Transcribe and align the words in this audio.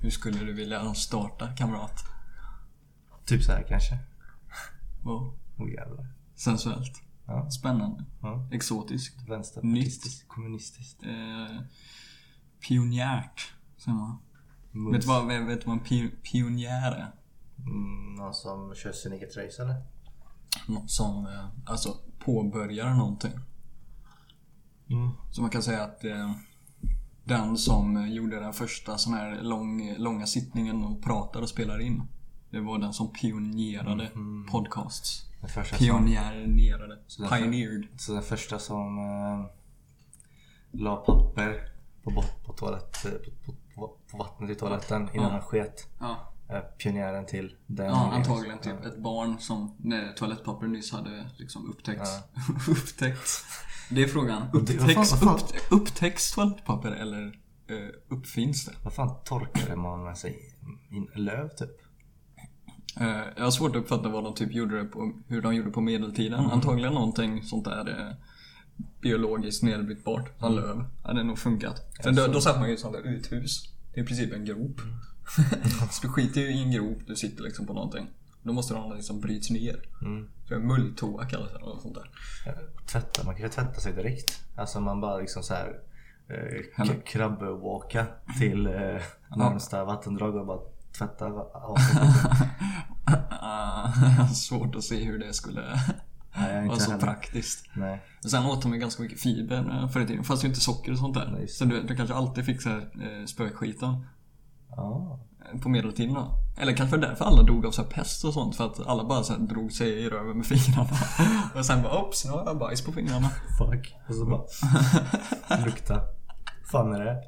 Hur 0.00 0.10
skulle 0.10 0.38
du 0.38 0.52
vilja 0.52 0.94
starta 0.94 1.56
kamrat? 1.56 2.04
Typ 3.24 3.42
så 3.42 3.52
här 3.52 3.66
kanske. 3.68 3.98
Wow. 5.02 5.38
Jävlar. 5.76 6.06
Sensuellt. 6.34 7.02
Ja. 7.26 7.50
Spännande. 7.50 8.04
ja. 8.22 8.48
Exotiskt. 8.52 9.28
Vänsterpartistiskt, 9.28 10.28
kommunistiskt. 10.28 11.02
Eh, 11.02 11.60
pionjärt, 12.68 13.54
säger 13.76 13.98
man. 13.98 14.18
Vet 14.92 15.00
du 15.00 15.06
vad, 15.08 15.26
vet, 15.26 15.48
vet 15.48 15.60
du 15.60 15.66
vad 15.66 15.78
en 15.78 15.84
pi- 15.84 16.10
pionjär 16.22 16.92
är? 16.92 17.12
Mm, 17.58 18.14
någon 18.14 18.34
som 18.34 18.74
kör 18.74 18.92
sin 18.92 19.12
eget 19.12 19.36
race 19.36 19.62
eller? 19.62 19.82
Någon 20.68 20.88
som 20.88 21.26
eh, 21.26 21.48
alltså 21.66 21.96
påbörjar 22.24 22.94
någonting. 22.94 23.32
Mm. 24.90 25.10
Så 25.30 25.40
man 25.42 25.50
kan 25.50 25.62
säga 25.62 25.82
att 25.84 26.04
eh, 26.04 26.32
den 27.30 27.56
som 27.58 28.08
gjorde 28.08 28.40
den 28.40 28.52
första 28.52 28.98
sån 28.98 29.14
här 29.14 29.42
lång, 29.42 29.94
långa 29.98 30.26
sittningen 30.26 30.84
och 30.84 31.02
pratar 31.02 31.42
och 31.42 31.48
spelar 31.48 31.80
in. 31.80 32.02
Det 32.50 32.60
var 32.60 32.78
den 32.78 32.92
som 32.92 33.12
pionjerade 33.12 34.10
podcasts. 34.50 35.26
Den 35.40 35.50
första 35.50 35.76
som. 35.76 35.86
Så 37.06 37.28
Pioneered. 37.28 37.86
så 38.00 38.12
den 38.12 38.22
första 38.22 38.58
som 38.58 38.98
eh, 38.98 39.46
la 40.70 40.96
papper 40.96 41.68
på, 42.04 42.22
på, 42.46 42.52
toalett, 42.52 43.06
på, 43.46 43.52
på, 43.74 43.96
på 44.10 44.16
vattnet 44.18 44.50
i 44.50 44.54
toaletten 44.54 45.08
innan 45.14 45.26
Ja. 45.26 45.32
han 45.32 45.40
sket. 45.42 45.88
Ja, 46.00 46.29
pionjären 46.78 47.26
till 47.26 47.54
den. 47.66 47.86
ja 47.86 48.12
antagligen 48.12 48.58
typ 48.58 48.84
ett 48.84 48.98
barn 49.02 49.38
som 49.38 49.76
när 49.78 50.12
toalettpapper 50.12 50.66
nyss 50.66 50.92
hade 50.92 51.30
liksom 51.36 51.70
upptäckts. 51.70 52.10
upptäckts. 52.68 53.44
Det 53.90 54.02
är 54.02 54.08
frågan. 54.08 54.42
Upptäcks, 54.52 55.12
upptä- 55.22 55.54
upptäcks 55.70 56.32
toalettpapper 56.32 56.90
eller 56.92 57.26
eh, 57.68 57.88
uppfinns 58.16 58.64
det? 58.64 58.72
Vad 58.84 58.92
fan 58.92 59.14
torkade 59.24 59.76
man 59.76 60.04
med 60.04 60.18
sig? 60.18 60.38
Löv 61.14 61.48
typ? 61.48 61.70
Eh, 63.00 63.22
jag 63.36 63.44
har 63.44 63.50
svårt 63.50 63.70
att 63.76 63.82
uppfatta 63.82 64.08
vad 64.08 64.24
de 64.24 64.34
typ 64.34 64.52
gjorde 64.52 64.84
på, 64.84 65.12
hur 65.28 65.42
de 65.42 65.54
gjorde 65.54 65.70
på 65.70 65.80
medeltiden. 65.80 66.38
Mm. 66.38 66.50
Antagligen 66.50 66.92
någonting 66.94 67.42
sånt 67.42 67.64
där 67.64 67.88
eh, 68.08 68.14
biologiskt 69.02 69.62
nedbrytbart. 69.62 70.38
Som 70.38 70.52
Mm. 70.52 70.64
löv. 70.64 70.84
Hade 71.02 71.22
nog 71.22 71.38
funkat. 71.38 71.92
För 72.02 72.10
då, 72.12 72.26
då 72.26 72.40
satt 72.40 72.56
man 72.56 72.64
ju 72.64 72.70
i 72.70 72.74
ett 72.74 72.80
sånt 72.80 72.92
där 72.94 73.02
uthus. 73.02 73.72
Det 73.94 74.00
är 74.00 74.04
i 74.04 74.06
princip 74.06 74.32
en 74.32 74.44
grop. 74.44 74.80
Mm. 74.80 74.94
så 75.90 76.02
du 76.02 76.08
skiter 76.08 76.40
ju 76.40 76.46
i 76.46 76.62
en 76.62 76.70
grop, 76.70 76.98
du 77.06 77.16
sitter 77.16 77.42
liksom 77.42 77.66
på 77.66 77.72
någonting. 77.72 78.06
Då 78.42 78.52
måste 78.52 78.74
det 78.74 78.78
ha 78.78 78.82
någonting 78.82 79.04
som 79.04 79.20
bryts 79.20 79.50
ner. 79.50 79.82
Mm. 80.02 80.28
För 80.48 80.58
mulltoa 80.58 81.24
kallas 81.26 81.50
det 81.50 81.56
eller 81.56 81.66
något 81.66 81.82
sånt 81.82 81.94
där. 81.94 82.10
Tvätta, 82.86 83.24
man 83.24 83.34
kan 83.34 83.42
ju 83.42 83.48
tvätta 83.48 83.80
sig 83.80 83.92
direkt. 83.92 84.40
Alltså 84.56 84.80
man 84.80 85.00
bara 85.00 85.16
liksom 85.18 85.42
så 85.42 85.54
här 85.54 85.78
eh, 86.28 86.94
krabbewalka 87.04 88.06
till 88.38 88.66
eh, 88.66 89.02
närmsta 89.36 89.84
vattendrag 89.84 90.36
och 90.36 90.46
bara 90.46 90.60
tvätta 90.98 91.26
av. 91.26 91.76
Ah, 93.42 94.26
Svårt 94.28 94.74
att 94.74 94.84
se 94.84 95.04
hur 95.04 95.18
det 95.18 95.32
skulle 95.32 95.80
Nej, 96.36 96.68
vara 96.68 96.78
så 96.78 96.90
heller. 96.90 97.04
praktiskt. 97.04 97.66
Nej. 97.74 98.02
Och 98.24 98.30
sen 98.30 98.46
åt 98.46 98.62
de 98.62 98.72
ju 98.74 98.78
ganska 98.80 99.02
mycket 99.02 99.20
fiber 99.20 99.78
eh, 99.82 99.88
förr 99.88 100.00
i 100.00 100.06
tiden. 100.06 100.24
Fast 100.24 100.44
ju 100.44 100.48
inte 100.48 100.60
socker 100.60 100.92
och 100.92 100.98
sånt 100.98 101.14
där. 101.14 101.30
Nej, 101.32 101.48
så 101.48 101.64
du, 101.64 101.82
du 101.82 101.96
kanske 101.96 102.14
alltid 102.14 102.44
fick 102.44 102.62
så 102.62 102.68
här, 102.68 102.78
eh, 103.02 103.24
spökskiten. 103.26 104.06
På 105.62 105.68
medeltiden 105.68 106.14
då. 106.14 106.38
Eller 106.58 106.72
kanske 106.72 106.96
därför 106.96 107.24
alla 107.24 107.42
dog 107.42 107.66
av 107.66 107.70
så 107.70 107.82
här 107.82 107.88
pest 107.88 108.24
och 108.24 108.34
sånt. 108.34 108.56
För 108.56 108.66
att 108.66 108.86
alla 108.86 109.04
bara 109.04 109.22
så 109.22 109.32
drog 109.36 109.72
sig 109.72 109.88
i 109.88 110.08
röven 110.08 110.36
med 110.36 110.46
fingrarna. 110.46 110.88
Och 111.54 111.66
sen 111.66 111.82
bara 111.82 112.02
oops, 112.02 112.24
nu 112.24 112.30
har 112.30 112.44
jag 112.44 112.58
bajs 112.58 112.82
på 112.82 112.92
fingrarna. 112.92 113.30
Fuck. 113.58 113.94
Och 114.08 114.14
så 114.14 114.24
bara 114.26 114.44
lukta. 115.64 116.00
fan 116.72 116.94
är 116.94 117.04
det? 117.04 117.22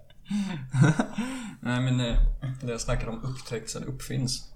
Nej 1.61 1.81
men 1.81 2.01
eh, 2.01 2.17
det 2.63 2.71
jag 2.71 2.81
snackar 2.81 3.09
om 3.09 3.23
upptäcks 3.25 3.77
eller 3.77 3.87
uppfinns. 3.87 4.53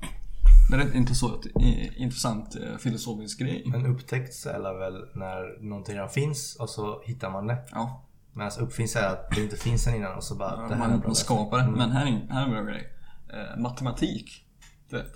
Det 0.70 0.76
är 0.76 0.78
rätt 0.78 0.94
intressant, 0.94 1.46
eh, 1.60 2.02
intressant 2.02 2.56
eh, 2.56 2.76
filosofisk 2.78 3.38
grej. 3.38 3.62
Men 3.66 3.86
upptäckt 3.86 4.46
är 4.46 4.78
väl 4.78 5.04
när 5.14 5.62
någonting 5.62 5.94
redan 5.94 6.08
finns 6.08 6.56
och 6.56 6.70
så 6.70 7.02
hittar 7.04 7.30
man 7.30 7.46
det. 7.46 7.58
Ja, 7.72 8.05
Men 8.36 8.44
alltså 8.44 8.60
uppfinns 8.60 8.96
är 8.96 9.08
att 9.08 9.30
det 9.30 9.42
inte 9.42 9.56
finns 9.56 9.82
sen 9.84 9.94
innan 9.94 10.14
och 10.16 10.24
så 10.24 10.34
bara 10.34 10.56
det 10.68 10.74
här 10.74 10.84
är 10.84 10.88
man, 10.90 11.02
man 11.06 11.14
skapar 11.14 11.58
det. 11.58 11.66
Men 11.70 11.90
här 11.90 12.06
är, 12.06 12.10
en- 12.10 12.28
här 12.30 12.40
är 12.42 12.44
en 12.46 12.50
bra 12.52 12.62
grej. 12.62 12.92
Eh, 13.32 13.60
matematik. 13.62 14.44
Du 14.90 14.96
vet. 14.96 15.12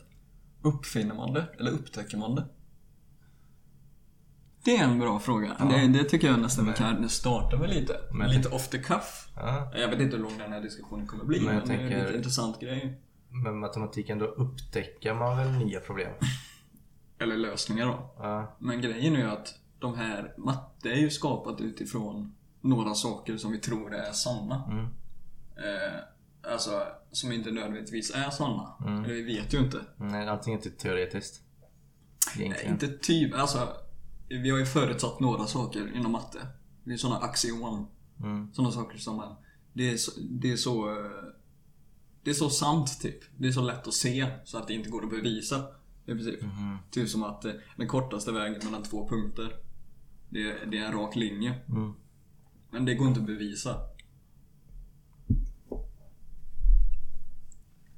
Uppfinner 0.62 1.14
man 1.14 1.32
det 1.32 1.46
eller 1.58 1.70
upptäcker 1.70 2.16
man 2.18 2.34
det? 2.34 2.44
Det 4.64 4.76
är 4.76 4.84
en 4.84 4.98
bra 4.98 5.18
fråga. 5.18 5.56
Det, 5.70 5.86
det 5.88 6.04
tycker 6.04 6.26
jag 6.28 6.40
nästan 6.40 6.66
vi 6.66 6.72
kan 6.72 7.08
starta 7.08 7.56
med 7.58 7.70
lite. 7.70 7.96
Men- 8.12 8.30
lite 8.30 8.48
off 8.48 8.68
the 8.68 8.78
cuff. 8.78 9.28
Ja. 9.36 9.72
Jag 9.74 9.88
vet 9.88 10.00
inte 10.00 10.16
hur 10.16 10.22
lång 10.22 10.38
den 10.38 10.52
här 10.52 10.60
diskussionen 10.60 11.06
kommer 11.06 11.24
bli. 11.24 11.40
Men 11.40 11.46
Men, 11.46 11.54
jag 11.56 11.68
det 11.68 11.74
är 11.74 11.78
tänker- 11.78 11.96
en 11.98 12.04
lite 12.04 12.16
intressant 12.16 12.60
grej. 12.60 13.00
Men 13.28 13.58
matematiken 13.58 14.18
då 14.18 14.24
upptäcker 14.24 15.14
man 15.14 15.36
väl 15.36 15.50
nya 15.50 15.80
problem? 15.80 16.12
Eller 17.18 17.36
lösningar 17.36 17.86
då. 17.86 18.14
Ja. 18.18 18.56
Men 18.60 18.80
grejen 18.80 19.16
är 19.16 19.20
ju 19.20 19.30
att 19.30 19.54
de 19.78 19.94
här 19.96 20.34
matte 20.38 20.88
är 20.90 20.96
ju 20.98 21.10
skapat 21.10 21.60
utifrån 21.60 22.34
några 22.60 22.94
saker 22.94 23.36
som 23.36 23.52
vi 23.52 23.58
tror 23.58 23.94
är 23.94 24.12
sanna. 24.12 24.64
Mm. 24.70 24.84
Eh, 25.56 26.00
alltså, 26.52 26.82
som 27.12 27.32
inte 27.32 27.50
nödvändigtvis 27.50 28.10
är 28.14 28.30
sanna. 28.30 28.74
Mm. 28.80 29.04
Eller 29.04 29.14
vi 29.14 29.22
vet 29.22 29.54
ju 29.54 29.58
inte. 29.58 29.80
Nej, 29.96 30.28
allting 30.28 30.54
är 30.54 30.56
inte 30.58 30.70
teoretiskt. 30.70 31.42
Nej, 32.36 32.66
inte 32.68 32.88
typ, 32.88 33.34
alltså. 33.34 33.68
Vi 34.28 34.50
har 34.50 34.58
ju 34.58 34.66
förutsatt 34.66 35.20
några 35.20 35.46
saker 35.46 35.96
inom 35.96 36.12
matte. 36.12 36.46
Det 36.84 36.92
är 36.92 36.96
sådana 36.96 37.20
axiom. 37.20 37.86
Mm. 38.20 38.52
Sådana 38.52 38.72
saker 38.72 38.98
som 38.98 39.20
är, 39.20 39.36
det 39.72 39.90
är 39.90 39.96
så, 39.96 40.10
det 40.20 40.52
är 40.52 40.56
så 40.56 40.90
eh, 40.90 41.10
Det 42.22 42.30
är 42.30 42.34
så 42.34 42.50
sant 42.50 43.00
typ. 43.00 43.20
Det 43.36 43.48
är 43.48 43.52
så 43.52 43.62
lätt 43.62 43.86
att 43.86 43.94
se 43.94 44.26
så 44.44 44.58
att 44.58 44.68
det 44.68 44.74
inte 44.74 44.90
går 44.90 45.04
att 45.04 45.10
bevisa. 45.10 45.64
I 46.06 46.12
princip. 46.12 46.42
Mhm. 46.42 46.78
Typ 46.90 47.08
som 47.08 47.22
att 47.24 47.44
eh, 47.44 47.52
den 47.76 47.88
kortaste 47.88 48.32
vägen 48.32 48.60
mellan 48.64 48.82
två 48.82 49.08
punkter 49.08 49.56
Det 50.28 50.50
är, 50.50 50.66
det 50.66 50.78
är 50.78 50.84
en 50.84 50.92
rak 50.92 51.16
linje. 51.16 51.54
Mm. 51.68 51.92
Men 52.70 52.84
det 52.84 52.94
går 52.94 53.08
inte 53.08 53.20
att 53.20 53.26
bevisa. 53.26 53.76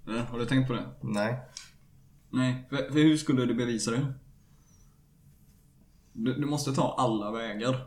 Eh, 0.09 0.25
Har 0.31 0.39
du 0.39 0.47
tänkt 0.47 0.67
på 0.67 0.73
det? 0.73 0.85
Nej. 1.01 1.41
Nej, 2.31 2.67
för, 2.71 2.77
för 2.77 2.99
hur 2.99 3.17
skulle 3.17 3.47
du 3.47 3.55
bevisa 3.55 3.91
det? 3.91 4.15
Du, 6.13 6.35
du 6.35 6.47
måste 6.47 6.73
ta 6.75 6.95
alla 6.99 7.31
vägar. 7.31 7.87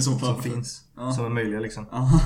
Så 0.00 0.18
fall. 0.18 0.34
Som 0.34 0.42
finns. 0.42 0.84
Ja. 0.96 1.12
Som 1.12 1.24
är 1.24 1.28
möjliga 1.28 1.60
liksom. 1.60 1.86
Ja. 1.90 2.20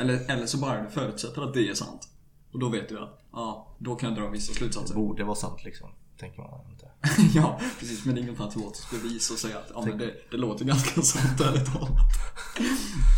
eller, 0.00 0.30
eller 0.30 0.46
så 0.46 0.58
bara 0.58 0.82
du 0.82 0.90
förutsätter 0.90 1.42
att 1.42 1.54
det 1.54 1.68
är 1.68 1.74
sant. 1.74 2.08
Och 2.52 2.58
då 2.58 2.68
vet 2.68 2.88
du 2.88 2.98
att, 3.02 3.20
ja, 3.32 3.76
då 3.78 3.96
kan 3.96 4.08
jag 4.14 4.18
dra 4.18 4.30
vissa 4.30 4.52
Det 4.52 4.58
slutsatser. 4.58 4.94
borde 4.94 5.24
vara 5.24 5.34
sant 5.36 5.64
liksom. 5.64 5.88
Tänker 6.20 6.42
man 6.42 6.70
inte. 6.70 6.88
ja, 7.38 7.60
precis. 7.78 8.04
Men 8.04 8.18
ingen 8.18 8.36
matematisk 8.38 8.90
bevis 8.90 9.30
att 9.30 9.38
säga 9.38 9.58
att 9.58 9.70
ja, 9.74 9.84
men 9.86 9.98
det, 9.98 10.14
det 10.30 10.36
låter 10.36 10.64
ganska 10.64 11.02
sant 11.02 11.40
ärligt 11.40 11.72
talat. 11.72 11.98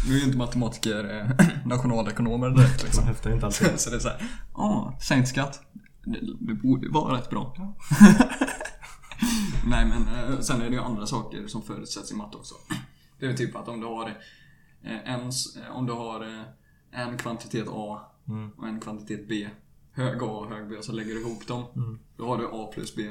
Nu 0.08 0.14
är 0.14 0.18
ju 0.18 0.24
inte 0.24 0.38
matematiker 0.38 1.18
eh, 1.18 1.46
nationalekonomer 1.66 2.50
direkt 2.50 2.76
Man 2.76 2.84
liksom. 2.84 3.04
höftar 3.04 3.32
inte 3.32 3.46
alltid. 3.46 3.80
Så 3.80 3.90
det 3.90 3.96
är 3.96 4.00
såhär, 4.00 4.22
ja, 4.54 4.98
sänkt 5.02 5.28
skatt. 5.28 5.60
Det, 6.04 6.18
det 6.40 6.54
borde 6.54 6.88
vara 6.88 7.16
rätt 7.18 7.30
bra. 7.30 7.56
Nej 9.66 9.86
men 9.86 10.08
eh, 10.08 10.40
sen 10.40 10.60
är 10.62 10.70
det 10.70 10.76
ju 10.76 10.82
andra 10.82 11.06
saker 11.06 11.46
som 11.46 11.62
förutsätts 11.62 12.12
i 12.12 12.14
matte 12.14 12.36
också. 12.36 12.54
Det 13.18 13.24
är 13.26 13.28
väl 13.28 13.38
typ 13.38 13.56
att 13.56 13.68
om 13.68 13.80
du 13.80 13.86
har 13.86 14.08
eh, 14.84 15.14
en, 15.14 15.30
om 15.72 15.86
du 15.86 15.92
har 15.92 16.44
en 16.92 17.18
kvantitet 17.18 17.66
A 17.70 18.00
Mm. 18.28 18.50
och 18.58 18.68
en 18.68 18.80
kvantitet 18.80 19.28
B. 19.28 19.48
Hög 19.92 20.22
A 20.22 20.26
och 20.26 20.48
hög 20.48 20.68
B 20.68 20.76
och 20.76 20.84
så 20.84 20.92
lägger 20.92 21.14
du 21.14 21.20
ihop 21.20 21.46
dem. 21.46 21.64
Mm. 21.76 21.98
Då 22.16 22.26
har 22.26 22.38
du 22.38 22.48
A 22.52 22.70
plus 22.74 22.96
B. 22.96 23.02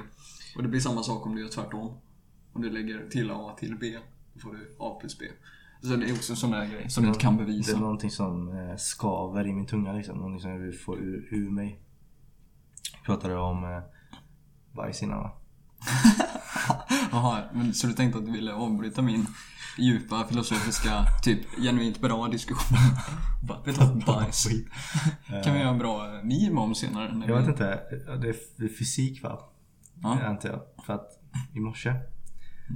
Och 0.56 0.63
det 0.63 0.69
blir 0.69 0.79
samma 0.79 1.03
sak 1.03 1.25
om 1.25 1.35
du 1.35 1.41
gör 1.41 1.50
tvärtom. 1.50 1.97
Om 2.53 2.62
du 2.62 2.69
lägger 2.69 3.09
till 3.09 3.31
A 3.31 3.56
till 3.59 3.78
B, 3.79 3.97
då 4.34 4.40
får 4.40 4.53
du 4.53 4.75
A 4.79 4.97
plus 5.01 5.19
B. 5.19 5.25
Så 5.81 5.95
det 5.95 6.09
är 6.09 6.13
också 6.13 6.35
sådana 6.35 6.57
här 6.57 6.66
grejer 6.72 6.88
som 6.88 7.03
du 7.03 7.07
inte 7.09 7.19
kan 7.22 7.38
Det 7.38 7.45
bevisa. 7.45 7.72
är 7.78 7.79
någonting 7.79 8.12
som 8.12 8.57
eh, 8.57 8.75
skaver 8.75 9.47
i 9.47 9.53
min 9.53 9.66
tunga 9.66 9.93
liksom. 9.93 10.17
Någonting 10.17 10.41
som 10.41 10.52
jag 10.52 10.59
vill 10.59 10.79
få 10.79 10.97
ur, 10.97 11.28
ur 11.31 11.49
mig. 11.49 11.79
Pratade 13.05 13.37
om 13.37 13.64
eh, 13.64 13.82
bajs 14.75 15.03
innan 15.03 15.20
va? 15.20 15.32
Jaha, 17.12 17.44
men 17.53 17.74
så 17.74 17.88
du 17.88 17.94
tänkte 17.94 18.20
att 18.20 18.26
du 18.26 18.32
ville 18.32 18.53
avbryta 18.53 19.02
min 19.02 19.26
djupa 19.78 20.28
filosofiska, 20.28 21.06
typ 21.24 21.40
genuint 21.62 22.02
bra 22.02 22.28
diskussion? 22.28 22.78
Vet 23.66 23.66
du 23.80 23.86
vad, 23.86 24.06
bajs. 24.06 24.47
Kan 25.44 25.53
vi 25.53 25.59
göra 25.59 25.70
en 25.70 25.78
bra 25.78 26.06
eh, 26.18 26.24
meme 26.24 26.62
om 26.62 26.76
senare? 26.76 27.24
Jag 27.28 27.36
vi- 27.36 27.41
vet 27.41 27.47
inte. 27.50 27.66
Det 28.22 28.30
är, 28.66 28.78
fysik 28.78 29.24
va? 29.24 29.40
Ja. 30.03 30.20
Antar 30.24 30.50
jag. 30.50 30.86
För 30.86 30.94
att 30.94 31.20
i 31.53 31.59
morse 31.59 31.94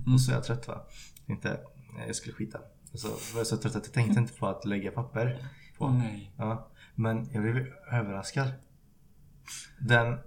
Mm. 0.05 0.13
och 0.13 0.21
så 0.21 0.31
är 0.31 0.35
jag 0.35 0.43
trött 0.43 0.67
va? 0.67 0.81
Tänkte 1.27 1.59
nej, 1.97 2.07
jag 2.07 2.15
skulle 2.15 2.33
skita. 2.35 2.59
Och 2.93 2.99
så 2.99 3.07
var 3.07 3.37
jag 3.37 3.47
så 3.47 3.57
trött 3.57 3.75
att 3.75 3.85
jag 3.85 3.93
tänkte 3.93 4.19
inte 4.19 4.33
på 4.33 4.47
att 4.47 4.65
lägga 4.65 4.91
papper. 4.91 5.37
På. 5.77 5.85
Åh 5.85 5.93
nej. 5.97 6.31
Ja, 6.37 6.67
men 6.95 7.29
jag 7.33 7.41
blev 7.43 7.67
överraskad. 7.91 8.51
Den 9.79 10.17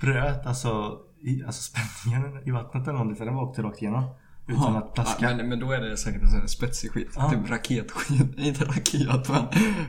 bröt 0.00 0.46
alltså, 0.46 1.00
i, 1.22 1.44
alltså 1.44 1.62
spänningen 1.62 2.48
i 2.48 2.50
vattnet 2.50 2.82
eller 2.82 2.92
någonting, 2.92 3.16
för 3.16 3.24
den 3.24 3.34
var 3.34 3.42
åkte 3.42 3.62
rakt 3.62 3.82
igenom. 3.82 4.04
Utan 4.48 4.74
Ja, 4.74 4.78
att 4.78 4.94
plaska. 4.94 5.30
Ja, 5.30 5.36
men, 5.36 5.48
men 5.48 5.60
då 5.60 5.72
är 5.72 5.80
det 5.80 5.96
säkert 5.96 6.22
en 6.22 6.28
sån 6.28 6.40
här 6.40 6.46
spetsig 6.46 6.90
skit. 6.90 7.08
Ja. 7.14 7.30
Typ 7.30 7.50
raketskit. 7.50 8.34
Inte 8.38 8.64
raket 8.64 9.28
men 9.28 9.42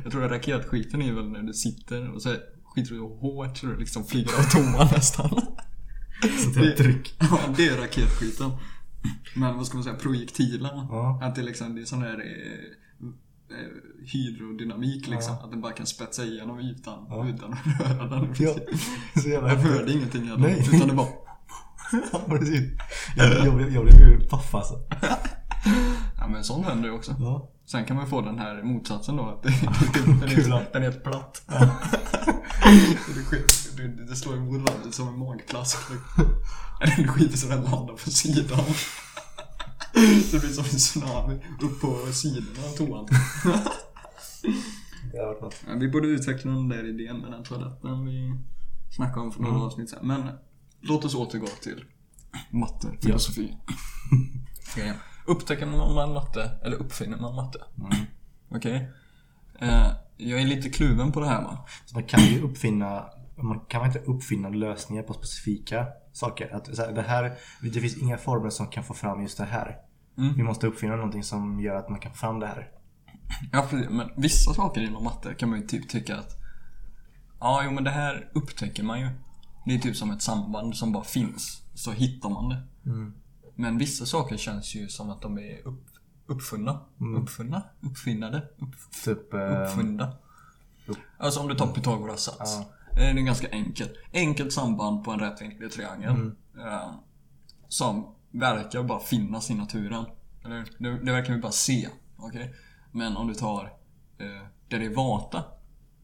jag 0.03 0.11
tror 0.11 0.25
att 0.25 0.31
raketskiten 0.31 1.01
är 1.01 1.13
väl 1.13 1.29
när 1.29 1.43
du 1.43 1.53
sitter 1.53 2.09
och 2.09 2.21
så 2.21 2.35
skiter 2.63 2.93
du 2.95 2.99
hårt 2.99 3.57
så 3.57 3.67
det 3.67 3.77
liksom 3.77 4.05
flyger 4.05 4.39
av 4.39 4.43
toan 4.43 4.87
nästan. 4.95 5.29
Så 6.21 6.59
det 6.59 6.73
är 6.73 6.77
tryck. 6.77 7.15
Ja, 7.19 7.39
det 7.57 7.67
är 7.67 7.77
raketskiten. 7.77 8.51
Men 9.35 9.57
vad 9.57 9.67
ska 9.67 9.77
man 9.77 9.83
säga, 9.83 9.95
projektilen. 9.95 10.87
Ja. 10.89 11.19
Att 11.23 11.35
det 11.35 11.41
liksom, 11.41 11.75
det 11.75 11.81
är 11.81 11.85
sån 11.85 11.99
där 11.99 12.19
eh, 12.19 12.78
hydrodynamik 14.05 15.07
liksom. 15.07 15.33
Att 15.33 15.51
den 15.51 15.61
bara 15.61 15.71
kan 15.73 15.85
spetsa 15.85 16.23
igenom 16.23 16.59
ytan 16.59 17.05
Ja. 17.09 17.27
utan 17.27 17.53
att 17.53 17.89
röra 17.89 18.07
den. 18.07 18.35
Ja. 18.39 18.53
Så 19.21 19.29
jävla 19.29 19.49
Jag 19.49 19.55
hörde 19.57 19.91
ingenting 19.93 20.23
heller. 20.27 20.37
Nej. 20.47 20.67
Utan 20.73 20.87
det 20.87 20.93
bara... 20.93 21.07
Ja, 22.11 22.21
precis. 22.27 22.61
Jag, 23.15 23.45
jag, 23.45 23.55
blev- 23.55 23.73
jag 23.73 23.83
blev 23.85 23.99
ju 23.99 24.19
paff 24.29 24.55
alltså. 24.55 24.73
Ja 26.17 26.27
men 26.27 26.43
sånt 26.43 26.65
händer 26.65 26.89
ju 26.89 26.95
också. 26.95 27.15
Ja. 27.19 27.49
Sen 27.65 27.85
kan 27.85 27.95
man 27.97 28.07
få 28.09 28.21
den 28.21 28.39
här 28.39 28.63
motsatsen 28.63 29.15
då. 29.17 29.23
Att 29.25 29.43
det, 29.43 29.49
det, 29.93 30.05
den, 30.05 30.23
är, 30.23 30.73
den 30.73 30.81
är 30.83 30.91
helt 30.91 31.03
platt. 31.03 31.41
det, 31.47 33.23
sker- 33.23 33.77
det, 33.77 34.05
det 34.05 34.15
slår 34.15 34.37
emot 34.37 34.61
varandra 34.61 34.91
som 34.91 35.07
en 35.07 35.19
magplask. 35.19 35.77
Eller 36.81 36.95
det 36.97 37.07
skiter 37.07 37.37
så 37.37 37.47
den 37.47 37.63
landar 37.63 37.93
på 37.93 38.09
sidan. 38.09 38.59
Det 40.31 40.39
blir 40.39 40.49
som 40.49 40.63
en 40.63 40.69
tsunami 40.69 41.39
upp 41.61 41.81
på 41.81 42.11
sidorna 42.13 42.67
av 42.67 42.77
toan. 42.77 43.07
Det 45.11 45.17
har 45.17 45.25
varit 45.25 45.41
något. 45.41 45.55
Ja, 45.67 45.75
Vi 45.75 45.89
borde 45.89 46.07
utveckla 46.07 46.51
den 46.51 46.69
där 46.69 46.89
idén 46.89 47.17
med 47.17 47.31
den 47.31 47.43
toaletten 47.43 48.05
vi 48.05 48.33
snackade 48.89 49.21
om 49.21 49.31
för 49.31 49.41
några 49.41 49.61
avsnitt 49.61 49.89
sedan. 49.89 50.07
Men 50.07 50.29
låt 50.81 51.05
oss 51.05 51.15
återgå 51.15 51.47
till 51.47 51.83
matte, 52.49 52.87
filosofi. 53.01 53.57
Okej. 54.71 54.93
Upptäcker 55.27 55.65
man 55.65 56.13
matte, 56.13 56.51
eller 56.63 56.77
uppfinner 56.77 57.17
man 57.17 57.35
matte? 57.35 57.59
Okej. 58.49 58.89
Eh, 59.59 59.91
jag 60.17 60.41
är 60.41 60.45
lite 60.45 60.69
kluven 60.69 61.11
på 61.11 61.19
det 61.19 61.27
här 61.27 61.41
va. 61.41 61.65
Så 61.85 61.95
man 61.95 62.03
kan 62.03 62.21
ju 62.25 62.41
uppfinna, 62.41 63.05
man 63.37 63.59
kan 63.59 63.85
inte 63.85 63.99
uppfinna 63.99 64.49
lösningar 64.49 65.03
på 65.03 65.13
specifika 65.13 65.87
saker. 66.19 66.55
Att, 66.55 66.75
så 66.75 66.81
här, 66.81 66.91
det, 66.91 67.01
här, 67.01 67.33
det 67.61 67.81
finns 67.81 67.97
inga 67.97 68.17
formler 68.17 68.49
som 68.49 68.67
kan 68.67 68.83
få 68.83 68.93
fram 68.93 69.21
just 69.21 69.37
det 69.37 69.45
här. 69.45 69.77
Mm. 70.17 70.33
Vi 70.35 70.43
måste 70.43 70.67
uppfinna 70.67 70.95
någonting 70.95 71.23
som 71.23 71.59
gör 71.59 71.75
att 71.75 71.89
man 71.89 71.99
kan 71.99 72.11
få 72.11 72.17
fram 72.17 72.39
det 72.39 72.47
här. 72.47 72.71
Ja, 73.51 73.67
precis. 73.69 73.89
Men 73.89 74.09
vissa 74.17 74.53
saker 74.53 74.81
inom 74.81 75.03
matte 75.03 75.33
kan 75.33 75.49
man 75.49 75.61
ju 75.61 75.67
typ 75.67 75.89
tycka 75.89 76.17
att 76.17 76.39
Ja, 77.39 77.61
jo 77.65 77.71
men 77.71 77.83
det 77.83 77.89
här 77.89 78.29
upptäcker 78.33 78.83
man 78.83 78.99
ju. 78.99 79.09
Det 79.65 79.75
är 79.75 79.79
typ 79.79 79.95
som 79.95 80.11
ett 80.11 80.21
samband 80.21 80.75
som 80.75 80.91
bara 80.91 81.03
finns. 81.03 81.63
Så 81.73 81.91
hittar 81.91 82.29
man 82.29 82.49
det. 82.49 82.61
Men 83.55 83.77
vissa 83.77 84.05
saker 84.05 84.37
känns 84.37 84.75
ju 84.75 84.87
som 84.87 85.09
att 85.09 85.21
de 85.21 85.37
är 85.37 85.67
upp, 85.67 85.85
uppfunna. 86.27 86.79
Uppfunna? 87.17 87.63
Uppfinnade? 87.81 88.37
Upp, 88.37 88.75
Typ... 89.05 89.33
Eh, 89.33 89.61
uppfunna. 89.61 90.13
Alltså 91.17 91.39
om 91.39 91.47
du 91.47 91.55
tar 91.55 91.67
Pythagoras 91.67 92.23
sats. 92.23 92.57
Ja. 92.59 92.65
Det 92.95 93.05
är 93.05 93.13
ganska 93.13 93.47
enkelt. 93.51 93.93
Enkelt 94.13 94.53
samband 94.53 95.03
på 95.03 95.11
en 95.11 95.19
rätvinklig 95.19 95.71
triangel. 95.71 96.09
Mm. 96.09 96.35
eh, 96.59 96.91
som 97.67 98.15
verkar 98.31 98.83
bara 98.83 98.99
finnas 98.99 99.51
i 99.51 99.55
naturen. 99.55 100.05
Eller, 100.45 100.65
det, 100.77 101.05
det 101.05 101.11
verkar 101.11 101.33
vi 101.33 101.39
bara 101.39 101.51
se. 101.51 101.89
okej? 102.17 102.53
Men 102.91 103.17
om 103.17 103.27
du 103.27 103.33
tar 103.33 103.63
eh, 104.17 104.47
derivata, 104.67 105.43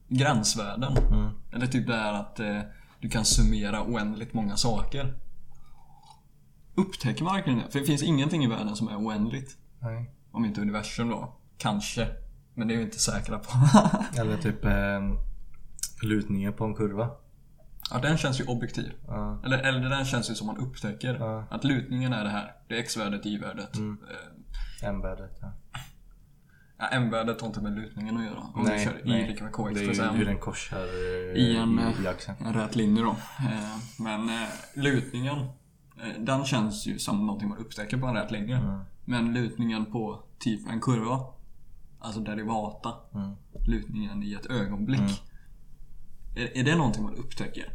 gränsvärden. 0.08 0.98
Mm. 0.98 1.30
Eller 1.54 1.68
typ 1.68 1.88
det 1.88 1.96
här 1.96 2.14
att 2.14 2.40
eh, 2.40 2.62
du 3.00 3.10
kan 3.10 3.26
summera 3.26 3.84
oändligt 3.84 4.34
många 4.34 4.58
saker. 4.58 5.18
Upptäcker 6.76 7.24
man 7.24 7.36
verkligen 7.36 7.60
det? 7.60 7.72
För 7.72 7.80
det 7.80 7.86
finns 7.86 8.04
ingenting 8.04 8.44
i 8.44 8.48
världen 8.48 8.76
som 8.76 8.88
är 8.88 8.98
oändligt. 8.98 9.58
nej. 9.80 10.12
Om 10.32 10.46
inte 10.46 10.62
universum 10.62 11.10
då. 11.10 11.36
Kanske. 11.58 12.08
Men 12.54 12.68
det 12.68 12.74
är 12.74 12.78
vi 12.78 12.84
inte 12.84 13.00
säkra 13.00 13.40
på. 13.40 13.52
Eller 14.18 14.38
typ 14.38 14.66
eh, 14.66 14.72
lutningen 16.06 16.54
på 16.54 16.66
en 16.66 16.76
kurva. 16.76 17.10
ja, 17.92 18.00
den 18.00 18.18
känns 18.18 18.40
ju 18.42 18.46
objektiv. 18.46 18.92
Ja. 19.08 19.42
Eller, 19.46 19.58
eller 19.58 19.90
den 19.90 20.06
känns 20.06 20.30
ju 20.32 20.36
som 20.36 20.48
man 20.48 20.58
upptäcker. 20.58 21.16
Ja. 21.20 21.32
Mm. 21.34 21.46
Att 21.50 21.64
lutningen 21.64 22.14
är 22.14 22.24
det 22.24 22.30
här. 22.30 22.54
Det 22.68 22.76
är 22.76 22.80
x-värdet, 22.80 23.26
y-värdet. 23.26 23.76
Eh, 23.78 24.90
M-värdet. 24.90 25.38
Ja. 25.42 25.52
Ja, 26.78 26.86
m-värdet 26.92 27.42
har 27.42 27.48
inte 27.48 27.62
med 27.62 27.76
lutningen 27.76 28.18
att 28.18 28.24
göra. 28.26 28.40
Om 28.54 28.64
du 28.66 28.84
kör 28.84 29.08
y 29.08 29.28
lika 29.28 29.44
med 29.44 29.54
kx 29.54 29.74
Det 29.74 30.02
är 30.02 30.12
ju 30.12 30.18
hur 30.18 30.26
den 30.26 30.38
korsar 30.40 30.78
eh, 30.78 31.42
I 31.44 31.58
en, 31.58 31.80
i, 31.80 32.04
eh, 32.06 32.10
axeln. 32.10 32.38
En 32.46 32.54
rät 32.54 32.76
linje 32.76 33.04
då. 33.04 33.10
Eh, 33.40 33.78
Men 34.00 34.30
eh, 34.30 34.48
lutningen, 34.74 35.38
eh, 36.02 36.20
den 36.20 36.46
känns 36.46 36.86
ju 36.86 37.00
som 37.00 37.26
någonting 37.26 37.50
man 37.50 37.58
upptäcker 37.58 37.98
på 37.98 38.06
en 38.08 38.14
rät 38.16 38.32
linje. 38.32 38.58
Mm. 38.58 38.80
Men 39.06 39.34
lutningen 39.34 39.86
på 39.86 40.24
typ 40.40 40.70
en 40.70 40.82
kurva, 40.82 41.20
alltså 42.00 42.20
derivata, 42.22 42.94
Mm. 43.14 43.36
lutningen 43.68 44.24
i 44.24 44.34
ett 44.34 44.46
ögonblick. 44.46 45.24
Är, 46.36 46.58
är 46.58 46.64
det 46.64 46.76
någonting 46.76 47.04
man 47.04 47.16
upptäcker? 47.16 47.70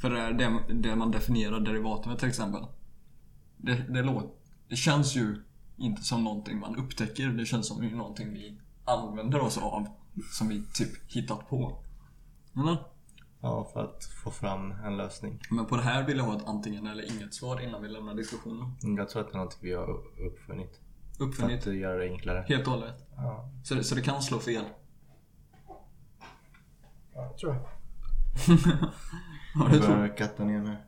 För 0.00 0.10
det, 0.10 0.20
är 0.20 0.32
det, 0.32 0.74
det 0.74 0.96
man 0.96 1.10
definierar 1.10 1.60
derivaten 1.60 2.10
med 2.10 2.18
till 2.18 2.28
exempel. 2.28 2.66
Det, 3.56 3.74
det, 3.74 4.02
låter, 4.02 4.30
det 4.68 4.76
känns 4.76 5.16
ju 5.16 5.42
inte 5.76 6.02
som 6.02 6.24
någonting 6.24 6.58
man 6.60 6.76
upptäcker. 6.76 7.28
Det 7.28 7.46
känns 7.46 7.68
som 7.68 7.86
någonting 7.88 8.32
vi 8.32 8.58
använder 8.84 9.40
oss 9.40 9.58
av. 9.58 9.86
Som 10.32 10.48
vi 10.48 10.62
typ 10.74 11.12
hittat 11.12 11.48
på. 11.48 11.78
Eller? 12.56 12.76
Ja, 13.40 13.70
för 13.72 13.84
att 13.84 14.04
få 14.04 14.30
fram 14.30 14.70
en 14.72 14.96
lösning. 14.96 15.40
Men 15.50 15.66
på 15.66 15.76
det 15.76 15.82
här 15.82 16.06
vill 16.06 16.16
jag 16.16 16.24
ha 16.24 16.36
ett 16.36 16.46
antingen 16.46 16.86
eller 16.86 17.16
inget 17.16 17.34
svar 17.34 17.60
innan 17.60 17.82
vi 17.82 17.88
lämnar 17.88 18.14
diskussionen. 18.14 18.76
Jag 18.98 19.08
tror 19.08 19.22
att 19.22 19.32
det 19.32 19.38
är 19.38 19.44
något 19.44 19.58
vi 19.60 19.72
har 19.72 19.88
uppfunnit. 20.26 20.80
För 21.18 21.24
Uppfunnit 21.24 21.66
att 21.66 21.74
göra 21.74 21.98
det 21.98 22.04
enklare. 22.10 22.44
helt 22.48 22.66
och 22.66 22.72
hållet. 22.72 23.08
Ja, 23.16 23.50
Så 23.64 23.74
det, 23.74 23.84
så 23.84 23.94
det 23.94 24.02
kan 24.02 24.22
slå 24.22 24.38
fel. 24.38 24.64
jag 27.14 27.38
tror 27.38 27.54
jag. 27.54 27.62
Ja, 29.54 29.64
det 29.64 29.78
tror 29.78 29.90
jag. 29.90 29.98
börjar 29.98 30.16
katten 30.16 30.50
igen 30.50 30.66
här. 30.66 30.84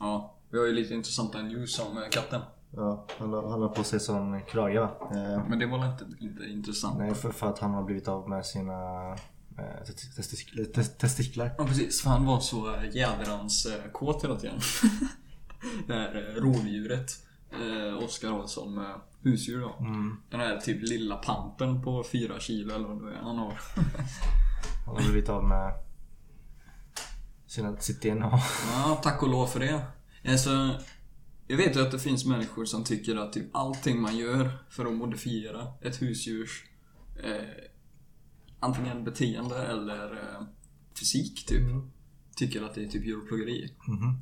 Ja, 0.00 0.34
vi 0.50 0.58
har 0.58 0.66
ju 0.66 0.72
lite 0.72 0.94
intressanta 0.94 1.42
news 1.42 1.78
om 1.80 1.96
eh, 1.98 2.08
katten. 2.10 2.40
Ja, 2.70 3.06
han 3.18 3.32
har 3.62 3.68
på 3.68 3.84
sig 3.84 4.00
sån 4.00 4.42
krage 4.42 4.80
va? 4.80 4.90
Eh, 5.14 5.48
Men 5.48 5.58
det 5.58 5.66
var 5.66 5.78
väl 5.78 5.90
inte, 5.90 6.04
inte 6.24 6.44
intressant? 6.44 6.98
nej, 6.98 7.14
för, 7.14 7.30
för 7.30 7.46
att 7.48 7.58
han 7.58 7.70
har 7.74 7.82
blivit 7.82 8.08
av 8.08 8.28
med 8.28 8.46
sina 8.46 9.10
eh, 9.58 9.84
test- 9.86 10.16
testik- 10.18 10.72
test- 10.74 10.98
testiklar. 10.98 11.54
Ja 11.58 11.64
precis, 11.66 12.02
för 12.02 12.10
han 12.10 12.26
var 12.26 12.40
så 12.40 12.74
äh, 12.74 12.96
jädrans 12.96 13.66
äh, 13.66 13.90
kåt 13.92 14.24
hela 14.24 14.36
tiden. 14.36 14.60
det 15.86 15.94
här 15.94 16.34
äh, 16.36 16.40
rovdjuret. 16.42 17.10
Äh, 17.52 18.04
Oskar 18.04 18.30
har 18.30 18.46
som 18.46 18.78
äh, 18.78 18.84
husdjur 19.22 19.60
då. 19.60 19.74
Den 20.30 20.40
här 20.40 20.56
typ 20.60 20.82
lilla 20.82 21.16
pantern 21.16 21.82
på 21.82 22.04
4 22.12 22.40
kilo 22.40 22.74
eller 22.74 22.88
vad 22.88 23.04
det 23.06 23.12
är 23.18 23.22
han 23.22 23.38
har. 23.38 23.52
Han 24.86 24.94
har 24.94 25.02
blivit 25.02 25.28
av 25.28 25.44
med 25.44 25.72
sina, 27.56 27.76
sitt 27.76 28.02
DNA. 28.02 28.40
Ja, 28.72 29.00
tack 29.02 29.22
och 29.22 29.28
lov 29.28 29.46
för 29.46 29.60
det. 29.60 29.84
Alltså, 30.24 30.80
jag 31.46 31.56
vet 31.56 31.76
ju 31.76 31.82
att 31.82 31.90
det 31.90 31.98
finns 31.98 32.24
människor 32.24 32.64
som 32.64 32.84
tycker 32.84 33.16
att 33.16 33.32
typ 33.32 33.56
allting 33.56 34.00
man 34.00 34.16
gör 34.16 34.50
för 34.70 34.86
att 34.86 34.94
modifiera 34.94 35.66
ett 35.82 36.02
husdjurs 36.02 36.64
eh, 37.24 37.64
antingen 38.60 39.04
beteende 39.04 39.66
eller 39.66 40.12
eh, 40.12 40.46
fysik 40.98 41.46
typ. 41.46 41.62
Tycker 42.36 42.62
att 42.62 42.74
det 42.74 42.84
är 42.84 42.88
typ 42.88 43.06
djurplågeri. 43.06 43.72
Mhm. 43.88 44.20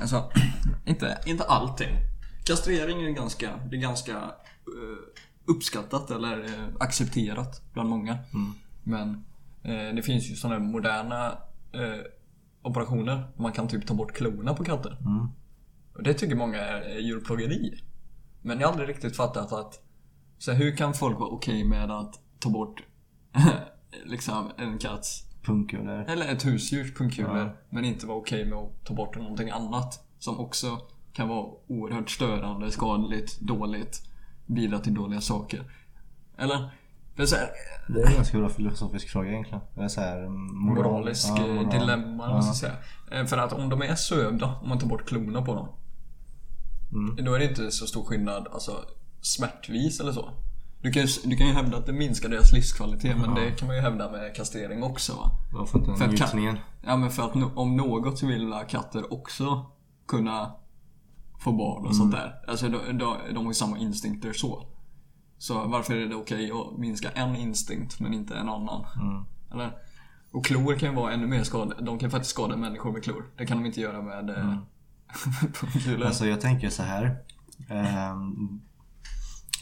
Alltså, 0.00 0.30
inte, 0.86 1.18
inte 1.26 1.44
allting. 1.44 1.96
Kastrering 2.44 3.02
är 3.02 3.10
ganska, 3.10 3.56
det 3.70 3.76
är 3.76 3.80
ganska 3.80 4.16
eh, 4.16 5.20
uppskattat 5.44 6.10
eller 6.10 6.44
eh, 6.44 6.68
accepterat 6.80 7.62
bland 7.72 7.88
många. 7.88 8.18
Men 8.82 9.24
eh, 9.62 9.94
det 9.94 10.02
finns 10.02 10.30
ju 10.30 10.36
sådana 10.36 10.58
moderna 10.58 11.38
eh, 11.72 12.00
operationer. 12.62 13.32
Man 13.36 13.52
kan 13.52 13.68
typ 13.68 13.86
ta 13.86 13.94
bort 13.94 14.12
klorna 14.12 14.54
på 14.54 14.64
katter. 14.64 14.96
Och 15.94 16.02
det 16.02 16.14
tycker 16.14 16.36
många 16.36 16.58
är, 16.60 16.98
djurplågeri. 16.98 17.80
Men 18.42 18.60
jag 18.60 18.66
har 18.66 18.72
aldrig 18.72 18.88
riktigt 18.88 19.16
fattat 19.16 19.52
att 19.52 19.80
så 20.38 20.52
här, 20.52 20.58
hur 20.58 20.76
kan 20.76 20.94
folk 20.94 21.18
vara 21.18 21.28
okej 21.30 21.64
med 21.64 21.90
att 21.90 22.14
ta 22.38 22.50
bort 22.50 22.82
liksom 24.04 24.50
en 24.56 24.78
katts 24.78 25.26
Punkulor. 25.42 26.04
eller 26.08 26.32
ett 26.32 26.46
husdjurs 26.46 26.94
pungkulor 26.94 27.38
Ja. 27.38 27.52
men 27.70 27.84
inte 27.84 28.06
vara 28.06 28.18
okej 28.18 28.44
med 28.44 28.58
att 28.58 28.84
ta 28.84 28.94
bort 28.94 29.16
någonting 29.16 29.50
annat 29.50 30.06
som 30.18 30.40
också 30.40 30.78
kan 31.12 31.28
vara 31.28 31.46
oerhört 31.66 32.10
störande, 32.10 32.70
skadligt, 32.70 33.40
dåligt, 33.40 34.02
bidra 34.46 34.78
till 34.78 34.94
dåliga 34.94 35.20
saker. 35.20 35.72
Eller? 36.38 36.70
För 37.16 37.26
så 37.26 37.36
här, 37.36 37.48
Det 37.88 38.00
är 38.02 38.06
en 38.06 38.14
ganska 38.14 38.38
bra 38.38 38.48
filosofisk 38.48 39.08
fråga 39.08 39.28
egentligen. 39.30 39.60
Det 39.74 39.82
är 39.82 39.88
så 39.88 40.00
här, 40.00 40.28
moral. 40.28 40.84
moralisk 40.84 41.28
Ja, 41.28 41.46
eh, 41.46 41.54
moral. 41.54 41.70
dilemma, 41.70 42.24
Ja. 42.28 42.34
måste 42.36 42.48
jag 42.66 42.72
säga. 43.10 43.20
Eh, 43.20 43.26
För 43.26 43.38
att 43.38 43.52
om 43.52 43.68
de 43.68 43.82
är 43.82 43.94
sövda, 43.94 44.54
om 44.62 44.68
man 44.68 44.78
tar 44.78 44.86
bort 44.88 45.08
klorna 45.08 45.42
på 45.42 45.54
dem. 45.54 45.68
Mm. 46.92 47.24
Då 47.24 47.34
är 47.34 47.38
det 47.38 47.44
inte 47.48 47.70
så 47.70 47.86
stor 47.86 48.04
skillnad, 48.04 48.48
alltså 48.52 48.72
smärtvis 49.20 50.00
eller 50.00 50.12
så. 50.12 50.30
Du 50.82 50.90
kan, 50.92 51.02
ju, 51.02 51.08
du 51.24 51.36
kan 51.36 51.46
ju 51.46 51.52
hävda 51.52 51.76
att 51.76 51.86
det 51.86 51.92
minskar 51.92 52.28
deras 52.28 52.52
livskvalitet, 52.52 53.16
men 53.18 53.34
det 53.34 53.50
kan 53.50 53.66
man 53.68 53.76
ju 53.76 53.82
hävda 53.82 54.10
med 54.10 54.34
kastrering 54.36 54.82
också 54.82 55.12
va. 55.12 55.30
Varför 55.52 55.78
inte 55.78 55.94
För 55.94 56.06
njutningen? 56.08 56.58
Ja 56.86 56.96
men 56.96 57.10
för 57.10 57.22
att 57.22 57.32
no- 57.32 57.54
om 57.54 57.76
något 57.76 58.18
så 58.18 58.26
vill 58.26 58.54
katter 58.68 59.12
också 59.12 59.66
kunna 60.08 60.52
få 61.40 61.52
barn 61.52 61.86
och 61.86 61.96
sånt 61.96 62.12
där. 62.12 62.34
Alltså 62.48 62.68
de, 62.68 62.78
de, 62.98 63.16
de 63.34 63.36
har 63.36 63.50
ju 63.50 63.54
samma 63.54 63.78
instinkter 63.78 64.32
så. 64.32 64.66
Så 65.40 65.66
varför 65.66 65.96
är 65.96 66.06
det 66.06 66.14
okej 66.14 66.50
att 66.50 66.78
minska 66.78 67.10
en 67.10 67.36
instinkt 67.36 68.00
men 68.00 68.14
inte 68.14 68.36
en 68.36 68.48
annan? 68.48 68.86
Mm. 69.00 69.24
Eller? 69.52 69.72
Och 70.30 70.44
klor 70.44 70.74
kan 70.74 70.88
ju 70.88 70.94
vara 70.94 71.12
ännu 71.12 71.26
mer 71.26 71.42
skadade. 71.42 71.84
De 71.84 71.98
kan 71.98 72.10
faktiskt 72.10 72.30
skada 72.30 72.56
människor 72.56 72.92
med 72.92 73.04
klor. 73.04 73.24
Det 73.36 73.46
kan 73.46 73.58
de 73.58 73.66
inte 73.66 73.80
göra 73.80 74.02
med 74.02 74.30
mm. 74.30 74.58
pungkulor. 75.60 76.06
Alltså 76.06 76.26
jag 76.26 76.40
tänker 76.40 76.68
så 76.68 76.82
här. 76.82 77.04
Um, 77.70 78.60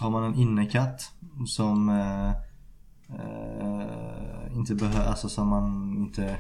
har 0.00 0.10
man 0.10 0.24
en 0.24 0.34
innekatt 0.34 1.12
som 1.46 1.88
uh, 1.88 2.32
uh, 3.10 4.56
inte 4.56 4.74
behöver, 4.74 5.06
alltså 5.06 5.28
som 5.28 5.48
man 5.48 5.96
inte 5.96 6.38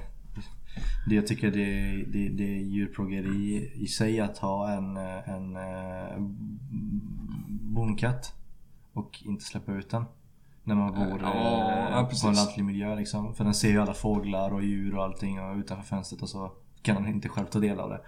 det 1.08 1.14
jag 1.14 1.26
tycker 1.26 1.50
det, 1.50 2.04
det, 2.12 2.28
det 2.28 2.44
är 2.44 2.62
djurplågeri 2.62 3.72
i 3.74 3.86
sig 3.86 4.20
att 4.20 4.38
ha 4.38 4.70
en, 4.70 4.96
en 4.96 5.56
uh, 5.56 6.18
bonkatt 7.74 8.34
och 8.98 9.22
inte 9.24 9.44
släppa 9.44 9.72
ut 9.72 9.90
den. 9.90 10.04
När 10.64 10.74
man 10.74 10.94
bor 10.94 11.20
ja, 11.22 12.00
eh, 12.00 12.22
på 12.22 12.28
en 12.28 12.34
lantlig 12.34 12.64
miljö 12.64 12.94
liksom. 12.94 13.34
För 13.34 13.44
den 13.44 13.54
ser 13.54 13.68
ju 13.68 13.82
alla 13.82 13.94
fåglar 13.94 14.50
och 14.50 14.62
djur 14.62 14.96
och 14.96 15.04
allting 15.04 15.40
och 15.40 15.56
utanför 15.56 15.84
fönstret 15.84 16.22
och 16.22 16.28
så 16.28 16.52
kan 16.82 16.94
den 16.94 17.06
inte 17.06 17.28
själv 17.28 17.46
ta 17.46 17.58
del 17.58 17.80
av 17.80 17.90
det. 17.90 18.00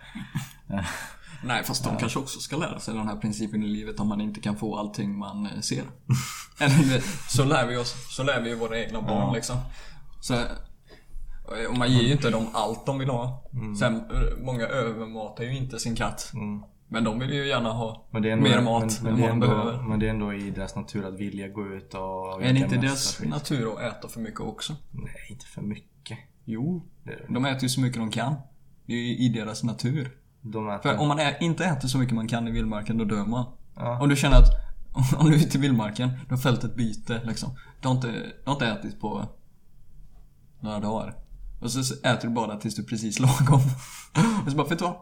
Nej 1.44 1.64
fast 1.64 1.84
de 1.84 1.96
kanske 1.96 2.18
också 2.18 2.40
ska 2.40 2.56
lära 2.56 2.80
sig 2.80 2.94
den 2.94 3.08
här 3.08 3.16
principen 3.16 3.62
i 3.62 3.66
livet 3.66 4.00
om 4.00 4.08
man 4.08 4.20
inte 4.20 4.40
kan 4.40 4.56
få 4.56 4.76
allting 4.76 5.18
man 5.18 5.46
eh, 5.46 5.60
ser. 5.60 5.84
Eller 6.60 7.00
så 7.30 7.44
lär 7.44 7.66
vi 7.66 7.76
oss, 7.76 8.16
så 8.16 8.22
lär 8.22 8.40
vi 8.40 8.54
våra 8.54 8.78
egna 8.78 9.02
barn 9.02 9.28
ja. 9.28 9.34
liksom. 9.34 9.56
Så, 10.20 10.34
och 11.70 11.78
man 11.78 11.92
ger 11.92 12.02
ju 12.02 12.12
inte 12.12 12.30
dem 12.30 12.46
allt 12.52 12.86
de 12.86 12.98
vill 12.98 13.08
ha. 13.08 13.44
Mm. 13.52 13.76
Sen, 13.76 13.96
eh, 13.96 14.44
många 14.44 14.66
övermatar 14.66 15.44
ju 15.44 15.56
inte 15.56 15.78
sin 15.78 15.96
katt. 15.96 16.30
Mm. 16.34 16.62
Men 16.92 17.04
de 17.04 17.18
vill 17.18 17.30
ju 17.32 17.46
gärna 17.48 17.72
ha 17.72 18.08
ändå, 18.14 18.36
mer 18.36 18.60
mat 18.60 19.00
men, 19.02 19.14
men, 19.14 19.14
än 19.14 19.20
vad 19.20 19.30
de 19.30 19.40
behöver. 19.40 19.82
Men 19.82 19.98
det 19.98 20.06
är 20.06 20.10
ändå 20.10 20.34
i 20.34 20.50
deras 20.50 20.76
natur 20.76 21.06
att 21.08 21.14
vilja 21.20 21.48
gå 21.48 21.66
ut 21.66 21.94
och... 21.94 22.42
Är 22.42 22.52
det 22.52 22.58
inte 22.58 22.76
deras 22.76 23.22
natur 23.22 23.72
att 23.72 23.80
äta 23.92 24.08
för 24.08 24.20
mycket 24.20 24.40
också? 24.40 24.76
Nej, 24.90 25.14
inte 25.30 25.46
för 25.46 25.62
mycket. 25.62 26.18
Jo. 26.44 26.82
De 27.28 27.44
äter 27.44 27.62
ju 27.62 27.68
så 27.68 27.80
mycket 27.80 27.98
de 27.98 28.10
kan. 28.10 28.34
Det 28.86 28.92
är 28.92 28.96
ju 28.96 29.16
i 29.16 29.28
deras 29.28 29.62
natur. 29.64 30.16
De. 30.40 30.78
För 30.82 30.98
om 30.98 31.08
man 31.08 31.18
ä- 31.18 31.36
inte 31.40 31.64
äter 31.64 31.88
så 31.88 31.98
mycket 31.98 32.14
man 32.14 32.28
kan 32.28 32.48
i 32.48 32.50
vildmarken, 32.50 32.98
då 32.98 33.04
dör 33.04 33.24
man. 33.26 33.44
Ja. 33.76 34.00
Om 34.02 34.08
du 34.08 34.16
känner 34.16 34.36
att 34.36 34.48
om 35.18 35.26
du 35.30 35.34
är 35.34 35.38
ute 35.38 35.58
i 35.58 35.60
vildmarken, 35.60 36.10
du 36.28 36.34
har 36.34 36.40
fällt 36.42 36.64
ett 36.64 36.74
byte 36.74 37.20
liksom. 37.24 37.50
Du 37.80 37.88
har 37.88 37.94
inte, 37.94 38.08
du 38.12 38.32
har 38.44 38.52
inte 38.52 38.66
ätit 38.66 39.00
på 39.00 39.28
några 40.60 40.80
dagar. 40.80 41.14
Och 41.60 41.70
så 41.70 41.94
äter 42.08 42.28
du 42.28 42.34
bara 42.34 42.56
tills 42.56 42.74
du 42.74 42.82
är 42.82 42.86
precis 42.86 43.18
lagom. 43.20 43.60
Och 44.44 44.50
så 44.50 44.56
bara, 44.56 44.66
vet 44.68 44.78
du 44.78 44.84
vad? 44.84 44.96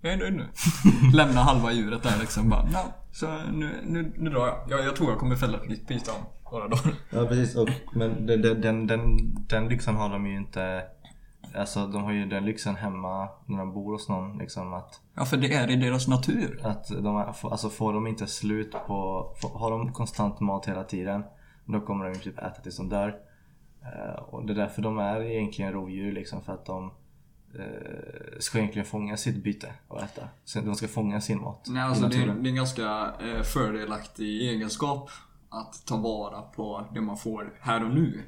Jag 0.00 0.12
är 0.12 0.16
nöjd 0.16 0.34
nu. 0.34 0.48
Lämna 1.12 1.40
halva 1.40 1.72
djuret 1.72 2.02
där 2.02 2.18
liksom. 2.20 2.48
Bara, 2.48 2.62
no, 2.62 2.92
så 3.12 3.26
nu, 3.52 3.80
nu, 3.86 4.12
nu 4.16 4.30
drar 4.30 4.46
jag. 4.46 4.58
jag. 4.68 4.86
Jag 4.86 4.96
tror 4.96 5.10
jag 5.10 5.18
kommer 5.18 5.36
fälla 5.36 5.58
ett 5.58 5.68
nytt 5.68 5.88
byte 5.88 6.10
om 6.10 6.52
några 6.52 6.68
dagar. 6.68 6.94
Ja 7.10 7.26
precis. 7.26 7.56
Och, 7.56 7.68
men 7.92 8.26
den, 8.26 8.60
den, 8.60 8.86
den, 8.86 9.18
den 9.48 9.68
lyxen 9.68 9.96
har 9.96 10.08
de 10.08 10.26
ju 10.26 10.36
inte 10.36 10.82
Alltså 11.54 11.86
de 11.86 12.04
har 12.04 12.12
ju 12.12 12.26
den 12.26 12.44
lyxen 12.44 12.76
hemma 12.76 13.28
när 13.46 13.58
de 13.58 13.72
bor 13.72 13.92
hos 13.92 14.08
någon 14.08 14.38
liksom 14.38 14.74
att 14.74 15.00
Ja 15.14 15.24
för 15.24 15.36
det 15.36 15.54
är 15.54 15.70
i 15.70 15.76
deras 15.76 16.08
natur. 16.08 16.60
Att 16.62 16.88
de, 16.88 17.16
alltså 17.42 17.70
får 17.70 17.92
de 17.92 18.06
inte 18.06 18.26
slut 18.26 18.72
på, 18.86 19.30
har 19.54 19.70
de 19.70 19.92
konstant 19.92 20.40
mat 20.40 20.68
hela 20.68 20.84
tiden 20.84 21.24
Då 21.64 21.80
kommer 21.80 22.04
de 22.04 22.12
ju 22.12 22.20
typ 22.20 22.38
äta 22.38 22.62
tills 22.62 22.76
de 22.76 22.88
dör. 22.88 23.08
Uh, 23.82 24.22
och 24.22 24.46
det 24.46 24.52
är 24.52 24.56
därför 24.56 24.82
de 24.82 24.98
är 24.98 25.22
egentligen 25.22 25.72
rovdjur 25.72 26.12
liksom 26.12 26.42
för 26.42 26.52
att 26.52 26.66
de 26.66 26.92
ska 28.38 28.58
egentligen 28.58 28.86
fånga 28.86 29.16
sitt 29.16 29.44
byte 29.44 29.72
och 29.88 30.02
äta. 30.02 30.28
Så 30.44 30.60
de 30.60 30.74
ska 30.74 30.88
fånga 30.88 31.20
sin 31.20 31.40
mat. 31.40 31.66
Nej 31.68 31.82
alltså 31.82 32.08
det 32.08 32.16
är, 32.16 32.26
det 32.26 32.48
är 32.48 32.50
en 32.50 32.56
ganska 32.56 33.12
uh, 33.22 33.42
fördelaktig 33.42 34.42
egenskap 34.42 35.10
att 35.48 35.86
ta 35.86 35.96
vara 35.96 36.42
på 36.42 36.88
det 36.94 37.00
man 37.00 37.16
får 37.16 37.58
här 37.60 37.84
och 37.84 37.94
nu. 37.94 38.22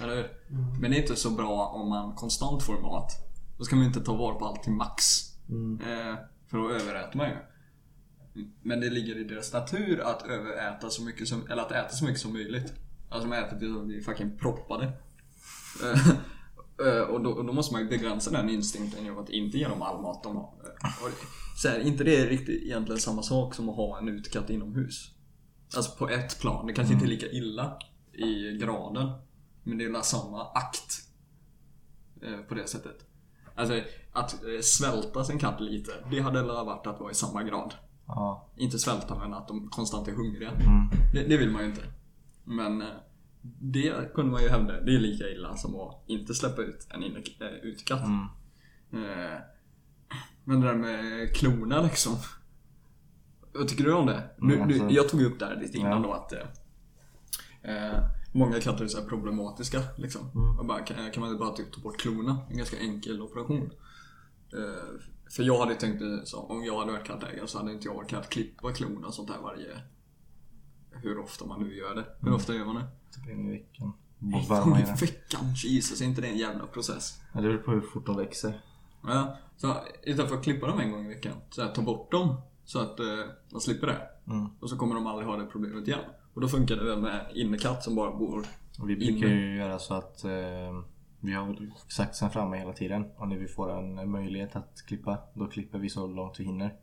Eller 0.00 0.16
hur? 0.16 0.30
Mm. 0.50 0.80
Men 0.80 0.90
det 0.90 0.96
är 0.96 1.00
inte 1.00 1.16
så 1.16 1.30
bra 1.30 1.66
om 1.66 1.88
man 1.88 2.14
konstant 2.14 2.62
får 2.62 2.80
mat. 2.80 3.12
Då 3.58 3.64
ska 3.64 3.76
man 3.76 3.84
inte 3.84 4.00
ta 4.00 4.14
vara 4.14 4.34
på 4.34 4.46
allt 4.46 4.62
till 4.62 4.72
max. 4.72 5.04
Mm. 5.48 5.80
Eh, 5.80 6.16
för 6.46 6.58
då 6.58 6.70
överäter 6.70 7.16
man 7.16 7.28
ju. 7.28 7.36
Men 8.62 8.80
det 8.80 8.90
ligger 8.90 9.16
i 9.16 9.24
deras 9.24 9.52
natur 9.52 10.00
att 10.00 10.22
överäta 10.22 10.90
så 10.90 11.02
mycket 11.02 11.28
som, 11.28 11.46
eller 11.50 11.62
att 11.62 11.72
äta 11.72 11.88
så 11.88 12.04
mycket 12.04 12.20
som 12.20 12.32
möjligt. 12.32 12.74
Alltså 13.10 13.28
de 13.28 13.36
äter 13.36 13.58
tills 13.58 13.74
de 13.74 13.86
blir 13.86 14.00
fucking 14.00 14.38
proppade. 14.38 14.92
Eh, 16.84 16.96
eh, 16.96 17.02
och, 17.02 17.20
då, 17.20 17.30
och 17.30 17.44
då, 17.44 17.52
måste 17.52 17.74
man 17.74 17.82
ju 17.82 17.88
begränsa 17.88 18.30
den 18.30 18.50
instinkten 18.50 19.04
genom 19.04 19.18
att 19.18 19.30
inte 19.30 19.58
ge 19.58 19.68
dem 19.68 19.82
all 19.82 20.02
mat 20.02 20.22
de 20.22 20.36
har. 20.36 20.52
Och 21.02 21.10
så 21.56 21.68
här, 21.68 21.78
inte 21.78 22.04
det 22.04 22.16
är 22.16 22.26
riktigt 22.26 22.62
egentligen 22.62 23.00
samma 23.00 23.22
sak 23.22 23.54
som 23.54 23.68
att 23.68 23.76
ha 23.76 23.98
en 23.98 24.08
utkatt 24.08 24.50
inomhus. 24.50 25.10
Alltså 25.76 25.98
på 25.98 26.08
ett 26.08 26.40
plan. 26.40 26.66
Det 26.66 26.72
kanske 26.72 26.94
mm. 26.94 27.04
inte 27.04 27.14
är 27.14 27.16
lika 27.16 27.36
illa 27.36 27.78
i 28.12 28.58
graden. 28.58 29.12
Men 29.62 29.78
det 29.78 29.84
är 29.84 30.02
samma 30.02 30.46
akt. 30.46 31.02
Eh, 32.22 32.38
på 32.48 32.54
det 32.54 32.68
sättet. 32.68 33.06
Alltså 33.54 33.80
att 34.12 34.32
eh, 34.32 34.60
svälta 34.62 35.24
sin 35.24 35.38
katt 35.38 35.60
lite, 35.60 35.92
det 36.10 36.20
hade 36.20 36.42
varit 36.42 36.86
att 36.86 37.00
vara 37.00 37.10
i 37.10 37.14
samma 37.14 37.42
grad. 37.42 37.74
Ja. 38.06 38.48
Inte 38.56 38.78
svälta 38.78 39.18
men 39.18 39.34
att 39.34 39.48
de 39.48 39.68
konstant 39.68 40.08
är 40.08 40.12
hungriga. 40.12 40.50
Mm. 40.50 40.90
Det, 41.14 41.22
det, 41.22 41.36
vill 41.36 41.50
man 41.50 41.62
ju 41.62 41.68
inte. 41.68 41.82
Men 42.44 42.82
eh, 42.82 42.88
det 43.42 44.14
kunde 44.14 44.32
man 44.32 44.42
ju 44.42 44.48
hävda, 44.48 44.80
det 44.80 44.94
är 44.94 44.98
lika 44.98 45.28
illa 45.28 45.56
som 45.56 45.80
att 45.80 46.04
inte 46.06 46.34
släppa 46.34 46.62
ut 46.62 46.86
en 46.90 47.02
inne, 47.02 47.22
utekatt. 47.62 48.04
Mm. 48.04 48.26
Men 50.44 50.60
det 50.60 50.66
där 50.66 50.74
med 50.74 51.34
klorna 51.36 51.82
liksom. 51.82 52.16
Vad 53.52 53.68
tycker 53.68 53.84
du 53.84 53.92
om 53.92 54.06
det? 54.06 54.22
Du, 54.38 54.54
mm, 54.54 54.62
alltså, 54.62 54.86
du, 54.86 54.94
jag 54.94 55.08
tog 55.08 55.22
upp 55.22 55.38
det 55.38 55.46
här 55.46 55.56
lite 55.56 55.78
innan 55.78 56.02
ja. 56.02 56.08
då 56.08 56.12
att 56.12 56.32
eh, 57.62 58.04
Många 58.32 58.60
katter 58.60 58.84
är 58.84 58.88
så 58.88 59.02
problematiska 59.02 59.82
liksom. 59.96 60.30
Mm. 60.34 60.66
bara, 60.66 60.80
kan, 60.80 61.10
kan, 61.10 61.22
man 61.22 61.38
bara 61.38 61.52
typ 61.52 61.72
ta 61.72 61.80
bort 61.80 62.00
klorna? 62.00 62.38
En 62.50 62.56
ganska 62.56 62.78
enkel 62.78 63.22
operation. 63.22 63.70
Uh, 64.54 65.00
för 65.30 65.42
jag 65.42 65.58
hade 65.58 65.74
tänkt 65.74 66.02
så, 66.28 66.38
om 66.38 66.64
jag 66.64 66.78
hade 66.78 66.92
varit 66.92 67.06
kattägare 67.06 67.46
så 67.46 67.58
hade 67.58 67.72
inte 67.72 67.88
jag 67.88 67.96
orkat 67.96 68.30
klippa 68.30 68.72
klorna 68.72 69.06
och 69.06 69.14
sånt 69.14 69.30
här 69.30 69.38
varje... 69.42 69.80
Hur 71.02 71.18
ofta 71.18 71.46
man 71.46 71.60
nu 71.60 71.76
gör 71.76 71.94
det. 71.94 72.04
Hur 72.20 72.28
mm. 72.28 72.34
ofta 72.34 72.54
gör 72.54 72.64
man 72.64 72.74
det? 72.74 72.86
Typ 73.14 73.28
en 73.28 73.48
i 73.48 73.50
veckan. 73.50 73.92
En 74.20 74.48
gång 74.48 74.78
i 74.78 75.00
veckan? 75.00 75.54
Jesus, 75.54 76.00
är 76.00 76.04
inte 76.04 76.20
det 76.20 76.28
en 76.28 76.38
jävla 76.38 76.66
process? 76.66 77.20
Ja, 77.32 77.40
det 77.40 77.48
beror 77.48 77.58
på 77.58 77.70
hur 77.70 77.80
fort 77.80 78.06
de 78.06 78.16
växer. 78.16 78.60
Ja, 79.02 79.36
så 79.56 79.76
istället 80.02 80.30
för 80.30 80.36
att 80.36 80.44
klippa 80.44 80.66
dem 80.66 80.80
en 80.80 80.92
gång 80.92 81.04
i 81.04 81.08
veckan, 81.08 81.32
så 81.50 81.62
här, 81.62 81.72
ta 81.72 81.82
bort 81.82 82.10
dem. 82.10 82.40
Så 82.64 82.78
att 82.78 83.00
uh, 83.00 83.06
man 83.52 83.60
slipper 83.60 83.86
det. 83.86 84.08
Mm. 84.26 84.46
Och 84.60 84.70
så 84.70 84.76
kommer 84.76 84.94
de 84.94 85.06
aldrig 85.06 85.28
ha 85.28 85.36
det 85.36 85.46
problemet 85.46 85.88
igen. 85.88 86.00
Och 86.34 86.40
då 86.40 86.48
funkar 86.48 86.76
det 86.76 86.84
väl 86.84 87.00
med 87.00 87.26
innekatt 87.34 87.84
som 87.84 87.94
bara 87.94 88.16
bor 88.16 88.46
och 88.78 88.90
Vi 88.90 88.96
brukar 88.96 89.26
inne. 89.26 89.40
ju 89.40 89.56
göra 89.56 89.78
så 89.78 89.94
att 89.94 90.24
eh, 90.24 90.30
vi 91.20 91.32
har 91.32 91.56
saxen 91.88 92.30
framme 92.30 92.56
hela 92.56 92.72
tiden. 92.72 93.04
Och 93.16 93.28
när 93.28 93.36
vi 93.36 93.48
får 93.48 93.78
en 93.78 94.10
möjlighet 94.10 94.56
att 94.56 94.82
klippa, 94.86 95.18
då 95.34 95.46
klipper 95.46 95.78
vi 95.78 95.88
så 95.88 96.06
långt 96.06 96.40
vi 96.40 96.44
hinner. 96.44 96.74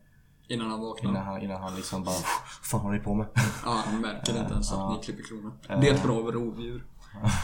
Innan 0.50 0.70
han 0.70 0.80
vaknar? 0.80 1.10
Innan 1.10 1.26
han, 1.26 1.42
innan 1.42 1.62
han 1.62 1.76
liksom 1.76 2.04
bara 2.04 2.14
fan 2.62 2.80
håller 2.80 2.98
ni 2.98 3.04
på 3.04 3.14
med? 3.14 3.26
Ja, 3.64 3.82
han 3.86 4.00
märker 4.00 4.40
inte 4.40 4.52
ens 4.52 4.72
att 4.72 4.90
ni 4.90 5.04
klipper 5.04 5.22
klorna. 5.22 5.80
Det 5.80 5.88
är 5.88 5.94
ett 5.94 6.02
bra 6.02 6.14
rovdjur. 6.14 6.84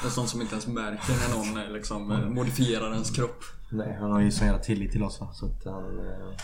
En 0.04 0.10
sån 0.10 0.28
som 0.28 0.40
inte 0.40 0.54
ens 0.54 0.66
märker 0.66 1.12
när 1.12 1.36
någon 1.36 1.64
eh, 1.64 1.72
liksom 1.72 2.10
mm. 2.10 2.34
modifierar 2.34 2.92
ens 2.92 3.10
kropp. 3.10 3.44
Nej, 3.70 3.96
han 4.00 4.12
har 4.12 4.20
ju 4.20 4.30
sån 4.30 4.46
jävla 4.46 4.62
tillit 4.62 4.92
till 4.92 5.02
oss 5.02 5.20
va. 5.20 5.28
Så 5.32 5.46
att 5.46 5.64
han... 5.64 5.98
Eh... 5.98 6.36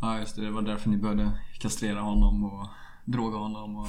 Ja 0.00 0.18
just 0.18 0.36
det, 0.36 0.42
det 0.42 0.50
var 0.50 0.62
därför 0.62 0.88
ni 0.88 0.96
började 0.96 1.30
kastrera 1.58 2.00
honom 2.00 2.44
och 2.44 2.66
droga 3.04 3.36
honom 3.36 3.76
och 3.76 3.88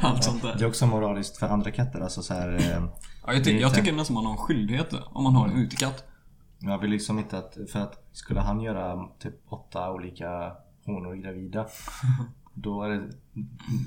allt 0.00 0.24
sånt 0.24 0.42
där. 0.42 0.54
Det 0.58 0.64
är 0.64 0.68
också 0.68 0.86
moraliskt 0.86 1.36
för 1.36 1.46
andra 1.46 1.70
katter. 1.70 2.00
Alltså 2.00 2.22
så 2.22 2.34
här, 2.34 2.54
eh, 2.54 2.84
ja, 3.26 3.32
jag, 3.32 3.44
ty 3.44 3.58
jag 3.58 3.74
tycker 3.74 3.92
nästan 3.92 4.14
man 4.14 4.24
har 4.24 4.32
en 4.32 4.38
skyldighet 4.38 4.92
om 5.12 5.24
man 5.24 5.34
har 5.34 5.48
en 5.48 5.56
utekatt. 5.56 6.09
Jag 6.60 6.78
vill 6.78 6.90
liksom 6.90 7.18
inte 7.18 7.38
att, 7.38 7.56
för 7.72 7.78
att 7.78 8.08
skulle 8.12 8.40
han 8.40 8.60
göra 8.60 9.08
typ 9.18 9.34
åtta 9.48 9.92
olika 9.92 10.52
honor 10.84 11.14
gravida 11.14 11.66
Då 12.54 12.82
är 12.82 12.88
det 12.88 13.12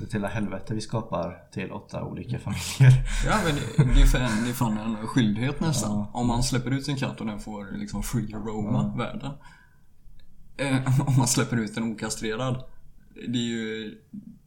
till 0.05 0.13
hela 0.13 0.27
helvete 0.27 0.73
vi 0.73 0.81
skapar 0.81 1.43
till 1.51 1.71
åtta 1.71 2.03
olika 2.03 2.39
familjer. 2.39 3.05
Ja 3.25 3.35
men 3.45 3.55
det, 3.55 3.81
är, 3.81 4.43
det 4.43 4.49
är 4.49 4.53
fan 4.53 4.77
en 4.77 5.07
skyldighet 5.07 5.59
nästan. 5.59 5.91
Ja. 5.91 6.09
Om 6.13 6.27
man 6.27 6.43
släpper 6.43 6.71
ut 6.71 6.85
sin 6.85 6.95
katt 6.95 7.21
och 7.21 7.27
den 7.27 7.39
får 7.39 7.77
liksom 7.77 8.03
free 8.03 8.33
aroma 8.35 8.93
ja. 8.97 9.03
världen. 9.03 9.31
Eh, 10.57 11.01
om 11.07 11.17
man 11.17 11.27
släpper 11.27 11.57
ut 11.57 11.77
en 11.77 11.91
okastrerad 11.93 12.63
det 13.15 13.37
är 13.37 13.43
ju, 13.43 13.97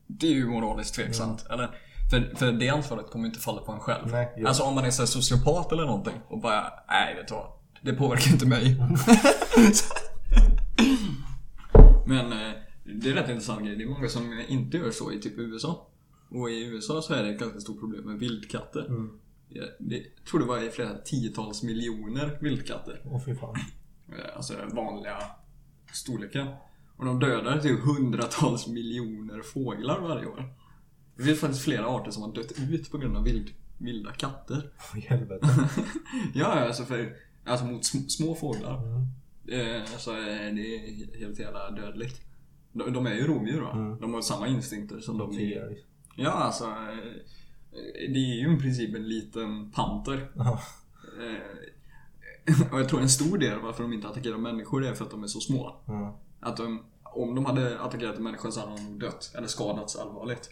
det 0.06 0.26
är 0.26 0.35
ju 0.35 0.47
moraliskt 0.47 0.95
tveksamt. 0.95 1.47
Mm. 1.47 1.52
Eller, 1.54 1.71
för, 2.11 2.37
för 2.37 2.52
det 2.52 2.68
ansvaret 2.68 3.11
kommer 3.11 3.26
inte 3.26 3.40
falla 3.40 3.62
på 3.62 3.73
en 3.73 3.80
själv. 3.80 4.06
Nej, 4.06 4.45
alltså 4.47 4.62
om 4.62 4.75
man 4.75 4.85
är 4.85 4.90
så 4.90 5.06
sociopat 5.06 5.73
eller 5.73 5.87
någonting 5.87 6.21
och 6.28 6.40
bara, 6.40 6.73
nej 6.88 7.14
vet 7.14 7.28
du 7.28 7.35
vad. 7.35 7.47
Det 7.87 7.93
påverkar 7.93 8.33
inte 8.33 8.47
mig. 8.47 8.76
Men 12.07 12.33
eh, 12.33 12.52
det 12.85 13.11
är 13.11 13.14
rätt 13.14 13.28
intressant 13.31 13.64
grej. 13.64 13.76
Det 13.76 13.85
är 13.85 13.88
många 13.88 14.09
som 14.09 14.45
inte 14.49 14.76
gör 14.76 14.90
så 14.90 15.12
i 15.12 15.21
typ 15.21 15.38
USA. 15.38 15.88
Och 16.28 16.50
i 16.50 16.64
USA 16.64 17.02
så 17.02 17.14
är 17.14 17.23
det 17.23 17.28
ett 17.28 17.40
ganska 17.40 17.61
stort 17.61 17.81
problem 17.81 18.05
med 18.05 18.19
vildkatter. 18.19 18.87
Mm. 18.87 19.19
Jag, 19.49 19.66
det, 19.78 19.97
jag 19.97 20.26
tror 20.31 20.40
det 20.40 20.47
var 20.47 20.62
i 20.62 20.71
flera 20.71 20.99
tiotals 20.99 21.62
miljoner 21.62 22.38
vildkatter. 22.40 23.00
Åh 23.05 23.25
fy 23.25 23.35
fan. 23.35 23.57
Eh, 24.09 24.37
alltså 24.37 24.55
vanliga 24.73 25.16
storlekar. 25.93 26.57
Och 26.97 27.05
de 27.05 27.21
dödar 27.21 27.61
typ 27.61 27.81
hundratals 27.81 28.66
miljoner 28.66 29.43
fåglar 29.43 30.00
varje 30.00 30.26
år. 30.26 30.55
Det 31.16 31.23
finns 31.23 31.40
faktiskt 31.40 31.62
flera 31.62 31.87
arter 31.87 32.11
som 32.11 32.23
har 32.23 32.33
dött 32.33 32.52
ut 32.71 32.90
på 32.90 32.99
grund 32.99 33.16
av 33.16 33.25
vild, 33.25 33.50
vilda 33.78 34.12
katter. 34.12 34.71
Åh, 34.78 34.99
i 34.99 35.00
helvete. 35.00 35.49
ja, 36.35 36.47
alltså 36.47 36.85
för, 36.85 37.16
alltså 37.46 37.64
mot 37.66 37.82
sm- 37.82 38.08
små 38.08 38.34
fåglar. 38.34 38.82
Mm. 38.82 39.06
Eh, 39.76 39.82
alltså 39.82 40.10
eh, 40.10 40.54
det 40.54 40.76
är 40.76 41.18
helt 41.18 41.38
jävla 41.38 41.70
dödligt. 41.70 42.20
De, 42.72 42.92
de 42.92 43.06
är 43.06 43.14
ju 43.14 43.26
rovdjur 43.26 43.60
va? 43.60 43.72
Mm. 43.72 44.00
De 44.00 44.14
har 44.14 44.22
samma 44.22 44.48
instinkter 44.48 45.00
som 45.00 45.18
de 45.18 45.38
är. 45.38 45.76
Ja, 46.16 46.30
alltså. 46.30 46.64
eh, 46.64 47.22
Det 48.12 48.18
är 48.18 48.36
ju 48.48 48.56
i 48.56 48.60
princip 48.60 48.94
en 48.96 49.08
liten 49.08 49.70
panter. 49.70 50.30
Ja. 50.34 50.60
Eh, 51.22 52.62
Och 52.72 52.80
jag 52.80 52.88
tror 52.88 53.00
en 53.00 53.08
stor 53.08 53.38
del 53.38 53.58
varför 53.60 53.82
de 53.82 53.92
inte 53.92 54.08
attackerar 54.08 54.36
människor 54.38 54.84
är 54.84 54.94
för 54.94 55.04
att 55.04 55.10
de 55.10 55.22
är 55.22 55.26
så 55.26 55.40
små. 55.40 55.76
Ja. 55.86 56.18
Att 56.40 56.56
de, 56.56 56.82
om 57.02 57.34
de 57.34 57.44
hade 57.44 57.80
attackerat 57.80 58.16
en 58.16 58.22
människa 58.22 58.50
så 58.50 58.60
hade 58.60 58.76
de 58.76 58.82
nog 58.84 59.00
dött. 59.00 59.32
Eller 59.38 59.46
skadats 59.46 59.96
allvarligt. 59.96 60.50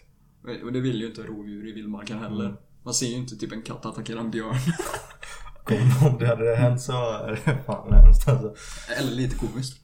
Och 0.63 0.73
det 0.73 0.79
vill 0.79 1.01
ju 1.01 1.07
inte 1.07 1.21
rovdjur 1.23 1.67
i 1.69 1.71
vildmarken 1.71 2.19
heller. 2.19 2.45
Mm. 2.45 2.57
Man 2.83 2.93
ser 2.93 3.07
ju 3.07 3.15
inte 3.15 3.35
typ 3.35 3.51
en 3.51 3.61
katt 3.61 3.85
attackera 3.85 4.19
en 4.19 4.31
björn. 4.31 4.55
Om- 5.69 6.07
Om 6.11 6.17
det 6.19 6.27
hade 6.27 6.55
hänt 6.55 6.81
så 6.81 6.91
är 7.11 7.41
det 7.45 7.57
fan 7.65 7.93
hemskt 7.93 8.27
alltså. 8.27 8.55
Eller 8.97 9.11
lite 9.11 9.35
komiskt. 9.35 9.81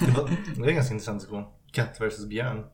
Det, 0.00 0.10
var, 0.10 0.30
det 0.56 0.62
är 0.64 0.68
en 0.68 0.74
ganska 0.74 0.94
intressant 0.94 1.20
diskussion. 1.20 1.44
Katt 1.72 2.00
versus 2.00 2.26
björn. 2.26 2.64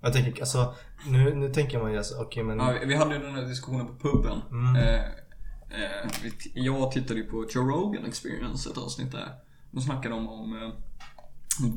Jag 0.00 0.12
tänker, 0.12 0.40
alltså, 0.42 0.74
nu, 1.06 1.34
nu 1.34 1.48
tänker 1.48 1.80
man 1.82 1.92
ju 1.92 1.98
alltså, 1.98 2.14
okej 2.22 2.42
men... 2.44 2.58
Ja, 2.58 2.74
vi 2.86 2.94
hade 2.94 3.14
ju 3.14 3.20
den 3.22 3.34
här 3.34 3.42
diskussionen 3.46 3.86
på 3.86 3.94
puben. 4.08 4.40
Mm. 4.50 4.76
Eh, 4.76 5.04
eh, 5.70 6.10
jag 6.54 6.92
tittade 6.92 7.20
ju 7.20 7.26
på 7.26 7.46
Joe 7.50 7.62
Rogan 7.68 8.04
Experience, 8.06 8.70
ett 8.70 8.78
avsnitt 8.78 9.12
där. 9.12 9.28
De 9.70 9.80
snackade 9.80 10.14
om, 10.14 10.28
om 10.28 10.62
eh, 10.62 10.70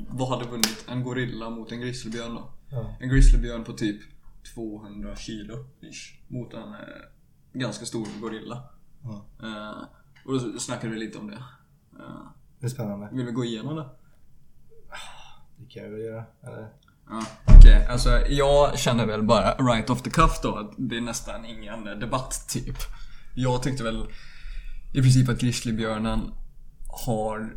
vad 0.09 0.29
hade 0.29 0.49
vunnit 0.49 0.85
en 0.89 1.03
gorilla 1.03 1.49
mot 1.49 1.71
en 1.71 1.81
grizzlybjörn 1.81 2.35
då? 2.35 2.49
Ja. 2.69 2.95
En 2.99 3.09
grizzlybjörn 3.09 3.63
på 3.63 3.73
typ 3.73 4.01
200 4.55 5.15
kilo 5.15 5.65
ish, 5.81 6.13
mot 6.27 6.53
en 6.53 6.59
eh, 6.73 6.77
ganska 7.53 7.85
stor 7.85 8.07
gorilla. 8.21 8.63
Ja. 9.03 9.25
Eh, 9.43 9.83
och 10.25 10.33
då 10.33 10.59
snackade 10.59 10.93
vi 10.93 10.99
lite 10.99 11.17
om 11.17 11.27
det. 11.27 11.43
Eh, 11.99 12.03
Det 12.59 12.65
är 12.65 12.69
spännande. 12.69 13.09
vill 13.11 13.25
vi 13.25 13.31
gå 13.31 13.45
igenom 13.45 13.75
det? 13.75 13.85
Det 15.57 15.65
kan 15.73 15.83
jag 15.83 15.89
väl 15.89 16.01
göra. 16.01 16.23
Eller? 16.43 16.67
Ja, 17.09 17.23
okej. 17.57 17.85
Alltså 17.89 18.09
jag 18.29 18.79
känner 18.79 19.05
väl 19.05 19.23
bara 19.23 19.53
right 19.55 19.89
off 19.89 20.01
the 20.01 20.09
cuff 20.09 20.41
då 20.43 20.55
att 20.55 20.71
det 20.77 20.97
är 20.97 21.01
nästan 21.01 21.45
ingen 21.45 21.83
debatt 21.99 22.45
typ. 22.49 22.75
Jag 23.35 23.63
tyckte 23.63 23.83
väl 23.83 24.05
i 24.93 25.01
princip 25.01 25.29
att 25.29 25.39
grizzlybjörnen 25.39 26.31
har 27.05 27.53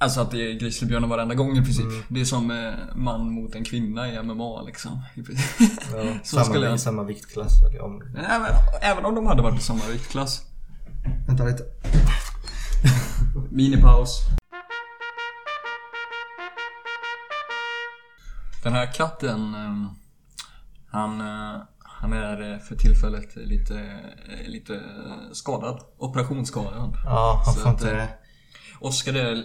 Alltså 0.00 0.20
att 0.20 0.30
det 0.30 0.50
är 0.50 0.58
grizzlybjörnen 0.60 1.08
varenda 1.10 1.34
gång 1.34 1.56
i 1.56 1.62
princip. 1.64 1.86
Det 2.08 2.20
är 2.20 2.24
som 2.24 2.50
eh, 2.50 2.74
man 2.94 3.30
mot 3.30 3.54
en 3.54 3.64
kvinna 3.64 4.12
i 4.12 4.22
MMA 4.22 4.62
liksom. 4.62 5.02
Ja, 5.14 5.22
Så 6.22 6.36
samma, 6.36 6.44
skulle 6.44 6.66
jag- 6.66 6.80
samma 6.80 7.02
viktklass. 7.02 7.52
Om... 7.82 8.02
Även, 8.02 8.50
även 8.82 9.04
om 9.04 9.14
de 9.14 9.26
hade 9.26 9.42
varit 9.42 9.60
i 9.60 9.62
samma 9.62 9.86
viktklass. 9.92 10.44
Vänta 11.26 11.44
lite. 11.44 11.62
Minipaus. 13.50 14.20
Den 18.62 18.72
här 18.72 18.92
katten, 18.92 19.54
eh, 19.54 19.92
han, 20.90 21.20
eh, 21.20 21.62
han 21.78 22.12
är 22.12 22.52
eh, 22.52 22.58
för 22.58 22.74
tillfället 22.76 23.36
lite, 23.36 23.78
eh, 24.28 24.48
lite 24.48 24.82
skadad. 25.32 25.80
Operationsskadad. 25.98 26.96
Ja, 27.04 27.42
han 27.46 27.54
får 27.54 27.70
inte... 27.70 28.08
Oscar 28.80 29.14
är, 29.14 29.44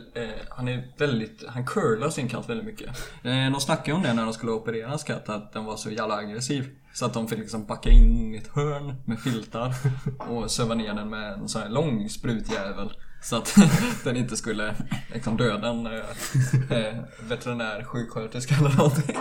han 0.50 0.68
är 0.68 0.94
väldigt, 0.98 1.44
han 1.48 1.66
curlar 1.66 2.10
sin 2.10 2.30
katt 2.30 2.50
väldigt 2.50 2.66
mycket. 2.66 2.90
De 3.24 3.60
snackade 3.60 3.94
om 3.94 4.04
det 4.04 4.14
när 4.14 4.24
de 4.24 4.34
skulle 4.34 4.52
operera 4.52 4.90
hans 4.90 5.04
katt, 5.04 5.30
att 5.30 5.54
den 5.54 5.66
var 5.66 5.76
så 5.78 5.92
jävla 5.92 6.16
aggressiv. 6.16 6.76
Så 6.94 7.06
att 7.06 7.14
de 7.14 7.28
fick 7.28 7.40
liksom 7.40 7.66
backa 7.66 7.90
in 7.90 8.36
i 8.36 8.38
ett 8.38 8.48
hörn 8.48 8.96
med 9.06 9.20
filtar 9.20 9.76
och 10.30 10.52
söva 10.52 10.76
ner 10.76 10.94
den 10.94 11.10
med 11.10 11.34
en 11.34 11.50
sån 11.50 11.62
här 11.62 11.70
lång 11.70 12.10
sprutjävel. 12.10 12.94
Så 13.22 13.36
att 13.36 13.56
den 14.04 14.18
inte 14.18 14.38
skulle 14.38 14.76
liksom 15.14 15.38
döda 15.38 15.70
en 15.70 15.86
eh, 15.88 16.78
eh, 16.78 17.04
veterinär, 17.30 17.84
sjuksköterska 17.84 18.56
eller 18.56 18.78
någonting. 18.78 19.16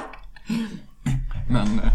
Men 1.50 1.78
eh, 1.78 1.92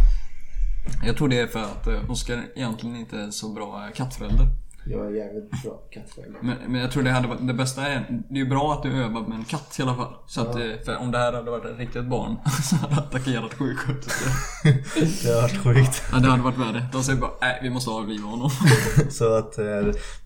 jag 1.03 1.17
tror 1.17 1.27
det 1.27 1.39
är 1.39 1.47
för 1.47 1.63
att 1.63 1.87
eh, 1.87 2.11
Oscar 2.11 2.43
egentligen 2.55 2.95
inte 2.95 3.19
är 3.19 3.31
så 3.31 3.49
bra 3.53 3.89
kattförälder. 3.95 4.47
Jag 4.89 5.05
är 5.05 5.11
jävligt 5.11 5.63
bra 5.63 5.81
kattförälder. 5.91 6.39
Men, 6.41 6.57
men 6.67 6.81
jag 6.81 6.91
tror 6.91 7.03
det 7.03 7.11
hade 7.11 7.27
varit, 7.27 7.47
det 7.47 7.53
bästa 7.53 7.87
är, 7.87 8.23
det 8.29 8.35
är 8.35 8.43
ju 8.43 8.49
bra 8.49 8.73
att 8.73 8.83
du 8.83 9.03
övar 9.03 9.21
med 9.21 9.37
en 9.37 9.45
katt 9.45 9.75
i 9.79 9.81
alla 9.81 9.95
fall. 9.95 10.13
Så 10.27 10.41
att, 10.41 10.55
eh, 10.55 10.61
för 10.85 10.97
om 10.97 11.11
det 11.11 11.17
här 11.17 11.33
hade 11.33 11.51
varit 11.51 11.65
ett 11.65 11.77
riktigt 11.77 12.05
barn 12.05 12.37
så 12.63 12.75
hade 12.75 12.95
det 12.95 13.01
attackerat 13.01 13.53
sjuksköterskor. 13.53 14.31
Det 15.23 15.33
har 15.33 15.41
varit 15.41 15.63
sjukt. 15.63 16.03
Ja, 16.11 16.17
det 16.19 16.27
hade 16.27 16.43
varit 16.43 16.57
värre. 16.57 16.85
De 16.91 17.03
säger 17.03 17.19
bara, 17.19 17.31
nej 17.41 17.59
vi 17.61 17.69
måste 17.69 17.91
avliva 17.91 18.27
honom. 18.27 18.49
Så 19.09 19.33
att 19.33 19.57
eh, 19.57 19.65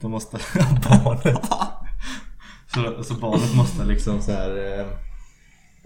de 0.01 0.11
måste... 0.11 0.37
barnet... 1.03 1.39
Så, 2.73 3.03
så 3.03 3.13
barnet 3.13 3.55
måste 3.55 3.85
liksom 3.85 4.21
så 4.21 4.31
här 4.31 4.57
eh, 4.57 4.85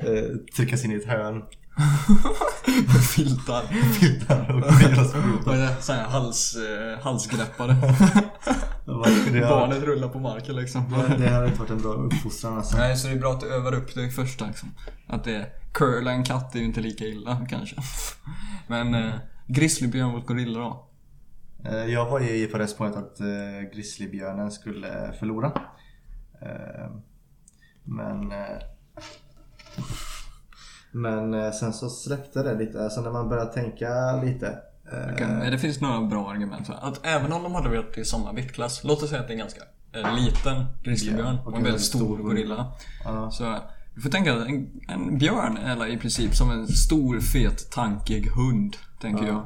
eh, 0.08 0.24
tryckas 0.56 0.86
in 0.86 0.92
i 0.92 0.96
ett 0.96 1.06
hörn. 1.06 1.44
Med 2.88 3.02
filtar. 3.16 3.62
Filtar 3.94 4.52
och 4.52 4.62
gorillas 4.62 5.10
sprutor. 5.10 5.48
Och 5.52 5.56
det- 5.56 5.76
så 5.82 5.94
här 5.94 6.04
hals, 6.04 6.56
eh, 6.56 7.00
halsgreppare. 7.04 7.76
Barnet 9.50 9.84
rullar 9.84 10.08
på 10.10 10.20
marken 10.20 10.56
liksom. 10.56 10.92
det, 11.10 11.18
det 11.24 11.30
har 11.30 11.46
inte 11.46 11.60
varit 11.60 11.70
en 11.72 11.82
bra 11.82 11.94
uppfostran 11.94 12.58
alltså. 12.58 12.78
Nej, 12.78 12.98
så 12.98 13.08
det 13.08 13.14
är 13.14 13.20
bra 13.20 13.32
att 13.34 13.40
du 13.42 13.54
övar 13.54 13.74
upp 13.74 13.96
dig 13.96 14.10
först 14.12 14.42
liksom. 14.42 14.70
Att 15.08 15.24
det 15.24 15.46
curla 15.74 16.12
en 16.12 16.24
katt 16.24 16.56
är 16.56 16.60
ju 16.60 16.66
inte 16.66 16.82
lika 16.82 17.04
illa 17.06 17.46
kanske. 17.50 17.76
Men 18.68 18.94
eh, 18.96 19.14
grizzlybjörn 19.48 20.12
mot 20.12 20.26
gorilla 20.28 20.60
då? 20.60 20.90
Eh, 21.66 21.86
Jag 21.86 22.10
var 22.10 22.20
ju 22.20 22.48
på 22.48 22.58
det 22.58 22.68
spåret 22.68 22.96
att 22.96 23.20
eh, 23.20 23.70
grizzlybjörnen 23.74 24.52
skulle 24.52 25.14
förlora. 25.20 25.52
Eh, 26.42 26.92
Men 27.84 28.32
eh, 28.32 28.58
Men 30.96 31.34
eh, 31.34 31.52
sen 31.52 31.74
så 31.74 31.90
släppte 31.90 32.44
det 32.44 32.56
lite, 32.58 32.84
alltså 32.84 33.02
när 33.02 33.12
man 33.12 33.30
började 33.30 33.54
tänka 33.54 34.22
lite. 34.24 34.48
eh, 34.92 35.14
Okej, 35.14 35.52
Det 35.52 35.58
finns 35.60 35.82
några 35.82 36.02
bra 36.02 36.30
argument 36.32 36.68
för 36.68 36.74
att 36.74 37.00
även 37.06 37.34
om 37.34 37.44
de 37.44 37.56
hade 37.56 37.70
varit 37.70 37.98
i 37.98 38.06
samma 38.06 38.34
viktklass, 38.34 38.84
låt 38.84 39.04
oss 39.04 39.10
säga 39.10 39.22
att 39.22 39.28
det 39.28 39.32
är 39.34 39.36
en 39.36 39.40
ganska 39.40 39.62
eh, 39.94 40.16
liten 40.16 40.66
grizzlybjörn 40.84 41.38
och 41.46 41.58
en 41.58 41.64
väldigt 41.64 41.82
stor 41.82 42.18
gorilla. 42.18 42.72
Ja. 43.04 43.32
Så 43.32 43.58
du 43.96 44.02
får 44.02 44.10
tänka 44.10 44.32
en, 44.34 44.70
en 44.88 45.18
björn 45.18 45.58
är 45.58 45.88
i 45.88 45.98
princip 45.98 46.36
som 46.36 46.52
en 46.52 46.68
stor, 46.68 47.20
fet, 47.20 47.72
tankig 47.72 48.30
hund, 48.30 48.78
tänker 49.02 49.24
Ja. 49.24 49.30
jag. 49.30 49.46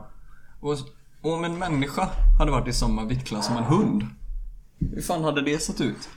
Och, 0.70 0.78
och 1.22 1.34
om 1.34 1.44
en 1.46 1.58
människa 1.58 2.10
hade 2.40 2.52
varit 2.52 2.68
i 2.68 2.74
samma 2.74 3.06
viktklass 3.06 3.46
som 3.46 3.58
en 3.58 3.64
hund, 3.64 4.04
hur 4.80 5.02
fan 5.02 5.24
hade 5.24 5.42
det 5.42 5.62
sett 5.62 5.82
ut? 5.82 6.10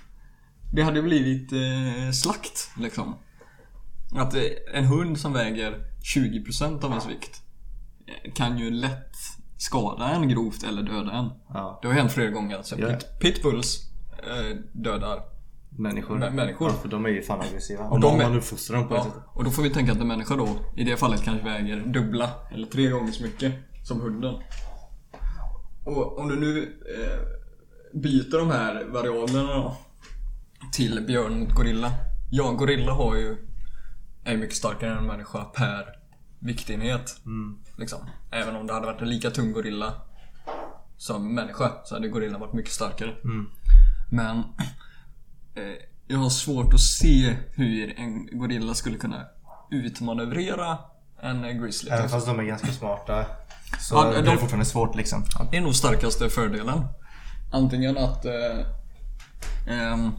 Det 0.73 0.83
hade 0.83 1.03
blivit 1.03 1.53
eh, 1.53 2.11
slakt, 2.13 2.71
liksom. 2.79 3.15
Att 4.17 4.35
eh, 4.35 4.43
en 4.75 4.85
hund 4.85 5.19
som 5.19 5.33
väger 5.33 5.79
20% 6.17 6.85
av 6.85 6.91
ens 6.91 7.07
vikt 7.09 7.43
eh, 8.07 8.33
kan 8.33 8.59
ju 8.59 8.71
lätt 8.71 9.17
skada 9.57 10.09
en 10.09 10.29
grovt 10.29 10.63
eller 10.63 10.83
döda 10.83 11.13
en. 11.13 11.29
Ja, 11.49 11.79
Det 11.83 11.89
har 11.89 11.95
hänt 11.95 12.13
flera 12.13 12.31
gånger. 12.31 12.57
Alltså, 12.57 12.79
Ja. 12.81 12.87
pit, 12.89 13.07
pitbulls 13.21 13.91
eh, 14.19 14.57
dödar. 14.73 15.21
människor. 15.79 16.19
Mä- 16.19 16.31
människor. 16.31 16.69
Ja, 16.69 16.75
för 16.75 16.89
de 16.89 17.05
är 17.05 17.09
ju 17.09 17.23
fan 17.23 17.41
aggressiva. 17.41 17.85
Och 17.85 17.93
Om 17.95 18.01
de 18.01 18.19
man- 18.19 18.37
uppfostrar 18.37 18.77
dem 18.79 18.89
på 18.89 18.95
det 18.95 19.01
Ja, 19.01 19.31
och 19.35 19.45
då 19.45 19.51
får 19.51 19.63
vi 19.63 19.71
tänka 19.71 19.93
att 19.93 20.01
en 20.01 20.09
människa 20.09 20.37
då, 20.37 20.49
i 20.77 20.85
det 20.85 20.97
fallet 20.97 21.23
kanske 21.23 21.45
väger 21.45 21.77
dubbla 21.87 22.31
eller 22.55 22.67
tre 22.67 22.89
gånger 22.89 23.13
så 23.13 23.23
mycket 23.23 23.53
som 23.85 24.01
hunden. 24.01 24.35
Och 25.85 26.19
om 26.19 26.29
du 26.29 26.41
nu 26.41 26.63
eh, 26.99 27.21
byter 28.01 28.39
de 28.39 28.51
här 28.51 28.85
variablerna 28.85 29.55
då 29.55 29.77
till 30.73 31.05
björn 31.07 31.41
mot 31.41 31.55
gorilla. 31.55 31.91
Ja, 32.31 32.53
gorilla 32.53 32.93
har 32.93 33.17
ju, 33.17 33.37
är 34.25 34.37
mycket 34.37 34.57
starkare 34.57 34.91
än 34.93 34.99
en 34.99 35.07
människa 35.07 35.45
per 35.45 35.85
viktenhet. 36.39 37.17
Liksom. 37.79 37.99
Även 38.31 38.57
om 38.57 38.67
det 38.67 38.73
hade 38.73 38.87
varit 38.87 39.01
en 39.03 39.09
lika 39.09 39.31
tung 39.31 39.53
gorilla 39.53 39.95
som 40.97 41.35
människa 41.35 41.73
så 41.85 41.95
hade 41.95 42.09
gorillan 42.09 42.41
varit 42.41 42.53
mycket 42.53 42.73
starkare. 42.73 43.15
Men 44.11 44.37
eh, 45.55 45.63
jag 46.07 46.19
har 46.19 46.31
svårt 46.31 46.75
att 46.75 46.81
se 46.81 47.37
hur 47.55 47.99
en 47.99 48.39
gorilla 48.39 48.75
skulle 48.75 48.99
kunna 48.99 49.27
utmanövrera 49.71 50.79
en 51.23 51.45
eh, 51.45 51.51
grizzly. 51.53 51.91
Även 51.91 52.09
fast 52.09 52.27
de 52.27 52.39
är 52.39 52.45
ganska 52.45 52.73
smarta. 52.73 53.27
Så 53.81 53.95
Ja, 53.95 54.05
det 54.11 54.17
är 54.19 54.23
de- 54.23 54.39
fortfarande 54.39 54.65
svårt 54.67 54.97
liksom. 54.97 55.25
Det 55.51 55.57
är 55.57 55.61
nog 55.61 55.75
starkaste 55.75 56.29
fördelen. 56.29 56.85
Antingen 57.53 57.99
att 57.99 58.25
eh, 58.25 58.67
ehm, 59.69 60.11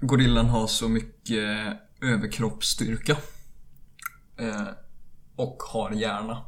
gorillan 0.00 0.46
har 0.46 0.66
så 0.66 0.88
mycket 0.88 1.66
överkroppsstyrka 2.00 3.16
eh, 4.38 4.66
och 5.36 5.62
har 5.62 5.90
hjärna. 5.90 6.44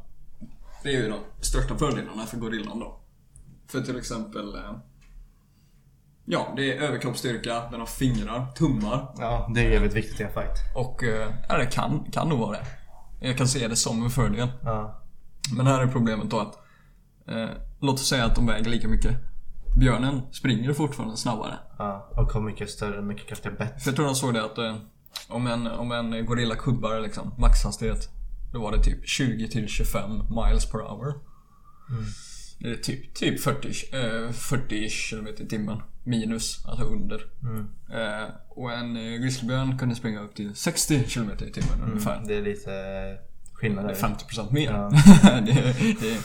Det 0.83 0.89
är 0.89 1.03
ju 1.03 1.09
de 1.09 1.19
största 1.41 1.77
fördelarna 1.77 2.25
för 2.25 2.37
gorillan 2.37 2.79
då. 2.79 2.99
För 3.67 3.81
till 3.81 3.97
exempel 3.97 4.55
eh, 4.55 4.73
Ja, 6.25 6.53
det 6.55 6.73
är 6.77 6.81
överkroppsstyrka, 6.81 7.69
den 7.71 7.79
har 7.79 7.87
fingrar, 7.87 8.51
tummar 8.51 9.15
Ja, 9.17 9.51
det 9.55 9.65
är 9.65 9.69
jävligt 9.71 9.93
viktigt 9.93 10.19
i 10.19 10.23
en 10.23 10.33
fight. 10.33 10.75
och 10.75 11.03
eh, 11.03 11.33
ja, 11.49 11.57
det 11.57 11.65
kan, 11.65 12.11
kan 12.11 12.29
nog 12.29 12.39
vara 12.39 12.51
det. 12.57 12.65
Jag 13.27 13.37
kan 13.37 13.47
se 13.47 13.67
det 13.67 13.75
som 13.75 14.03
en 14.03 14.09
fördel. 14.09 14.47
Ja. 14.63 15.01
Men 15.57 15.67
här 15.67 15.81
är 15.81 15.87
problemet 15.87 16.29
då 16.29 16.39
att 16.39 16.55
eh, 17.27 17.49
låt 17.79 17.93
oss 17.95 18.07
säga 18.07 18.25
att 18.25 18.35
de 18.35 18.45
väger 18.45 18.69
lika 18.69 18.87
mycket. 18.87 19.15
Björnen 19.79 20.21
springer 20.31 20.73
fortfarande 20.73 21.17
snabbare. 21.17 21.59
Ja, 21.77 22.09
och 22.15 22.31
har 22.31 22.41
mycket 22.41 22.69
större, 22.69 23.01
mycket 23.01 23.27
kraftigare 23.27 23.55
bett. 23.55 23.83
För 23.83 23.89
jag 23.89 23.95
tror 23.95 24.05
de 24.05 24.15
såg 24.15 24.33
det 24.33 24.45
att 24.45 24.57
eh, 24.57 24.75
om, 25.27 25.47
en, 25.47 25.67
om 25.67 25.91
en 25.91 26.25
gorilla 26.25 26.55
kubbar 26.55 26.99
liksom, 26.99 27.33
maxhastighet. 27.37 28.09
Då 28.53 28.59
var 28.59 28.71
det 28.71 28.83
typ 28.83 29.07
20 29.07 29.47
till 29.47 29.67
25 29.67 30.11
miles 30.11 30.65
per 30.65 30.79
hour. 30.79 31.13
Det 32.59 32.69
är 32.69 32.75
typ, 32.75 33.13
typ 33.13 33.39
40, 33.39 33.67
eh, 33.67 34.31
40 34.31 34.89
km 34.89 35.27
i 35.27 35.47
timmen. 35.47 35.81
Minus, 36.03 36.65
alltså 36.65 36.85
under. 36.85 37.21
Eh, 37.93 38.29
och 38.49 38.73
en 38.73 38.97
eh, 38.97 39.19
grizzlybjörn 39.19 39.77
kunde 39.77 39.95
springa 39.95 40.19
upp 40.19 40.35
till 40.35 40.55
60 40.55 41.03
km 41.03 41.31
i 41.31 41.51
timmen 41.51 41.81
ungefär. 41.87 42.23
Det 42.27 42.37
är 42.37 42.41
lite 42.41 42.71
skillnad 43.53 43.87
Det 43.87 43.91
är 43.91 43.95
50% 43.95 44.53
mer. 44.53 44.71
Ja. 44.71 44.89
det, 45.45 45.75
det, 46.01 46.17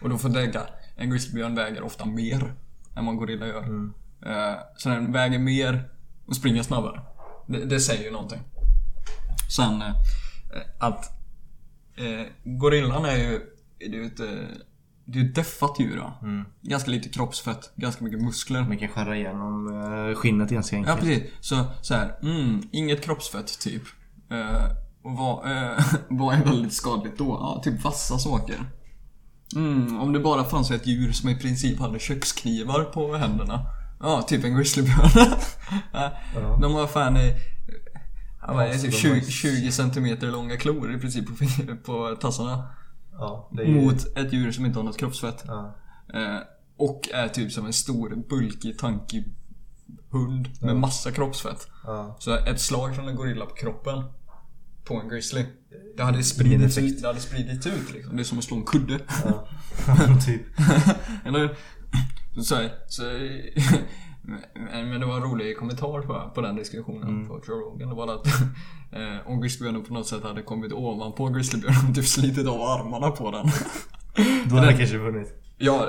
och 0.00 0.08
då 0.08 0.18
får 0.18 0.30
tänka, 0.30 0.66
en 0.96 1.10
grizzlybjörn 1.10 1.54
väger 1.54 1.82
ofta 1.82 2.06
mer 2.06 2.54
än 2.96 3.04
vad 3.04 3.08
en 3.08 3.16
gorilla 3.16 3.46
gör. 3.46 3.62
Mm. 3.62 3.92
Eh, 4.26 4.54
så 4.76 4.88
den 4.88 5.12
väger 5.12 5.38
mer 5.38 5.88
och 6.26 6.36
springer 6.36 6.62
snabbare. 6.62 7.00
Det, 7.50 7.64
det 7.64 7.80
säger 7.80 8.04
ju 8.04 8.10
någonting. 8.10 8.40
Sen 9.56 9.82
eh, 9.82 9.94
att 10.78 11.04
eh, 11.96 12.26
gorillan 12.44 13.04
är 13.04 13.16
ju, 13.16 13.40
det 13.78 13.84
är 13.84 13.90
ju 14.00 14.06
ett, 14.06 14.20
eh, 14.20 14.26
det 15.04 15.18
är 15.18 15.22
ju 15.22 15.28
ett 15.28 15.34
deffat 15.34 15.80
djur. 15.80 15.98
Va? 15.98 16.12
Mm. 16.22 16.44
Ganska 16.60 16.90
lite 16.90 17.08
kroppsfett, 17.08 17.72
ganska 17.76 18.04
mycket 18.04 18.22
muskler. 18.22 18.62
Man 18.62 18.78
kan 18.78 18.88
skära 18.88 19.16
igenom 19.16 19.82
eh, 19.82 20.14
skinnet 20.14 20.50
ganska 20.50 20.76
Ja 20.76 20.80
enkelt. 20.80 21.00
precis. 21.00 21.22
Så, 21.40 21.64
så 21.82 21.94
här, 21.94 22.18
mm, 22.22 22.62
inget 22.72 23.04
kroppsfett 23.04 23.60
typ. 23.60 23.82
Eh, 24.30 24.64
och 25.02 25.12
vad, 25.12 25.52
eh, 25.52 25.84
vad 26.08 26.34
är 26.34 26.44
väldigt 26.44 26.72
skadligt 26.72 27.18
då? 27.18 27.24
Ja, 27.24 27.60
typ 27.64 27.84
vassa 27.84 28.18
saker. 28.18 28.56
Mm, 29.56 30.00
om 30.00 30.12
det 30.12 30.20
bara 30.20 30.44
fanns 30.44 30.70
ett 30.70 30.86
djur 30.86 31.12
som 31.12 31.28
i 31.28 31.38
princip 31.38 31.78
hade 31.78 31.98
köksknivar 31.98 32.84
på 32.84 33.16
händerna. 33.16 33.66
Ja, 34.00 34.22
typ 34.22 34.44
en 34.44 34.56
grizzlybjörn. 34.56 35.10
Ja, 35.92 36.12
Ja. 36.34 36.58
De 36.62 36.74
har 36.74 36.86
fan 36.86 37.16
ja, 38.46 38.66
det, 38.66 38.78
så 38.78 38.86
typ 38.86 39.02
de 39.02 39.08
har 39.08 39.20
20, 39.20 39.30
20 39.30 39.72
centimeter 39.72 40.26
långa 40.30 40.56
klor 40.56 40.94
i 40.94 40.98
princip 40.98 41.26
på, 41.26 41.34
på 41.84 42.16
tassarna. 42.20 42.68
Ja, 43.12 43.50
är. 43.58 43.68
Mot 43.68 44.16
ett 44.16 44.32
djur 44.32 44.52
som 44.52 44.66
inte 44.66 44.78
har 44.78 44.84
något 44.84 44.96
kroppsfett. 44.98 45.44
Ja. 45.46 45.76
Eh, 46.14 46.38
och 46.76 47.08
är 47.12 47.28
typ 47.28 47.52
som 47.52 47.66
en 47.66 47.72
stor, 47.72 48.28
bulkig, 48.28 48.78
tankig 48.78 49.24
hund 50.10 50.48
med 50.60 50.76
massa 50.76 51.10
kroppsfett. 51.10 51.68
Ja. 51.84 52.16
Så 52.18 52.36
ett 52.36 52.60
slag 52.60 52.94
från 52.96 53.08
en 53.08 53.16
gorilla 53.16 53.46
på 53.46 53.54
kroppen 53.54 54.04
på 54.84 54.94
en 54.94 55.08
grizzly. 55.08 55.44
Det 55.96 56.02
hade 56.02 56.22
spridits 56.22 56.78
ut, 56.78 57.02
det 57.02 57.06
hade 57.06 57.20
spridits 57.20 57.66
ut 57.66 57.92
liksom. 57.92 58.16
Det 58.16 58.22
är 58.22 58.24
som 58.24 58.38
att 58.38 58.44
slå 58.44 58.56
en 58.56 58.64
kudde. 58.64 59.00
ja. 59.24 59.46
typ. 60.26 60.42
Eller? 61.24 61.56
Så, 62.42 62.54
här, 62.54 62.70
så, 62.88 63.02
men 64.54 65.00
det 65.00 65.06
var 65.06 65.16
en 65.16 65.22
rolig 65.22 65.56
kommentar 65.58 66.00
på, 66.02 66.30
på 66.34 66.40
den 66.40 66.56
diskussionen 66.56 67.28
på 67.28 67.40
Joe 67.48 67.54
Rogan. 67.56 67.88
Det 67.88 67.94
var 67.94 68.14
att 68.14 68.26
eh, 68.92 69.26
om 69.30 69.40
grizzlybjörnen 69.40 69.84
på 69.84 69.94
något 69.94 70.06
sätt 70.06 70.22
hade 70.22 70.42
kommit 70.42 70.72
ovanpå 70.72 71.28
grizzlybjörnen 71.28 71.88
och 71.88 71.94
typ 71.94 72.06
slitit 72.06 72.46
av 72.46 72.60
armarna 72.62 73.10
på 73.10 73.30
den. 73.30 73.46
Då 74.48 74.54
hade 74.56 74.66
det 74.66 74.76
kanske 74.78 74.98
vunnit. 74.98 75.34
Ja, 75.58 75.86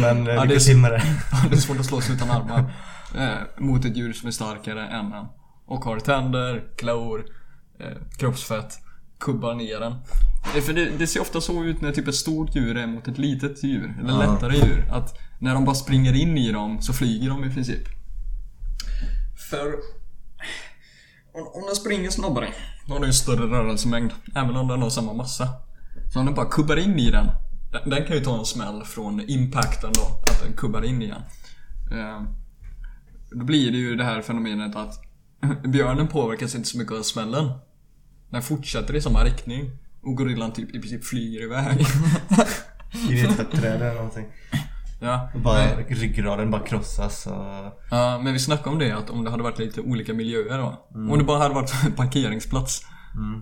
Men 0.00 0.26
eh, 0.26 0.34
Ja, 0.34 0.42
lycka 0.42 0.44
det 0.48 0.54
är- 0.54 0.58
till 0.58 0.76
med 0.78 0.90
det. 0.92 1.02
det 1.50 1.56
är 1.56 1.60
svårt 1.60 1.78
att 1.80 1.86
slåss 1.86 2.10
utan 2.10 2.30
armar. 2.30 2.72
Eh, 3.18 3.38
mot 3.58 3.84
ett 3.84 3.96
djur 3.96 4.12
som 4.12 4.26
är 4.26 4.30
starkare 4.32 4.86
än 4.88 5.12
en. 5.12 5.26
Och 5.66 5.84
har 5.84 5.98
tänder, 6.00 6.64
klor, 6.76 7.24
eh, 7.80 7.86
kroppsfett. 8.18 8.78
Kubbar 9.18 9.54
ner 9.54 9.80
den. 9.80 9.94
För 10.62 10.72
det, 10.72 10.90
det 10.98 11.06
ser 11.06 11.20
ofta 11.20 11.40
så 11.40 11.64
ut 11.64 11.80
när 11.80 11.92
typ 11.92 12.08
ett 12.08 12.14
stort 12.14 12.54
djur 12.54 12.76
är 12.76 12.86
mot 12.86 13.08
ett 13.08 13.18
litet 13.18 13.64
djur. 13.64 13.94
Eller 14.00 14.10
Ja. 14.24 14.32
lättare 14.32 14.56
djur. 14.56 14.88
Att 14.92 15.18
när 15.38 15.54
de 15.54 15.64
bara 15.64 15.74
springer 15.74 16.14
in 16.14 16.38
i 16.38 16.52
dem 16.52 16.82
så 16.82 16.92
flyger 16.92 17.28
de 17.28 17.44
i 17.44 17.50
princip. 17.54 17.82
För 19.50 19.66
om, 21.34 21.46
om 21.54 21.62
den 21.66 21.76
springer 21.76 22.10
snabbare, 22.10 22.48
då 22.86 22.92
har 22.92 23.00
den 23.00 23.08
ju 23.08 23.12
större 23.12 23.46
rörelsemängd. 23.46 24.12
Även 24.34 24.56
om 24.56 24.68
den 24.68 24.82
har 24.82 24.90
samma 24.90 25.12
massa. 25.12 25.48
Så 26.12 26.18
om 26.20 26.26
den 26.26 26.34
bara 26.34 26.46
kubbar 26.50 26.76
in 26.76 26.98
i 26.98 27.10
den. 27.10 27.26
Den, 27.72 27.90
den 27.90 28.06
kan 28.06 28.16
ju 28.16 28.22
ta 28.24 28.38
en 28.38 28.44
smäll 28.44 28.82
från 28.84 29.20
impacten 29.30 29.90
då. 29.94 30.00
Att 30.32 30.42
den 30.42 30.52
kubbar 30.52 30.84
in 30.84 31.02
i 31.02 31.06
den. 31.06 31.22
Eh, 31.98 32.22
då 33.30 33.44
blir 33.44 33.70
det 33.72 33.78
ju 33.78 33.96
det 33.96 34.04
här 34.04 34.22
fenomenet 34.22 34.76
att 34.76 34.94
björnen 35.64 36.08
påverkas 36.08 36.54
inte 36.54 36.68
så 36.68 36.78
mycket 36.78 36.92
av 36.92 37.02
smällen. 37.02 37.50
Den 38.36 38.42
fortsätter 38.42 38.96
i 38.96 39.00
samma 39.00 39.24
riktning. 39.24 39.70
Och 40.02 40.16
gorillan 40.16 40.52
typ 40.52 40.74
i 40.74 40.78
princip 40.80 41.04
flyger 41.04 41.42
iväg. 41.42 41.80
I 43.10 43.20
ett 43.20 43.50
träd 43.52 43.82
eller 43.82 43.94
någonting. 43.94 44.26
ja. 45.00 45.30
Och 45.34 45.40
Bara 45.40 45.58
Men- 45.58 45.84
ryggraden 45.84 46.50
bara 46.50 46.62
krossas 46.66 47.26
och... 47.26 47.32
Ja, 47.90 48.20
men 48.24 48.32
vi 48.32 48.38
snackade 48.38 48.70
om 48.70 48.78
det 48.78 48.92
att 48.92 49.10
om 49.10 49.24
det 49.24 49.30
hade 49.30 49.42
varit 49.42 49.58
lite 49.58 49.80
olika 49.80 50.14
miljöer 50.14 50.58
då. 50.58 50.86
Om 50.94 51.18
det 51.18 51.24
bara 51.24 51.38
hade 51.38 51.54
varit 51.54 51.72
en 51.86 51.92
parkeringsplats. 51.92 52.82
Mm. 53.14 53.40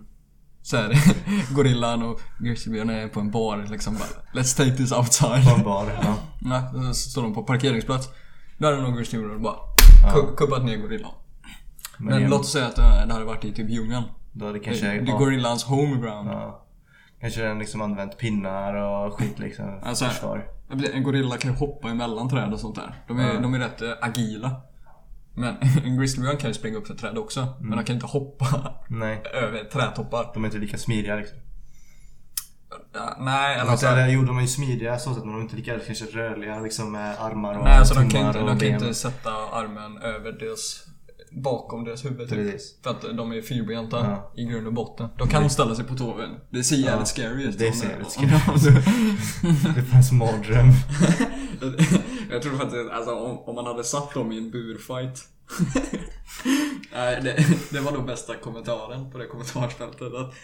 Så 0.62 0.76
här, 0.76 0.98
gorillan 1.54 2.02
och 2.02 2.20
grizzlybjörnen 2.38 2.96
är 2.96 3.08
på 3.08 3.20
en 3.20 3.30
bar 3.30 3.66
liksom 3.70 3.94
bara, 3.94 4.40
Let's 4.42 4.56
take 4.56 4.76
this 4.76 4.92
outside. 4.92 5.44
På 5.48 5.54
en 5.54 5.64
bar. 5.64 5.86
Ja. 6.02 6.16
Ja, 6.40 6.72
så 6.92 7.10
står 7.10 7.22
de 7.22 7.34
på 7.34 7.42
parkeringsplats. 7.42 8.08
Då 8.58 8.66
hade 8.66 8.82
nog 8.82 8.96
grizzlybjörnen 8.96 9.42
bara 9.42 9.56
ku- 10.14 10.36
kubbat 10.36 10.64
ner 10.64 10.76
gorillan. 10.76 11.10
Men, 11.98 12.18
igen, 12.18 12.30
låt 12.30 12.40
oss 12.40 12.52
säga 12.52 12.66
att 12.66 12.76
det 12.76 13.12
hade 13.12 13.24
varit 13.24 13.44
i 13.44 13.52
typ 13.52 13.70
djungeln. 13.70 14.04
Då 14.34 14.46
hade 14.46 14.58
Det, 14.58 14.64
kanske... 14.64 14.86
det 14.86 14.92
är 14.92 15.06
ja, 15.06 15.16
gorillans 15.18 15.64
homeground. 15.64 16.28
ja. 16.28 16.60
Kanske 17.20 17.42
den 17.42 17.58
liksom 17.58 17.80
använt 17.82 18.18
pinnar 18.18 18.74
och 18.74 19.14
skit 19.14 19.38
liksom. 19.38 19.80
Alltså- 19.82 20.04
Försvar. 20.04 20.46
En 20.94 21.02
gorilla 21.02 21.36
kan 21.36 21.50
ju 21.50 21.56
hoppa 21.56 21.88
emellan 21.88 22.28
träd 22.28 22.52
och 22.52 22.60
sånt 22.60 22.74
där. 22.76 23.02
De 23.08 23.18
är, 23.18 23.34
Ja. 23.34 23.40
de 23.40 23.54
är 23.54 23.58
rätt 23.58 23.82
eh, 23.82 23.90
agila. 24.00 24.60
Men 25.34 25.56
en 25.84 25.96
grizzlybjörn 25.98 26.36
kan 26.36 26.50
ju 26.50 26.54
springa 26.54 26.76
upp 26.78 26.86
för 26.86 26.94
träd 26.94 27.18
också. 27.18 27.46
Men 27.60 27.78
de 27.78 27.84
kan 27.84 27.94
inte 27.94 28.06
hoppa 28.06 28.74
Nej. 28.88 29.22
över 29.34 29.64
trädtoppar. 29.64 30.30
De 30.34 30.44
är 30.44 30.48
inte 30.48 30.58
lika 30.58 30.78
smidiga 30.78 31.16
liksom. 31.16 31.38
Ja, 32.94 33.16
nej, 33.20 33.54
eller 33.60 33.70
Alltså, 33.70 33.86
alltså, 33.86 34.06
jo, 34.06 34.22
de 34.22 34.36
är 34.36 34.40
ju 34.42 34.46
smidiga 34.48 34.98
så 34.98 35.14
sätt 35.14 35.24
men 35.24 35.32
de 35.32 35.38
är 35.38 35.42
inte 35.42 35.56
lika 35.56 35.78
kanske 35.78 36.04
rörliga 36.04 36.60
liksom 36.60 36.92
med 36.92 37.16
armar 37.20 37.58
och 37.58 37.64
nej, 37.64 37.78
alltså 37.78 37.94
de 37.94 38.10
kan 38.10 38.26
inte, 38.26 38.38
de 38.38 38.58
kan 38.58 38.68
inte 38.68 38.94
sätta 38.94 39.30
armen 39.30 39.98
över 39.98 40.32
deras 40.32 40.84
bakom 41.42 41.84
deras 41.84 42.04
huvud 42.04 42.28
typ. 42.28 42.60
För 42.82 42.90
att 42.90 43.02
de 43.16 43.32
är 43.32 43.42
fyrbenta 43.42 43.96
Ja. 43.96 44.32
i 44.36 44.44
grund 44.44 44.66
och 44.66 44.72
botten. 44.72 45.08
De 45.18 45.28
kan 45.28 45.50
ställa 45.50 45.74
sig 45.74 45.84
på 45.84 45.94
tå. 45.94 46.20
Det 46.50 46.64
ser 46.64 46.76
jävligt 46.76 47.08
scary 47.08 47.44
ut. 47.44 47.58
det 47.58 47.72
ser 47.72 47.88
jävligt 47.88 48.16
Det 49.76 49.82
fanns 49.82 50.12
mardröm. 50.12 50.66
Jag 52.30 52.42
tror 52.42 52.56
faktiskt 52.58 52.90
alltså, 52.92 53.14
om, 53.14 53.38
om 53.38 53.54
man 53.54 53.66
hade 53.66 53.84
satt 53.84 54.14
dem 54.14 54.32
i 54.32 54.38
en 54.38 54.50
burfight. 54.50 55.28
Nej, 56.92 57.20
det, 57.22 57.46
det 57.70 57.80
var 57.80 57.92
nog 57.92 58.06
bästa 58.06 58.34
kommentaren 58.36 59.10
på 59.10 59.18
det 59.18 59.26
kommentarsfältet. 59.26 60.14
Att, 60.14 60.34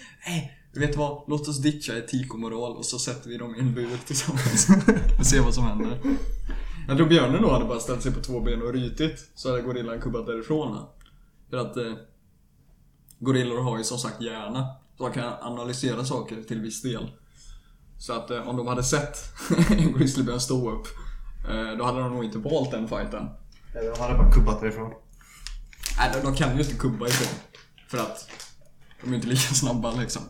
vet 0.74 0.92
du 0.92 0.98
vad? 0.98 1.22
Låt 1.29 1.48
oss 1.48 1.62
ditcha 1.62 1.98
etik 1.98 2.35
och 2.35 2.40
moral 2.40 2.76
och 2.76 2.85
så 2.85 2.98
sätter 2.98 3.29
vi 3.31 3.37
dem 3.37 3.57
i 3.57 3.59
en 3.59 3.74
bur 3.74 3.98
tillsammans. 4.07 4.68
och 5.18 5.26
ser 5.26 5.40
vad 5.40 5.55
som 5.55 5.64
händer. 5.64 5.98
Jag 6.90 6.96
tror 6.96 7.09
björnen 7.09 7.42
då 7.42 7.50
hade 7.50 7.64
bara 7.64 7.81
ställt 7.81 8.03
sig 8.03 8.12
på 8.12 8.20
två 8.20 8.40
ben 8.40 8.62
och 8.62 8.72
rytit. 8.72 9.31
Så 9.35 9.50
hade 9.50 9.62
gorillan 9.62 10.00
kubbat 10.00 10.26
därifrån. 10.26 10.87
För 11.50 11.57
att 11.57 11.76
eh, 11.76 11.92
gorillor 13.18 13.62
har 13.62 13.79
ju 13.79 13.85
som 13.85 13.98
sagt 13.98 14.22
hjärna. 14.22 14.66
Så 14.96 15.05
de 15.05 15.12
kan 15.12 15.33
analysera 15.40 16.05
saker 16.05 16.42
till 16.42 16.61
viss 16.61 16.83
del. 16.83 17.11
Så 17.98 18.12
att 18.12 18.31
eh, 18.31 18.48
om 18.48 18.57
de 18.57 18.66
hade 18.66 18.83
sett 18.83 19.18
en 19.70 19.92
grizzlybjörn 19.92 20.40
stå 20.40 20.70
upp, 20.70 20.87
eh, 21.48 21.79
då 21.79 21.85
hade 21.85 21.98
de 21.98 22.14
nog 22.14 22.24
inte 22.24 22.38
valt 22.38 22.70
den 22.70 22.88
fighten. 22.88 23.29
Eller 23.74 23.90
de 23.90 24.00
hade 24.00 24.18
bara 24.18 24.33
kubbat 24.33 24.61
därifrån. 24.61 24.92
Nej, 25.98 26.11
de, 26.14 26.20
de 26.20 26.35
kan 26.35 26.57
ju 26.57 26.62
inte 26.62 26.76
kubba 26.76 27.07
ifrån. 27.07 27.40
För 27.88 27.98
att 27.98 28.31
de 29.03 29.11
är 29.11 29.14
inte 29.14 29.29
lika 29.29 29.55
snabba 29.55 29.92
liksom. 29.92 30.22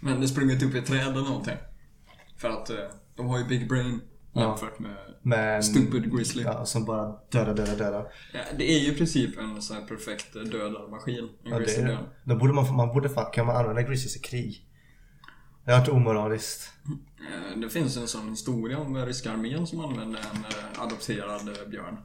Men 0.00 0.20
det 0.20 0.28
springer 0.28 0.64
upp 0.64 0.74
i 0.74 0.82
träd 0.82 1.08
eller 1.08 1.22
någonting. 1.22 1.56
För 2.36 2.50
att 2.50 2.70
eh, 2.70 2.76
de 3.16 3.26
har 3.26 3.38
ju 3.38 3.44
big 3.44 3.68
brain 3.68 4.00
jämfört 4.34 4.78
med 4.78 4.96
Men... 5.24 5.62
stupid 5.62 6.12
grizzly. 6.16 6.42
Ja, 6.42 6.64
som 6.64 6.84
bara 6.84 7.16
döda, 7.30 7.54
döda, 7.54 7.74
döda. 7.76 8.06
Ja, 8.32 8.40
det 8.58 8.70
är 8.72 8.78
ju 8.78 8.92
i 8.92 8.96
princip 8.96 9.38
en 9.38 9.62
sån 9.62 9.76
här 9.76 9.84
perfekt 9.86 10.32
dödarmaskin. 10.32 11.18
En 11.18 11.28
Ja, 11.42 11.50
det 11.50 11.54
är 11.54 11.60
grizzlybjörn. 11.60 12.02
det. 12.24 12.32
Då 12.34 12.36
borde 12.38 12.52
man, 12.52 12.76
man 12.76 12.88
borde 12.88 13.08
fan, 13.08 13.30
kan 13.32 13.46
man 13.46 13.56
använda 13.56 13.82
grizzlies 13.82 14.16
i 14.16 14.18
krig? 14.20 14.68
Det 15.64 15.72
har 15.72 15.78
varit 15.80 15.88
omoraliskt. 15.88 16.72
Eh, 17.54 17.60
Det 17.60 17.70
finns 17.70 17.96
en 17.96 18.08
sån 18.08 18.28
historia 18.30 18.78
om 18.78 18.96
ryska 19.06 19.32
armén 19.32 19.66
som 19.66 19.80
använde 19.80 20.18
en 20.18 20.36
eh, 20.44 20.82
adopterad 20.82 21.48
eh, 21.48 21.68
björn. 21.70 21.98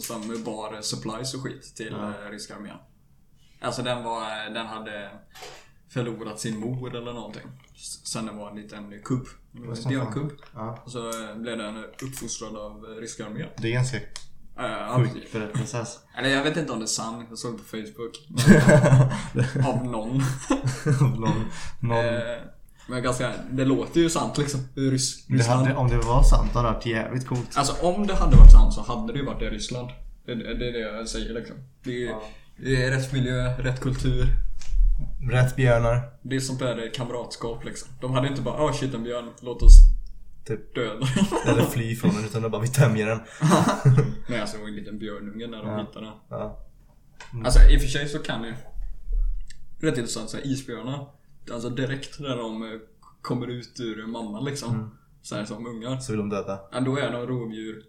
Som 0.00 0.44
bar 0.44 0.80
supplies 0.80 1.34
och 1.34 1.40
skit 1.42 1.76
till 1.76 1.92
Ja. 2.00 2.12
ryska 2.30 2.56
armén. 2.56 2.76
Alltså 3.60 3.82
den 3.82 4.04
var, 4.04 4.50
den 4.54 4.66
hade 4.66 5.10
förlorat 5.88 6.40
sin 6.40 6.58
mor 6.60 6.96
eller 6.96 7.12
någonting. 7.12 7.42
Sen 8.04 8.26
det 8.26 8.32
var 8.32 8.50
en 8.50 8.56
liten 8.56 9.02
kubb. 9.04 9.26
En 9.54 9.68
Vad 9.68 9.78
som 9.78 9.88
björnkubb. 9.88 10.32
Ja. 10.54 10.82
Och 10.84 10.90
så 10.90 11.08
eh, 11.08 11.36
blev 11.36 11.58
den 11.58 11.84
uppfostrad 12.02 12.56
av 12.56 12.84
eh, 12.84 13.00
ryska 13.00 13.26
armén. 13.26 13.48
Det 13.58 13.68
är 13.68 13.72
ganska 13.72 13.98
Eh, 14.58 14.96
sjukt 14.98 15.32
berättelse 15.32 15.78
alltså. 15.78 15.98
Eller 16.18 16.28
jag 16.28 16.44
vet 16.44 16.56
inte 16.56 16.72
om 16.72 16.78
det 16.78 16.84
är 16.84 16.86
sant, 16.86 17.26
jag 17.30 17.38
såg 17.38 17.52
det 17.52 17.58
på 17.58 17.64
Facebook. 17.64 18.28
av 19.66 19.84
någon. 19.84 20.22
någon, 21.00 21.20
någon, 21.80 21.96
Eh, 21.98 22.38
Men 22.88 23.02
ganska, 23.02 23.32
det 23.50 23.64
låter 23.64 24.00
ju 24.00 24.10
sant 24.10 24.38
liksom. 24.38 24.60
Rys, 24.74 25.26
Det 25.26 25.44
hade, 25.44 25.74
om 25.74 25.88
det 25.88 25.96
var 25.98 26.22
sant 26.22 26.52
hade 26.52 26.68
det 26.68 26.72
varit 26.74 26.86
jävligt 26.86 27.26
coolt. 27.26 27.56
Alltså 27.56 27.86
om 27.86 28.06
det 28.06 28.14
hade 28.14 28.36
varit 28.36 28.52
sant 28.52 28.74
så 28.74 28.82
hade 28.82 29.12
det 29.12 29.18
ju 29.18 29.24
varit 29.24 29.42
i 29.42 29.44
Ryssland. 29.44 29.90
Det, 30.26 30.34
det, 30.34 30.54
det 30.54 30.68
är 30.68 30.72
det 30.72 30.78
jag 30.78 31.08
säger 31.08 31.34
liksom. 31.34 31.56
Det 31.84 32.02
är, 32.06 32.10
Ja. 32.10 32.22
det 32.56 32.84
är 32.84 32.90
rätt 32.90 33.12
miljö, 33.12 33.56
rätt 33.58 33.80
kultur. 33.80 34.26
Rätt 35.30 35.56
björnar. 35.56 36.10
Det 36.22 36.36
är 36.36 36.40
sånt 36.40 36.58
där 36.58 36.94
kamratskap 36.94 37.64
liksom. 37.64 37.88
De 38.00 38.12
hade 38.12 38.28
inte 38.28 38.42
bara 38.42 38.62
åh 38.64 38.72
shit 38.72 38.94
en 38.94 39.02
björn, 39.04 39.30
låt 39.40 39.62
oss 39.62 39.72
Typ. 40.46 40.74
döda 40.74 41.06
Eller 41.46 41.62
fly 41.62 41.96
från 41.96 42.14
den 42.14 42.24
utan 42.24 42.42
det 42.42 42.48
bara 42.48 42.62
vi 42.62 42.68
tämjer 42.68 43.06
den. 43.06 43.18
Nej 44.28 44.40
alltså 44.40 44.56
det 44.56 44.62
var 44.62 44.68
en 44.68 44.76
liten 44.76 44.98
björnunge 44.98 45.46
när 45.46 45.58
de 45.58 45.66
Ja. 45.68 45.80
hittade 45.80 46.06
den. 46.06 46.14
Ja. 46.28 46.58
Alltså 47.44 47.60
i 47.70 47.76
och 47.76 47.80
för 47.80 47.88
sig 47.88 48.08
så 48.08 48.18
kan 48.18 48.44
ju 48.44 48.54
Rätt 49.80 49.98
intressant 49.98 50.30
så 50.30 50.36
här, 50.36 50.46
isbjörnar 50.46 51.08
Alltså 51.52 51.70
direkt 51.70 52.20
när 52.20 52.36
de 52.36 52.62
eh, 52.62 52.68
kommer 53.22 53.46
ut 53.46 53.80
ur 53.80 54.06
mamman 54.06 54.44
liksom 54.44 54.74
Mm. 54.74 54.90
Så 55.22 55.34
här 55.36 55.44
som 55.44 55.66
ungar 55.66 55.96
Så 56.00 56.12
vill 56.12 56.18
de 56.18 56.28
döda. 56.28 56.60
ja, 56.72 56.80
Då 56.80 56.96
är 56.98 57.12
de 57.12 57.26
rovdjur 57.26 57.84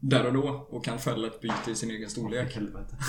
Där 0.00 0.26
och 0.26 0.32
då 0.32 0.66
och 0.70 0.84
kan 0.84 0.98
fälla 0.98 1.26
ett 1.26 1.40
byte 1.40 1.70
i 1.70 1.74
sin 1.74 1.90
egen 1.90 2.10
storlek 2.10 2.54
Helvete. 2.54 2.96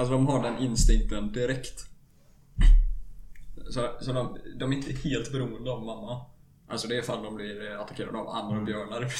Alltså 0.00 0.12
de 0.14 0.26
har 0.26 0.42
den 0.42 0.58
instinkten 0.58 1.32
direkt 1.32 1.86
Så, 3.70 3.88
så 4.00 4.12
de, 4.12 4.38
de 4.58 4.72
är 4.72 4.76
inte 4.76 4.92
helt 5.08 5.32
beroende 5.32 5.70
av 5.70 5.84
mamma 5.84 6.20
Alltså 6.68 6.88
det 6.88 6.94
är 6.96 6.98
ifall 6.98 7.22
de 7.22 7.34
blir 7.36 7.70
eh, 7.72 7.80
attackerade 7.80 8.18
av 8.18 8.28
andra 8.28 8.52
Mm. 8.52 8.64
björnar 8.64 9.12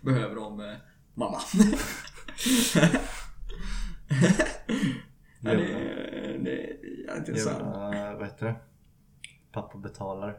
Behöver 0.04 0.34
de 0.34 0.60
eh, 0.60 0.74
mamma 1.14 1.38
ja, 5.40 5.50
det, 5.54 5.72
är- 5.72 6.38
det 6.38 6.62
är 7.12 7.18
intressant 7.18 7.58
Jävla, 7.58 8.14
vad 8.18 8.24
heter 8.26 8.46
det? 8.46 8.56
Pappa 9.52 9.78
betalar. 9.78 10.38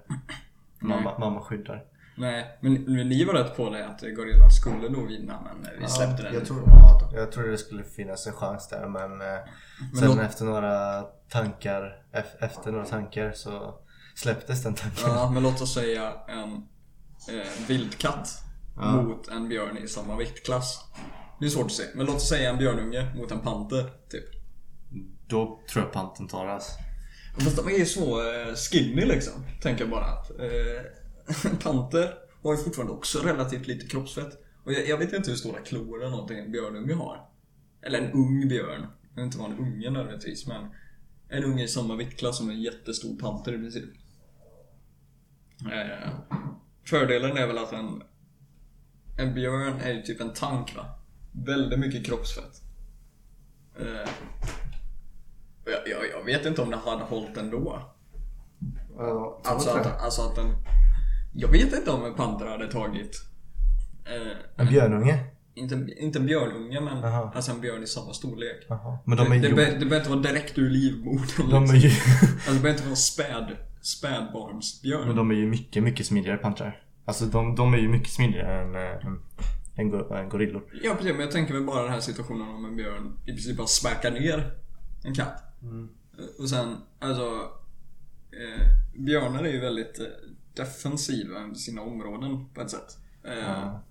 Mamma, 0.80 1.20
mamma 1.20 1.42
skyddar. 1.42 1.86
Nej, 2.16 2.58
men, 2.62 2.74
men 2.84 3.10
ni 3.10 3.24
var 3.26 3.34
rätt 3.34 3.58
på 3.58 3.70
det 3.70 3.88
att 3.88 4.02
gorillan 4.02 4.52
skulle 4.52 4.90
nog 4.90 5.08
vinna 5.08 5.42
men 5.44 5.68
vi 5.82 5.88
släppte 5.88 6.24
den 6.24 6.34
jag 6.34 6.46
tror, 6.46 6.64
ja, 6.66 7.12
jag 7.14 7.32
tror 7.32 7.48
det 7.48 7.58
skulle 7.58 7.84
finnas 7.84 8.28
en 8.28 8.34
chans 8.34 8.68
där 8.70 8.88
men, 8.88 9.22
eh, 9.22 9.38
sen 10.00 10.08
låt- 10.08 10.20
efter 10.20 10.46
några 10.46 11.02
tankar 11.30 12.02
ef- 12.14 12.46
Efter 12.46 12.72
några 12.72 12.86
tankar 12.86 13.32
så 13.32 13.76
släpptes 14.16 14.64
den 14.64 14.74
tanken. 14.74 15.04
Ja, 15.08 15.30
men 15.34 15.44
låt 15.44 15.62
oss 15.62 15.74
säga 15.74 16.14
en 16.28 16.54
eh, 17.38 17.68
vildkatt 17.68 18.30
Ja. 18.76 19.02
mot 19.02 19.28
en 19.28 19.50
björn 19.50 19.78
i 19.78 19.88
samma 19.88 20.18
viktklass. 20.18 20.80
Det 21.40 21.46
är 21.46 21.50
svårt 21.50 21.66
att 21.66 21.72
se, 21.72 21.84
men 21.96 22.06
låt 22.06 22.16
oss 22.16 22.30
säga 22.30 22.50
en 22.50 22.58
björnunge 22.58 23.16
mot 23.16 23.32
en 23.32 23.40
panter, 23.40 23.90
typ. 24.10 24.26
Då 25.28 25.60
tror 25.72 25.84
jag 25.86 25.94
panten 25.94 26.28
tar 26.28 26.56
oss. 26.56 26.70
Fast 27.40 27.58
de 27.58 27.68
är 27.74 27.78
ju 27.80 27.86
så 27.86 28.20
eh, 28.34 28.54
skinny 28.56 29.06
liksom, 29.06 29.34
tänker 29.62 29.82
jag 29.84 29.92
bara. 29.92 30.06
Att, 30.06 30.30
eh, 30.30 30.82
panter 31.64 32.14
har 32.44 32.52
ju 32.52 32.64
fortfarande 32.64 32.94
också 32.94 33.20
relativt 33.20 33.68
lite 33.68 33.88
kroppsfett. 33.88 34.44
Och 34.64 34.74
jag, 34.74 34.88
jag 34.88 34.98
vet 34.98 35.14
inte 35.14 35.30
hur 35.30 35.38
stora 35.38 35.60
klor 35.60 36.02
eller 36.02 36.12
någonting 36.12 36.38
en 36.38 36.52
björnunge 36.52 36.94
har. 36.94 37.30
Eller 37.82 38.00
en 38.02 38.12
ung 38.12 38.48
björn. 38.48 38.88
Jag 39.02 39.16
vet 39.16 39.26
inte 39.26 39.38
vad 39.38 39.52
en 39.52 39.58
unge 39.58 39.90
nödvändigtvis, 39.90 40.48
men 40.48 40.70
en 41.30 41.44
unge 41.44 41.64
i 41.64 41.68
samma 41.68 41.96
viktklass 41.96 42.38
som 42.38 42.50
en 42.50 42.62
jättestor 42.62 43.18
panter 43.18 43.54
i 43.54 43.58
princip. 43.58 43.90
Eh, 45.62 46.10
fördelen 46.86 47.38
är 47.38 47.48
väl 47.48 47.58
att 47.58 47.74
en, 47.74 48.04
en 49.18 49.34
björn 49.34 49.80
är 49.82 49.92
ju 49.94 50.02
typ 50.02 50.22
en 50.22 50.34
tank 50.34 50.76
va? 50.76 50.86
Väldigt 51.32 51.80
mycket 51.80 52.06
kroppsfett. 52.06 52.62
Eh, 53.80 54.10
jag, 55.66 55.88
jag, 55.88 56.10
jag 56.12 56.26
vet 56.26 56.46
inte 56.46 56.62
om 56.62 56.70
det 56.70 56.78
hade 56.78 57.04
hållit 57.04 57.38
ändå. 57.38 57.82
Alltså 59.44 59.70
att, 59.70 60.02
alltså 60.02 60.22
att 60.22 60.38
en... 60.38 60.56
Jag 61.34 61.48
vet 61.50 61.74
inte 61.74 61.92
om 61.92 62.06
en 62.06 62.14
panter 62.16 62.46
hade 62.46 62.72
tagit... 62.72 63.22
Eh, 64.06 64.38
En 64.58 64.68
björnunge? 64.68 65.20
inte, 65.56 65.88
inte 65.98 66.20
en 66.20 66.26
björnunge 66.26 66.82
men 66.82 67.04
Aha. 67.04 67.32
alltså 67.36 67.52
en 67.52 67.62
björn 67.62 67.84
i 67.84 67.88
samma 67.88 68.14
storlek. 68.14 68.68
Men 69.06 69.18
de 69.18 69.32
är 69.32 69.36
det, 69.40 69.48
det, 69.50 69.56
be, 69.56 69.66
det 69.66 69.78
behöver 69.86 69.98
inte 69.98 70.10
vara 70.10 70.20
direkt 70.22 70.58
ur 70.58 70.70
livmodern. 70.70 71.50
De 71.50 71.64
är 71.64 71.74
liksom. 71.74 71.80
ju... 71.80 71.88
Alltså 71.90 72.54
det 72.54 72.60
behöver 72.62 72.70
inte 72.70 72.84
vara 72.86 72.96
späd, 72.96 73.58
spädbarnsbjörn. 73.82 75.08
Men 75.08 75.16
de 75.16 75.32
är 75.32 75.36
ju 75.36 75.48
mycket, 75.48 75.84
mycket 75.84 76.06
smidigare 76.06 76.38
pantrar. 76.38 76.84
Alltså 77.06 77.26
de, 77.26 77.56
de 77.56 77.74
är 77.74 77.78
ju 77.78 77.88
mycket 77.90 78.10
smidigare 78.10 78.62
än, 78.62 78.76
äh, 78.76 79.06
än, 79.06 79.20
än, 79.76 79.90
go- 79.90 80.14
än 80.14 80.30
gorillor. 80.30 80.64
Ja 80.84 80.94
precis, 80.96 81.12
men 81.12 81.22
jag 81.22 81.32
tänker 81.32 81.54
väl 81.54 81.64
bara 81.64 81.82
den 81.84 81.92
här 81.92 82.00
situationen 82.00 82.48
om 82.48 82.66
en 82.66 82.76
björn 82.76 83.18
i 83.26 83.32
princip 83.32 83.58
bara 83.58 83.68
smäkar 83.68 84.12
ner 84.12 84.54
en 85.04 85.14
katt. 85.16 85.44
Och 86.40 86.50
sen, 86.50 86.78
alltså... 87.00 87.24
Eh, 88.32 88.62
björnar 89.06 89.44
är 89.44 89.52
ju 89.52 89.60
väldigt 89.60 90.00
eh, 90.00 90.06
defensiva 90.56 91.48
i 91.54 91.56
sina 91.56 91.82
områden 91.82 92.50
på 92.54 92.62
ett 92.62 92.70
sätt. 92.72 92.98
Eh, 93.28 93.34
Ja. 93.38 93.84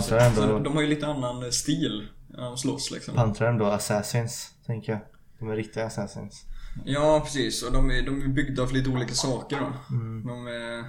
så, 0.00 0.14
ändå- 0.14 0.34
så 0.42 0.58
de 0.58 0.74
har 0.74 0.82
ju 0.82 0.88
lite 0.88 1.06
annan 1.06 1.52
stil 1.52 2.08
när 2.28 2.42
de 2.42 2.56
slåss 2.56 2.90
liksom. 2.90 3.14
Pantrar 3.14 3.46
är 3.48 3.52
ändå 3.52 3.64
assassins, 3.66 4.50
tänker 4.66 4.92
jag. 4.92 5.00
De 5.38 5.50
är 5.50 5.56
riktiga 5.56 5.86
assassins. 5.86 6.44
Ja 6.84 7.20
precis, 7.24 7.62
och 7.62 7.72
de 7.72 7.90
är, 7.90 8.02
de 8.02 8.22
är 8.22 8.28
byggda 8.28 8.66
för 8.66 8.74
lite 8.74 8.90
olika 8.90 9.14
saker 9.14 9.60
då. 9.60 9.94
Mm. 9.96 10.26
De 10.26 10.46
är... 10.46 10.84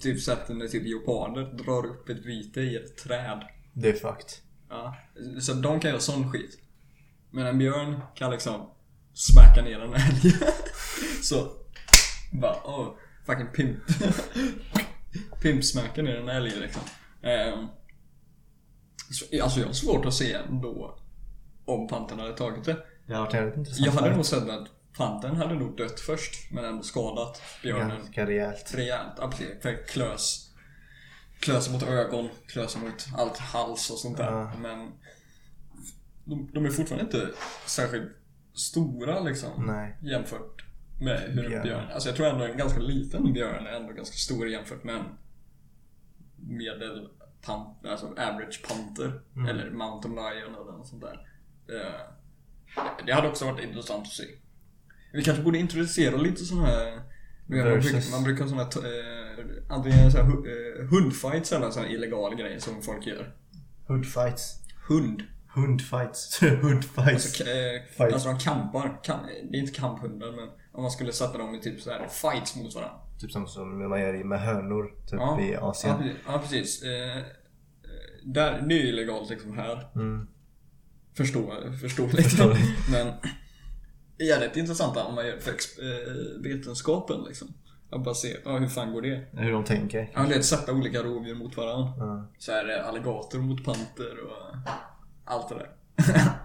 Typ 0.00 0.20
sett 0.22 0.48
när 0.48 0.66
typ 0.68 0.82
leoparder 0.84 1.42
drar 1.64 1.86
upp 1.86 2.08
ett 2.08 2.24
vite 2.26 2.60
i 2.60 2.76
ett 2.76 2.96
träd. 2.98 3.42
Det 3.72 3.88
är 3.88 3.92
fucked. 3.92 4.30
Ja, 4.68 4.96
så 5.40 5.52
de 5.54 5.80
kan 5.80 5.90
göra 5.90 6.00
sån 6.00 6.32
skit. 6.32 6.58
Men 7.30 7.46
en 7.46 7.58
björn 7.58 8.00
kan 8.14 8.30
liksom 8.30 8.70
smäcka 9.14 9.62
ner 9.62 9.80
en 9.80 9.94
älg. 9.94 10.32
så, 11.22 11.48
bara 12.32 12.56
åh, 12.64 12.88
fucking 13.26 13.46
pimp. 13.46 13.78
Pimpsmäcka 15.40 16.02
ner 16.02 16.16
en 16.16 16.28
älg 16.28 16.50
liksom. 16.50 16.82
Ehm, 17.22 17.66
så, 19.10 19.42
alltså 19.42 19.60
jag 19.60 19.66
har 19.66 19.72
svårt 19.72 20.06
att 20.06 20.14
se 20.14 20.32
ändå 20.32 20.98
om 21.64 21.88
pantern 21.88 22.18
hade 22.18 22.36
tagit 22.36 22.64
det. 22.64 22.76
Det 23.06 23.14
har 23.14 23.22
varit 23.24 23.34
jävligt 23.34 23.56
intressant. 23.56 23.86
Jag 23.86 23.92
hade 23.92 24.16
nog 24.16 24.26
sett 24.26 24.48
att 24.48 24.68
pantern 24.96 25.36
hade 25.36 25.54
nog 25.54 25.76
dött 25.76 26.00
först, 26.00 26.50
men 26.52 26.64
ändå 26.64 26.82
skadat 26.82 27.42
björnen 27.62 27.88
Ganska 27.88 28.26
rejält. 28.26 28.74
rejält. 28.74 29.16
Precis. 29.30 29.62
För 29.62 29.86
klös. 29.86 30.50
Klösa 31.40 31.72
mot 31.72 31.82
ögon, 31.82 32.28
klösa 32.46 32.78
mot 32.78 33.06
allt 33.16 33.38
hals 33.38 33.90
och 33.90 33.98
sånt 33.98 34.16
där. 34.16 34.32
Ja. 34.32 34.52
Men 34.58 34.92
de, 36.24 36.50
de 36.52 36.66
är 36.66 36.70
fortfarande 36.70 37.04
inte 37.04 37.30
särskilt 37.66 38.12
stora 38.54 39.20
liksom. 39.20 39.66
Nej. 39.66 39.96
Jämfört 40.02 40.65
med 40.98 41.20
hur 41.20 41.44
en 41.44 41.50
Björn. 41.50 41.62
björn. 41.62 41.84
Alltså 41.92 42.08
jag 42.08 42.16
tror 42.16 42.26
ändå 42.26 42.44
en 42.44 42.56
ganska 42.56 42.80
liten 42.80 43.32
björn 43.32 43.66
är 43.66 43.72
ändå 43.72 43.92
ganska 43.92 44.16
stor 44.16 44.48
jämfört 44.48 44.84
med 44.84 44.94
en 44.96 45.04
medel 46.36 47.08
pan, 47.42 47.74
alltså 47.84 48.06
average 48.06 48.62
panter. 48.68 49.20
Mm. 49.36 49.48
Eller 49.48 49.70
mountain 49.70 50.14
lion 50.14 50.54
eller 50.54 50.72
något 50.72 50.86
sånt 50.86 51.02
där. 51.02 51.26
Eh, 51.68 52.00
Det 53.06 53.12
hade 53.12 53.28
också 53.28 53.44
varit 53.44 53.64
intressant 53.64 54.06
att 54.06 54.12
se. 54.12 54.24
Vi 55.12 55.22
kanske 55.24 55.42
borde 55.42 55.58
introducera 55.58 56.16
lite 56.16 56.44
sådana 56.44 56.66
här 56.66 57.02
man, 57.46 57.58
brukar, 57.80 58.10
man 58.12 58.24
brukar 58.24 58.42
ha 58.44 58.48
såna 58.50 58.62
här, 58.62 58.98
eh, 59.38 59.74
antingen 59.76 60.10
så 60.12 60.18
här, 60.18 60.24
eh, 60.24 60.86
hundfights 60.88 61.52
eller 61.52 61.70
sån 61.70 61.82
här 61.82 61.90
illegal 61.90 62.34
grej 62.34 62.60
som 62.60 62.82
folk 62.82 63.06
gör. 63.06 63.34
Hoodfights. 63.88 64.62
Hund. 64.88 65.22
Hundfights. 65.54 66.40
Hoodfights. 66.62 67.40
Alltså, 67.40 67.44
eh, 67.44 68.12
alltså 68.14 68.28
de 68.28 68.38
kampar. 68.38 69.00
Kam, 69.04 69.20
det 69.50 69.56
är 69.58 69.60
inte 69.60 69.72
kamphundar 69.80 70.32
men 70.32 70.48
om 70.76 70.82
man 70.82 70.90
skulle 70.90 71.12
sätta 71.12 71.38
dem 71.38 71.54
i 71.54 71.60
typ 71.60 71.80
så 71.80 71.90
här 71.90 72.08
fights 72.08 72.56
mot 72.56 72.74
varandra. 72.74 72.98
Typ 73.20 73.32
som, 73.32 73.46
som 73.46 73.88
man 73.88 74.00
gör 74.00 74.24
med 74.24 74.40
hönor 74.40 74.94
typ 75.06 75.20
Ja, 75.20 75.40
i 75.40 75.52
Ja, 75.52 75.60
Asien. 75.60 75.98
precis. 75.98 76.16
Ja, 76.26 76.38
precis. 76.38 76.82
Eh, 76.82 77.16
eh, 77.16 77.22
där, 78.24 78.62
det 78.68 78.74
är 78.74 78.78
ju 78.78 78.88
illegalt 78.88 79.30
liksom 79.30 79.58
här. 79.58 79.90
Mm. 79.94 80.26
Förstå, 81.16 81.52
förståeligt. 81.80 82.22
Förståeligt. 82.22 82.78
Men 82.92 83.12
rätt 84.40 84.56
intressant 84.56 84.96
om 84.96 85.14
man 85.14 85.26
gör 85.26 85.38
för 85.38 85.50
eh, 85.50 86.42
vetenskapen 86.42 87.24
liksom. 87.24 87.48
Att 87.90 88.04
bara 88.04 88.14
se, 88.14 88.36
ja, 88.44 88.58
hur 88.58 88.68
fan 88.68 88.92
går 88.92 89.02
det? 89.02 89.26
Hur 89.32 89.52
de 89.52 89.64
tänker. 89.64 90.10
Ja, 90.14 90.22
det 90.22 90.34
är 90.34 90.38
att 90.38 90.44
sätta 90.44 90.72
olika 90.72 91.02
rovdjur 91.02 91.34
mot 91.34 91.56
varandra. 91.56 91.92
Ja. 91.98 92.32
Så 92.38 92.52
är 92.52 92.64
det 92.64 92.84
alligator 92.84 93.38
mot 93.38 93.64
panter 93.64 94.14
och 94.24 94.56
allt 95.24 95.48
det 95.48 95.54
där. 95.54 95.70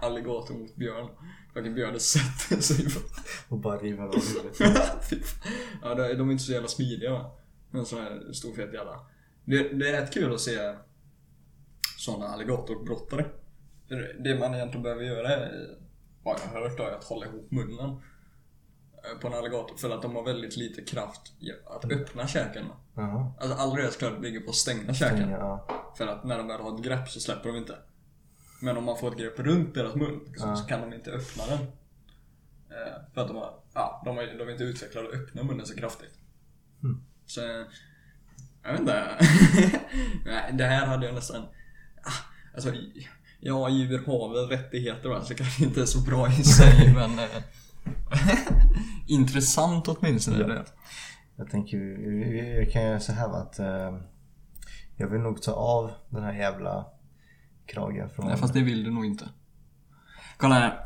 alligator 0.06 0.54
mot 0.54 0.76
björn. 0.76 1.08
Fucking 1.54 1.74
björnen 1.74 2.00
sätter 2.00 2.60
sig. 2.62 2.86
Och 3.48 3.58
bara 3.58 3.78
river 3.78 4.04
av 4.04 4.14
huvudet. 4.14 4.56
Ja, 5.82 5.94
de 5.94 6.28
är 6.28 6.32
inte 6.32 6.44
så 6.44 6.52
jävla 6.52 6.68
smidiga 6.68 7.12
va? 7.12 7.30
En 7.72 7.86
sån 7.86 7.98
här 8.02 8.32
stor 8.32 8.54
fet 8.54 8.74
jävla. 8.74 9.00
Det, 9.44 9.68
det 9.68 9.88
är 9.88 10.00
rätt 10.00 10.12
kul 10.14 10.34
att 10.34 10.40
se 10.40 10.74
såna 11.98 12.26
alligatorbrottare. 12.28 13.26
Det 14.24 14.38
man 14.38 14.54
egentligen 14.54 14.82
behöver 14.82 15.02
göra 15.04 15.28
är, 15.28 15.68
vad 16.22 16.40
jag 16.44 16.52
har 16.60 16.68
hört 16.68 16.78
då, 16.78 16.82
är 16.84 16.90
att 16.92 17.04
hålla 17.04 17.26
ihop 17.26 17.50
munnen. 17.50 17.90
eh, 17.90 19.18
På 19.20 19.26
en 19.26 19.34
alligator. 19.34 19.76
För 19.76 19.90
att 19.90 20.02
de 20.02 20.16
har 20.16 20.22
väldigt 20.24 20.56
lite 20.56 20.82
kraft 20.82 21.20
att 21.66 21.84
öppna 21.92 22.26
käken. 22.26 22.64
Jaha. 22.94 23.32
Alltså 23.40 23.56
all 23.56 23.76
deras 23.76 23.96
kraft 23.96 24.20
ligger 24.20 24.40
på 24.40 24.50
att 24.50 24.56
stänga 24.56 24.94
käken. 24.94 25.30
Ja. 25.30 25.66
För 25.98 26.06
att 26.06 26.24
när 26.24 26.38
de 26.38 26.48
väl 26.48 26.60
har 26.60 26.74
ett 26.78 26.84
grepp 26.84 27.08
så 27.08 27.20
släpper 27.20 27.48
de 27.48 27.56
inte. 27.58 27.76
Men 28.62 28.76
om 28.76 28.84
man 28.84 28.98
får 28.98 29.12
ett 29.12 29.18
grepp 29.18 29.38
runt 29.38 29.74
deras 29.74 29.94
mun 29.94 30.20
så, 30.36 30.46
Ja. 30.46 30.56
så 30.56 30.64
kan 30.64 30.80
de 30.80 30.92
inte 30.96 31.10
öppna 31.10 31.46
den. 31.46 31.58
Eh, 32.70 33.14
för 33.14 33.20
att 33.20 33.28
de 33.28 33.36
har, 33.36 33.54
ja, 33.74 34.02
de, 34.04 34.18
är, 34.18 34.38
de 34.38 34.48
är 34.48 34.52
inte 34.52 34.64
utvecklade 34.64 35.08
att 35.08 35.14
öppna 35.14 35.42
munnen 35.42 35.66
så 35.66 35.76
kraftigt. 35.76 36.12
Så, 37.26 37.40
jag 38.62 38.72
vet 38.72 38.80
inte. 38.80 39.04
Nej, 40.26 40.50
det 40.52 40.64
här 40.64 40.86
hade 40.86 41.06
jag 41.06 41.14
nästan... 41.14 41.42
Ah, 42.02 42.10
Alltså, 42.54 42.72
ja, 43.40 43.68
djur 43.68 43.98
har 44.06 44.34
väl 44.34 44.48
rättigheter 44.58 45.08
va, 45.08 45.24
så 45.24 45.34
kanske 45.34 45.64
inte 45.64 45.80
är 45.80 45.84
så 45.86 46.00
bra 46.00 46.28
i 46.28 46.44
sig, 46.44 46.92
men... 46.94 47.18
eh, 47.18 47.42
intressant 49.06 49.88
åtminstone. 49.88 50.38
Ja. 50.40 50.46
Det. 50.46 50.64
Jag 51.36 51.50
tänker, 51.50 51.76
vi 52.58 52.70
kan 52.72 52.82
göra 52.82 53.00
så 53.00 53.12
här 53.12 53.28
va, 53.28 53.36
att 53.36 53.58
eh, 53.58 53.98
jag 54.96 55.08
vill 55.08 55.20
nog 55.20 55.42
ta 55.42 55.52
av 55.52 55.90
den 56.08 56.22
här 56.22 56.32
jävla 56.34 56.86
kragen 57.72 58.10
från... 58.10 58.26
Nej, 58.26 58.36
fast 58.36 58.54
det 58.54 58.60
vill 58.60 58.84
du 58.84 58.90
nog 58.90 59.04
inte. 59.06 59.28
Kolla 60.36 60.54
här. 60.54 60.84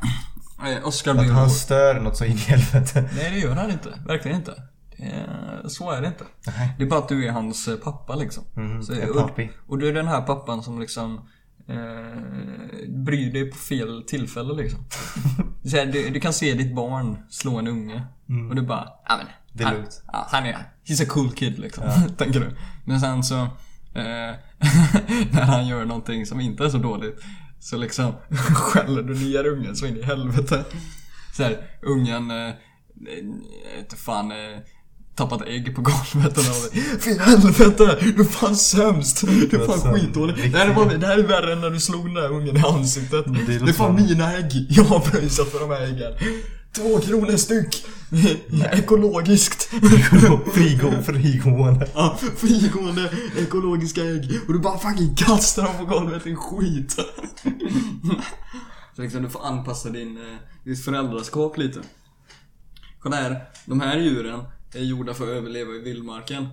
Oscar 0.83 1.11
att 1.11 1.17
blir 1.17 1.31
han 1.31 1.49
stör 1.49 1.99
något 1.99 2.17
så 2.17 2.25
in 2.25 2.31
i 2.31 2.35
helvete. 2.35 3.09
Nej, 3.15 3.31
det 3.31 3.37
gör 3.39 3.55
han 3.55 3.71
inte. 3.71 3.89
Verkligen 4.05 4.37
inte. 4.37 4.63
Är, 4.97 5.67
så 5.67 5.91
är 5.91 6.01
det 6.01 6.07
inte. 6.07 6.23
Nej. 6.47 6.75
Det 6.77 6.83
är 6.83 6.87
bara 6.87 6.99
att 6.99 7.09
du 7.09 7.27
är 7.27 7.31
hans 7.31 7.67
eh, 7.67 7.75
pappa 7.75 8.15
liksom. 8.15 8.43
Mhm, 8.55 8.83
Så, 8.83 9.09
och, 9.09 9.27
pappi. 9.27 9.49
och 9.67 9.77
du 9.77 9.87
är 9.87 9.93
den 9.93 10.07
här 10.07 10.21
pappan 10.21 10.63
som 10.63 10.79
liksom 10.79 11.29
eh, 11.67 12.87
bryr 12.87 13.33
dig 13.33 13.51
på 13.51 13.57
fel 13.57 14.03
tillfälle 14.07 14.53
liksom. 14.53 14.79
Så 15.63 15.77
här, 15.77 15.85
du, 15.85 16.09
du 16.09 16.19
kan 16.19 16.33
se 16.33 16.53
ditt 16.53 16.75
barn 16.75 17.17
slå 17.29 17.59
en 17.59 17.67
unge 17.67 18.03
och 18.49 18.55
du 18.55 18.61
bara, 18.61 18.89
ja 19.07 19.17
men. 19.17 19.27
Mm. 19.27 19.31
Det 19.53 19.63
är 19.63 19.67
han, 19.67 19.75
lugnt. 19.75 20.03
Ja, 20.07 20.27
han 20.29 20.45
är, 20.45 20.57
he's 20.85 21.03
a 21.03 21.05
cool 21.09 21.31
kid 21.31 21.59
liksom. 21.59 21.83
tänker 22.17 22.39
du. 22.39 22.57
Men 22.85 22.99
sen 22.99 23.23
så, 23.23 23.35
eh, 23.93 24.35
när 25.31 25.41
han 25.41 25.67
gör 25.67 25.85
någonting 25.85 26.25
som 26.25 26.39
inte 26.39 26.65
är 26.65 26.69
så 26.69 26.77
dåligt. 26.77 27.19
Så 27.59 27.77
liksom 27.77 28.13
skäller 28.55 29.03
du 29.03 29.13
ner 29.13 29.47
ungen 29.47 29.75
så 29.75 29.85
in 29.85 29.97
i 29.97 30.03
helvete. 30.03 30.63
Så 31.33 31.43
här, 31.43 31.57
ungen, 31.81 32.31
eh, 32.31 32.53
inte 33.79 33.95
fan, 33.95 34.31
eh, 34.31 34.59
tappat 35.15 35.41
ägg 35.41 35.75
på 35.75 35.81
golvet 35.81 36.37
och 36.37 36.43
något. 36.43 36.71
Fy 37.03 37.19
helvete! 37.19 37.97
Du 38.01 38.21
är 38.21 38.23
fan 38.23 38.55
sämst! 38.55 39.21
Du 39.27 39.61
är 39.61 39.65
fan 39.65 39.93
skitdålig. 39.93 40.51
Det 40.51 40.57
här, 40.57 40.69
är 40.69 40.73
bara, 40.73 40.97
det 40.97 41.07
här 41.07 41.17
är 41.17 41.23
värre 41.23 41.53
än 41.53 41.61
när 41.61 41.69
du 41.69 41.79
slog 41.79 42.05
den 42.05 42.13
där 42.13 42.31
ungen 42.31 42.57
i 42.57 42.59
ansiktet. 42.59 43.25
det 43.47 43.69
är, 43.69 43.73
fan 43.73 43.95
mina 43.95 44.33
ägg. 44.33 44.67
Jag 44.69 44.83
har 44.83 44.99
pröjsat 44.99 45.47
för 45.47 45.59
de 45.59 45.69
här 45.69 45.81
äggen. 45.81 46.13
Två 46.75 46.99
kronor 46.99 47.37
styck. 47.37 47.85
Ekologiskt. 48.71 49.69
Frigo, 50.53 51.01
frigående. 51.03 51.87
Ja, 51.93 52.19
frigående 52.37 53.11
ekologiska 53.37 54.01
ägg. 54.01 54.39
Och 54.47 54.53
du 54.53 54.59
bara 54.59 54.77
fucking 54.77 55.15
kastar 55.15 55.63
dem 55.63 55.77
på 55.77 55.85
golvet, 55.85 56.23
din 56.23 56.35
skit. 56.35 56.95
Så 58.95 59.01
liksom 59.01 59.23
du 59.23 59.29
får 59.29 59.45
anpassa 59.45 59.89
din, 59.89 60.17
eh, 60.17 60.37
ditt 60.63 60.85
föräldraskap 60.85 61.57
lite. 61.57 61.79
Kolla 62.99 63.15
här, 63.15 63.41
de 63.65 63.81
här 63.81 63.97
djuren 63.97 64.43
är 64.73 64.83
gjorda 64.83 65.13
för 65.13 65.23
att 65.23 65.29
överleva 65.37 65.71
i 65.73 65.79
vildmarken. 65.79 66.47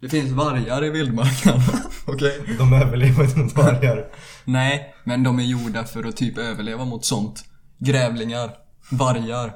Det 0.00 0.08
finns 0.08 0.30
vargar 0.30 0.84
i 0.84 0.90
vildmarken. 0.90 1.54
Okej? 2.06 2.56
De 2.58 2.72
överlever 2.72 3.24
inte 3.24 3.38
mot 3.38 3.56
vargar. 3.56 4.06
Nej, 4.44 4.94
men 5.04 5.22
de 5.22 5.38
är 5.38 5.42
gjorda 5.44 5.84
för 5.84 6.04
att 6.04 6.16
typ 6.16 6.38
överleva 6.38 6.84
mot 6.84 7.04
sånt. 7.04 7.44
Grävlingar, 7.78 8.50
vargar. 8.90 9.54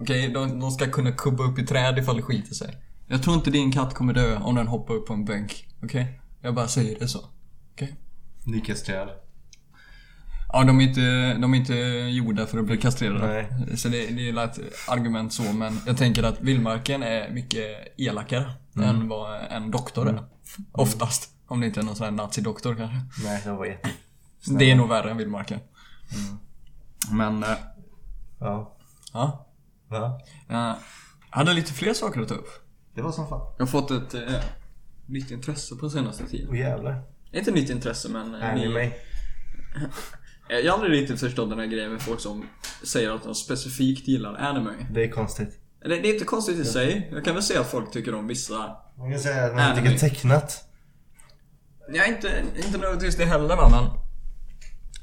Okej, 0.00 0.28
de, 0.28 0.60
de 0.60 0.70
ska 0.70 0.90
kunna 0.90 1.12
kubba 1.12 1.44
upp 1.44 1.58
i 1.58 1.66
träd 1.66 1.98
ifall 1.98 2.16
det 2.16 2.22
skiter 2.22 2.54
sig. 2.54 2.76
Jag 3.06 3.22
tror 3.22 3.36
inte 3.36 3.50
din 3.50 3.72
katt 3.72 3.94
kommer 3.94 4.12
dö 4.12 4.36
om 4.36 4.54
den 4.54 4.68
hoppar 4.68 4.94
upp 4.94 5.06
på 5.06 5.12
en 5.12 5.24
bänk. 5.24 5.68
Okej? 5.82 6.20
Jag 6.40 6.54
bara 6.54 6.68
säger 6.68 6.98
det 6.98 7.08
så. 7.08 7.20
Okej? 7.72 7.96
Nyckelsträd. 8.44 9.08
Ja, 10.52 10.64
de 10.64 10.80
är, 10.80 10.84
inte, 10.84 11.34
de 11.34 11.54
är 11.54 11.58
inte 11.58 11.74
gjorda 12.10 12.46
för 12.46 12.58
att 12.58 12.64
bli 12.64 12.76
kastrerade. 12.76 13.26
Nej. 13.26 13.76
Så 13.76 13.88
det, 13.88 14.06
det 14.06 14.28
är 14.28 14.44
ett 14.44 14.58
argument 14.88 15.32
så, 15.32 15.52
men 15.52 15.80
jag 15.86 15.96
tänker 15.96 16.22
att 16.22 16.40
vildmarken 16.40 17.02
är 17.02 17.30
mycket 17.30 17.94
elakare 17.96 18.52
än 18.76 19.08
vad 19.08 19.40
en 19.50 19.70
doktor 19.70 20.08
är. 20.08 20.24
Oftast. 20.72 21.30
Om 21.46 21.60
det 21.60 21.66
inte 21.66 21.80
är 21.80 21.84
någon 21.84 21.96
sån 21.96 22.04
här 22.04 22.10
nazidoktor 22.10 22.74
kanske. 22.74 23.24
Nej, 23.24 23.42
de 23.44 23.56
var 23.56 23.66
jätte... 23.66 23.90
Det 24.58 24.70
är 24.70 24.76
nog 24.76 24.88
värre 24.88 25.10
än 25.10 25.16
vildmarken. 25.16 25.60
Men, 27.10 27.44
Ja. 28.40 28.76
ja. 29.12 29.46
Va? 29.88 30.20
Jag 30.48 30.76
hade 31.30 31.52
lite 31.52 31.72
fler 31.72 31.94
saker 31.94 32.20
att 32.20 32.28
ta 32.28 32.34
upp. 32.34 32.48
Det 32.94 33.02
var 33.02 33.12
som 33.12 33.28
fan. 33.28 33.40
Jag 33.58 33.64
har 33.66 33.70
fått 33.70 33.90
ett 33.90 34.14
eh, 34.14 34.40
nytt 35.06 35.30
intresse 35.30 35.76
på 35.76 35.90
senaste 35.90 36.26
tiden. 36.26 36.48
Åh 36.50 36.58
jävlar. 36.58 37.02
Inte 37.32 37.50
nytt 37.50 37.70
intresse 37.70 38.08
men... 38.08 38.34
eh, 38.34 38.48
Anime. 38.50 38.90
Eh, 40.50 40.56
Jag 40.58 40.72
har 40.72 40.78
aldrig 40.78 41.00
riktigt 41.02 41.20
förstått 41.20 41.50
den 41.50 41.58
här 41.58 41.66
grejen 41.66 41.92
med 41.92 42.02
folk 42.02 42.20
som 42.20 42.48
säger 42.84 43.10
att 43.10 43.22
de 43.24 43.34
specifikt 43.34 44.08
gillar 44.08 44.34
anime. 44.34 44.70
Det 44.90 45.04
är 45.04 45.10
konstigt. 45.10 45.60
Det, 45.82 45.88
det 45.88 46.08
är 46.08 46.12
inte 46.12 46.24
konstigt 46.24 46.58
i 46.58 46.64
sig. 46.64 47.08
Jag 47.12 47.24
kan 47.24 47.34
väl 47.34 47.42
säga 47.42 47.60
att 47.60 47.70
folk 47.70 47.90
tycker 47.92 48.14
om 48.14 48.26
vissa... 48.26 48.76
Man 48.98 49.10
kan 49.10 49.20
säga 49.20 49.44
att 49.44 49.54
man 49.54 49.60
Anime. 49.60 49.86
tycker 49.86 49.98
tecknat. 50.08 50.64
Ja, 51.92 52.04
inte, 52.06 52.42
inte 52.56 52.70
nödvändigtvis 52.78 53.16
det 53.16 53.24
heller 53.24 53.56
va, 53.56 53.68
men... 53.70 53.84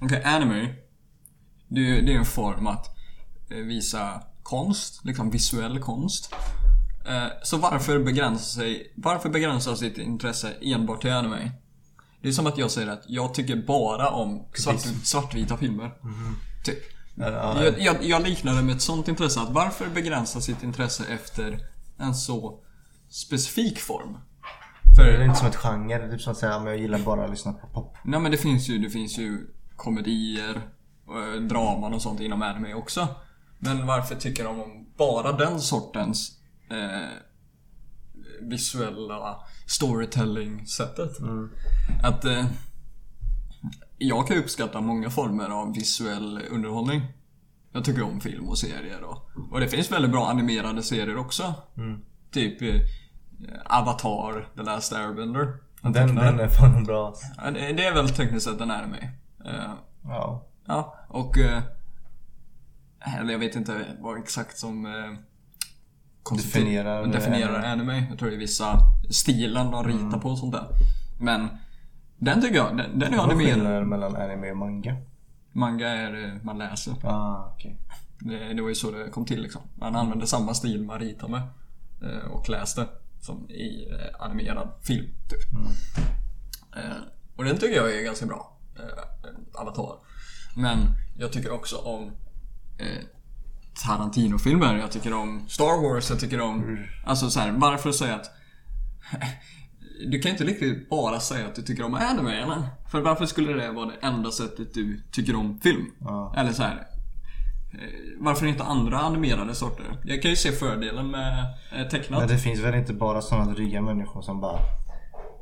Okej, 0.01 0.23
anime. 0.23 0.75
Det, 1.67 1.81
är- 1.97 2.01
det 2.01 2.13
är 2.13 2.17
en 2.17 2.25
form 2.25 2.67
att 2.67 2.94
visa 3.49 4.21
konst, 4.43 5.05
liksom 5.05 5.29
visuell 5.29 5.79
konst. 5.79 6.33
Eh, 7.07 7.27
Så 7.43 7.57
varför 7.57 7.99
begränsa 7.99 8.59
sig, 8.59 8.93
varför 8.95 9.29
begränsa 9.29 9.75
sitt 9.75 9.97
intresse 9.97 10.53
enbart 10.61 11.01
till 11.01 11.11
anime? 11.11 11.51
Det 12.21 12.27
är 12.27 12.31
som 12.33 12.47
att 12.47 12.57
jag 12.57 12.71
säger 12.71 12.87
att 12.87 13.03
jag 13.07 13.33
tycker 13.33 13.55
bara 13.55 14.09
om 14.09 14.45
svart, 14.53 14.79
svartvita 15.03 15.57
filmer. 15.57 15.91
Typ. 16.63 16.77
Ja, 17.15 17.29
ja. 17.29 17.63
Jag, 17.63 17.79
jag, 17.81 18.03
jag 18.03 18.21
liknar 18.23 18.55
det 18.55 18.61
med 18.61 18.75
ett 18.75 18.81
sånt 18.81 19.07
intresse. 19.07 19.39
Att 19.41 19.49
varför 19.49 19.87
begränsa 19.89 20.41
sitt 20.41 20.63
intresse 20.63 21.03
efter 21.13 21.59
en 21.97 22.15
så 22.15 22.59
specifik 23.09 23.79
form? 23.79 24.17
För, 24.95 25.03
Det 25.05 25.11
är 25.17 25.23
inte 25.23 25.35
som 25.39 25.47
ett 25.47 25.55
genre. 25.55 25.97
Det 25.97 26.03
är 26.05 26.11
typ 26.11 26.21
som 26.21 26.31
att 26.31 26.37
säga 26.37 26.59
men 26.59 26.67
jag 26.67 26.77
gillar 26.77 26.99
bara 26.99 27.23
att 27.25 27.29
lyssna 27.29 27.53
på 27.53 27.67
pop. 27.67 27.97
Nej 28.03 28.19
men 28.19 28.31
det 28.31 28.37
finns 28.37 28.67
ju, 28.69 28.77
det 28.77 28.89
finns 28.89 29.17
ju 29.17 29.47
komedier, 29.75 30.61
och 31.05 31.41
draman 31.41 31.93
och 31.93 32.01
sånt 32.01 32.19
inom 32.19 32.41
anime 32.41 32.73
också. 32.73 33.07
Men 33.59 33.87
varför 33.87 34.15
tycker 34.15 34.43
de 34.43 34.61
om 34.61 34.85
bara 34.97 35.31
den 35.31 35.59
sortens 35.61 36.31
eh, 36.69 37.09
visuella 38.41 39.37
storytelling-sättet? 39.67 41.11
Att 42.03 42.25
eh, 42.25 42.45
jag 43.97 44.27
kan 44.27 44.37
uppskatta 44.37 44.81
många 44.81 45.09
former 45.09 45.49
av 45.49 45.73
visuell 45.73 46.41
underhållning. 46.51 47.01
Jag 47.71 47.85
tycker 47.85 48.03
om 48.03 48.21
film 48.21 48.49
och 48.49 48.57
serier 48.57 49.03
och, 49.03 49.29
och 49.51 49.59
det 49.59 49.67
finns 49.67 49.91
väldigt 49.91 50.11
bra 50.11 50.27
animerade 50.29 50.83
serier 50.83 51.17
också. 51.17 51.53
Typ 52.31 52.61
eh, 52.61 52.81
Avatar, 53.65 54.47
The 54.57 54.63
Last 54.63 54.93
Airbender. 54.93 55.57
Den, 55.81 56.15
den 56.15 56.39
är 56.39 56.47
fan 56.47 56.83
bra. 56.83 57.13
Ja, 57.37 57.51
det 57.51 57.73
det 57.73 57.85
är 57.85 57.93
väl 57.93 58.09
tekniskt 58.09 58.45
sett 58.49 58.61
en 58.61 58.71
anime. 58.71 59.11
Eh, 59.45 59.71
Ja. 60.03 60.47
ja, 60.65 60.95
och... 61.09 61.37
eh, 61.37 61.61
Eller 63.19 63.31
jag 63.31 63.39
vet 63.39 63.55
inte 63.55 63.85
vad 63.99 64.17
exakt 64.19 64.57
som... 64.57 64.85
eh, 64.85 65.17
Definierar- 66.35 67.07
definierar 67.07 67.63
anime. 67.63 68.05
Jag 68.09 68.19
tror 68.19 68.29
det 68.29 68.35
är 68.35 68.39
vissa 68.39 68.79
stilen 69.11 69.71
de 69.71 69.83
ritar 69.83 70.19
på 70.19 70.29
och 70.29 70.37
sånt 70.37 70.53
där. 70.53 70.67
Men 71.19 71.47
den 72.17 72.41
tycker 72.41 72.55
jag, 72.55 72.77
den, 72.77 72.99
den 72.99 73.13
är 73.13 73.17
Vad 73.17 73.27
är 73.27 73.31
animerad. 73.33 73.53
skillnaden 73.53 73.89
mellan 73.89 74.15
anime 74.15 74.51
och 74.51 74.57
manga? 74.57 74.95
Manga 75.51 75.87
är 75.89 76.23
eh, 76.25 76.43
man 76.43 76.57
läser. 76.57 76.93
Ah, 77.03 77.51
okej. 77.53 77.77
Det, 78.19 78.53
det 78.53 78.61
var 78.61 78.69
ju 78.69 78.75
så 78.75 78.91
det 78.91 79.09
kom 79.09 79.25
till 79.25 79.41
liksom. 79.41 79.61
Man 79.75 79.95
använde 79.95 80.27
samma 80.27 80.53
stil 80.53 80.83
man 80.85 80.99
ritar 80.99 81.27
med. 81.27 81.41
eh, 82.03 82.31
Och 82.31 82.49
läste. 82.49 82.87
Som 83.21 83.49
i 83.49 83.87
eh, 83.91 84.21
animerad 84.25 84.69
film, 84.83 85.05
typ. 85.29 85.39
Eh, 86.75 86.97
Och 87.35 87.43
den 87.43 87.57
tycker 87.57 87.75
jag 87.75 87.97
är 87.97 88.03
ganska 88.03 88.25
bra. 88.25 88.57
eh, 88.75 89.61
Avatar. 89.61 89.95
Men 90.57 90.77
jag 91.17 91.31
tycker 91.31 91.51
också 91.53 91.77
om 91.77 92.11
eh, 92.77 93.03
Tarantino-filmer. 93.85 94.77
Jag 94.77 94.91
tycker 94.91 95.13
om 95.13 95.45
Star 95.47 95.81
Wars. 95.93 96.09
Jag 96.09 96.19
tycker 96.19 96.41
om... 96.41 96.79
Alltså 97.05 97.29
så 97.29 97.39
här, 97.39 97.51
varför 97.51 97.91
säga 97.91 98.15
att... 98.15 98.25
Du 100.11 100.19
kan 100.19 100.31
inte 100.31 100.43
riktigt 100.43 100.89
bara 100.89 101.19
säga 101.19 101.47
att 101.47 101.55
du 101.55 101.61
tycker 101.61 101.83
om 101.83 101.93
anime, 101.93 102.41
eller? 102.41 102.61
För 102.91 103.01
varför 103.01 103.25
skulle 103.25 103.53
det 103.53 103.71
vara 103.71 103.85
det 103.85 104.07
enda 104.07 104.31
sättet 104.31 104.73
du 104.73 105.01
tycker 105.11 105.35
om 105.35 105.59
film? 105.59 105.85
Ja. 105.99 106.33
Eller 106.37 106.51
så 106.51 106.63
här. 106.63 106.87
eh, 107.73 107.79
Varför 108.19 108.45
inte 108.45 108.63
andra 108.63 108.99
animerade 108.99 109.55
sorter? 109.55 109.85
Jag 110.03 110.21
kan 110.21 110.31
ju 110.31 110.37
se 110.37 110.51
fördelen 110.51 111.11
med 111.11 111.45
eh, 111.75 111.87
tecknat. 111.87 112.19
Men 112.19 112.27
det 112.29 112.37
finns 112.37 112.59
väl 112.59 112.75
inte 112.75 112.93
bara 112.93 113.21
sådana 113.21 113.51
dryga 113.51 113.81
människor 113.81 114.21
som 114.21 114.41
bara... 114.41 114.59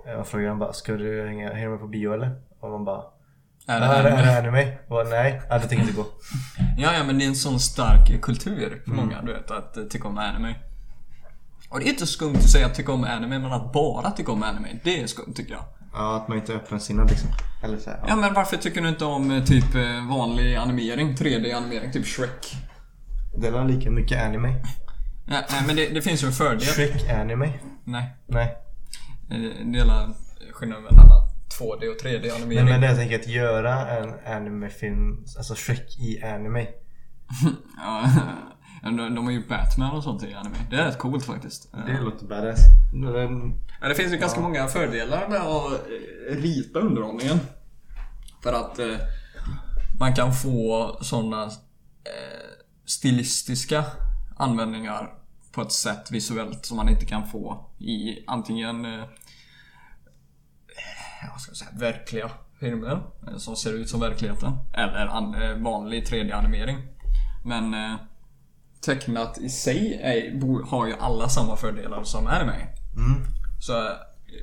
Jag 0.06 0.28
frågar 0.28 0.50
dem 0.50 0.60
bara, 0.60 0.74
ska 0.74 0.94
du 0.94 1.28
hänga, 1.28 1.54
hänga 1.54 1.70
med 1.70 1.80
på 1.80 1.88
bio 1.88 2.14
eller? 2.14 2.42
Och 2.60 2.70
man 2.70 2.86
bara... 2.86 3.04
Är 3.68 3.80
det 3.80 3.88
det, 3.88 3.94
är 3.94 4.06
anime? 4.06 4.22
det 4.26 4.40
anime? 4.40 4.72
Och 4.84 4.90
bara, 4.90 5.04
nej, 5.04 5.42
ja, 5.50 5.58
det 5.60 5.68
tänker 5.68 5.84
inte 5.84 5.96
gå. 5.96 6.06
Ja, 6.78 6.94
ja, 6.94 7.04
men 7.04 7.18
det 7.18 7.26
är 7.26 7.28
en 7.28 7.36
sån 7.36 7.60
stark 7.60 8.22
kultur 8.22 8.82
för 8.86 8.92
Mm. 8.92 9.06
många, 9.06 9.22
du 9.22 9.34
vet, 9.34 9.52
att 9.52 9.78
eh, 9.78 9.84
tycka 9.84 10.08
om 10.08 10.18
anime. 10.18 10.56
Och 11.70 11.80
det 11.80 11.86
är 11.86 11.90
inte 11.90 12.08
skumt 12.08 12.36
att 12.36 12.50
säga 12.50 12.66
att 12.66 12.76
tycka 12.76 12.92
om 12.92 13.04
anime, 13.04 13.40
men 13.40 13.52
att 13.54 13.74
bara 13.74 14.12
tycka 14.12 14.32
om 14.32 14.44
anime, 14.44 14.68
det 14.84 15.02
är 15.04 15.08
skumt 15.08 15.34
tycker 15.36 15.54
jag. 15.54 15.64
Ja, 15.94 16.16
att 16.18 16.28
man 16.28 16.38
inte 16.38 16.54
är 16.54 16.58
öppensinnad 16.58 17.10
liksom. 17.10 17.30
Eller 17.64 17.78
så 17.78 17.90
här, 17.90 17.98
ja. 18.02 18.06
Ja, 18.08 18.16
men 18.16 18.34
varför 18.34 18.58
tycker 18.58 18.82
du 18.82 18.90
inte 18.90 19.06
om 19.06 19.32
eh, 19.32 19.44
typ 19.44 19.76
eh, 19.76 20.08
vanlig 20.10 20.56
animering, 20.56 21.16
3D-animering, 21.16 21.92
typ 21.92 22.06
Shrek? 22.06 22.56
Det 23.38 23.48
är 23.48 23.66
lika 23.68 23.92
mycket 23.92 24.24
anime. 24.26 24.50
Ja, 25.28 25.42
nej, 25.52 25.64
men 25.68 25.76
det, 25.76 25.90
det 25.90 26.02
finns 26.02 26.24
ju 26.24 26.28
en 26.28 26.34
fördel. 26.34 26.62
Shrek 26.62 27.10
Anime? 27.10 27.54
Nej. 27.84 28.16
Nej. 28.28 28.58
Det 29.30 29.80
är 29.80 30.14
skillnaden 30.54 30.84
mellan 30.84 31.30
2D 31.60 31.88
och 31.88 32.02
3D-animering. 32.04 32.66
Nej 32.66 32.80
men 32.80 32.82
jag 32.82 32.98
tänker 32.98 33.20
att 33.20 33.28
göra 33.28 33.98
en 33.98 34.36
animefilm, 34.36 35.26
alltså 35.38 35.56
Shrek 35.56 36.00
i 36.00 36.24
anime. 36.24 36.68
Ja, 37.78 38.10
de, 38.84 39.16
de 39.16 39.26
har 39.26 39.32
ju 39.32 39.48
Batman 39.48 39.96
och 39.96 40.04
sånt 40.04 40.24
i 40.24 40.34
anime. 40.34 40.56
Det 40.70 40.76
är 40.76 40.86
rätt 40.86 40.98
coolt 40.98 41.26
faktiskt. 41.26 41.72
Det 41.86 42.02
låter 42.02 42.26
badass. 42.26 42.60
Men, 42.94 43.60
Ja, 43.82 43.90
det 43.90 43.96
finns 43.96 44.14
ju 44.14 44.18
ganska 44.18 44.42
många 44.42 44.68
fördelar 44.68 45.28
med 45.30 45.42
att 45.42 45.72
eh, 45.74 46.36
rita 46.36 46.80
underhållningen. 46.80 47.40
För 48.44 48.54
att 48.54 48.80
eh, 48.80 48.96
man 50.00 50.16
kan 50.16 50.34
få 50.34 50.98
sådana 51.02 51.44
eh, 51.44 51.50
stilistiska 52.86 53.86
användningar 54.38 55.14
på 55.52 55.62
ett 55.62 55.72
sätt 55.72 56.12
visuellt 56.12 56.66
som 56.66 56.78
man 56.78 56.90
inte 56.90 57.06
kan 57.06 57.28
få 57.28 57.70
i 57.80 58.24
antingen 58.28 58.86
eh, 58.86 58.92
ja, 59.02 59.08
vad 61.32 61.42
ska 61.42 61.50
jag 61.50 61.58
säga, 61.58 61.72
verkliga 61.74 62.32
filmer 62.60 63.04
eh, 63.28 63.38
som 63.38 63.56
ser 63.56 63.74
ut 63.74 63.90
som 63.90 64.00
verkligheten. 64.00 64.58
Eller 64.74 65.08
an, 65.08 65.36
eh, 65.42 65.58
vanlig 65.58 66.08
3D-animering. 66.08 66.78
Men 67.46 67.74
eh, 67.74 67.96
tecknat 68.86 69.38
i 69.38 69.50
sig 69.50 69.94
är, 70.04 70.66
har 70.66 70.88
ju 70.88 70.94
alla 71.00 71.30
samma 71.30 71.56
fördelar 71.56 72.04
som 72.04 72.28
anime. 72.28 72.54
mm. 72.98 73.24
Så 73.60 73.78
eh, 73.88 73.94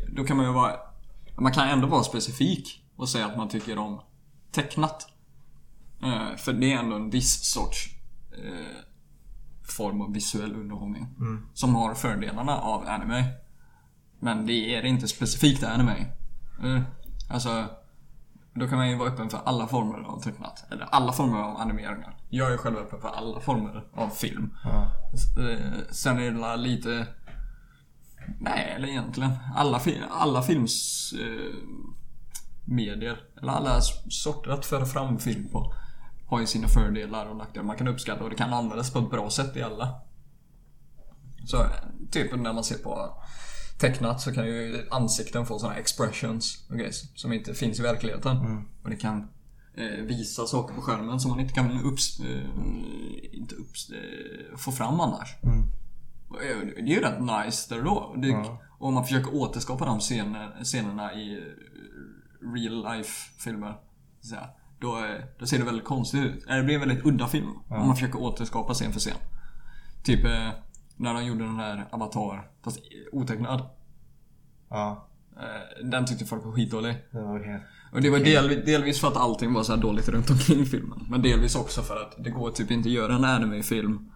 då 0.09 0.25
kan 0.25 0.37
man 0.37 0.47
ju 0.47 0.53
vara... 0.53 0.73
Man 1.39 1.53
kan 1.53 1.69
ändå 1.69 1.87
vara 1.87 2.03
specifik 2.03 2.85
och 2.97 3.09
säga 3.09 3.27
att 3.27 3.37
man 3.37 3.49
tycker 3.49 3.79
om 3.79 4.01
tecknat. 4.53 5.07
Eh, 6.03 6.37
För 6.37 6.53
det 6.53 6.73
är 6.73 6.79
ändå 6.79 6.97
en 6.97 7.11
viss 7.11 7.53
sorts 7.53 7.89
eh, 8.33 8.77
form 9.63 10.01
av 10.01 10.13
visuell 10.13 10.55
underhållning. 10.55 11.09
Som 11.55 11.75
har 11.75 11.95
fördelarna 11.95 12.57
av 12.59 12.89
anime. 12.89 13.25
Men 14.21 14.47
det 14.47 14.75
är 14.75 14.85
inte 14.85 15.09
specifikt 15.09 15.63
anime. 15.65 16.07
Eh, 16.65 16.83
Alltså, 17.31 17.67
då 18.55 18.69
kan 18.69 18.79
man 18.79 18.89
ju 18.91 18.97
vara 18.97 19.09
öppen 19.09 19.31
för 19.31 19.41
alla 19.45 19.67
former 19.67 19.99
av 20.09 20.21
tecknat. 20.21 20.65
Eller 20.71 20.85
alla 20.91 21.13
former 21.13 21.39
av 21.39 21.57
animeringar. 21.57 22.17
Jag 22.29 22.53
är 22.53 22.57
själv 22.57 22.77
öppen 22.77 23.01
för 23.01 23.09
alla 23.09 23.41
former 23.41 23.85
av 23.95 24.09
film. 24.09 24.55
Eh, 25.39 25.81
Sen 25.91 26.19
är 26.19 26.31
det 26.31 26.57
lite... 26.57 27.07
Nej, 28.41 28.73
eller 28.77 28.89
egentligen. 28.89 29.33
Alla, 29.57 29.79
fi- 29.79 30.03
alla 30.11 30.43
films... 30.43 31.13
Eh, 31.21 31.55
medier, 32.65 33.21
eller 33.43 33.53
alla 33.53 33.81
sorter 34.11 34.51
att 34.51 34.67
föra 34.67 34.85
fram 34.87 35.19
film 35.19 35.49
på, 35.53 35.75
har 36.29 36.41
ju 36.41 36.47
sina 36.47 36.69
fördelar 36.69 37.27
och 37.27 37.37
nackdelar. 37.37 37.67
Man 37.67 37.77
kan 37.77 37.89
uppskatta 37.89 38.25
och 38.25 38.31
det 38.31 38.37
kan 38.37 38.53
användas 38.53 38.93
på 38.93 38.99
ett 38.99 39.11
bra 39.11 39.31
sätt 39.31 39.57
i 39.57 39.63
alla. 39.63 40.01
Så 41.47 41.67
typ 42.11 42.37
när 42.37 42.53
man 42.53 42.65
ser 42.65 42.79
på 42.79 43.23
tecknat 43.81 44.21
så 44.21 44.33
kan 44.33 44.47
ju 44.47 44.87
ansikten 44.91 45.47
få 45.47 45.59
såna 45.59 45.75
expressions 45.75 46.67
och 46.71 46.77
grejer 46.77 46.93
som 47.15 47.33
inte 47.33 47.55
finns 47.55 47.79
i 47.81 47.83
verkligheten. 47.83 48.37
Och 48.83 48.91
det 48.91 48.97
kan 48.97 49.29
eh, 49.75 50.05
visa 50.05 50.47
saker 50.47 50.75
på 50.75 50.81
skärmen 50.81 51.21
som 51.21 51.31
man 51.31 51.41
inte 51.41 51.55
kan 51.55 51.81
upps, 51.85 52.21
eh, 52.21 52.43
inte 53.33 53.55
upps, 53.55 53.91
eh, 53.91 54.57
få 54.57 54.73
fram 54.73 55.01
annars. 55.01 55.37
Och, 56.29 56.43
eh, 56.43 56.59
Det 56.77 56.81
är 56.81 56.87
ju 56.87 57.01
rätt 57.01 57.21
nice 57.21 57.75
där 57.75 57.83
då. 57.83 58.15
Det. 58.19 58.29
Och 58.79 58.89
om 58.89 58.95
man 58.95 59.05
försöker 59.05 59.35
återskapa 59.35 59.85
de 59.85 60.01
scener, 60.01 60.65
scenerna 60.65 61.15
i 61.15 61.33
eh, 61.33 61.43
real 62.55 62.97
life-filmer. 62.97 63.75
Då, 64.81 64.99
eh, 64.99 65.25
då 65.39 65.47
ser 65.47 65.59
det 65.59 65.65
väldigt 65.65 65.85
konstigt 65.85 66.21
ut. 66.25 66.47
Det 66.49 66.63
blir 66.63 66.75
en 66.75 66.81
väldigt 66.81 67.07
udda 67.07 67.29
film. 67.29 67.51
Om 67.69 67.87
man 67.87 67.97
försöker 67.97 68.21
återskapa 68.21 68.75
scen 68.75 68.93
för 68.93 69.01
scen. 69.01 69.17
Typ 70.03 70.25
eh, 70.25 70.51
när 71.01 71.15
de 71.15 71.25
gjorde 71.25 71.45
den 71.45 71.57
här 71.57 71.87
Avatar, 71.91 72.51
fast 72.65 72.79
otecknad. 73.13 73.63
Ja. 74.71 75.09
Eh, 75.37 75.85
Den 75.87 76.07
tyckte 76.07 76.25
folk 76.25 76.45
var 76.45 76.53
skitdålig. 76.53 76.95
Helt... 77.13 77.63
Och 77.93 78.01
det 78.03 78.11
var 78.11 78.19
del, 78.19 78.49
delvis 78.49 79.01
för 79.01 79.09
att 79.09 79.17
allting 79.17 79.53
var 79.53 79.63
så 79.63 79.75
här 79.75 79.81
dåligt 79.81 80.09
runt 80.09 80.31
omkring 80.31 80.67
filmen. 80.67 81.07
Men 81.11 81.23
delvis 81.23 81.57
också 81.57 81.83
för 81.83 81.97
att 81.97 82.25
det 82.25 82.31
går 82.31 82.51
typ 82.51 82.71
inte 82.71 82.89
att 82.89 82.93
göra 82.93 83.15
en 83.15 83.25
anime-film 83.25 84.11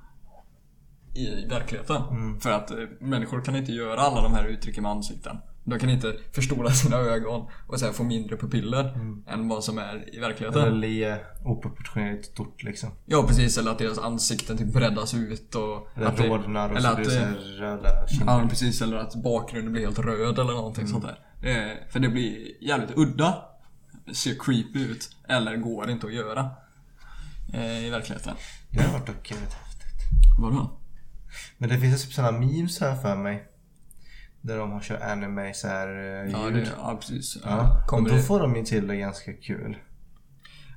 i 1.14 1.46
verkligheten. 1.48 2.40
För 2.40 2.50
att 2.50 2.70
eh, 2.70 2.76
människor 3.00 3.40
kan 3.40 3.56
inte 3.56 3.72
göra 3.72 4.00
alla 4.00 4.22
de 4.22 4.32
här 4.32 4.44
uttrycken 4.44 4.82
med 4.82 4.92
ansikten. 4.92 5.36
De 5.64 5.78
kan 5.78 5.90
inte 5.90 6.16
förstora 6.32 6.70
sina 6.70 6.96
ögon 6.96 7.46
och 7.66 7.78
så 7.80 7.86
här 7.86 7.92
få 7.92 8.04
mindre 8.04 8.36
pupiller 8.36 8.84
än 9.28 9.48
vad 9.48 9.64
som 9.64 9.78
är 9.78 10.14
i 10.14 10.18
verkligheten. 10.18 10.62
Eller 10.62 10.76
le 10.76 11.16
oproportionerligt 11.44 12.24
stort 12.26 12.62
liksom. 12.62 12.90
Ja 13.06 13.24
precis, 13.28 13.58
eller 13.58 13.70
att 13.70 13.78
deras 13.78 13.98
ansikten 13.98 14.56
typ 14.58 14.72
breddas 14.72 15.14
ut 15.14 15.54
och... 15.54 15.88
Eller 15.96 16.06
att 16.06 16.16
det- 16.16 16.28
rodnar 16.28 16.70
och 16.70 16.76
eller 16.76 16.88
så 16.90 16.96
blir 16.96 17.04
det 17.04 17.10
så 17.10 17.62
röda 17.62 18.06
kinder. 18.08 18.26
Ja 18.42 18.46
precis, 18.48 18.82
eller 18.82 18.96
att 18.96 19.14
bakgrunden 19.14 19.72
blir 19.72 19.82
helt 19.84 19.98
röd 19.98 20.38
eller 20.38 20.52
någonting 20.52 20.88
sånt 20.88 21.04
där. 21.04 21.18
Eh, 21.50 21.72
för 21.90 22.00
det 22.00 22.08
blir 22.08 22.62
jävligt 22.64 22.90
udda. 22.98 23.34
Ser 24.12 24.34
creepy 24.44 24.78
ut. 24.84 25.16
Eller 25.28 25.56
går 25.56 25.90
inte 25.90 26.06
att 26.06 26.14
göra. 26.14 26.50
Eh, 27.54 27.84
I 27.86 27.90
verkligheten. 27.90 28.34
Det 28.70 28.82
har 28.82 28.92
varit 28.92 29.06
dock 29.06 29.30
jävligt 29.30 29.52
häftigt. 29.52 30.00
Vadå? 30.38 30.78
Men 31.58 31.68
det 31.68 31.78
finns 31.78 32.04
typ 32.04 32.12
sådana 32.12 32.38
memes 32.38 32.80
här 32.80 32.96
för 32.96 33.16
mig. 33.16 33.44
Där 34.46 34.58
de 34.58 34.72
har 34.72 34.80
kört 34.80 35.02
anime 35.02 35.54
så 35.54 35.68
här 35.68 35.88
eh, 35.88 36.32
Ja, 36.32 36.44
ljud. 36.44 36.54
det, 36.54 36.68
ja 36.78 36.96
precis. 37.00 37.38
Ja, 37.44 37.78
och 37.82 37.88
Kommer 37.88 38.10
då 38.10 38.16
får 38.18 38.40
de 38.40 38.56
ju 38.56 38.62
till 38.64 38.86
det 38.86 38.96
ganska 38.96 39.32
kul. 39.32 39.76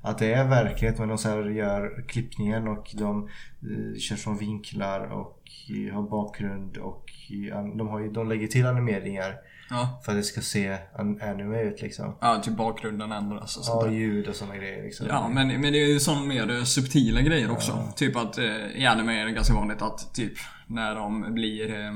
Att 0.02 0.18
det 0.18 0.34
är 0.34 0.48
verklighet 0.48 1.00
men 1.00 1.08
de 1.10 1.18
så 1.18 1.30
gör 1.50 2.04
klippningen 2.08 2.68
och 2.68 2.88
de 2.94 3.24
eh, 3.62 4.00
kör 4.00 4.16
från 4.16 4.38
vinklar 4.38 5.00
och 5.12 5.42
eh, 5.88 5.94
har 5.96 6.04
bakgrund 6.10 6.78
och 6.78 7.06
eh, 7.52 7.64
de, 7.78 7.88
har 7.88 8.00
ju, 8.00 8.12
de 8.12 8.30
lägger 8.30 8.48
till 8.48 8.66
animeringar 8.66 9.36
Ja. 9.70 10.02
för 10.06 10.12
att 10.12 10.18
det 10.18 10.24
ska 10.24 10.42
se 10.42 10.78
an- 10.98 11.22
anime 11.22 11.62
ut 11.62 11.82
liksom. 11.82 12.16
ja, 12.22 12.42
typ 12.44 12.58
bakgrunden 12.58 13.12
ändras 13.12 13.58
och 13.58 13.64
sånt 13.66 13.86
Ja, 13.86 13.92
ljud 13.92 14.28
och 14.28 14.36
sådana 14.36 14.58
grejer 14.58 14.84
liksom. 14.84 15.08
Ja, 15.10 15.30
men, 15.30 15.48
men 15.48 15.74
det 15.74 15.84
är 15.84 15.88
ju 15.88 16.00
sån 16.00 16.28
mer 16.28 16.64
subtila 16.64 17.22
grejer 17.22 17.52
också. 17.52 17.84
Typ 17.96 18.16
att 18.16 18.38
eh, 18.38 18.46
i 18.76 18.86
anime 18.86 19.22
är 19.22 19.26
det 19.26 19.32
ganska 19.32 19.54
vanligt 19.54 19.82
att 19.82 20.14
typ 20.16 20.34
när 20.68 20.96
de 20.96 21.34
blir 21.34 21.74
eh, 21.74 21.80
ja, 21.80 21.94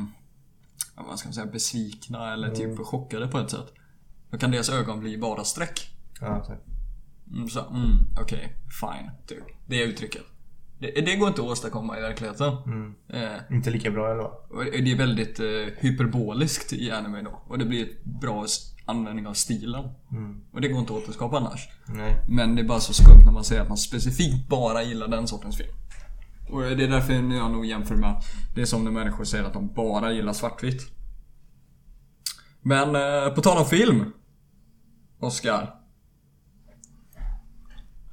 vad 0.96 1.20
ska 1.20 1.28
man 1.28 1.34
säga, 1.34 1.46
besvikna 1.46 2.34
eller 2.34 2.56
typ 2.56 2.80
chockade 2.86 3.28
på 3.28 3.38
ett 3.38 3.50
sätt. 3.52 3.74
Då 4.32 4.38
kan 4.38 4.52
deras 4.52 4.70
ögon 4.70 5.00
bli 5.00 5.18
bara 5.18 5.44
streck. 5.44 5.90
Ja. 6.22 6.46
Mm, 7.34 7.50
så, 7.50 7.60
mm, 7.60 7.98
okej, 8.22 8.56
fine. 8.82 9.12
Typ. 9.28 9.44
Det 9.68 9.84
är 9.84 9.88
uttrycket. 9.88 10.22
Det, 10.80 10.92
det 10.92 11.16
går 11.16 11.28
inte 11.28 11.42
att 11.42 11.48
åstadkomma 11.48 11.98
i 11.98 12.02
verkligheten. 12.02 12.54
Eh, 13.10 13.56
Inte 13.56 13.70
lika 13.70 13.92
bra 13.92 14.12
eller 14.12 14.22
vad? 14.24 14.66
det 14.66 14.92
är 14.92 14.98
väldigt 14.98 15.40
eh, 15.40 15.46
hyperboliskt 15.78 16.74
i 16.74 16.92
anime 16.92 17.22
då. 17.22 17.42
Och 17.48 17.58
det 17.58 17.66
blir 17.66 17.84
ett 17.90 18.04
bra 18.04 18.46
användning 18.86 19.28
av 19.28 19.34
stilen. 19.34 19.86
Och 20.52 20.62
det 20.62 20.68
går 20.68 20.80
inte 20.80 20.94
att 20.94 21.04
återskapa 21.04 21.38
annars. 21.38 21.70
Nej. 21.86 22.16
Men 22.30 22.56
det 22.56 22.62
är 22.62 22.68
bara 22.68 22.80
så 22.80 22.94
skumt 22.94 23.26
när 23.26 23.32
man 23.32 23.44
säger 23.44 23.62
att 23.62 23.68
man 23.68 23.78
specifikt 23.78 24.48
bara 24.48 24.84
gillar 24.84 25.08
den 25.08 25.28
sortens 25.28 25.58
film. 25.58 25.74
Och 26.50 26.62
det 26.62 26.84
är 26.84 26.88
därför 26.88 27.14
jag 27.14 27.52
nog 27.52 27.66
jämför 27.66 27.96
med 27.96 28.24
Det 28.56 28.62
är 28.62 28.66
som 28.66 28.84
när 28.84 28.92
människor 28.92 29.24
säger 29.24 29.44
att 29.44 29.54
de 29.54 29.74
bara 29.74 30.12
gillar 30.12 30.34
svartvitt. 30.34 30.92
Men 32.62 32.96
eh, 32.96 33.34
på 33.36 33.42
tal 33.42 33.58
om 33.58 33.66
film. 33.66 34.14
Oscar. 35.20 35.76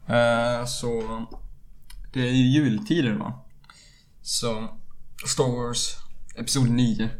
Eh, 0.06 0.64
så 0.66 1.26
det 2.12 2.20
är 2.20 2.32
ju 2.32 2.44
jultider 2.44 3.14
va. 3.14 3.44
Så 4.22 4.78
Star 5.26 5.56
Wars 5.56 5.96
Episod 6.36 6.70
9. 6.70 7.10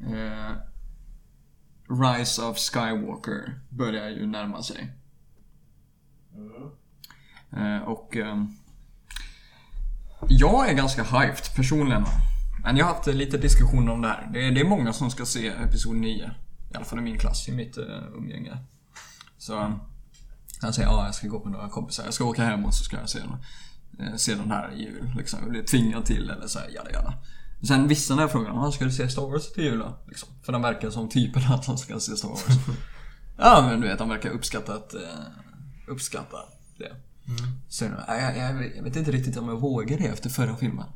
Eh, 0.00 0.52
Rise 1.88 2.42
of 2.42 2.58
Skywalker 2.58 3.60
börjar 3.68 4.08
ju 4.08 4.26
närma 4.26 4.62
sig. 4.62 4.92
Eh, 7.52 7.82
och 7.82 8.16
ehm, 8.16 8.56
jag 10.28 10.70
är 10.70 10.74
ganska 10.74 11.02
hyped 11.02 11.54
personligen. 11.56 12.04
Men 12.62 12.76
jag 12.76 12.86
har 12.86 12.94
haft 12.94 13.06
lite 13.06 13.38
diskussioner 13.38 13.92
om 13.92 14.02
det 14.02 14.08
här. 14.08 14.30
Det 14.32 14.46
är, 14.46 14.52
det 14.52 14.60
är 14.60 14.64
många 14.64 14.92
som 14.92 15.10
ska 15.10 15.26
se 15.26 15.48
Episod 15.48 15.96
9. 15.96 16.30
I 16.72 16.76
alla 16.76 16.84
fall 16.84 16.98
i 16.98 17.02
min 17.02 17.18
klass, 17.18 17.48
i 17.48 17.52
mitt 17.52 17.78
uh, 17.78 17.84
umgänge. 18.16 18.58
Så 19.38 19.78
han 20.60 20.72
säger 20.72 20.88
ja, 20.88 21.04
jag 21.04 21.14
ska 21.14 21.28
gå 21.28 21.44
med 21.44 21.52
några 21.52 21.68
kompisar. 21.68 22.04
Jag 22.04 22.14
ska 22.14 22.24
åka 22.24 22.44
hem 22.44 22.64
och 22.64 22.74
så 22.74 22.84
ska 22.84 22.96
jag 22.96 23.10
se 23.10 23.18
den, 23.18 24.06
eh, 24.06 24.16
se 24.16 24.34
den 24.34 24.50
här 24.50 24.72
i 24.72 24.82
jul. 24.82 25.12
Liksom. 25.16 25.38
Jag 25.42 25.50
blir 25.50 25.62
tvingad 25.62 26.04
till 26.04 26.30
eller 26.30 26.46
så 26.46 26.58
här, 26.58 26.68
jada 26.68 26.90
jada. 26.90 27.14
Sen 27.68 27.88
vissa 27.88 28.14
när 28.14 28.22
jag 28.22 28.32
frågar 28.32 28.66
ah, 28.66 28.72
ska 28.72 28.84
du 28.84 28.92
se 28.92 29.08
Star 29.08 29.22
Wars 29.22 29.52
till 29.52 29.64
jul 29.64 29.78
då? 29.78 29.98
Liksom. 30.06 30.28
För 30.42 30.52
de 30.52 30.62
verkar 30.62 30.90
som 30.90 31.08
typen 31.08 31.42
att 31.52 31.66
de 31.66 31.78
ska 31.78 32.00
se 32.00 32.16
Star 32.16 32.28
Wars. 32.28 32.44
ja 33.38 33.66
men 33.70 33.80
du 33.80 33.88
vet, 33.88 33.98
de 33.98 34.08
verkar 34.08 34.30
uppskatta, 34.30 34.74
att, 34.74 34.94
eh, 34.94 35.00
uppskatta 35.88 36.36
det. 36.78 36.96
Så 37.68 37.84
jag, 37.84 38.36
jag, 38.36 38.76
jag, 38.76 38.82
vet 38.82 38.96
inte 38.96 39.10
riktigt 39.10 39.36
om 39.36 39.48
jag 39.48 39.60
vågar 39.60 39.98
det 39.98 40.06
efter 40.06 40.30
förra 40.30 40.56
filmen. 40.56 40.86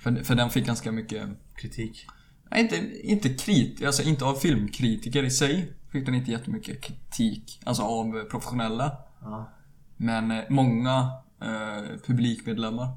För, 0.00 0.24
för 0.24 0.34
den 0.34 0.50
fick 0.50 0.66
ganska 0.66 0.92
mycket 0.92 1.28
Kritik. 1.56 2.06
Nej, 2.50 2.62
inte, 2.62 3.00
inte 3.06 3.28
krit, 3.28 3.84
alltså 3.84 4.02
inte 4.02 4.24
av 4.24 4.34
filmkritiker 4.34 5.22
i 5.22 5.30
sig. 5.30 5.72
Fick 5.92 6.06
den 6.06 6.14
inte 6.14 6.30
jättemycket 6.30 6.82
kritik. 6.82 7.60
Alltså 7.64 7.82
av 7.82 8.24
professionella. 8.24 8.96
Ja. 9.20 9.52
Men 9.96 10.30
eh, 10.30 10.44
många 10.48 11.10
eh, 11.42 11.98
publikmedlemmar. 12.06 12.88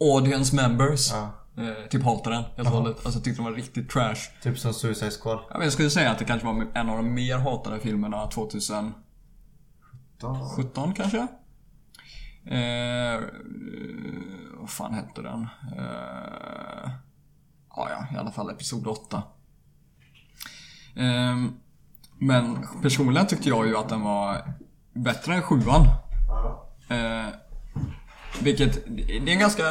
Audience 0.00 0.56
members. 0.56 1.10
Ja. 1.12 1.30
Eh, 1.56 1.88
typ 1.90 2.02
hatade 2.02 2.36
den 2.36 2.44
helt 2.56 2.68
och 2.68 2.74
hållet. 2.74 3.06
Alltså 3.06 3.20
tyckte 3.20 3.42
den 3.42 3.44
var 3.44 3.52
riktigt 3.52 3.90
trash. 3.90 4.16
Typ 4.42 4.58
som 4.58 4.74
Suicide 4.74 5.10
Squad. 5.10 5.38
Ja, 5.48 5.54
men 5.54 5.62
jag 5.62 5.72
skulle 5.72 5.90
säga 5.90 6.10
att 6.10 6.18
det 6.18 6.24
kanske 6.24 6.46
var 6.46 6.66
en 6.74 6.88
av 6.88 6.96
de 6.96 7.14
mer 7.14 7.38
hatade 7.38 7.80
filmerna 7.80 8.26
2017 8.26 8.94
Då. 10.18 10.92
kanske? 10.96 11.26
Eh, 12.46 13.20
vad 14.52 14.70
fan 14.70 14.94
hette 14.94 15.22
den? 15.22 15.48
Eh, 15.76 16.90
ja, 17.76 17.88
ja, 17.90 18.06
i 18.14 18.16
alla 18.16 18.30
fall 18.30 18.50
Episod 18.50 18.86
8. 18.86 19.22
Eh, 20.96 21.36
men 22.18 22.66
personligen 22.82 23.26
tyckte 23.26 23.48
jag 23.48 23.66
ju 23.66 23.76
att 23.76 23.88
den 23.88 24.00
var 24.00 24.54
bättre 24.92 25.34
än 25.34 25.42
sjuan. 25.42 25.86
Eh, 26.88 27.26
vilket, 28.40 28.84
det 28.86 29.16
är 29.16 29.28
en 29.28 29.38
ganska... 29.38 29.64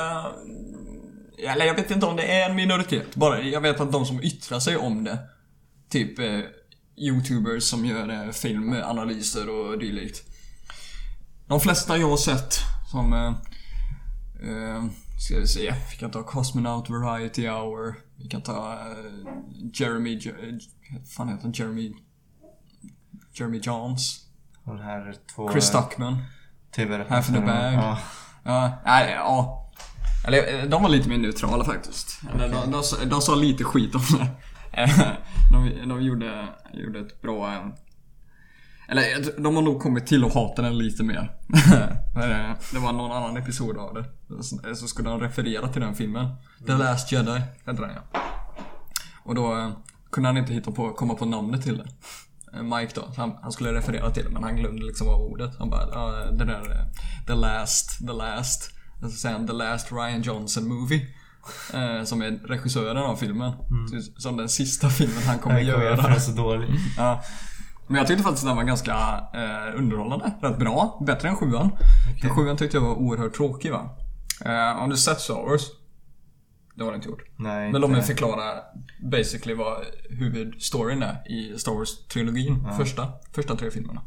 Eller 1.37 1.65
jag 1.65 1.75
vet 1.75 1.91
inte 1.91 2.05
om 2.05 2.15
det 2.15 2.41
är 2.41 2.49
en 2.49 2.55
minoritet. 2.55 3.15
Bara, 3.15 3.41
jag 3.41 3.61
vet 3.61 3.79
att 3.79 3.91
de 3.91 4.05
som 4.05 4.23
yttrar 4.23 4.59
sig 4.59 4.77
om 4.77 5.03
det. 5.03 5.17
Typ 5.89 6.19
eh, 6.19 6.39
YouTubers 6.97 7.63
som 7.63 7.85
gör 7.85 8.09
eh, 8.09 8.31
filmanalyser 8.31 9.49
och 9.49 9.79
dylikt. 9.79 10.32
De 11.47 11.59
flesta 11.59 11.97
jag 11.97 12.09
har 12.09 12.17
sett 12.17 12.59
som... 12.91 13.13
Eh, 13.13 13.27
eh, 14.49 14.83
ska 15.19 15.39
vi 15.39 15.47
se. 15.47 15.73
Vi 15.91 15.97
kan 15.97 16.11
ta 16.11 16.23
Cosmonaut 16.23 16.89
Variety 16.89 17.47
Hour. 17.47 17.95
Vi 18.17 18.29
kan 18.29 18.41
ta 18.41 18.73
eh, 18.73 19.31
Jeremy... 19.73 20.17
Jer- 20.19 20.59
vad 20.99 21.07
fan 21.07 21.29
heter 21.29 21.43
han? 21.43 21.51
Jeremy... 21.51 21.93
Jeremy 23.33 23.59
Johns. 23.63 24.19
De 24.65 24.79
här 24.79 25.15
två 25.35 25.51
Chris 25.51 25.65
Stuckman. 25.65 26.17
tv 26.75 27.05
Half 27.09 27.29
in 27.29 27.35
the 27.35 27.41
bag. 27.41 27.73
Ja. 27.73 27.97
Ja, 28.43 28.71
nej, 28.85 29.11
ja. 29.11 29.59
Eller 30.27 30.59
eh, 30.59 30.69
de 30.69 30.83
var 30.83 30.89
lite 30.89 31.09
mer 31.09 31.17
neutrala 31.17 31.63
faktiskt. 31.65 32.21
Eller, 32.33 32.49
de, 32.49 32.71
de, 32.71 32.83
sa- 32.83 33.05
de 33.05 33.21
sa 33.21 33.35
lite 33.35 33.63
skit 33.63 33.95
om 33.95 34.01
det. 34.11 34.27
Eh, 34.81 34.99
De, 35.51 35.85
de 35.85 36.01
gjorde, 36.01 36.47
gjorde 36.73 36.99
ett 36.99 37.21
bra... 37.21 37.71
Eller 38.93 39.41
de 39.43 39.55
har 39.55 39.61
nog 39.63 39.81
kommit 39.81 40.07
till 40.07 40.23
att 40.25 40.33
hata 40.33 40.61
den 40.61 40.77
lite 40.77 41.03
mer. 41.03 41.31
Det 42.73 42.79
var 42.79 42.93
någon 42.93 43.11
annan 43.11 43.37
episod 43.37 43.77
av 43.77 43.93
det. 43.93 44.05
Så- 44.75 44.87
skulle 44.87 45.09
de 45.09 45.19
referera 45.19 45.67
till 45.67 45.81
den 45.81 45.95
filmen. 45.95 46.27
The 46.67 46.73
Last 46.73 47.11
Jedi 47.11 47.31
hette 47.65 47.81
den 47.81 47.89
ja. 47.95 48.19
Och 49.23 49.35
då 49.35 49.57
eh, 49.57 49.69
kunde 50.11 50.29
han 50.29 50.37
inte 50.37 50.53
hitta 50.53 50.71
på, 50.71 50.93
komma 50.93 51.13
på 51.15 51.25
namnet 51.25 51.63
till 51.63 51.77
det. 51.77 51.87
Eh, 52.57 52.63
Mike 52.63 52.91
då, 52.95 53.01
han, 53.17 53.31
han 53.41 53.51
skulle 53.51 53.73
referera 53.73 54.11
till 54.11 54.23
det 54.23 54.29
men 54.29 54.43
han 54.43 54.55
glömde 54.55 54.85
liksom 54.85 55.07
av 55.09 55.21
ordet. 55.21 55.51
Han 55.59 55.69
bara, 55.69 55.89
ja 55.93 56.11
det 56.31 56.45
där, 56.45 56.71
eh, 56.71 56.85
the 57.27 57.33
last, 57.33 57.99
the 58.07 58.13
last. 58.13 58.71
Och 59.03 59.11
så 59.11 59.17
säger 59.17 59.35
han 59.37 59.47
the 59.47 59.53
last 59.53 59.91
Ryan 59.91 60.21
Johnson 60.21 60.67
movie. 60.67 61.07
Eh, 61.73 62.03
som 62.03 62.21
är 62.21 62.31
regissören 62.47 62.97
av 63.03 63.15
filmen. 63.15 63.51
Så- 63.91 64.21
Som 64.21 64.37
den 64.37 64.49
sista 64.49 64.89
filmen 64.89 65.23
han 65.27 65.39
kommer 65.39 65.55
Den 65.63 65.71
kommer 65.73 65.85
göra. 65.85 66.03
för 66.13 66.19
så 66.19 66.31
dålig. 66.31 66.69
Ja. 66.97 67.23
Men 67.93 67.99
jag 67.99 68.07
tyckte 68.07 68.23
faktiskt 68.23 68.45
den 68.45 68.55
var 68.55 68.63
ganska 68.63 68.93
eh, 69.33 69.79
underhållande. 69.79 70.33
Rätt 70.41 70.57
bra. 70.57 70.99
Bättre 71.05 71.29
än 71.29 71.35
sjuan. 71.35 71.71
För 72.21 72.29
sjuan 72.29 72.57
tyckte 72.57 72.77
jag 72.77 72.81
var 72.81 72.95
oerhört 72.95 73.33
tråkig 73.33 73.71
va. 73.71 73.89
Eh, 74.45 74.83
om 74.83 74.89
du 74.89 74.97
sett 74.97 75.19
Star 75.19 75.33
Wars? 75.49 75.61
Det 76.75 76.83
har 76.83 76.91
du 76.91 76.95
inte 76.95 77.09
gjort. 77.09 77.23
Nej, 77.35 77.71
Men 77.71 77.81
låt 77.81 77.91
mig 77.91 78.01
förklara 78.01 78.43
basically 79.11 79.55
vad 79.55 79.77
huvudstoryn 80.09 81.03
är 81.03 81.31
i 81.31 81.59
Star 81.59 81.71
Wars-trilogin. 81.71 82.77
Första, 82.77 83.07
första 83.31 83.55
tre 83.55 83.71
filmerna. 83.71 84.01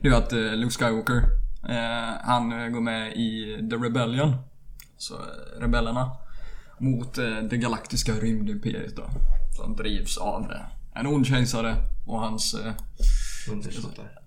Det 0.00 0.08
är 0.08 0.12
att 0.12 0.32
eh, 0.32 0.38
Luke 0.38 0.74
Skywalker, 0.74 1.22
eh, 1.68 2.14
han 2.24 2.52
eh, 2.52 2.68
går 2.68 2.80
med 2.80 3.12
i 3.16 3.58
The 3.70 3.76
Rebellion. 3.76 4.36
Så 4.96 5.14
eh, 5.14 5.60
rebellerna. 5.60 6.10
Mot 6.78 7.14
det 7.50 7.56
galaktiska 7.56 8.12
rymdimperiet 8.12 8.96
då. 8.96 9.04
Som 9.56 9.76
drivs 9.76 10.18
av 10.18 10.52
en 11.00 11.06
ond 11.06 11.26
kejsare 11.26 11.76
och 12.06 12.20
hans 12.20 12.54
eh. 12.54 12.72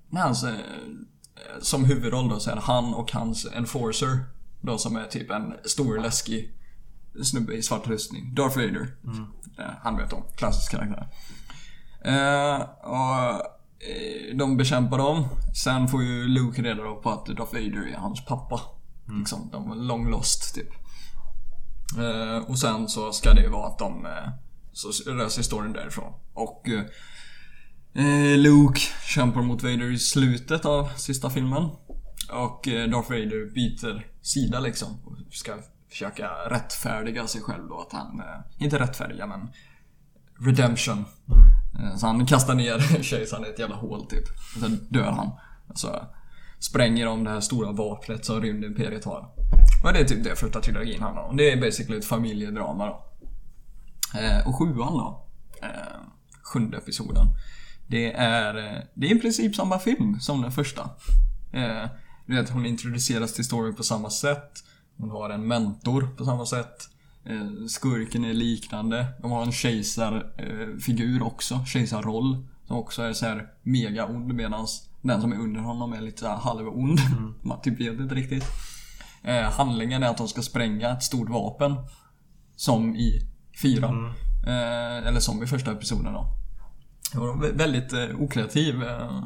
Nej, 0.09 0.23
hans, 0.23 0.43
eh, 0.43 0.51
som 1.61 1.85
huvudroll 1.85 2.29
då 2.29 2.39
så 2.39 2.51
är 2.51 2.55
det 2.55 2.61
han 2.61 2.93
och 2.93 3.11
hans 3.11 3.47
enforcer. 3.53 4.19
Då 4.61 4.77
som 4.77 4.95
är 4.95 5.05
typ 5.05 5.31
en 5.31 5.53
stor 5.65 5.99
läskig 5.99 6.53
snubbe 7.23 7.53
i 7.53 7.61
svart 7.61 7.87
rustning. 7.87 8.35
Darth 8.35 8.55
Vader. 8.57 8.95
Eh, 9.59 9.65
Han 9.83 9.97
vet 9.97 10.13
om. 10.13 10.23
Klassisk 10.35 10.71
karaktär. 10.71 11.07
Eh, 12.05 12.61
och 12.79 13.19
eh, 13.89 14.35
de 14.37 14.57
bekämpar 14.57 14.97
dem. 14.97 15.27
Sen 15.63 15.87
får 15.87 16.03
ju 16.03 16.27
Luke 16.27 16.61
reda 16.61 16.83
på 16.95 17.09
att 17.09 17.25
Darth 17.25 17.53
Vader 17.53 17.93
är 17.93 17.97
hans 17.97 18.25
pappa. 18.25 18.61
Liksom, 19.19 19.49
de 19.51 19.69
var 19.69 19.75
long 19.75 20.09
lost 20.09 20.55
typ. 20.55 20.69
Eh, 21.97 22.49
och 22.49 22.59
sen 22.59 22.87
så 22.89 23.11
ska 23.11 23.33
det 23.33 23.41
ju 23.41 23.49
vara 23.49 23.67
att 23.67 23.79
de 23.79 24.05
eh, 24.05 24.29
så 24.79 25.11
rör 25.11 25.29
sig 25.29 25.43
storyn 25.43 25.73
därifrån. 25.73 26.13
Och 26.33 26.69
eh, 26.69 26.83
Eh, 27.93 28.37
Luke 28.37 28.79
kämpar 29.05 29.41
mot 29.41 29.63
Vader 29.63 29.91
i 29.91 29.97
slutet 29.97 30.65
av 30.65 30.89
sista 30.95 31.29
filmen. 31.29 31.69
Och 32.31 32.67
eh, 32.67 32.89
Darth 32.89 33.09
Vader 33.09 33.53
byter 33.53 34.05
sida 34.21 34.59
liksom. 34.59 34.87
Och 35.05 35.33
ska 35.33 35.51
försöka 35.89 36.29
rättfärdiga 36.49 37.27
sig 37.27 37.41
själv 37.41 37.67
då 37.69 37.79
att 37.79 37.93
han, 37.93 38.19
eh, 38.19 38.63
inte 38.63 38.79
rättfärdiga 38.79 39.27
men 39.27 39.47
Redemption. 40.39 41.05
Eh, 41.79 41.95
så 41.97 42.07
han 42.07 42.25
kastar 42.25 42.55
ner 42.55 42.79
kejsaren 43.03 43.45
i 43.45 43.49
ett 43.49 43.59
jävla 43.59 43.75
hål 43.75 44.05
typ. 44.05 44.29
Och 44.55 44.61
sen 44.61 44.87
dör 44.89 45.11
han. 45.11 45.31
Alltså 45.69 46.07
spränger 46.59 47.07
om 47.07 47.23
det 47.23 47.29
här 47.29 47.39
stora 47.39 47.71
vapnet 47.71 48.25
som 48.25 48.41
rymdimperiet 48.41 49.05
har. 49.05 49.29
Och 49.83 49.93
det 49.93 49.99
är 49.99 50.05
typ 50.05 50.23
det 50.23 50.35
första 50.35 50.61
trilogin 50.61 51.01
handlar 51.01 51.23
om. 51.23 51.37
Det 51.37 51.51
är 51.51 51.61
basically 51.61 51.99
ett 51.99 52.05
familjedrama 52.05 52.85
då. 52.85 53.08
Eh, 54.15 54.47
och 54.47 54.55
sjuan 54.55 54.93
då. 54.93 55.25
Eh, 55.61 55.99
sjunde 56.43 56.77
episoden. 56.77 57.27
Det 57.87 58.13
är, 58.13 58.57
eh, 58.57 58.83
det 58.93 59.07
är 59.11 59.15
i 59.15 59.19
princip 59.19 59.55
samma 59.55 59.79
film 59.79 60.19
som 60.19 60.41
den 60.41 60.51
första. 60.51 60.89
Du 62.25 62.35
vet, 62.35 62.49
hon 62.49 62.65
introduceras 62.65 63.33
till 63.33 63.45
storyn 63.45 63.75
på 63.75 63.83
samma 63.83 64.09
sätt. 64.09 64.51
Hon 64.97 65.09
har 65.09 65.29
en 65.29 65.47
mentor 65.47 66.09
på 66.17 66.25
samma 66.25 66.45
sätt. 66.45 66.89
Skurken 67.67 68.25
är 68.25 68.33
liknande. 68.33 69.05
De 69.21 69.31
har 69.31 69.43
en 69.43 69.51
kejsarfigur 69.51 71.23
också, 71.23 71.65
kejsarroll. 71.65 72.47
Som 72.67 72.77
också 72.77 73.01
är 73.01 73.13
så 73.13 73.25
här 73.25 73.47
mega 73.63 74.05
ond 74.05 74.33
medan 74.33 74.67
den 75.01 75.21
som 75.21 75.31
är 75.31 75.37
under 75.37 75.61
honom 75.61 75.93
är 75.93 76.01
lite 76.01 76.27
halvond. 76.27 76.99
Man 77.41 77.61
typ 77.61 77.79
vet 77.79 77.99
inte 77.99 78.15
riktigt. 78.15 78.45
Eh, 79.23 79.51
handlingen 79.51 80.03
är 80.03 80.09
att 80.09 80.17
de 80.17 80.27
ska 80.27 80.41
spränga 80.41 80.89
ett 80.89 81.03
stort 81.03 81.29
vapen. 81.29 81.75
Som 82.55 82.95
i 82.95 83.29
fyran. 83.61 84.05
Eh, 84.47 85.07
eller 85.07 85.19
som 85.19 85.43
i 85.43 85.47
första 85.47 85.71
episoden 85.71 86.13
då. 86.13 86.25
Det 87.13 87.19
var 87.19 87.29
en 87.33 87.41
vä- 87.43 87.57
väldigt 87.57 87.93
eh, 87.93 88.05
okreativ 88.19 88.83
eh, 88.83 89.23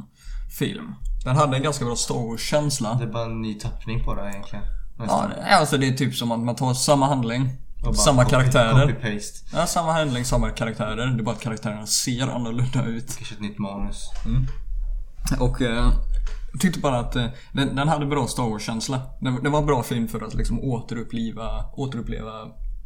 film. 0.60 0.96
Den 1.26 1.36
hade 1.36 1.58
en 1.58 1.64
ganska 1.64 1.86
bra 1.86 1.96
Star 1.96 2.16
Wars-känsla. 2.30 2.94
Det 2.94 3.04
är 3.04 3.12
bara 3.12 3.26
en 3.26 3.42
ny 3.42 3.54
tappning 3.54 4.04
på 4.04 4.16
det 4.16 4.30
egentligen. 4.30 4.66
Ja, 4.98 5.04
Nästan. 5.04 5.30
det- 5.30 5.56
alltså 5.56 5.78
det 5.78 5.88
är 5.88 5.92
typ 5.94 6.16
som 6.16 6.32
att 6.32 6.40
man 6.40 6.56
tar 6.56 6.74
samma 6.74 7.06
handling, 7.08 7.50
samma 7.96 8.24
copy- 8.24 8.30
karaktärer. 8.30 8.88
Copy-paste. 8.88 9.50
Ja, 9.54 9.66
samma 9.66 9.92
handling, 9.94 10.26
samma 10.26 10.50
karaktärer. 10.50 11.08
Det 11.08 11.22
är 11.22 11.24
bara 11.24 11.36
att 11.36 11.42
karaktärerna 11.42 11.86
ser 11.86 12.28
annorlunda 12.36 12.86
ut. 12.86 13.16
Kanske 13.18 13.36
ett 13.36 13.42
nytt 13.42 13.60
manus. 13.60 14.10
Och 15.40 15.62
eh, 15.62 15.92
jag 16.52 16.62
tyckte 16.62 16.80
bara 16.80 17.00
att 17.00 17.16
eh, 17.16 17.26
den, 17.54 17.76
den 17.76 17.88
hade 17.88 18.06
bra 18.06 18.28
Star 18.28 18.44
Wars-känsla. 18.44 19.02
Den, 19.22 19.44
den 19.44 19.52
var 19.52 19.60
en 19.60 19.66
bra 19.66 19.84
film 19.84 20.08
för 20.08 20.22
att 20.22 20.34
liksom 20.34 20.60
återuppliva, 20.60 21.66
återuppleva, 21.74 22.32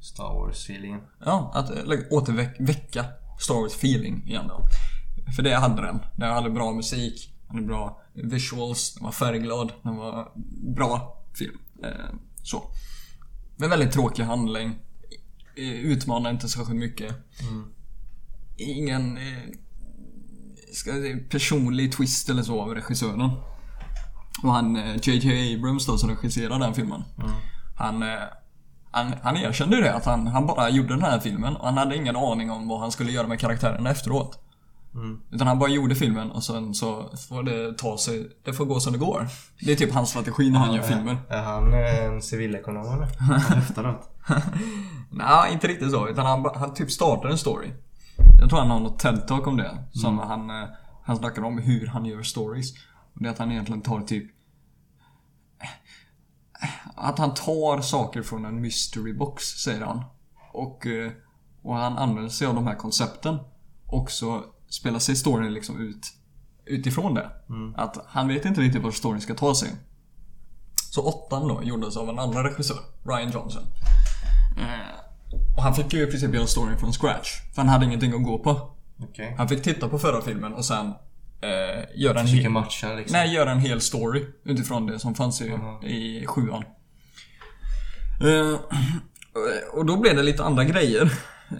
Star 0.07 0.33
Wars-feelingen. 0.33 1.01
ja, 1.25 1.51
att 1.53 1.69
eh, 1.69 1.99
återväcka 2.09 3.05
Star 3.39 3.53
Wars-feeling 3.55 4.27
igen 4.27 4.47
då. 4.47 4.61
För 5.35 5.43
det 5.43 5.55
hade 5.55 5.81
den. 5.81 5.99
Den 6.15 6.33
hade 6.33 6.49
bra 6.49 6.71
musik, 6.73 7.33
den 7.47 7.55
hade 7.55 7.67
bra 7.67 8.01
visuals, 8.13 8.93
den 8.93 9.03
var 9.03 9.11
färgglad, 9.11 9.71
den 9.83 9.95
var 9.95 10.31
bra 10.75 11.23
film. 11.33 11.57
Eh, 11.83 12.15
så. 12.43 12.63
Men 13.57 13.69
väldigt 13.69 13.91
tråkig 13.91 14.23
handling. 14.23 14.75
Eh, 15.55 15.63
Utmanar 15.73 16.29
inte 16.29 16.49
särskilt 16.49 16.79
mycket. 16.79 17.15
Ingen 18.57 19.17
eh, 19.17 19.43
ska 20.73 20.89
jag 20.89 20.99
säga, 21.01 21.17
personlig 21.29 21.91
twist 21.91 22.29
eller 22.29 22.43
så 22.43 22.61
av 22.61 22.75
regissören. 22.75 23.21
Och 24.43 24.53
han 24.53 24.75
JJ 25.03 25.55
Abrams 25.55 25.85
då 25.85 25.97
som 25.97 26.09
regisserar 26.09 26.59
den 26.59 26.73
filmen. 26.73 27.03
Han, 27.75 28.03
eh, 28.03 28.19
han, 28.91 29.13
han 29.23 29.37
erkände 29.37 29.75
ju 29.75 29.81
det 29.81 29.93
att 29.93 30.05
han, 30.05 30.27
han 30.27 30.47
bara 30.47 30.69
gjorde 30.69 30.89
den 30.89 31.01
här 31.01 31.19
filmen 31.19 31.55
och 31.55 31.65
han 31.65 31.77
hade 31.77 31.95
ingen 31.95 32.15
aning 32.15 32.51
om 32.51 32.67
vad 32.67 32.79
han 32.79 32.91
skulle 32.91 33.11
göra 33.11 33.27
med 33.27 33.39
karaktärerna 33.39 33.89
efteråt. 33.89 34.39
Utan 35.31 35.47
han 35.47 35.59
bara 35.59 35.69
gjorde 35.69 35.95
filmen 35.95 36.31
och 36.31 36.43
sen 36.43 36.73
så 36.73 37.09
får 37.29 37.43
det 37.43 37.77
ta 37.77 37.97
sig, 37.97 38.29
det 38.43 38.53
får 38.53 38.65
gå 38.65 38.79
som 38.79 38.93
det 38.93 38.99
går. 38.99 39.27
Det 39.59 39.71
är 39.71 39.75
typ 39.75 39.93
hans 39.93 40.09
strategi 40.09 40.49
när 40.49 40.59
han 40.59 40.75
gör 40.75 40.83
filmer. 40.83 41.17
Är 41.29 41.41
han 41.41 41.73
en 41.73 42.21
civilekonom 42.21 42.93
eller? 42.93 43.07
Efteråt. 43.57 44.09
Nej, 45.09 45.53
inte 45.53 45.67
riktigt 45.67 45.91
så. 45.91 46.07
Utan 46.07 46.25
han, 46.25 46.49
han 46.55 46.73
typ 46.73 46.91
startar 46.91 47.29
en 47.29 47.37
story. 47.37 47.67
Jag 48.39 48.49
tror 48.49 48.59
han 48.59 48.69
har 48.69 48.79
något 48.79 49.03
TED-talk 49.03 49.47
om 49.47 49.57
det. 49.57 49.77
Som 49.91 50.19
han, 50.19 50.49
eh, 50.49 50.67
han 51.03 51.17
snackar 51.17 51.43
om 51.43 51.57
hur 51.57 51.87
han 51.87 52.05
gör 52.05 52.23
stories. 52.23 52.73
Och 53.13 53.23
det 53.23 53.27
är 53.27 53.31
att 53.31 53.39
han 53.39 53.51
egentligen 53.51 53.81
tar 53.81 54.01
typ... 54.01 54.31
att 56.95 57.19
han 57.19 57.33
tar 57.33 57.81
saker 57.81 58.21
från 58.21 58.45
en 58.45 58.61
mystery 58.61 59.13
box, 59.13 59.43
säger 59.43 59.81
han. 59.81 60.03
Och, 60.53 60.87
eh, 60.87 61.11
och 61.61 61.75
han 61.75 61.97
använder 61.97 62.29
sig 62.29 62.47
av 62.47 62.55
de 62.55 62.67
här 62.67 62.75
koncepten. 62.75 63.37
Och 63.85 64.11
så 64.11 64.43
spelar 64.69 64.99
sig 64.99 65.15
storyn 65.15 65.53
liksom 65.53 65.81
ut 65.81 66.13
utifrån 66.65 67.13
det. 67.13 67.29
Att 67.75 67.97
han 68.07 68.27
vet 68.27 68.45
inte 68.45 68.61
riktigt 68.61 68.83
vart 68.83 68.95
storyn 68.95 69.21
ska 69.21 69.33
ta 69.33 69.55
sig. 69.55 69.69
Så 70.91 71.01
åttan 71.01 71.47
då 71.47 71.63
gjordes 71.63 71.97
av 71.97 72.09
en 72.09 72.19
annan 72.19 72.43
regissör, 72.43 72.77
Ryan 73.03 73.31
Johnson. 73.31 73.63
Eh, 74.57 75.55
och 75.57 75.63
han 75.63 75.75
fick 75.75 75.93
ju 75.93 76.03
i 76.03 76.11
princip 76.11 76.33
göra 76.33 76.47
storyn 76.47 76.77
från 76.77 76.93
scratch. 76.93 77.29
För 77.53 77.61
han 77.61 77.69
hade 77.69 77.85
ingenting 77.85 78.13
att 78.13 78.23
gå 78.23 78.39
på. 78.39 78.71
Okej. 79.03 79.35
Han 79.37 79.49
fick 79.49 79.63
titta 79.63 79.89
på 79.89 79.99
förra 79.99 80.21
filmen 80.21 80.53
och 80.53 80.65
sen 80.65 80.93
eh, 81.41 81.83
göra 81.95 82.19
en 82.19 82.27
hel... 82.27 82.49
matcha 82.51 82.93
liksom. 82.95 83.13
Nej, 83.13 83.33
göra 83.33 83.51
en 83.51 83.59
hel 83.59 83.81
story 83.81 84.25
utifrån 84.43 84.85
det 84.85 84.99
som 84.99 85.15
fanns 85.15 85.41
i, 85.41 85.51
Aha. 85.51 85.83
i 85.83 86.25
sjuan. 86.25 86.63
Eh, 88.21 88.59
och 89.73 89.85
då 89.85 89.97
blev 89.97 90.15
det 90.15 90.23
lite 90.23 90.43
andra 90.43 90.63
grejer. 90.63 91.11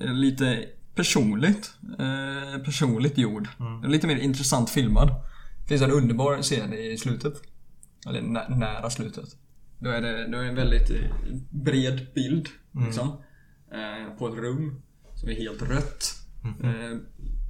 Eh, 0.02 0.14
Lite 0.14 0.66
personligt. 0.96 1.72
Eh, 2.00 2.60
personligt 2.64 3.18
gjord. 3.18 3.48
Lite 3.88 4.08
mer 4.08 4.16
intressant 4.18 4.70
filmad. 4.70 5.08
Det 5.62 5.68
finns 5.68 5.82
en 5.82 5.92
underbar 5.92 6.42
scen 6.42 6.74
i 6.74 6.98
slutet. 6.98 7.34
Eller 8.08 8.22
nä- 8.22 8.48
nära 8.50 8.90
slutet. 8.90 9.26
Då 9.80 9.90
är 9.90 10.02
det, 10.02 10.28
då 10.32 10.38
är 10.38 10.42
det 10.44 10.50
en 10.50 10.56
väldigt 10.56 10.90
eh, 10.90 10.98
bred 11.50 12.08
bild. 12.16 12.48
Liksom. 12.86 13.08
Eh, 13.72 14.18
på 14.18 14.28
ett 14.28 14.34
rum. 14.36 14.82
Som 15.16 15.30
är 15.30 15.34
helt 15.34 15.62
rött. 15.62 16.14
Eh, 16.64 16.98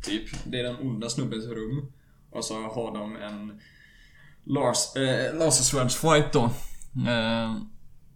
typ. 0.03 0.30
Det 0.45 0.59
är 0.59 0.63
den 0.63 0.75
onda 0.75 1.09
snubbens 1.09 1.45
rum. 1.45 1.91
Och 2.32 2.45
så 2.45 2.53
har 2.53 2.93
de 2.93 3.15
en 3.15 3.61
Lars, 4.43 4.95
eh, 4.95 5.36
lasersvärdsfight 5.39 6.34
då. 6.34 6.43
Eh, 7.07 7.55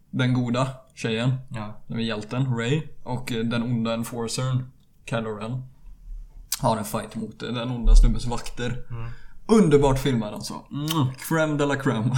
den 0.09 0.34
goda 0.34 0.68
tjejen. 0.95 1.36
Ja. 1.49 1.82
Den 1.88 1.99
är 1.99 2.03
hjälten, 2.03 2.57
Ray. 2.57 2.82
Och 3.03 3.32
eh, 3.32 3.43
den 3.45 3.64
onda 3.64 3.93
enforcern, 3.93 4.72
Kylo 5.09 5.30
Ren. 5.36 5.64
Har 6.59 6.78
en 6.78 6.86
fight 6.86 7.16
mot 7.16 7.43
eh, 7.43 7.49
den 7.49 7.72
onda 7.72 7.95
snubbens 7.95 8.26
vakter. 8.26 8.84
Underbart 9.47 9.99
filmad 9.99 10.34
alltså. 10.34 10.53
Mm, 10.72 11.07
crème 11.30 11.57
de 11.57 11.68
la 11.68 11.76
crème. 11.76 12.12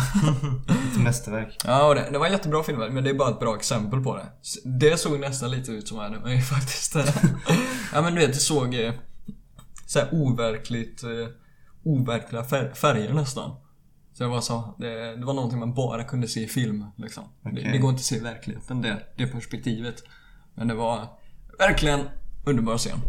Ett 0.94 1.00
mästerverk. 1.04 1.58
ja, 1.66 1.88
och 1.88 1.96
det, 1.96 2.10
det 2.12 2.18
var 2.18 2.28
jättebra 2.28 2.64
film, 2.64 2.80
men 2.80 3.04
det 3.04 3.10
är 3.10 3.14
bara 3.14 3.30
ett 3.30 3.40
bra 3.40 3.56
exempel 3.56 4.04
på 4.04 4.16
det. 4.18 4.26
Det 4.64 4.98
såg 4.98 5.20
nästan 5.20 5.52
lite 5.52 5.72
ut 5.72 5.88
som 5.88 6.00
anime 6.00 6.42
faktiskt. 6.42 6.96
ja 7.94 8.02
men 8.02 8.16
du 8.16 8.20
vet, 8.20 8.34
det 8.34 8.40
såg 8.40 8.76
eh, 8.76 8.94
så 9.86 10.00
här 10.00 10.10
overkligt, 10.12 11.04
overkliga 11.84 12.42
fär- 12.42 12.74
färger 12.74 13.14
nästan. 13.14 13.52
Så 14.14 14.24
det 14.24 14.30
var 14.30 14.42
så, 14.42 14.76
det, 14.78 15.16
det 15.16 15.26
var 15.26 15.34
någonting 15.34 15.60
man 15.60 15.74
bara 15.74 16.04
kunde 16.04 16.28
se 16.28 16.44
i 16.44 16.48
film 16.48 16.86
liksom. 16.98 17.24
Det, 17.42 17.50
Okej. 17.50 17.70
det 17.72 17.78
går 17.78 17.90
inte 17.90 18.00
att 18.00 18.06
se 18.06 18.16
i 18.16 18.20
verkligheten, 18.20 18.82
det, 18.82 19.04
det 19.18 19.28
perspektivet. 19.28 20.04
Men 20.56 20.68
det 20.68 20.74
var 20.76 21.08
verkligen 21.60 22.00
underbar 22.46 22.78
scen. 22.78 23.00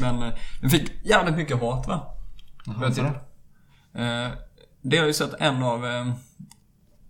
Men 0.00 0.22
eh, 0.22 0.34
den 0.60 0.70
fick 0.70 0.90
jävligt 1.04 1.36
mycket 1.36 1.60
hat 1.60 1.86
va? 1.88 2.14
Jaha, 2.66 2.88
du? 2.88 3.02
då? 3.02 3.08
Eh, 4.00 4.28
det 4.82 4.96
har 4.96 5.06
ju 5.06 5.12
sett 5.12 5.34
en 5.38 5.62
av 5.62 5.86
eh, 5.86 6.14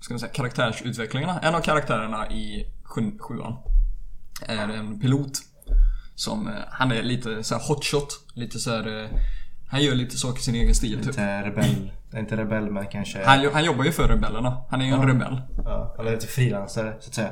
ska 0.01 0.15
man 0.15 0.21
säga, 0.21 0.33
karaktärsutvecklingarna. 0.33 1.41
En 1.41 1.55
av 1.55 1.61
karaktärerna 1.61 2.31
i 2.31 2.73
sju, 2.83 3.19
sjuan 3.19 3.57
är 4.47 4.69
en 4.69 5.01
pilot. 5.01 5.33
Som, 6.15 6.51
han 6.71 6.93
är 6.93 7.03
lite 7.03 7.45
så 7.45 7.55
hotshot. 7.55 8.09
Lite 8.35 8.59
så 8.59 8.71
här, 8.71 9.09
Han 9.71 9.83
gör 9.83 9.95
lite 9.95 10.17
saker 10.17 10.39
i 10.41 10.43
sin 10.43 10.55
egen 10.55 10.75
stil 10.75 10.97
typ. 10.99 11.07
Lite 11.07 11.43
rebell. 11.43 11.93
Inte 12.17 12.37
rebell 12.37 12.71
men 12.71 12.87
kanske... 12.87 13.25
Han, 13.25 13.53
han 13.53 13.65
jobbar 13.65 13.85
ju 13.85 13.93
för 13.93 14.09
rebellerna. 14.09 14.63
Han 14.71 14.81
är 14.81 14.85
ju 14.87 14.93
en 14.93 15.01
Ja. 15.01 15.07
rebell. 15.09 15.41
Ja, 15.65 15.97
eller 15.99 16.13
lite 16.13 16.27
frilansare 16.27 16.97
så 17.01 17.09
att 17.09 17.15
säga. 17.15 17.31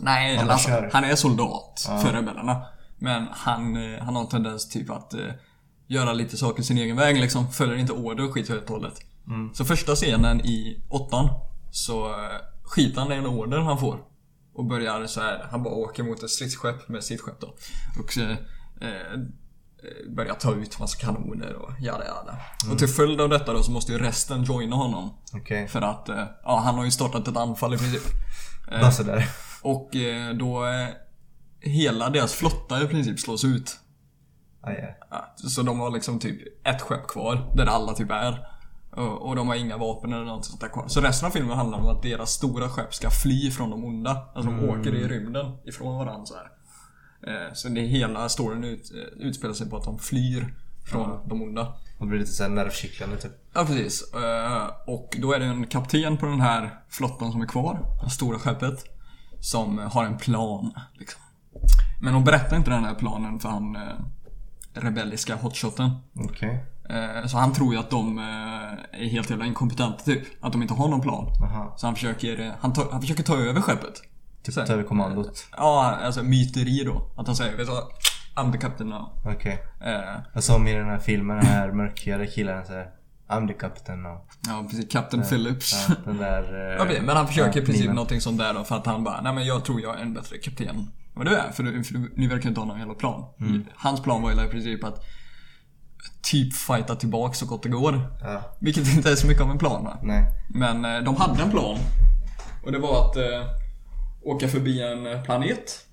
Nej, 0.00 0.36
Han 0.36 0.50
alltså, 0.50 0.70
han 0.92 1.04
är 1.04 1.14
soldat 1.14 1.84
Ja. 1.88 1.98
för 1.98 2.12
rebellerna. 2.12 2.62
Men 2.98 3.26
han, 3.30 3.76
eh, 3.94 4.02
han 4.02 4.14
har 4.14 4.22
en 4.22 4.28
tendens 4.28 4.68
typ 4.68 4.90
att 4.90 5.14
eh, 5.14 5.20
göra 5.86 6.12
lite 6.12 6.36
saker 6.36 6.62
sin 6.62 6.78
egen 6.78 6.96
väg 6.96 7.20
liksom. 7.20 7.48
Följer 7.52 7.76
inte 7.76 7.92
order 7.92 8.24
och 8.24 8.34
skiter 8.34 8.52
helt 8.54 8.64
och 8.70 8.76
hållet. 8.76 8.94
Mm. 9.26 9.54
Så 9.54 9.64
första 9.64 9.94
scenen 9.94 10.40
i 10.40 10.82
åttan 10.88 11.28
så 11.70 12.08
eh, 12.08 12.14
skiter 12.62 13.00
han 13.00 13.12
i 13.12 13.14
en 13.14 13.26
order 13.26 13.58
han 13.58 13.78
får. 13.78 13.98
Och 14.54 14.64
börjar 14.64 15.06
så 15.06 15.20
här, 15.20 15.46
han 15.50 15.62
bara 15.62 15.74
åker 15.74 16.02
mot 16.02 16.22
ett 16.22 16.30
stridsskepp 16.30 16.88
med 16.88 17.04
sitt 17.04 17.20
skepp 17.20 17.40
då. 17.40 17.46
Och 18.02 18.18
eh, 18.18 18.30
eh, 18.88 19.20
börjar 20.16 20.34
ta 20.34 20.54
ut 20.54 20.78
massa 20.78 20.98
kanoner 20.98 21.52
och 21.54 21.70
jada 21.80 22.04
jada. 22.04 22.36
Mm. 22.62 22.72
Och 22.72 22.78
till 22.78 22.88
följd 22.88 23.20
av 23.20 23.28
detta 23.28 23.52
då 23.52 23.62
så 23.62 23.70
måste 23.72 23.92
ju 23.92 23.98
resten 23.98 24.42
joina 24.42 24.76
honom. 24.76 25.10
Okej. 25.34 25.68
För 25.68 25.82
att, 25.82 26.08
eh, 26.08 26.24
ja 26.44 26.60
han 26.64 26.74
har 26.74 26.84
ju 26.84 26.90
startat 26.90 27.28
ett 27.28 27.36
anfall 27.36 27.74
i 27.74 27.78
princip. 27.78 28.02
Eh, 28.72 28.80
Bara 28.80 28.92
sådär. 28.92 29.28
och 29.62 29.96
eh, 29.96 30.34
då 30.34 30.66
eh, 30.66 30.88
hela 31.60 32.10
deras 32.10 32.32
flotta 32.32 32.82
i 32.82 32.86
princip 32.86 33.20
slås 33.20 33.44
ut. 33.44 33.78
Ah. 34.62 34.70
Ja, 35.10 35.34
Så 35.36 35.62
de 35.62 35.80
har 35.80 35.90
liksom 35.90 36.18
typ 36.18 36.66
ett 36.66 36.80
skepp 36.82 37.06
kvar, 37.08 37.50
där 37.56 37.66
alla 37.66 37.92
typ 37.92 38.10
är. 38.10 38.46
Och, 38.96 39.28
och 39.28 39.36
de 39.36 39.48
har 39.48 39.54
inga 39.54 39.76
vapen 39.76 40.12
eller 40.12 40.24
något 40.24 40.44
sånt 40.44 40.60
där 40.60 40.68
kvar. 40.68 40.88
Så 40.88 41.00
resten 41.00 41.26
av 41.26 41.30
filmen 41.30 41.56
handlar 41.56 41.78
om 41.78 41.86
att 41.86 42.02
deras 42.02 42.30
stora 42.30 42.68
skepp 42.68 42.94
ska 42.94 43.10
fly 43.10 43.50
från 43.50 43.70
de 43.70 43.84
onda. 43.84 44.30
Alltså 44.34 44.50
de 44.50 44.68
åker 44.68 44.94
i 44.94 45.08
rymden 45.08 45.56
ifrån 45.64 45.98
varandra 45.98 46.26
så 46.26 46.34
här. 46.34 46.46
Eh, 47.26 47.52
Så 47.54 47.68
det 47.68 47.80
hela 47.80 48.28
storyn 48.28 48.64
ut, 48.64 48.90
eh, 48.94 49.26
utspelar 49.26 49.54
sig 49.54 49.70
på 49.70 49.76
att 49.76 49.84
de 49.84 49.98
flyr 49.98 50.54
från 50.84 51.28
de 51.28 51.42
onda. 51.42 51.62
Och 51.98 52.06
det 52.06 52.10
blir 52.10 52.18
lite 52.18 52.32
såhär 52.32 52.50
nervkittlande 52.50 53.16
typ. 53.16 53.32
Ja 53.54 53.64
precis. 53.64 54.14
Eh, 54.14 54.70
Och 54.86 55.16
då 55.20 55.32
är 55.32 55.38
det 55.40 55.44
en 55.46 55.66
kapten 55.66 56.16
på 56.16 56.26
den 56.26 56.40
här 56.40 56.74
flottan 56.88 57.32
som 57.32 57.40
är 57.42 57.46
kvar. 57.46 57.78
Det 58.04 58.10
stora 58.10 58.38
skeppet. 58.38 58.84
Som 59.40 59.78
har 59.78 60.04
en 60.04 60.18
plan. 60.18 60.72
Liksom. 60.94 61.20
Men 62.00 62.14
hon 62.14 62.24
berättar 62.24 62.56
inte 62.56 62.70
den 62.70 62.84
här 62.84 62.94
planen 62.94 63.40
för 63.40 63.48
han 63.48 63.76
rebelliska 64.74 65.36
hotshoten. 65.36 65.90
Eh, 66.88 67.26
Så 67.26 67.36
han 67.38 67.52
tror 67.52 67.74
ju 67.74 67.80
att 67.80 67.90
de 67.90 68.18
är 68.18 69.08
helt 69.10 69.30
jävla 69.30 69.46
inkompetenta 69.46 70.04
typ. 70.04 70.22
Att 70.40 70.52
de 70.52 70.62
inte 70.62 70.74
har 70.74 70.88
någon 70.88 71.00
plan. 71.00 71.26
Aha. 71.42 71.74
Så 71.76 71.86
han 71.86 71.94
försöker, 71.94 72.54
han, 72.60 72.72
tar, 72.72 72.88
han 72.92 73.00
försöker 73.00 73.22
ta 73.22 73.36
över 73.36 73.60
skeppet. 73.60 74.02
Typ 74.42 74.54
ta 74.54 74.72
över 74.72 74.82
kommandot. 74.82 75.46
Ja, 75.56 75.96
alltså 76.04 76.22
myteri 76.22 76.84
då. 76.84 77.10
Att 77.16 77.26
han 77.26 77.36
säger, 77.36 77.56
vet 77.56 77.66
du 77.66 77.72
vad? 77.72 77.84
I'm 78.36 78.52
the 78.52 78.58
captain 78.58 78.90
now. 78.90 79.08
Okej. 79.24 79.62
Eh, 79.84 80.20
Jag 80.34 80.42
som 80.42 80.68
i 80.68 80.72
den 80.74 80.86
här 80.86 80.98
filmen, 80.98 81.36
den 81.36 81.46
här 81.46 81.72
mörkhyade 81.72 82.26
killen 82.26 82.66
säger 82.66 82.86
I'm 83.28 83.48
the 83.48 83.54
captain 83.54 84.02
now. 84.02 84.18
Ja, 84.46 84.66
precis. 84.70 84.92
Captain 84.92 85.22
Phillips. 85.22 85.86
Ja, 85.88 85.94
den 86.04 86.16
där... 86.16 86.42
eh, 86.72 86.76
Ja, 86.78 86.84
precis. 86.84 87.02
men 87.02 87.16
han 87.16 87.26
försöker 87.28 87.58
i 87.58 87.62
ja, 87.62 87.66
princip 87.66 87.86
någonting 87.90 88.20
sånt 88.20 88.38
där 88.38 88.54
då 88.54 88.64
för 88.64 88.76
att 88.76 88.86
han 88.86 89.04
bara, 89.04 89.20
nej 89.20 89.32
men 89.32 89.46
jag 89.46 89.64
tror 89.64 89.80
jag 89.80 89.98
är 89.98 90.02
en 90.02 90.14
bättre 90.14 90.38
kapten. 90.38 90.90
Och 91.14 91.24
du 91.24 91.34
är, 91.36 91.50
för, 91.52 91.62
du, 91.62 91.84
för 91.84 91.94
du, 91.94 92.12
ni 92.16 92.26
verkar 92.26 92.48
inte 92.48 92.60
ha 92.60 92.66
någon 92.66 92.78
jävla 92.78 92.94
plan. 92.94 93.24
Hans 93.74 94.02
plan 94.02 94.22
var 94.22 94.32
ju 94.32 94.44
i 94.44 94.48
princip 94.48 94.84
att 94.84 95.04
typ 96.22 96.54
fighta 96.54 96.96
tillbaks 96.96 97.38
så 97.38 97.46
gott 97.46 97.62
det 97.62 97.68
går. 97.68 98.00
Ja, 98.22 98.42
Vilket 98.60 98.94
inte 98.96 99.10
är 99.10 99.14
så 99.16 99.26
mycket 99.26 99.42
av 99.42 99.50
en 99.50 99.58
plan 99.58 99.84
va? 99.84 99.98
nej. 100.02 100.24
Men 100.54 100.84
eh, 100.84 101.00
de 101.02 101.16
hade 101.16 101.42
en 101.42 101.50
plan. 101.50 101.78
Och 102.64 102.72
det 102.72 102.78
var 102.78 103.06
att 103.06 103.16
eh, 103.16 103.22
åka 104.22 104.48
förbi 104.48 104.82
en 104.82 105.22
planet. 105.22 105.86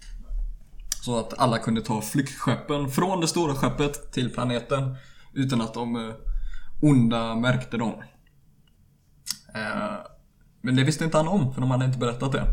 Så 1.08 1.20
att 1.20 1.40
alla 1.40 1.58
kunde 1.58 1.82
ta 1.82 2.02
flyktskeppen 2.02 2.90
från 2.90 3.22
det 3.22 3.28
stora 3.28 3.56
skeppet 3.56 4.12
till 4.12 4.34
planeten. 4.34 4.96
Utan 5.34 5.62
att 5.62 5.74
de 5.74 5.96
eh, 5.96 6.16
onda 6.82 7.36
märkte 7.36 7.78
dem. 7.78 7.94
Eh, 9.56 9.98
men 10.62 10.76
det 10.76 10.84
visste 10.84 11.04
inte 11.04 11.18
han 11.18 11.28
om, 11.28 11.54
för 11.54 11.62
de 11.62 11.72
hade 11.72 11.86
inte 11.86 11.98
berättat 11.98 12.32
det. 12.32 12.48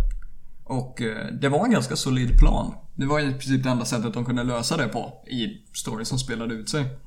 Och 0.65 1.03
eh, 1.03 1.27
det 1.27 1.49
var 1.49 1.65
en 1.65 1.71
ganska 1.71 1.97
solid 1.97 2.39
plan. 2.39 2.75
Det 2.95 3.07
var 3.07 3.21
i 3.21 3.31
princip 3.31 3.63
det 3.63 3.71
enda 3.71 3.85
sättet 3.85 4.15
de 4.15 4.25
kunde 4.25 4.43
lösa 4.43 4.77
det 4.77 4.89
på 4.89 5.25
i 5.27 5.47
storyn 5.73 6.07
som 6.07 6.19
spelade 6.19 6.55
ut 6.55 6.69
sig. 6.69 6.99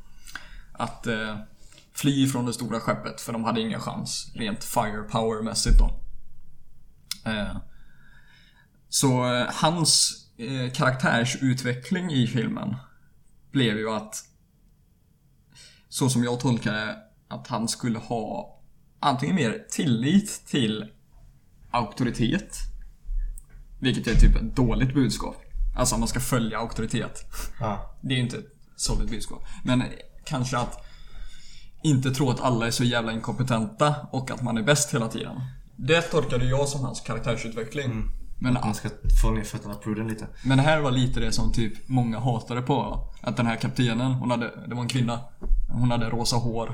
Att 0.72 1.07
fly 1.93 2.28
från 2.28 2.45
det 2.45 2.53
stora 2.53 2.80
skeppet, 2.80 3.22
för 3.22 3.34
de 3.34 3.43
hade 3.43 3.61
ingen 3.61 3.80
chans 3.80 4.32
rent 4.36 4.63
firepower-mässigt 4.63 5.80
då. 5.80 5.99
Så 8.89 9.35
eh, 9.35 9.47
hans 9.53 10.13
eh, 10.38 10.71
karaktärsutveckling 10.71 12.11
i 12.11 12.27
filmen 12.27 12.75
blev 13.51 13.77
ju 13.77 13.89
att, 13.89 14.15
så 15.89 16.09
som 16.09 16.23
jag 16.23 16.39
tolkar 16.39 16.73
det, 16.73 16.97
att 17.27 17.47
han 17.47 17.67
skulle 17.67 17.99
ha 17.99 18.59
antingen 18.99 19.35
mer 19.35 19.65
tillit 19.69 20.45
till 20.45 20.85
auktoritet, 21.71 22.57
vilket 23.79 24.07
är 24.07 24.15
typ 24.15 24.35
ett 24.35 24.55
dåligt 24.55 24.93
budskap. 24.93 25.35
Alltså 25.77 25.97
man 25.97 26.07
ska 26.07 26.19
följa 26.19 26.57
auktoritet. 26.57 27.25
Ja. 27.59 27.97
Det 28.01 28.13
är 28.13 28.17
ju 28.17 28.23
inte 28.23 28.38
ett 28.38 28.53
solid 28.75 29.09
budskap. 29.09 29.43
Men 29.63 29.83
kanske 30.25 30.57
att 30.57 30.85
inte 31.83 32.11
tro 32.11 32.29
att 32.29 32.41
alla 32.41 32.67
är 32.67 32.71
så 32.71 32.83
jävla 32.83 33.11
inkompetenta 33.11 33.95
och 34.11 34.31
att 34.31 34.41
man 34.41 34.57
är 34.57 34.63
bäst 34.63 34.93
hela 34.93 35.07
tiden. 35.07 35.41
Det 35.75 36.01
tolkade 36.01 36.45
jag 36.45 36.69
som 36.69 36.81
hans 36.81 37.01
karaktärsutveckling. 37.01 38.03
Men, 38.39 38.53
Man 38.53 38.73
ska 38.73 38.89
få 39.21 39.31
ner 39.31 39.43
fötterna 39.43 39.73
på 39.75 39.89
jorden 39.89 40.07
lite. 40.07 40.27
men 40.43 40.57
det 40.57 40.63
här 40.63 40.79
var 40.81 40.91
lite 40.91 41.19
det 41.19 41.31
som 41.31 41.51
typ 41.51 41.89
många 41.89 42.19
hatade 42.19 42.61
på. 42.61 43.07
Att 43.21 43.38
den 43.38 43.45
här 43.45 43.55
kaptenen, 43.55 44.11
hon 44.11 44.31
hade, 44.31 44.67
det 44.67 44.75
var 44.75 44.81
en 44.81 44.88
kvinna. 44.88 45.19
Hon 45.69 45.91
hade 45.91 46.09
rosa 46.09 46.35
hår. 46.35 46.67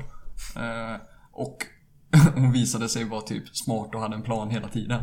Eh, 0.56 0.96
och 1.32 1.56
hon 2.34 2.52
visade 2.52 2.88
sig 2.88 3.04
vara 3.04 3.20
typ 3.20 3.56
smart 3.56 3.94
och 3.94 4.00
hade 4.00 4.14
en 4.16 4.22
plan 4.22 4.50
hela 4.50 4.68
tiden. 4.68 5.00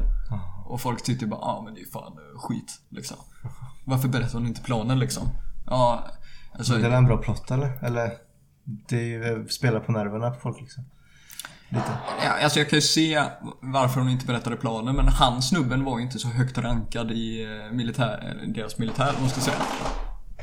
Och 0.65 0.81
folk 0.81 1.03
tyckte 1.03 1.27
bara, 1.27 1.39
ah, 1.39 1.61
men 1.65 1.73
det 1.73 1.81
är 1.81 1.91
fan 1.91 2.11
eh, 2.13 2.39
skit 2.39 2.81
liksom. 2.89 3.17
Varför 3.85 4.07
berättar 4.07 4.39
hon 4.39 4.47
inte 4.47 4.61
planen 4.61 4.99
liksom? 4.99 5.23
Ja, 5.65 6.03
alltså. 6.57 6.73
Det 6.77 6.87
är 6.87 6.91
en 6.91 7.05
bra 7.05 7.17
plott 7.17 7.51
eller? 7.51 7.83
Eller? 7.85 8.11
Det 8.89 9.13
är- 9.15 9.47
spelar 9.47 9.79
på 9.79 9.91
nerverna 9.91 10.31
på 10.31 10.39
folk 10.39 10.61
liksom. 10.61 10.83
Lite. 11.71 11.97
Ja, 12.23 12.43
alltså 12.43 12.59
jag 12.59 12.69
kan 12.69 12.77
ju 12.77 12.81
se 12.81 13.23
varför 13.59 13.99
hon 13.99 14.09
inte 14.09 14.25
berättade 14.25 14.55
planen 14.55 14.95
men 14.95 15.07
han 15.07 15.41
snubben 15.41 15.83
var 15.83 15.97
ju 15.97 16.03
inte 16.03 16.19
så 16.19 16.27
högt 16.27 16.57
rankad 16.57 17.11
i 17.11 17.43
eh, 17.43 17.75
militär, 17.75 18.43
deras 18.47 18.77
militär 18.77 19.13
måste 19.21 19.39
jag 19.39 19.43
säga. 19.43 19.61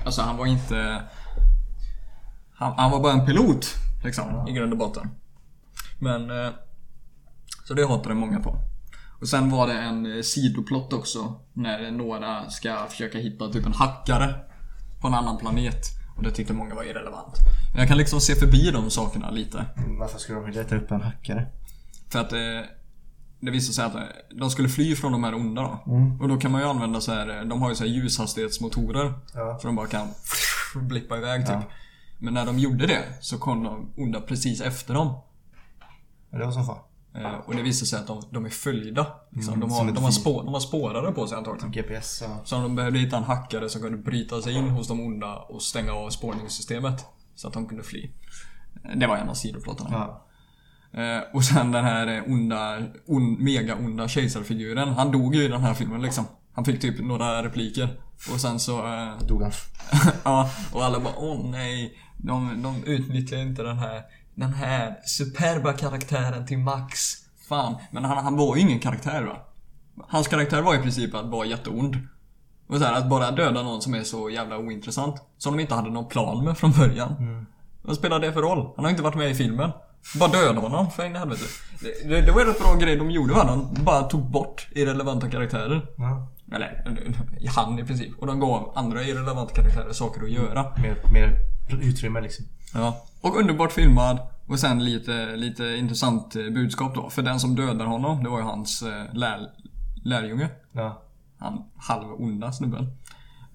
Alltså 0.04 0.22
han 0.22 0.36
var 0.36 0.46
inte... 0.46 1.02
Han, 2.54 2.74
han 2.76 2.90
var 2.90 3.00
bara 3.00 3.12
en 3.12 3.26
pilot 3.26 3.66
liksom 4.04 4.48
i 4.48 4.52
grund 4.52 4.72
och 4.72 4.78
botten. 4.78 5.10
Men... 5.98 6.30
Eh, 6.30 6.50
så 7.64 7.74
det 7.74 7.88
hatade 7.88 8.14
många 8.14 8.40
på. 8.40 8.56
Och 9.20 9.28
sen 9.28 9.50
var 9.50 9.66
det 9.66 9.78
en 9.78 10.16
eh, 10.16 10.22
sidoplott 10.22 10.92
också 10.92 11.40
när 11.52 11.90
några 11.90 12.50
ska 12.50 12.86
försöka 12.86 13.18
hitta 13.18 13.48
typ 13.48 13.66
en 13.66 13.72
hackare 13.72 14.34
på 15.00 15.08
en 15.08 15.14
annan 15.14 15.38
planet. 15.38 15.97
Och 16.18 16.24
det 16.24 16.30
tyckte 16.30 16.52
många 16.52 16.74
var 16.74 16.82
irrelevant. 16.82 17.34
Men 17.72 17.78
jag 17.80 17.88
kan 17.88 17.98
liksom 17.98 18.20
se 18.20 18.34
förbi 18.34 18.70
de 18.70 18.90
sakerna 18.90 19.30
lite. 19.30 19.64
Varför 19.98 20.18
skulle 20.18 20.38
de 20.38 20.44
vilja 20.44 20.62
leta 20.62 20.76
upp 20.76 20.90
en 20.90 21.00
hackare? 21.00 21.46
För 22.08 22.18
att 22.18 22.32
eh, 22.32 22.38
det 23.40 23.50
visade 23.50 23.74
sig 23.74 23.84
att 23.84 23.94
eh, 23.94 24.02
de 24.38 24.50
skulle 24.50 24.68
fly 24.68 24.96
från 24.96 25.12
de 25.12 25.24
här 25.24 25.34
onda 25.34 25.62
då. 25.62 25.92
Och 26.20 26.28
då 26.28 26.36
kan 26.36 26.52
man 26.52 26.60
ju 26.60 26.66
använda 26.66 27.00
så 27.00 27.12
här, 27.12 27.38
eh, 27.38 27.44
de 27.44 27.62
har 27.62 27.68
ju 27.68 27.74
så 27.74 27.84
här 27.84 27.90
ljushastighetsmotorer. 27.90 29.12
Ja. 29.34 29.58
Så 29.60 29.66
de 29.66 29.76
bara 29.76 29.86
kan 29.86 30.08
blippa 30.74 31.16
iväg 31.16 31.46
typ. 31.46 31.54
Ja. 31.54 31.62
Men 32.18 32.34
när 32.34 32.46
de 32.46 32.58
gjorde 32.58 32.86
det 32.86 33.04
så 33.20 33.38
kom 33.38 33.64
de 33.64 33.92
onda 33.96 34.20
precis 34.20 34.60
efter 34.60 34.94
dem. 34.94 35.18
Det 36.30 36.44
var 36.44 36.52
som 36.52 36.66
fan. 36.66 36.78
Eh, 37.18 37.34
och 37.46 37.54
det 37.56 37.62
visade 37.62 37.86
sig 37.86 37.98
att 37.98 38.06
de, 38.06 38.22
de 38.30 38.44
är 38.46 38.50
följda. 38.50 39.06
Liksom. 39.30 39.54
Mm, 39.54 39.68
de, 39.68 39.74
har, 39.74 39.84
de, 39.92 39.96
har 40.02 40.10
fi- 40.10 40.14
spå, 40.20 40.42
de 40.42 40.52
har 40.54 40.60
spårare 40.60 41.12
på 41.12 41.26
sig 41.26 41.38
antagligen. 41.38 41.70
GPS 41.72 42.22
ja. 42.26 42.40
Så 42.44 42.56
de 42.60 42.76
behövde 42.76 42.98
hitta 42.98 43.16
en 43.16 43.22
hackare 43.24 43.68
som 43.68 43.82
kunde 43.82 43.98
bryta 43.98 44.42
sig 44.42 44.54
in 44.54 44.68
hos 44.68 44.88
de 44.88 45.00
onda 45.00 45.36
och 45.36 45.62
stänga 45.62 45.92
av 45.92 46.10
spårningssystemet. 46.10 47.06
Så 47.34 47.48
att 47.48 47.54
de 47.54 47.66
kunde 47.68 47.82
fly. 47.84 48.10
Eh, 48.84 48.96
Det 48.98 49.06
var 49.06 49.16
en 49.16 49.28
av 49.28 49.34
sidoplottarna. 49.34 49.90
ja. 49.92 50.24
Eh, 50.92 51.22
och 51.34 51.44
sen 51.44 51.72
den 51.72 51.84
här 51.84 52.24
onda, 52.26 52.78
on, 53.06 53.44
mega 53.44 53.74
onda 53.76 54.08
kejsarfiguren. 54.08 54.88
Han 54.88 55.12
dog 55.12 55.34
ju 55.34 55.44
i 55.44 55.48
den 55.48 55.60
här 55.60 55.74
filmen 55.74 56.02
liksom. 56.02 56.24
Han 56.52 56.64
fick 56.64 56.80
typ 56.80 57.00
några 57.00 57.42
repliker. 57.44 58.00
Och 58.32 58.40
sen 58.40 58.58
så... 58.60 58.72
Dog 59.28 59.42
han. 59.42 59.52
ja, 60.24 60.50
och 60.72 60.84
alla 60.84 61.00
bara 61.00 61.14
åh 61.16 61.50
nej. 61.50 61.98
De, 62.16 62.62
de 62.62 62.84
utnyttjar 62.84 63.36
inte 63.36 63.62
den 63.62 63.78
här, 63.78 64.02
den 64.38 64.52
här 64.52 64.96
superba 65.04 65.72
karaktären 65.72 66.46
till 66.46 66.58
max. 66.58 67.14
Fan. 67.48 67.74
Men 67.90 68.04
han, 68.04 68.24
han 68.24 68.36
var 68.36 68.56
ju 68.56 68.62
ingen 68.62 68.80
karaktär 68.80 69.22
va? 69.22 69.36
Hans 70.08 70.28
karaktär 70.28 70.62
var 70.62 70.74
i 70.74 70.78
princip 70.78 71.14
att 71.14 71.26
vara 71.26 71.46
jätteond. 71.46 71.96
Och 72.68 72.78
så 72.78 72.84
här, 72.84 72.94
att 72.94 73.08
bara 73.08 73.30
döda 73.30 73.62
någon 73.62 73.82
som 73.82 73.94
är 73.94 74.02
så 74.02 74.30
jävla 74.30 74.58
ointressant. 74.58 75.22
Som 75.38 75.56
de 75.56 75.62
inte 75.62 75.74
hade 75.74 75.90
någon 75.90 76.08
plan 76.08 76.44
med 76.44 76.58
från 76.58 76.72
början. 76.72 77.46
Vad 77.82 77.96
spelar 77.96 78.18
det 78.20 78.32
för 78.32 78.42
roll? 78.42 78.72
Han 78.76 78.84
har 78.84 78.90
inte 78.90 79.02
varit 79.02 79.16
med 79.16 79.30
i 79.30 79.34
filmen. 79.34 79.70
Bara 80.20 80.30
döda 80.30 80.60
honom, 80.60 80.90
för 80.90 81.04
in 81.04 81.16
i 81.16 81.18
helvete. 81.18 81.44
Det, 81.80 82.08
det, 82.08 82.20
det 82.20 82.32
var 82.32 82.40
en 82.40 82.46
rätt 82.46 82.58
bra 82.58 82.74
grej 82.74 82.96
de 82.96 83.10
gjorde 83.10 83.34
va? 83.34 83.44
De 83.74 83.84
bara 83.84 84.02
tog 84.02 84.30
bort 84.30 84.68
irrelevanta 84.70 85.30
karaktärer. 85.30 85.86
Ja. 85.96 86.28
Eller, 86.52 86.96
han 87.56 87.78
i 87.78 87.84
princip. 87.84 88.18
Och 88.18 88.26
de 88.26 88.40
gav 88.40 88.72
andra 88.74 89.02
irrelevanta 89.02 89.54
karaktärer 89.54 89.92
saker 89.92 90.22
att 90.22 90.30
göra. 90.30 90.62
Mer, 90.82 91.12
mer 91.12 91.57
utrymme 91.70 92.20
liksom. 92.20 92.44
Ja. 92.74 93.04
Och 93.20 93.36
underbart 93.36 93.72
filmad. 93.72 94.18
Och 94.46 94.60
sen 94.60 94.84
lite, 94.84 95.36
lite 95.36 95.64
intressant 95.64 96.36
eh, 96.36 96.42
budskap 96.42 96.94
då. 96.94 97.10
För 97.10 97.22
den 97.22 97.40
som 97.40 97.54
dödar 97.54 97.86
honom, 97.86 98.24
det 98.24 98.30
var 98.30 98.38
ju 98.38 98.44
hans 98.44 98.82
eh, 98.82 99.14
lär, 99.14 99.50
lärjunge. 100.04 100.48
Ja. 100.72 101.02
Han 101.38 101.64
halv 101.76 102.12
onda 102.12 102.52
snubben. 102.52 102.92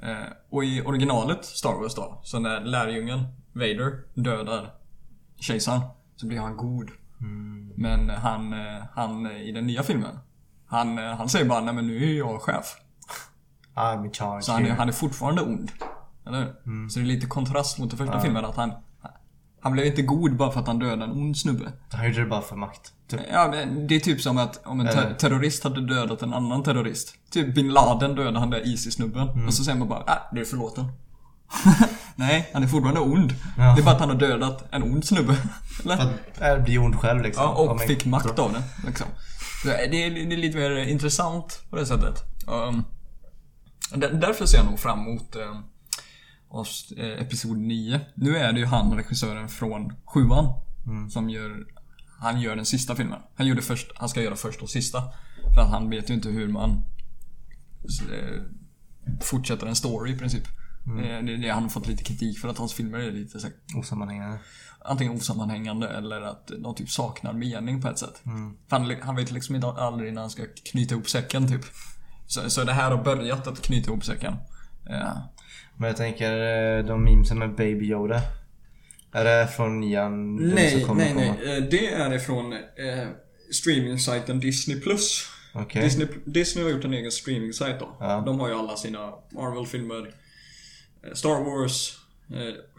Eh, 0.03 0.34
och 0.49 0.64
i 0.64 0.82
originalet 0.82 1.45
Star 1.45 1.74
Wars 1.74 1.95
då, 1.95 2.20
så 2.24 2.39
när 2.39 2.61
lärjungen 2.61 3.24
Vader 3.53 3.99
dödar 4.14 4.74
kejsaren 5.39 5.82
så 6.16 6.28
blir 6.28 6.39
han 6.39 6.57
god. 6.57 6.89
Men 7.76 8.09
han, 8.09 8.55
han 8.93 9.32
i 9.32 9.51
den 9.51 9.68
nya 9.68 9.84
filmen, 9.84 10.20
han, 10.66 10.97
han 10.97 11.30
säger 11.30 11.45
bara 11.45 11.61
nej 11.61 11.74
men 11.74 11.88
nu 11.88 12.03
är 12.03 12.18
jag 12.18 12.41
chef. 12.41 12.78
I'm 13.76 14.05
in 14.05 14.11
charge 14.14 14.41
Så 14.41 14.51
han 14.51 14.66
är, 14.66 14.70
han 14.70 14.88
är 14.88 14.93
fortfarande 14.93 15.41
ond. 15.41 15.72
Eller 16.28 16.39
hur? 16.39 16.89
Så 16.89 16.99
det 16.99 17.05
är 17.05 17.07
lite 17.07 17.28
kontrast 17.28 17.78
mot 17.80 17.89
den 17.89 17.97
första 17.97 18.19
filmen 18.19 18.45
att 18.45 18.55
han 18.55 18.71
han 19.61 19.74
blev 19.74 19.86
inte 19.86 20.01
god 20.01 20.36
bara 20.38 20.51
för 20.51 20.59
att 20.59 20.67
han 20.67 20.80
dödade 20.80 21.03
en 21.03 21.11
ond 21.11 21.38
snubbe. 21.38 21.71
Han 21.91 22.05
gjorde 22.07 22.19
det 22.19 22.26
bara 22.30 22.41
för 22.41 22.55
makt. 22.55 22.93
Typ. 23.09 23.19
Ja, 23.32 23.47
men 23.51 23.88
det 23.88 23.95
är 23.95 23.99
typ 23.99 24.21
som 24.21 24.38
att 24.38 24.65
om 24.65 24.80
en 24.80 24.88
ter- 24.88 25.13
terrorist 25.13 25.63
hade 25.63 25.82
dödat 25.88 26.21
en 26.21 26.34
annan 26.34 26.63
terrorist. 26.63 27.15
Typ 27.32 27.55
bin 27.55 27.69
Laden 27.69 28.15
dödade 28.15 28.39
han 28.39 28.49
där 28.49 28.67
Isis-snubben. 28.67 29.30
Mm. 29.30 29.47
Och 29.47 29.53
så 29.53 29.63
säger 29.63 29.80
man 29.80 29.88
bara, 29.88 29.99
äh, 29.99 30.13
det 30.34 30.39
är 30.41 30.45
förlåten. 30.45 30.86
Nej, 32.15 32.49
han 32.53 32.63
är 32.63 32.67
fortfarande 32.67 32.99
ond. 33.01 33.34
Ja. 33.57 33.63
Det 33.76 33.82
är 33.82 33.86
bara 33.86 33.95
att 33.95 33.99
han 33.99 34.09
har 34.09 34.15
dödat 34.17 34.63
en 34.71 34.84
ond 34.84 35.05
snubbe. 35.05 35.36
Eller? 35.84 35.97
För 35.97 36.03
att 36.51 36.57
äh, 36.57 36.63
bli 36.63 36.78
ond 36.78 36.95
själv 36.95 37.21
liksom. 37.21 37.43
Ja, 37.43 37.49
och 37.49 37.82
fick 37.82 38.05
makt 38.05 38.39
av 38.39 38.53
det. 38.53 38.63
Liksom. 38.88 39.07
Så 39.61 39.67
Det 39.67 39.84
är, 39.86 39.89
det 39.89 40.34
är 40.34 40.38
lite 40.38 40.57
mer 40.57 40.71
intressant 40.78 41.63
på 41.69 41.76
det 41.76 41.86
sättet. 41.86 42.24
Um, 42.47 42.84
där- 43.95 44.13
därför 44.13 44.45
ser 44.45 44.57
jag 44.57 44.65
nog 44.65 44.80
fram 44.80 44.99
emot 44.99 45.36
eh, 45.36 45.59
oss, 46.54 46.91
eh, 46.97 47.22
Episod 47.22 47.58
9. 47.58 48.01
Nu 48.16 48.38
är 48.38 48.54
det 48.54 48.60
ju 48.60 48.66
han, 48.66 48.93
regissören 48.95 49.49
från 49.49 49.93
sjuan, 50.06 50.54
som 51.10 51.30
gör 51.30 51.66
han 52.20 52.41
gör 52.41 52.56
den 52.56 52.66
sista 52.66 52.95
filmen. 52.95 53.20
Han, 53.36 53.47
gjorde 53.47 53.62
först, 53.62 53.91
han 53.95 54.10
ska 54.10 54.22
göra 54.22 54.36
först 54.36 54.62
och 54.62 54.70
sista. 54.70 55.04
För 55.56 55.62
att 55.62 55.70
han 55.70 55.89
vet 55.89 56.10
ju 56.10 56.14
inte 56.14 56.30
hur 56.30 56.47
man 56.47 56.84
eh, 58.12 58.41
fortsätter 59.22 59.68
en 59.68 59.76
story 59.76 60.12
i 60.14 60.18
princip. 60.18 60.43
Eh, 60.88 61.24
Det 61.26 61.38
det 61.38 61.49
han 61.49 61.64
har 61.64 61.70
fått 61.70 61.88
lite 61.88 62.04
kritik 62.04 62.39
för 62.39 62.47
att 62.47 62.58
hans 62.58 62.74
filmer 62.74 62.99
är 62.99 63.12
lite 63.12 63.39
så 63.39 63.47
här, 63.47 63.80
Osammanhängande. 63.80 64.39
antingen 64.86 65.14
osammanhängande 65.14 65.88
eller 65.89 66.22
att 66.22 66.51
de 66.64 66.76
typ 66.76 66.89
saknar 66.89 67.34
mening 67.34 67.82
på 67.82 67.88
ett 67.88 67.99
sätt. 67.99 68.22
För 68.70 68.78
han, 68.78 68.95
han 69.01 69.16
vet 69.16 69.32
liksom 69.32 69.56
inte 69.56 69.68
aldrig 69.68 70.14
när 70.14 70.22
han 70.22 70.30
ska 70.30 70.43
knyta 70.72 70.95
ihop 70.95 71.10
säcken 71.10 71.47
typ. 71.47 71.62
Så, 72.28 72.49
så 72.49 72.64
det 72.64 72.74
här 72.74 72.91
har 72.91 73.04
börjat 73.04 73.47
att 73.47 73.62
knyta 73.62 73.91
ihop 73.91 74.06
säcken. 74.06 74.36
Ja. 74.86 75.33
Men 75.78 75.88
jag 75.88 75.97
tänker 75.97 76.32
eh, 76.78 76.86
de 76.86 77.03
memesen 77.03 77.39
med 77.39 77.55
Baby 77.55 77.86
Yoda. 77.86 78.21
Är 79.11 79.24
det 79.26 79.47
från 79.47 79.80
nian? 79.80 80.36
Nej, 80.36 80.53
nej, 80.76 80.84
komma? 80.86 81.03
nej. 81.15 81.57
Eh, 81.57 81.63
Det 81.63 81.88
är 81.93 82.13
ifrån 82.13 82.53
eh, 82.53 83.07
streaming-sajten 83.51 84.39
Disney+. 84.39 84.80
Plus. 84.80 85.28
Okej. 85.53 85.82
Disney, 85.84 86.07
Disney 86.26 86.63
har 86.65 86.71
gjort 86.71 86.86
en 86.86 86.93
egen 86.93 87.11
streaming-sajt 87.11 87.80
då. 87.80 87.97
Ja. 87.99 88.24
De 88.26 88.39
har 88.39 88.47
ju 88.49 88.53
alla 88.55 88.76
sina 88.76 89.13
Marvel-filmer, 89.32 90.13
eh, 91.03 91.13
Star 91.13 91.43
Wars, 91.43 91.97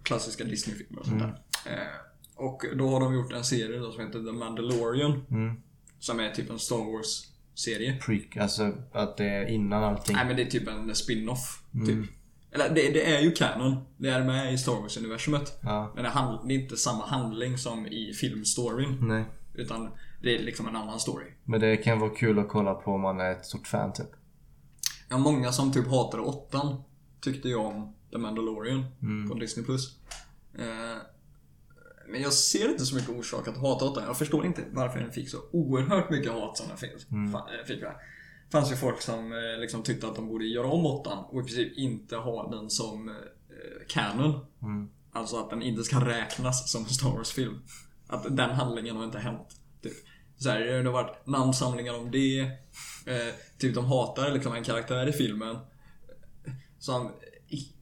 klassiska 0.03 0.45
Disney-filmer 0.45 1.01
och 1.01 1.07
sånt 1.07 1.23
Mm. 1.23 1.35
där. 1.65 1.73
Eh, 1.73 1.79
och 2.37 2.63
då 2.77 2.89
har 2.89 3.01
de 3.01 3.15
gjort 3.15 3.33
en 3.33 3.45
serie 3.45 3.79
då 3.79 3.93
som 3.93 4.07
heter 4.07 4.19
The 4.19 4.33
Mandalorian. 4.33 5.25
Mm. 5.31 5.55
Som 5.99 6.21
är 6.21 6.31
typ 6.31 6.51
en 6.51 6.59
Star 6.59 6.77
Wars-serie. 6.93 7.97
Preak, 8.07 8.37
alltså 8.37 8.73
att 8.93 9.17
det 9.17 9.25
är 9.25 9.47
innan 9.47 9.85
allting. 9.85 10.17
Nej 10.17 10.27
men 10.27 10.37
det 10.37 10.43
är 10.43 10.47
typ 10.47 10.69
en 10.69 10.95
spin-off. 10.95 11.63
Mm. 11.75 11.87
Typ. 11.87 12.11
Eller 12.55 12.69
det, 12.69 12.91
det 12.91 13.15
är 13.17 13.21
ju 13.21 13.31
canon. 13.33 13.77
Det 13.97 14.09
är 14.09 14.25
med 14.25 14.53
i 14.55 14.59
Star 14.59 14.73
Wars-universumet. 14.73 15.59
Ja. 15.63 15.93
Men 15.95 16.05
det, 16.05 16.11
hand, 16.11 16.49
det 16.49 16.55
är 16.55 16.59
inte 16.59 16.77
samma 16.77 17.07
handling 17.07 17.59
som 17.59 17.87
i 17.87 18.13
filmstoryn. 18.13 18.99
Nej. 19.09 19.25
Utan 19.55 19.91
det 20.23 20.35
är 20.35 20.43
liksom 20.43 20.69
en 20.69 20.77
annan 20.77 21.01
story. 21.01 21.27
Men 21.45 21.61
det 21.61 21.77
kan 21.77 21.99
vara 22.01 22.11
kul 22.11 22.39
att 22.39 22.49
kolla 22.49 22.75
på 22.75 22.91
om 22.93 23.01
man 23.01 23.21
är 23.21 23.31
ett 23.33 23.47
stort 23.47 23.67
fan 23.67 23.93
typ. 23.93 24.07
Ja, 25.09 25.19
många 25.19 25.53
som 25.53 25.73
typ 25.73 25.87
hatade 25.89 26.23
åttan 26.23 26.83
tyckte 27.21 27.49
ju 27.49 27.55
om 27.57 27.95
The 28.13 28.19
Mandalorian 28.19 28.85
Mm. 29.03 29.29
på 29.31 29.35
Disney+. 29.35 29.65
Eh, 30.59 30.97
men 32.09 32.23
jag 32.23 32.33
ser 32.33 32.69
inte 32.71 32.85
så 32.87 32.95
mycket 32.95 33.11
orsak 33.11 33.49
att 33.49 33.57
hata 33.57 33.85
åttan. 33.85 34.05
Jag 34.07 34.19
förstår 34.19 34.47
inte 34.47 34.63
varför 34.73 34.99
den 35.01 35.11
fick 35.13 35.29
så 35.29 35.39
oerhört 35.53 36.11
mycket 36.11 36.33
hat 36.33 36.57
som 36.59 36.69
den 36.69 36.77
finns. 36.77 37.11
Mm. 37.11 37.33
Fa- 37.35 37.39
eh, 37.61 37.67
fick. 37.67 37.83
va? 37.83 37.93
Fanns 38.55 38.73
ju 38.73 38.77
folk 38.77 39.03
som 39.03 39.33
eh, 39.33 39.61
liksom 39.61 39.83
tyckte 39.83 40.07
att 40.07 40.17
de 40.17 40.29
borde 40.29 40.45
göra 40.45 40.67
om 40.67 40.87
åttan 40.87 41.25
och 41.25 41.41
i 41.41 41.45
princip 41.45 41.79
inte 41.79 42.17
ha 42.17 42.51
den 42.51 42.71
som 42.71 43.09
eh, 43.09 43.15
canon. 43.89 44.47
Mm. 44.63 44.89
Alltså 45.13 45.37
att 45.37 45.51
den 45.51 45.63
inte 45.63 45.85
ska 45.85 46.09
räknas 46.09 46.73
som 46.73 46.83
en 46.83 46.89
Star 46.89 47.11
Wars-film. 47.11 47.63
Att 48.07 48.37
den 48.37 48.51
handlingen 48.51 48.97
har 48.97 49.05
inte 49.05 49.19
hänt. 49.19 49.49
Typ. 49.83 49.93
Så 50.37 50.51
här, 50.51 50.61
det 50.61 50.85
har 50.85 50.93
varit 50.93 51.27
namnsamlingar 51.27 51.99
om 51.99 52.11
det. 52.11 52.41
Eh, 53.07 53.35
typ 53.59 53.75
de 53.75 53.85
hatar 53.85 54.31
liksom 54.31 54.55
en 54.55 54.65
karaktär 54.65 55.07
i 55.07 55.13
filmen. 55.13 55.57
I- 57.49 57.73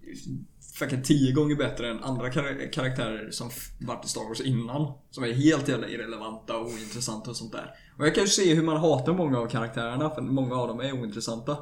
fucking 0.73 1.03
tio 1.03 1.33
gånger 1.33 1.57
bättre 1.57 1.91
än 1.91 2.03
andra 2.05 2.31
kar- 2.31 2.73
karaktärer 2.73 3.31
som 3.31 3.51
varit 3.81 4.05
i 4.05 4.09
Star 4.09 4.29
Wars 4.29 4.41
innan. 4.41 4.93
Som 5.11 5.25
är 5.25 5.33
helt 5.33 5.68
jävla 5.68 5.89
irrelevanta 5.89 6.57
och 6.57 6.66
ointressanta 6.66 7.31
och 7.31 7.37
sånt 7.37 7.53
där. 7.53 7.75
Och 7.99 8.07
jag 8.07 8.14
kan 8.14 8.25
ju 8.25 8.29
se 8.29 8.55
hur 8.55 8.62
man 8.62 8.77
hatar 8.77 9.12
många 9.14 9.39
av 9.39 9.47
karaktärerna 9.49 10.11
för 10.11 10.23
många 10.23 10.55
av 10.57 10.68
dem 10.68 10.81
är 10.81 10.93
ointressanta. 10.93 11.57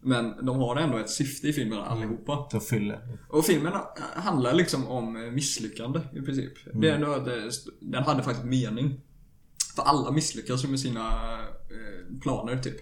Men 0.00 0.46
de 0.46 0.56
har 0.58 0.76
ändå 0.76 0.98
ett 0.98 1.10
syfte 1.10 1.48
i 1.48 1.52
filmen 1.52 1.78
allihopa. 1.78 2.48
Så 2.50 2.60
fyller. 2.60 3.18
Och 3.28 3.44
filmen 3.44 3.72
handlar 4.14 4.54
liksom 4.54 4.86
om 4.88 5.34
misslyckande 5.34 6.00
i 6.12 6.20
princip. 6.20 6.52
Det 6.74 6.90
är 6.90 6.94
ändå 6.94 7.12
att 7.12 7.24
det- 7.24 7.50
den 7.80 8.02
hade 8.02 8.22
faktiskt 8.22 8.46
mening. 8.46 9.00
För 9.76 9.82
alla 9.82 10.10
misslyckas 10.10 10.64
ju 10.64 10.68
med 10.68 10.80
sina 10.80 11.32
eh, 11.34 12.18
planer 12.22 12.56
typ. 12.58 12.76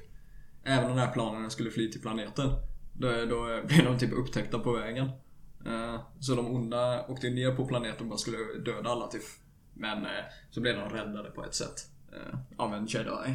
även 0.64 0.82
när 0.82 0.88
den 0.88 0.98
här 0.98 1.12
planen 1.12 1.50
skulle 1.50 1.70
fly 1.70 1.90
till 1.92 2.00
planeten. 2.00 2.50
Då, 2.92 3.08
då 3.30 3.60
blev 3.66 3.84
de 3.84 3.98
typ 3.98 4.12
upptäckta 4.12 4.58
på 4.58 4.72
vägen. 4.72 5.08
Eh, 5.66 6.00
Så 6.20 6.34
de 6.34 6.46
onda 6.46 7.06
åkte 7.08 7.30
ner 7.30 7.54
på 7.56 7.66
planeten 7.66 8.00
och 8.00 8.06
bara 8.06 8.18
skulle 8.18 8.38
döda 8.64 8.90
alla 8.90 9.06
typ. 9.06 9.22
Men 9.74 9.98
eh, 10.06 10.10
så 10.50 10.60
blev 10.60 10.76
de 10.76 10.88
räddade 10.88 11.30
på 11.30 11.44
ett 11.44 11.54
sätt. 11.54 11.88
eh, 12.12 12.38
Av 12.56 12.74
en 12.74 12.86
jedi. 12.86 13.34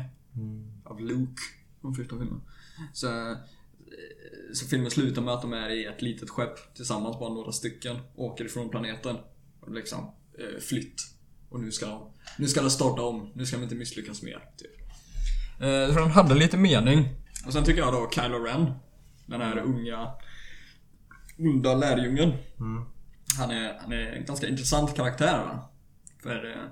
Av 0.83 1.01
Luke. 1.01 1.41
Från 1.81 1.95
första 1.95 2.17
filmen. 2.17 2.41
Så, 2.93 3.35
så 4.53 4.65
filmen 4.67 4.91
slutar 4.91 5.21
med 5.21 5.33
att 5.33 5.41
de 5.41 5.53
är 5.53 5.69
i 5.69 5.85
ett 5.85 6.01
litet 6.01 6.29
skepp 6.29 6.75
tillsammans, 6.75 7.19
bara 7.19 7.33
några 7.33 7.51
stycken. 7.51 7.97
Åker 8.15 8.45
ifrån 8.45 8.69
planeten. 8.69 9.17
Och 9.59 9.71
liksom 9.73 10.11
flytt. 10.69 11.01
Och 11.49 11.59
nu 11.59 11.71
ska 11.71 11.85
de, 11.85 12.11
nu 12.37 12.47
ska 12.47 12.61
de 12.61 12.69
starta 12.69 13.01
om. 13.01 13.31
Nu 13.35 13.45
ska 13.45 13.57
de 13.57 13.63
inte 13.63 13.75
misslyckas 13.75 14.21
mer. 14.21 14.49
Typ. 14.57 14.71
Så 15.93 15.99
den 15.99 16.11
hade 16.11 16.35
lite 16.35 16.57
mening. 16.57 17.07
Och 17.45 17.53
sen 17.53 17.63
tycker 17.63 17.79
jag 17.81 17.93
då 17.93 18.09
Kylo 18.11 18.37
Ren. 18.43 18.71
Den 19.25 19.41
här 19.41 19.57
unga 19.57 20.11
onda 21.39 21.75
lärjungen. 21.75 22.33
Han, 23.37 23.51
är, 23.51 23.79
han 23.81 23.91
är 23.91 24.11
en 24.11 24.25
ganska 24.25 24.47
intressant 24.47 24.95
karaktär 24.95 25.37
va? 25.37 25.69
För 26.23 26.51
eh, 26.51 26.65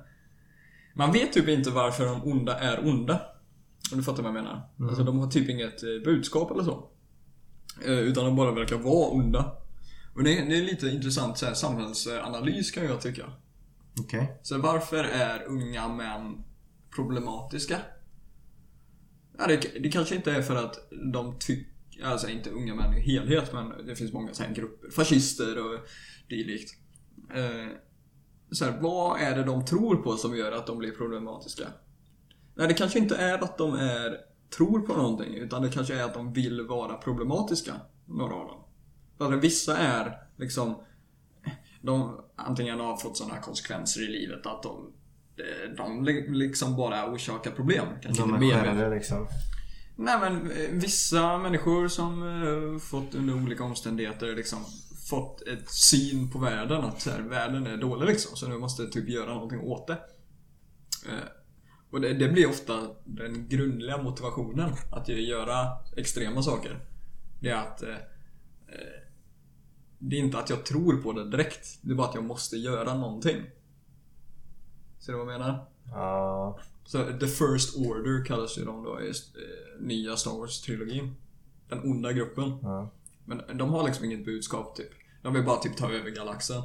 man 0.95 1.11
vet 1.11 1.33
typ 1.33 1.47
inte 1.47 1.69
varför 1.69 2.05
de 2.05 2.23
onda 2.23 2.59
är 2.59 2.87
onda. 2.87 3.21
Om 3.91 3.97
du 3.97 4.03
fattar 4.03 4.23
vad 4.23 4.35
jag 4.35 4.43
menar. 4.43 4.69
Alltså 4.79 5.03
de 5.03 5.19
har 5.19 5.27
typ 5.27 5.49
inget 5.49 5.83
eh, 5.83 5.89
budskap 6.05 6.51
eller 6.51 6.63
så. 6.63 6.89
Eh, 7.85 7.99
utan 7.99 8.25
de 8.25 8.35
bara 8.35 8.51
verkar 8.51 8.77
vara 8.77 9.09
onda. 9.09 9.57
Och 10.15 10.23
det 10.23 10.39
är, 10.39 10.45
det 10.45 10.57
är 10.57 10.61
lite 10.61 10.87
intressant 10.87 11.37
så 11.37 11.45
här, 11.45 11.53
samhällsanalys 11.53 12.71
kan 12.71 12.85
jag 12.85 13.01
tycka. 13.01 13.25
Okej. 13.99 14.39
Så 14.43 14.57
varför 14.57 15.03
är 15.03 15.43
unga 15.47 15.87
män 15.87 16.43
problematiska? 16.95 17.77
Ja, 19.37 19.47
det, 19.47 19.57
det 19.79 19.89
kanske 19.89 20.15
inte 20.15 20.31
är 20.31 20.41
för 20.41 20.55
att 20.55 20.89
de 21.13 21.35
tycker, 21.39 21.71
alltså 22.03 22.29
inte 22.29 22.49
unga 22.49 22.75
män 22.75 22.93
i 22.93 23.01
helhet, 23.01 23.53
men 23.53 23.85
det 23.87 23.95
finns 23.95 24.13
många 24.13 24.33
så 24.33 24.43
här 24.43 24.53
grupper, 24.53 24.89
fascister 24.89 25.57
och 25.65 25.79
dylikt. 26.29 26.71
Eh, 27.35 27.67
så 28.51 28.65
här, 28.65 28.77
vad 28.81 29.21
är 29.21 29.35
det 29.35 29.43
de 29.43 29.65
tror 29.65 29.95
på 29.95 30.17
som 30.17 30.37
gör 30.37 30.51
att 30.51 30.67
de 30.67 30.77
blir 30.77 30.91
problematiska? 30.91 31.67
Nej, 32.55 32.67
det 32.67 32.73
kanske 32.73 32.99
inte 32.99 33.15
är 33.15 33.43
att 33.43 33.57
de 33.57 33.73
är, 33.73 34.17
tror 34.57 34.79
på 34.79 34.93
någonting, 34.93 35.35
utan 35.35 35.61
det 35.61 35.69
kanske 35.69 35.95
är 35.95 36.03
att 36.03 36.13
de 36.13 36.33
vill 36.33 36.61
vara 36.61 36.93
problematiska, 36.93 37.73
några 38.05 38.35
av 38.35 38.47
dem. 38.47 38.63
För 39.17 39.33
att 39.33 39.43
vissa 39.43 39.77
är 39.77 40.19
liksom 40.37 40.75
de 41.81 42.21
antingen 42.35 42.79
har 42.79 42.97
fått 42.97 43.17
sådana 43.17 43.41
konsekvenser 43.41 44.01
i 44.01 44.07
livet 44.07 44.45
att 44.45 44.63
de, 44.63 44.93
de 45.77 46.05
liksom 46.33 46.75
bara 46.75 47.11
orsakar 47.11 47.51
problem. 47.51 47.87
Kanske 48.01 48.23
De 48.23 48.33
är 48.33 48.51
skärrade 48.51 48.95
liksom. 48.95 49.27
Nej 49.99 50.19
men 50.19 50.51
eh, 50.51 50.69
vissa 50.71 51.37
människor 51.37 51.87
som 51.87 52.23
uh, 52.23 52.79
fått 52.79 53.15
under 53.15 53.43
olika 53.43 53.63
omständigheter 53.63 54.35
liksom 54.35 54.65
fått 55.09 55.41
ett 55.41 55.69
syn 55.69 56.31
på 56.31 56.39
världen 56.39 56.85
att 56.85 57.01
så 57.01 57.09
här, 57.09 57.21
världen 57.21 57.67
är 57.67 57.77
dålig 57.77 58.07
liksom. 58.07 58.37
Så 58.37 58.47
nu 58.47 58.57
måste 58.57 58.87
typ 58.87 59.09
göra 59.09 59.33
någonting 59.33 59.59
åt 59.59 59.87
det. 59.87 59.93
Uh, 61.05 61.27
Och 61.89 62.01
det, 62.01 62.13
det 62.13 62.29
blir 62.29 62.49
ofta 62.49 62.87
den 63.05 63.49
grundliga 63.49 63.97
motivationen 64.03 64.71
att 64.91 65.07
göra 65.09 65.67
extrema 65.97 66.41
saker. 66.43 66.79
Det 67.41 67.49
är 67.49 67.55
att 67.55 67.83
uh, 67.83 67.95
det 69.99 70.15
är 70.15 70.19
inte 70.19 70.39
att 70.39 70.49
jag 70.49 70.65
tror 70.65 71.01
på 71.01 71.13
det 71.13 71.29
direkt. 71.29 71.79
Det 71.81 71.91
är 71.91 71.95
bara 71.95 72.07
att 72.07 72.15
jag 72.15 72.23
måste 72.23 72.57
göra 72.57 72.93
någonting. 72.93 73.43
Ser 74.99 75.11
du 75.11 75.17
vad 75.17 75.33
jag 75.33 75.39
menar? 75.39 75.65
Ja. 75.85 76.59
Så 76.87 77.03
The 77.19 77.27
First 77.27 77.77
Order 77.77 78.25
kallas 78.25 78.57
ju 78.57 78.65
de 78.65 78.83
då 78.83 79.01
i 79.01 79.07
eh, 79.09 79.13
nya 79.79 80.17
Star 80.17 80.31
Wars-trilogin. 80.31 81.13
Den 81.69 81.79
onda 81.79 82.13
gruppen. 82.13 82.57
ja. 82.61 82.91
Men 83.25 83.57
de 83.57 83.69
har 83.69 83.83
liksom 83.85 84.05
inget 84.05 84.25
budskap 84.25 84.75
typ. 84.75 84.89
De 85.21 85.33
vill 85.33 85.45
bara 85.45 85.57
typ 85.57 85.77
ta 85.77 85.91
över 85.91 86.09
galaxen. 86.09 86.63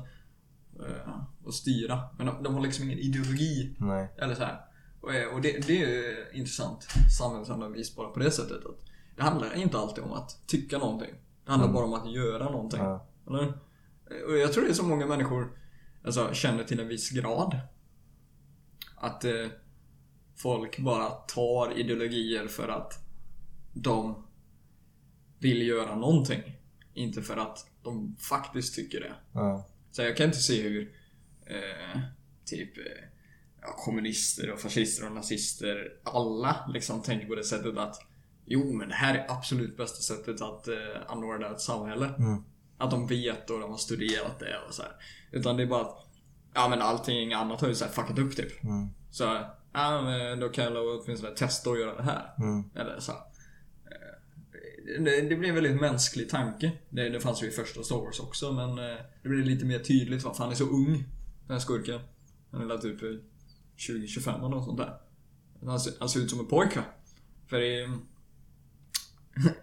eh, 0.81 1.19
Och 1.45 1.55
styra. 1.55 2.01
Men 2.19 2.27
de, 2.27 2.43
de 2.43 2.55
har 2.55 2.61
liksom 2.63 2.85
ingen 2.85 2.99
ideologi. 2.99 3.75
Nej. 3.79 4.09
Eller 4.19 4.35
så 4.35 4.43
här. 4.45 4.61
Och, 5.01 5.15
eh, 5.15 5.35
och 5.35 5.41
det, 5.41 5.67
det 5.67 5.83
är 5.83 5.89
ju 5.89 6.27
intressant 6.33 6.87
samhällsanalys 7.19 7.97
bara 7.97 8.09
på 8.09 8.19
det 8.21 8.31
sättet. 8.31 8.67
Att 8.67 8.85
det 9.17 9.23
handlar 9.23 9.55
inte 9.55 9.79
alltid 9.79 10.05
om 10.05 10.13
att 10.13 10.47
tycka 10.47 10.79
någonting. 10.79 11.15
Det 11.45 11.51
handlar 11.51 11.73
bara 11.73 11.85
om 11.85 11.95
att 11.95 12.13
göra 12.13 12.45
någonting. 12.51 12.81
Ja. 12.81 13.07
Eller? 13.27 13.53
Och 14.29 14.39
jag 14.39 14.53
tror 14.53 14.65
det 14.65 14.71
är 14.71 14.75
så 14.75 14.85
många 14.87 15.07
människor 15.07 15.53
alltså, 16.05 16.35
känner 16.35 16.65
till 16.65 16.81
en 16.81 16.89
viss 16.89 17.11
grad. 17.11 17.59
Att 18.97 19.25
eh, 19.25 19.47
folk 20.37 20.79
bara 20.79 21.11
tar 21.11 21.79
ideologier 21.79 22.47
för 22.47 22.69
att 22.69 22.93
de 23.73 24.27
vill 25.39 25.63
göra 25.63 25.97
någonting. 25.97 26.43
Inte 26.95 27.23
för 27.23 27.37
att 27.37 27.67
de 27.83 28.17
faktiskt 28.19 28.75
tycker 28.75 29.01
det. 29.01 29.15
Ja. 29.33 29.69
Så 29.91 30.03
jag 30.03 30.17
kan 30.17 30.27
inte 30.27 30.39
se 30.39 30.63
hur 30.63 30.93
eh, 31.47 32.01
typ 32.45 32.79
eh, 32.79 32.85
ja, 33.61 33.75
kommunister 33.77 34.53
och 34.53 34.61
fascister 34.61 35.07
och 35.07 35.13
nazister 35.13 35.93
alla 36.05 36.71
liksom 36.75 37.03
tänker 37.03 37.27
på 37.27 37.35
det 37.35 37.45
sättet 37.45 37.79
att 37.79 37.97
Jo 38.45 38.73
men 38.73 38.89
det 38.89 38.95
här 38.95 39.15
är 39.15 39.31
absolut 39.31 39.77
bästa 39.77 40.03
sättet 40.15 40.41
att 40.41 40.69
eh, 40.69 40.75
anordna 41.07 41.51
ett 41.51 41.61
samhälle. 41.61 42.07
Mm. 42.07 42.45
Att 42.79 42.91
de 42.91 43.07
vet 43.07 43.51
och 43.51 43.61
de 43.61 43.71
har 43.71 43.79
studerat 43.79 44.39
det 44.39 44.59
och 44.69 44.75
så 44.75 44.83
här. 44.83 44.93
Utan 45.31 45.57
det 45.57 45.63
är 45.63 45.67
bara 45.67 45.81
att 45.81 46.07
Ja 46.55 46.69
men 46.69 46.83
allting 46.83 47.33
annat 47.33 47.61
har 47.61 47.69
ju 47.69 47.75
så 47.75 47.85
här 47.85 47.93
fuckat 47.93 48.19
upp 48.19 48.37
typ. 48.37 48.65
Mm. 48.65 48.89
Så 49.11 49.47
ja 49.73 50.03
men 50.03 50.41
då 50.41 50.49
kan 50.49 50.65
jag 50.65 51.01
åtminstone 51.01 51.35
testa 51.35 51.71
att 51.71 51.79
göra 51.79 51.97
det 51.97 52.03
här. 52.03 52.35
Mm. 52.39 52.65
Eller 52.75 53.01
så. 53.01 53.13
här. 53.13 53.21
Eh, 53.85 55.03
Det, 55.05 55.21
det 55.21 55.37
blir 55.37 55.49
en 55.49 55.55
väldigt 55.55 55.81
mänsklig 55.81 56.29
tanke. 56.31 56.73
Det, 56.91 57.09
det 57.09 57.21
fanns 57.21 57.43
ju 57.43 57.47
i 57.47 57.51
första 57.51 57.83
Star 57.83 57.97
Wars 57.97 58.21
också 58.21 58.53
men 58.53 58.71
eh, 58.79 58.97
det 59.23 59.29
blir 59.29 59.45
lite 59.45 59.65
mer 59.65 59.79
tydligt 59.79 60.25
varför 60.25 60.43
han 60.45 60.53
är 60.53 60.57
så 60.57 60.65
ung. 60.65 61.05
Den 61.47 61.55
här 61.55 61.59
skurken. 61.59 62.01
Han 62.51 62.63
är 62.63 62.67
väl 62.67 62.81
typ 62.81 63.03
eh, 63.03 63.09
20-25 63.77 64.39
eller 64.39 64.49
något 64.49 64.65
sånt 64.65 64.79
där. 64.79 64.97
Han 65.67 65.81
ser, 65.81 65.93
han 65.99 66.09
ser 66.09 66.21
ut 66.21 66.31
som 66.31 66.41
en 66.41 66.47
pojke. 66.47 66.81
För 67.47 67.61
i, 67.61 67.89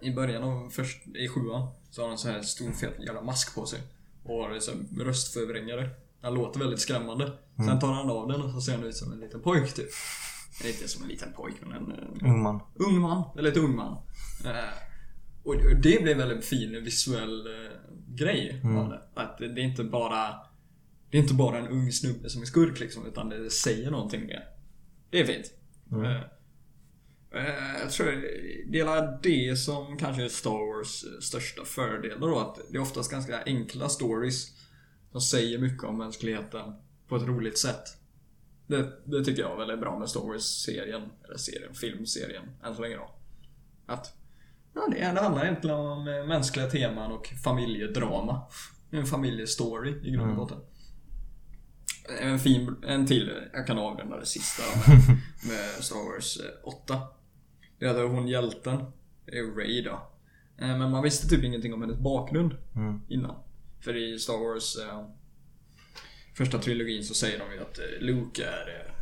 i 0.00 0.10
början 0.10 0.42
av 0.42 0.70
först, 0.70 1.06
i 1.06 1.28
sjuan 1.28 1.68
så 1.90 2.02
har 2.02 2.08
han 2.08 2.18
så 2.18 2.28
här 2.28 2.42
stor 2.42 2.72
fet 2.72 2.94
jävla 3.06 3.22
mask 3.22 3.54
på 3.54 3.66
sig. 3.66 3.80
Och 4.24 4.34
har 4.34 4.58
så 4.60 4.72
röstförvrängare. 4.98 5.90
Han 6.22 6.34
låter 6.34 6.60
väldigt 6.60 6.80
skrämmande. 6.80 7.32
Sen 7.56 7.78
tar 7.80 7.92
han 7.92 8.10
av 8.10 8.28
den 8.28 8.42
och 8.42 8.50
så 8.50 8.60
ser 8.60 8.72
han 8.72 8.84
ut 8.84 8.96
som 8.96 9.12
en 9.12 9.20
liten 9.20 9.40
pojk 9.42 9.74
typ. 9.74 9.88
Inte 10.64 10.88
som 10.88 11.02
en 11.02 11.08
liten 11.08 11.32
pojk 11.32 11.54
men 11.60 11.72
en 11.72 11.92
eh, 11.92 12.30
Ung 12.30 12.42
man. 12.42 12.60
ung 12.74 13.00
man, 13.00 13.22
eller 13.38 13.50
ett 13.50 13.56
ung 13.56 13.76
man. 13.76 13.92
Eh, 14.44 14.72
och 15.44 15.56
det 15.56 16.02
blev 16.02 16.08
en 16.08 16.18
väldigt 16.18 16.44
fin 16.44 16.84
visuell 16.84 17.46
eh, 17.46 17.72
grej 18.08 18.62
av 18.64 18.88
det. 18.88 19.02
Att 19.14 19.38
det 19.38 19.44
är 19.44 19.58
inte 19.58 19.84
bara 19.84 20.34
Det 21.10 21.18
är 21.18 21.22
inte 21.22 21.34
bara 21.34 21.58
en 21.58 21.68
ung 21.68 21.92
snubbe 21.92 22.30
som 22.30 22.42
är 22.42 22.46
skurk 22.46 22.80
liksom, 22.80 23.06
utan 23.06 23.28
det 23.28 23.50
säger 23.50 23.90
någonting 23.90 24.26
mer. 24.26 24.44
Det 25.10 25.20
är 25.20 25.24
fint. 25.24 25.46
Eh, 27.34 27.80
jag 27.82 27.90
tror 27.90 28.06
det 28.72 28.80
är 28.80 29.18
det 29.22 29.56
som 29.56 29.96
kanske 29.96 30.24
är 30.24 30.28
Star 30.28 30.76
Wars 30.76 31.04
största 31.24 31.64
fördel 31.64 32.20
då, 32.20 32.38
att 32.38 32.58
det 32.70 32.76
är 32.76 32.82
oftast 32.82 33.10
ganska 33.10 33.42
enkla 33.46 33.88
stories 33.88 34.59
som 35.12 35.20
säger 35.20 35.58
mycket 35.58 35.84
om 35.84 35.98
mänskligheten 35.98 36.72
på 37.08 37.16
ett 37.16 37.22
roligt 37.22 37.58
sätt. 37.58 37.82
Det, 38.66 38.92
det 39.04 39.24
tycker 39.24 39.42
jag 39.42 39.52
är 39.52 39.56
väldigt 39.56 39.80
bra 39.80 39.98
med 39.98 40.08
Star 40.08 40.20
Wars-serien, 40.20 41.02
eller 41.24 41.36
serien, 41.36 41.74
filmserien, 41.74 42.42
än 42.64 42.74
så 42.74 42.82
länge 42.82 42.96
då. 42.96 43.10
Att 43.86 44.14
ja, 44.74 44.88
det, 44.90 44.98
det 44.98 45.20
handlar 45.20 45.44
egentligen 45.44 45.76
om 45.76 46.08
eh, 46.08 46.26
mänskliga 46.26 46.66
teman 46.70 47.12
och 47.12 47.26
familjedrama. 47.26 48.42
En 48.90 49.06
familjestory 49.06 49.90
i 50.02 50.10
grund 50.10 50.30
och 50.30 50.36
botten. 50.36 50.58
En 52.22 52.38
fin, 52.38 52.76
en 52.86 53.06
till, 53.06 53.32
jag 53.52 53.66
kan 53.66 53.78
avrunda 53.78 54.16
det 54.20 54.26
sista 54.26 54.62
med, 54.90 54.98
med 55.48 55.84
Star 55.84 56.12
Wars 56.14 56.36
eh, 56.40 56.68
8. 56.68 57.00
Det 57.78 57.86
är 57.86 58.04
hon 58.08 58.28
hjälten, 58.28 58.84
det 59.26 59.38
är 59.38 59.56
Ray 59.56 59.82
då. 59.82 59.90
Eh, 60.58 60.78
Men 60.78 60.90
man 60.90 61.02
visste 61.02 61.28
typ 61.28 61.44
ingenting 61.44 61.74
om 61.74 61.80
hennes 61.80 61.98
bakgrund 61.98 62.56
Mm. 62.76 63.00
innan. 63.08 63.34
För 63.80 63.96
i 63.96 64.18
Star 64.18 64.38
Wars 64.38 64.76
eh, 64.76 65.04
första 66.36 66.58
trilogin 66.58 67.04
så 67.04 67.14
säger 67.14 67.38
de 67.38 67.52
ju 67.54 67.60
att 67.60 67.78
eh, 67.78 67.84
Luke 68.00 68.44
är 68.44 68.68
eh, 68.86 68.92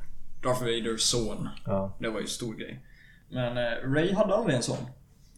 Darth 0.43 0.61
Vaders 0.61 1.01
son. 1.01 1.49
Ja. 1.67 1.97
Det 2.01 2.09
var 2.09 2.21
ju 2.21 2.27
stor 2.27 2.55
grej. 2.55 2.85
Men 3.29 3.57
eh, 3.57 3.93
Ray 3.95 4.13
hade 4.15 4.35
aldrig 4.35 4.57
en 4.57 4.63
sån. 4.63 4.87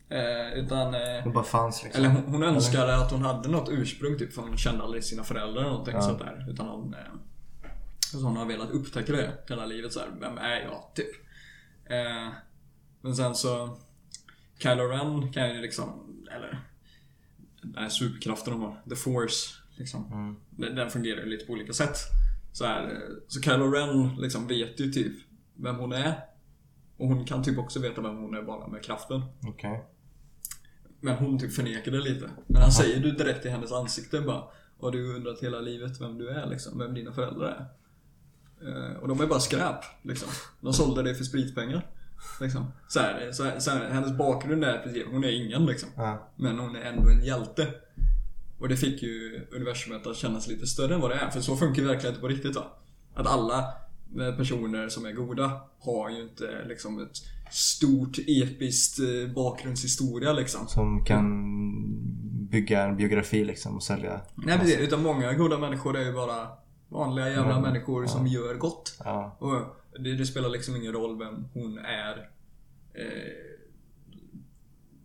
Eh, 0.08 0.52
utan... 0.52 0.94
Eh, 0.94 1.24
Det 1.24 1.30
bara 1.34 1.44
fanns 1.44 1.82
liksom. 1.84 2.04
eller 2.04 2.14
hon, 2.14 2.24
hon 2.24 2.42
önskade 2.42 2.96
att 2.96 3.10
hon 3.10 3.22
hade 3.22 3.48
något 3.48 3.68
ursprung 3.68 4.18
typ 4.18 4.32
för 4.32 4.42
hon 4.42 4.56
kände 4.56 4.82
aldrig 4.84 5.04
sina 5.04 5.24
föräldrar 5.24 5.60
eller 5.60 5.70
någonting 5.70 5.94
Ja. 5.94 6.02
sånt 6.02 6.18
där. 6.18 6.46
Utan 6.50 6.66
hon... 6.68 6.94
Eh, 6.94 7.00
så 8.00 8.18
hon 8.18 8.36
har 8.36 8.46
velat 8.46 8.70
upptäcka 8.70 9.12
det 9.12 9.32
hela 9.48 9.66
livet 9.66 9.92
så 9.92 10.00
här. 10.00 10.08
Vem 10.20 10.38
är 10.38 10.60
jag? 10.60 10.90
Typ. 10.94 11.10
Eh, 11.86 12.28
men 13.00 13.16
sen 13.16 13.34
så... 13.34 13.76
Kylo 14.58 14.82
Ren 14.88 15.32
kan 15.32 15.48
ju 15.54 15.60
liksom... 15.60 16.16
Eller... 16.36 16.60
Den 17.62 17.82
här 17.82 17.88
superkraften 17.88 18.52
de 18.52 18.62
har. 18.62 18.82
The 18.88 18.96
Force. 18.96 19.54
Liksom. 19.76 20.12
Mm. 20.12 20.36
Den, 20.50 20.74
den 20.74 20.90
fungerar 20.90 21.20
ju 21.20 21.26
lite 21.26 21.46
på 21.46 21.52
olika 21.52 21.72
sätt. 21.72 21.96
Så, 22.52 22.64
här, 22.64 22.84
eh, 22.84 23.16
så 23.28 23.40
Kylo 23.40 23.70
Ren 23.70 24.16
liksom 24.16 24.46
vet 24.46 24.80
ju 24.80 24.92
typ 24.92 25.12
vem 25.54 25.76
hon 25.76 25.92
är. 25.92 26.14
Och 26.96 27.08
hon 27.08 27.24
kan 27.24 27.42
typ 27.42 27.58
också 27.58 27.80
veta 27.80 28.00
vem 28.00 28.16
hon 28.16 28.34
är 28.34 28.42
bara 28.42 28.66
med 28.66 28.84
kraften. 28.84 29.22
Okej. 29.46 29.84
Men 31.00 31.16
hon 31.16 31.38
typ 31.38 31.52
förnekar 31.52 31.92
det 31.92 32.00
lite. 32.00 32.30
Men 32.46 32.62
han 32.62 32.72
säger 32.72 33.00
du 33.00 33.10
direkt 33.10 33.46
i 33.46 33.48
hennes 33.48 33.72
ansikte 33.72 34.20
bara 34.20 34.44
Har 34.80 34.90
du 34.90 35.16
undrat 35.16 35.42
hela 35.42 35.60
livet 35.60 36.00
vem 36.00 36.18
du 36.18 36.28
är 36.28 36.46
liksom? 36.46 36.78
Vem 36.78 36.94
dina 36.94 37.12
föräldrar 37.12 37.48
är? 37.48 37.66
Eh, 38.68 38.96
och 38.96 39.08
de 39.08 39.20
är 39.20 39.26
bara 39.26 39.40
skräp 39.40 39.84
liksom. 40.02 40.28
De 40.60 40.72
sålde 40.72 41.02
det 41.02 41.14
för 41.14 41.24
spritpengar. 41.24 41.89
Liksom. 42.40 42.72
Så 42.88 43.00
här, 43.00 43.32
så 43.32 43.44
här, 43.44 43.58
så 43.58 43.70
här, 43.70 43.90
hennes 43.90 44.18
bakgrund 44.18 44.64
är 44.64 44.78
precis, 44.78 45.04
hon 45.12 45.24
är 45.24 45.44
ingen 45.46 45.66
liksom. 45.66 45.88
Ja. 45.96 46.28
Men 46.36 46.58
hon 46.58 46.76
är 46.76 46.80
ändå 46.80 47.10
en 47.10 47.24
hjälte. 47.24 47.66
Och 48.58 48.68
det 48.68 48.76
fick 48.76 49.02
ju 49.02 49.46
universumet 49.52 50.06
att 50.06 50.16
kännas 50.16 50.48
lite 50.48 50.66
större 50.66 50.94
än 50.94 51.00
vad 51.00 51.10
det 51.10 51.14
är. 51.16 51.30
För 51.30 51.40
så 51.40 51.56
funkar 51.56 51.94
inte 51.94 52.20
på 52.20 52.28
riktigt 52.28 52.56
va. 52.56 52.64
Att 53.14 53.26
alla 53.26 53.58
eh, 54.20 54.36
personer 54.36 54.88
som 54.88 55.06
är 55.06 55.12
goda 55.12 55.60
har 55.80 56.10
ju 56.10 56.22
inte 56.22 56.64
liksom 56.68 57.02
ett 57.02 57.16
stort 57.50 58.18
episkt 58.26 58.98
eh, 58.98 59.34
bakgrundshistoria 59.34 60.32
liksom. 60.32 60.68
Som 60.68 61.04
kan 61.04 61.26
bygga 62.50 62.82
en 62.82 62.96
biografi 62.96 63.44
liksom 63.44 63.76
och 63.76 63.82
sälja. 63.82 64.20
Nej 64.34 64.58
precis, 64.58 64.78
utan 64.78 65.02
många 65.02 65.32
goda 65.32 65.58
människor 65.58 65.96
är 65.96 66.04
ju 66.04 66.12
bara 66.12 66.48
vanliga 66.88 67.28
jävla 67.28 67.50
Mm, 67.50 67.62
människor 67.62 68.06
som 68.06 68.26
ja. 68.26 68.32
gör 68.32 68.54
gott. 68.54 68.96
Ja. 69.04 69.36
Och 69.38 69.79
det, 69.98 70.14
det 70.14 70.26
spelar 70.26 70.48
liksom 70.48 70.76
ingen 70.76 70.92
roll 70.92 71.18
vem 71.18 71.44
hon 71.54 71.78
är 71.78 72.30
eh, 72.94 73.56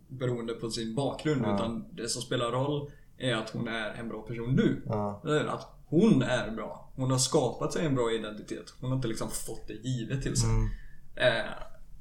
beroende 0.08 0.52
på 0.54 0.70
sin 0.70 0.94
bakgrund. 0.94 1.42
Ja. 1.44 1.54
Utan 1.54 1.84
det 1.96 2.08
som 2.08 2.22
spelar 2.22 2.50
roll 2.52 2.90
är 3.18 3.34
att 3.34 3.50
hon 3.50 3.68
är 3.68 3.94
en 3.94 4.08
bra 4.08 4.22
person 4.22 4.54
nu. 4.54 4.82
Ja. 4.86 5.22
Eller 5.24 5.44
Att 5.46 5.66
hon 5.86 6.22
är 6.22 6.50
bra. 6.50 6.90
Hon 6.96 7.10
har 7.10 7.18
skapat 7.18 7.72
sig 7.72 7.86
en 7.86 7.94
bra 7.94 8.12
identitet. 8.12 8.74
Hon 8.80 8.90
har 8.90 8.96
inte 8.96 9.08
liksom 9.08 9.30
fått 9.30 9.66
det 9.68 9.74
givet 9.74 10.22
till 10.22 10.36
sig. 10.36 10.50
Mm. 10.50 10.68
Eh, 11.16 11.52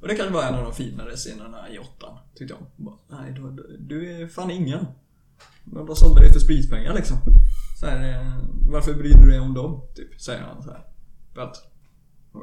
och 0.02 0.08
det 0.08 0.16
kanske 0.16 0.34
var 0.34 0.44
en 0.44 0.56
av 0.56 0.64
de 0.64 0.74
finare 0.74 1.16
scenerna 1.16 1.70
i 1.70 1.80
åttan. 1.80 2.18
Tyckte 2.36 2.54
jag. 2.54 2.66
Bara, 2.86 2.96
Nej, 3.08 3.32
du, 3.34 3.78
du- 3.80 4.22
är 4.24 4.28
fan 4.28 4.52
ingen. 4.52 4.86
Men 5.64 5.86
de 5.86 5.96
sålde 5.96 6.22
dig 6.22 6.34
för 6.34 6.40
spritpengar 6.40 6.94
liksom. 6.94 7.18
Så 7.80 7.86
här, 7.86 8.10
eh, 8.10 8.38
varför 8.70 8.94
bryr 8.94 9.14
du 9.14 9.30
dig 9.30 9.40
om 9.40 9.54
dem? 9.54 9.82
Typ, 9.96 10.22
säger 10.22 10.42
han 10.42 10.64
så 10.64 10.72
här. 10.72 10.86
För 11.34 11.42
att 11.42 11.56
eh, 11.58 11.64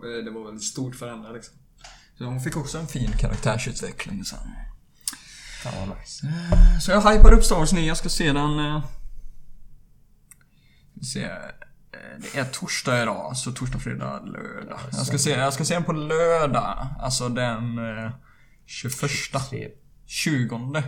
det 0.01 0.31
var 0.31 0.45
väldigt 0.45 0.65
stort 0.65 0.97
för 0.97 1.11
henne 1.11 1.33
liksom. 1.33 1.55
Så 2.19 2.25
hon 2.25 2.41
fick 2.41 2.57
också 2.57 2.79
en 2.79 2.87
fin 2.87 3.13
karaktärsutveckling 3.13 4.25
sen. 4.25 4.39
Fan 5.63 5.89
vad 5.89 5.99
nice. 5.99 6.33
Så 6.81 6.91
jag 6.91 7.01
hypar 7.01 7.33
upp 7.33 7.45
Star 7.45 7.57
Wars 7.57 7.73
9. 7.73 7.87
Jag 7.87 7.97
ska 7.97 8.09
se 8.09 8.33
den... 8.33 8.59
Eh, 8.59 8.85
se, 11.03 11.25
eh, 11.25 11.31
det 12.19 12.39
är 12.39 12.45
torsdag 12.45 13.03
idag, 13.03 13.37
så 13.37 13.53
torsdag, 13.53 13.79
fredag, 13.79 14.21
lördag. 14.21 14.79
Jag 14.93 15.07
ska 15.07 15.19
se, 15.19 15.31
jag 15.31 15.53
ska 15.53 15.65
se 15.65 15.75
den 15.75 15.85
på 15.85 15.93
lördag. 15.93 16.87
Alltså 17.01 17.29
den 17.29 17.79
eh, 17.79 18.13
21. 18.67 18.95
Tre. 19.51 19.69
20. 20.07 20.83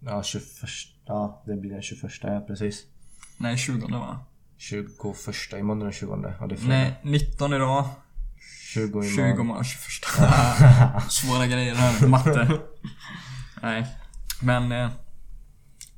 Ja, 0.00 0.22
21. 0.22 0.44
Ja, 1.06 1.42
det 1.46 1.56
blir 1.56 1.70
den 1.70 1.82
21. 1.82 2.12
Ja, 2.22 2.44
precis. 2.46 2.84
Nej, 3.38 3.58
20 3.58 3.86
va? 3.86 4.24
21. 4.58 4.86
Imorgon 5.58 5.80
den 5.80 5.92
20. 5.92 6.34
Ja, 6.40 6.46
det 6.46 6.54
är. 6.54 6.68
Nej, 6.68 7.00
19 7.02 7.52
idag. 7.52 7.88
20 8.74 9.02
20 9.02 9.20
imorgon. 9.20 9.40
imorgon, 9.40 9.64
21. 9.64 11.10
Svåra 11.10 11.46
grejer 11.46 11.74
här, 11.74 12.06
matte. 12.06 12.58
Nej. 13.62 13.86
Men... 14.42 14.72
Eh, 14.72 14.90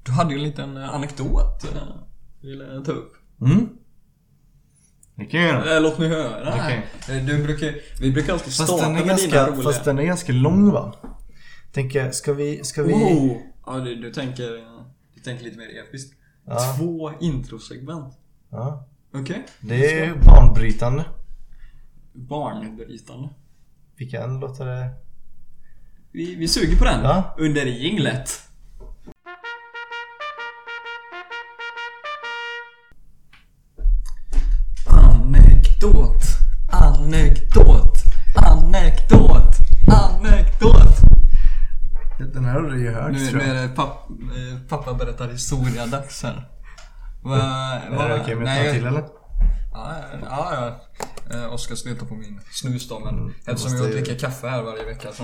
du 0.03 0.13
hade 0.13 0.31
ju 0.35 0.37
en 0.39 0.45
liten 0.45 0.77
eh, 0.77 0.95
anekdot. 0.95 1.65
Eh, 1.65 1.83
ville 2.41 2.85
ta 2.85 2.93
upp. 2.93 3.13
Mm. 3.41 3.69
Det 5.15 5.27
kan 5.27 5.41
jag 5.41 5.49
göra. 5.49 5.77
Eh, 5.77 5.83
Låt 5.83 5.99
mig 5.99 6.09
höra. 6.09 6.71
Eh, 6.71 7.25
Du 7.27 7.45
brukar, 7.45 7.75
vi 8.01 8.13
brukar 8.13 8.33
alltid 8.33 8.53
Fast 8.57 8.69
starta 8.69 8.83
den, 8.89 8.97
är 8.97 9.05
med 9.05 9.17
dina 9.17 9.37
ganska, 9.37 9.47
roliga... 9.47 9.63
fast 9.63 9.85
den 9.85 9.99
är 9.99 10.03
ganska 10.05 10.33
lång 10.33 10.71
va? 10.71 10.95
Tänker, 11.73 12.11
ska 12.11 12.33
vi... 12.33 12.65
Ska 12.65 12.83
vi... 12.83 12.93
Oh! 12.93 13.37
Ja, 13.67 13.79
du, 13.79 13.95
du, 13.97 14.13
tänker, 14.13 14.51
du 15.15 15.21
tänker 15.21 15.45
lite 15.45 15.57
mer 15.59 15.79
episkt. 15.89 16.15
Ja. 16.47 16.75
Två 16.79 17.13
introsegment. 17.21 18.15
Ja. 18.51 18.87
Okej? 19.15 19.47
Det 19.61 20.01
är 20.01 20.15
banbrytande. 20.15 21.05
Barnbrytande. 22.13 23.29
Vilken 23.97 24.41
låter 24.41 24.67
det? 24.67 24.91
Vi, 26.13 26.35
vi 26.35 26.49
suger 26.49 26.79
på 26.79 26.85
den. 26.85 27.05
Ja. 27.05 27.35
Under 27.39 27.67
jinglet. 27.67 28.31
Anekdot. 34.87 36.23
Anekdot. 36.73 37.99
Anekdot. 38.37 39.55
Anekdot. 39.87 40.97
Den 42.35 42.45
här 42.45 42.53
har 42.61 42.63
du 42.71 42.81
ju 42.81 42.91
hört 42.91 43.13
Nu, 43.13 43.27
tror 43.27 43.39
nu 43.39 43.47
jag. 43.47 43.57
är 43.57 43.63
det 43.63 43.69
papp, 43.69 44.11
eh, 44.11 44.59
pappa 44.69 44.95
berättar 44.95 45.29
historia-dags 45.29 46.23
här. 46.23 46.49
Va, 47.23 47.37
Är 47.73 48.09
det 48.09 48.21
okej 48.21 48.37
om 48.37 48.43
jag 48.47 48.65
tar 48.67 48.73
till 48.73 48.87
eller? 48.87 49.05
Ja, 49.73 49.97
ja, 50.23 50.55
ja. 50.55 51.37
Eh, 51.37 51.53
Oskar 51.53 51.75
slutar 51.75 52.07
på 52.07 52.15
min 52.15 52.41
snus 52.53 52.89
då, 52.89 52.99
men 52.99 53.19
Mm, 53.19 53.33
eftersom 53.47 53.77
jag 53.77 53.87
ju- 53.87 53.93
dricker 53.93 54.19
kaffe 54.19 54.49
här 54.49 54.63
varje 54.63 54.85
vecka 54.85 55.09
så 55.13 55.23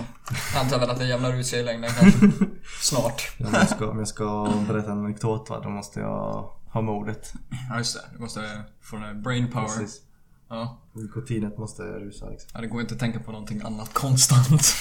antar 0.61 0.78
väl 0.78 0.90
att 0.90 0.99
det 0.99 1.07
jämnar 1.07 1.32
ut 1.32 1.47
sig 1.47 1.61
i 1.61 1.62
längden 1.62 1.90
kanske. 2.01 2.30
Snart. 2.80 3.36
Om 3.40 3.47
jag, 3.53 3.68
ska, 3.68 3.90
om 3.90 3.99
jag 3.99 4.09
ska 4.09 4.53
berätta 4.68 4.92
en 4.92 4.99
anekdot 4.99 5.51
va, 5.51 5.61
då 5.62 5.68
måste 5.68 6.01
jag 6.01 6.51
ha 6.72 6.80
modet. 6.80 7.32
Ja, 7.70 7.78
just 7.78 7.94
det. 7.94 8.01
Du 8.12 8.18
måste 8.18 8.40
få 8.82 8.97
den 8.97 9.05
här 9.05 9.14
brain 9.14 9.51
power. 9.53 9.66
Precis. 9.66 10.01
Ja. 10.49 10.80
Nikotinet 10.92 11.59
måste 11.59 11.82
rusa 11.82 12.28
liksom. 12.30 12.51
ja, 12.55 12.61
det 12.61 12.66
går 12.66 12.80
inte 12.80 12.94
att 12.94 13.01
tänka 13.01 13.20
på 13.20 13.32
någonting 13.32 13.61
annat 13.64 13.94
konstant. 13.94 14.62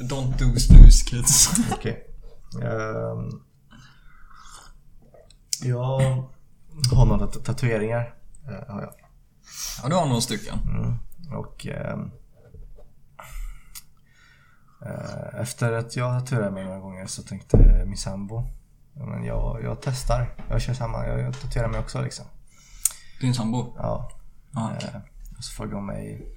Don't 0.00 0.38
do 0.38 0.58
snus 0.60 1.02
kids. 1.02 1.50
Okej. 1.72 2.06
Ehm, 2.62 3.40
jag 5.62 6.24
har 6.96 7.06
några 7.06 7.26
tat- 7.26 7.44
tatueringar. 7.44 8.14
eh, 8.48 8.72
har 8.74 8.80
jag. 8.82 8.92
Ja, 9.82 9.88
du 9.88 9.94
har 9.94 10.06
några 10.06 10.20
stycken. 10.20 10.58
Mm. 10.58 10.94
Och 11.38 11.66
ehm, 11.66 12.10
eh, 14.86 15.40
efter 15.40 15.72
att 15.72 15.96
jag 15.96 16.20
tatuerade 16.20 16.50
mig 16.50 16.64
några 16.64 16.78
gånger 16.78 17.06
så 17.06 17.22
tänkte 17.22 17.84
min 17.86 17.96
sambo 17.96 18.44
men 18.94 19.24
jag, 19.24 19.62
jag 19.62 19.78
testar. 19.82 20.34
Jag 20.48 20.60
kör 20.62 20.74
samma. 20.74 21.06
Jag, 21.06 21.20
jag 21.20 21.40
tatuerar 21.40 21.68
mig 21.68 21.80
också 21.80 22.02
liksom. 22.02 22.24
Din 23.20 23.34
sambo? 23.34 23.74
Ja. 23.78 24.10
Okej. 24.56 24.90
Eh, 24.94 25.00
och 25.38 25.44
så 25.44 25.52
frågade 25.54 25.76
hon 25.76 25.86
mig 25.86 26.28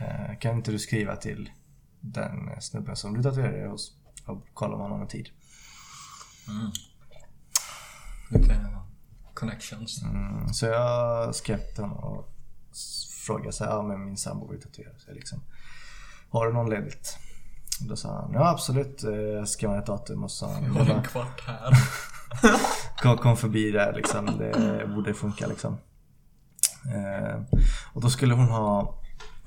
eh, 0.00 0.38
Kan 0.38 0.56
inte 0.56 0.70
du 0.70 0.78
skriva 0.78 1.16
till 1.16 1.50
den 2.00 2.60
snubben 2.60 2.96
som 2.96 3.14
du 3.14 3.22
tatuerade 3.22 3.68
hos 3.68 3.92
och 4.26 4.46
kolla 4.54 4.74
om 4.74 4.80
han 4.80 4.90
har 4.90 4.98
någon 4.98 5.08
tid? 5.08 5.28
Lite 6.48 6.89
connections. 9.34 10.02
Mm, 10.02 10.48
så 10.48 10.66
jag 10.66 11.34
skrev 11.34 11.58
till 11.58 11.84
honom 11.84 11.98
och 11.98 12.28
frågade 13.26 13.52
så 13.52 13.64
här, 13.64 13.70
ja 13.70 13.82
men 13.82 14.04
min 14.04 14.16
sambo 14.16 14.50
vill 14.50 14.62
tatuera 14.62 14.98
sig 14.98 15.14
liksom. 15.14 15.40
Har 16.30 16.46
du 16.46 16.52
någon 16.52 16.70
ledigt? 16.70 17.18
Då 17.80 17.96
sa 17.96 18.20
han, 18.20 18.32
ja 18.32 18.50
absolut. 18.50 19.04
Eh, 19.04 19.10
Jag 19.12 19.48
skrev 19.48 19.70
ett 19.70 19.86
datum 19.86 20.24
och 20.24 20.30
sa 20.30 20.52
han, 20.52 20.64
har 20.64 20.94
en 20.94 21.02
kvart 21.02 21.42
här. 21.46 21.72
kom, 23.02 23.16
kom 23.18 23.36
förbi 23.36 23.70
där 23.70 23.92
liksom. 23.92 24.26
Det 24.38 24.86
borde 24.94 25.14
funka 25.14 25.46
liksom. 25.46 25.78
Eh, 26.94 27.40
och 27.92 28.00
då 28.00 28.10
skulle 28.10 28.34
hon 28.34 28.48
ha 28.48 28.98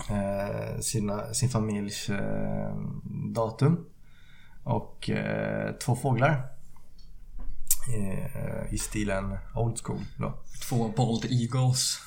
eh, 0.09 0.79
sina, 0.79 1.33
sin 1.33 1.49
familjs 1.49 2.09
eh, 2.09 2.75
datum. 3.33 3.85
Och 4.63 5.09
eh, 5.09 5.71
två 5.73 5.95
fåglar. 5.95 6.52
Eh, 7.87 8.73
I 8.73 8.77
stilen 8.77 9.37
old 9.55 9.79
school 9.83 10.01
då. 10.17 10.33
Två 10.69 10.87
bald 10.97 11.25
eagles. 11.25 11.99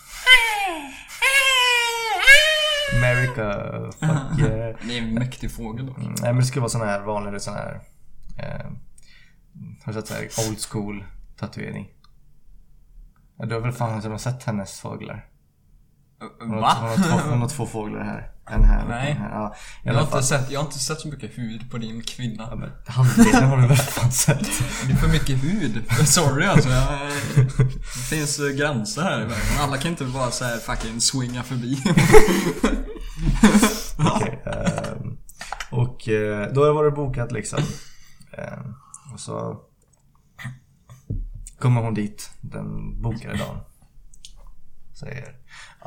America, 2.97 3.53
fuck 4.01 4.39
yeah. 4.39 4.77
Det 4.87 4.99
är 4.99 5.03
en 5.03 5.15
mäktig 5.15 5.51
fågel 5.53 5.87
dock. 5.87 5.99
Mm, 5.99 6.11
Nej 6.23 6.33
men 6.33 6.37
det 6.37 6.47
ska 6.47 6.61
vara 6.61 6.69
sån 6.71 6.81
här 6.81 7.01
vanlig 7.01 7.43
sån 7.43 7.55
här 7.55 7.81
eh, 8.39 8.67
Har 9.85 9.93
du 9.93 9.93
sett 9.93 10.07
så 10.07 10.15
här 10.15 10.49
old 10.49 10.61
school 10.61 11.05
tatuering? 11.37 11.89
Ja, 13.39 13.47
du 13.47 13.55
har 13.55 13.61
väl 13.63 13.73
fan 13.73 13.97
inte 13.97 14.19
sett 14.19 14.43
hennes 14.45 14.81
fåglar? 14.81 15.29
Hon 16.41 16.51
har, 16.51 16.61
Va? 16.61 16.75
hon, 16.81 16.89
har 16.89 16.97
två, 16.97 17.31
hon 17.31 17.41
har 17.41 17.49
två 17.57 17.67
fåglar 17.67 18.05
här. 18.05 18.31
En 18.51 18.65
här 18.65 18.83
och 18.83 18.89
Nej. 18.89 19.11
en 19.11 19.17
här. 19.17 19.31
Ja, 19.31 19.55
Jag 19.83 19.95
har, 19.95 20.03
inte 20.03 20.23
sett, 20.23 20.51
jag 20.51 20.61
har 20.61 20.67
inte 20.67 20.79
sett 20.79 21.01
så 21.01 21.09
mycket 21.09 21.39
hud 21.39 21.71
på 21.71 21.79
din 21.79 22.03
kvinna. 22.03 22.47
Ja, 22.51 22.57
men 22.57 22.71
handleden 22.87 23.45
har 23.49 23.57
du 23.57 23.67
väl 23.67 23.77
fan 23.77 24.13
sett? 24.13 24.45
Det 24.87 24.93
är 24.93 24.97
för 24.97 25.09
mycket 25.09 25.45
hud. 25.45 25.85
Sorry 26.07 26.47
alltså. 26.47 26.69
Jag, 26.69 26.89
det 27.37 28.09
finns 28.11 28.39
eh, 28.39 28.49
gränser 28.49 29.03
här 29.03 29.21
i 29.21 29.25
världen. 29.25 29.59
Alla 29.61 29.79
kan 29.79 29.91
inte 29.91 30.05
bara 30.05 30.31
så 30.31 30.45
här 30.45 30.59
fucking 30.59 31.01
swinga 31.01 31.43
förbi. 31.43 31.83
Okej, 33.99 34.43
ehm, 34.47 35.17
och 35.71 36.09
eh, 36.09 36.53
då 36.53 36.73
var 36.73 36.85
det 36.85 36.91
bokat 36.91 37.33
liksom. 37.33 37.59
Ehm, 38.33 38.75
och 39.15 39.21
så 39.21 39.61
kommer 41.59 41.81
hon 41.83 41.95
dit 41.95 42.31
den 42.41 43.03
bokade 43.03 43.37
dagen. 43.37 43.61
Säger 44.95 45.35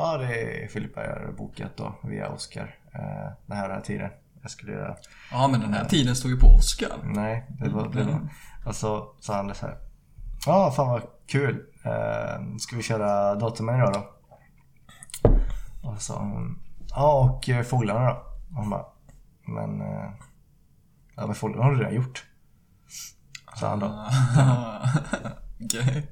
Ja 0.01 0.17
det 0.17 0.63
är 0.63 0.67
Filippa 0.67 1.05
jag 1.05 1.25
har 1.25 1.31
bokat 1.31 1.77
då 1.77 1.95
via 2.03 2.29
Oscar. 2.29 2.75
eh, 2.93 3.31
den 3.45 3.57
här, 3.57 3.67
den 3.67 3.77
här 3.77 3.83
tiden. 3.83 4.09
Jag 4.41 4.51
skulle 4.51 4.71
göra. 4.71 4.95
Ja 5.31 5.47
men 5.47 5.59
den 5.59 5.73
här 5.73 5.85
tiden 5.85 6.15
står 6.15 6.31
ju 6.31 6.37
på 6.37 6.47
Oscar. 6.47 6.99
Nej, 7.03 7.45
det 7.49 7.69
var... 7.69 7.89
Det 7.89 8.03
var 8.03 8.29
och 8.65 8.75
så 8.75 9.15
sa 9.19 9.35
han 9.35 9.47
det 9.47 9.53
så 9.53 9.65
här. 9.65 9.77
Ja, 10.45 10.71
fan 10.71 10.87
vad 10.87 11.01
kul. 11.27 11.65
Eh, 11.83 12.55
ska 12.59 12.75
vi 12.75 12.83
köra 12.83 13.35
datumen 13.35 13.75
idag 13.75 13.93
då? 13.93 14.09
Och 15.89 16.01
så. 16.01 16.43
Ja, 16.89 17.19
och 17.19 17.49
eh, 17.49 17.63
fåglarna 17.63 18.05
då? 18.05 18.15
Och 18.49 18.55
hon 18.55 18.69
bara. 18.69 18.85
Men... 19.45 19.81
Eh, 19.81 20.09
ja, 21.15 21.25
men 21.25 21.35
fåglarna 21.35 21.63
har 21.63 21.71
du 21.71 21.77
redan 21.77 21.95
gjort. 21.95 22.25
Sa 23.55 23.69
han 23.69 23.79
då. 23.79 24.05
Okej. 25.65 26.07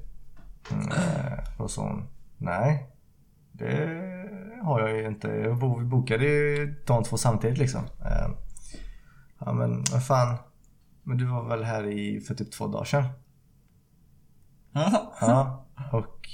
Mm, 0.70 0.88
eh, 0.88 1.38
och 1.58 1.70
så 1.70 1.80
sa 1.80 1.82
hon. 1.82 2.08
Nej. 2.36 2.86
Det 3.58 4.04
har 4.64 4.80
jag 4.80 4.96
ju 4.98 5.06
inte. 5.06 5.28
Jag 5.28 5.58
bo- 5.58 5.84
bokade 5.84 6.24
ju 6.24 6.74
de 6.86 7.04
två 7.04 7.16
samtidigt 7.16 7.58
liksom. 7.58 7.80
Eh, 7.84 8.28
ja 9.38 9.52
men 9.52 9.84
vad 9.92 10.06
fan. 10.06 10.36
Men 11.02 11.18
du 11.18 11.24
var 11.24 11.48
väl 11.48 11.64
här 11.64 11.86
i 11.86 12.20
för 12.20 12.34
typ 12.34 12.52
två 12.52 12.66
dagar 12.66 12.84
sedan? 12.84 13.04
Ja. 15.20 15.66
Och... 15.92 16.28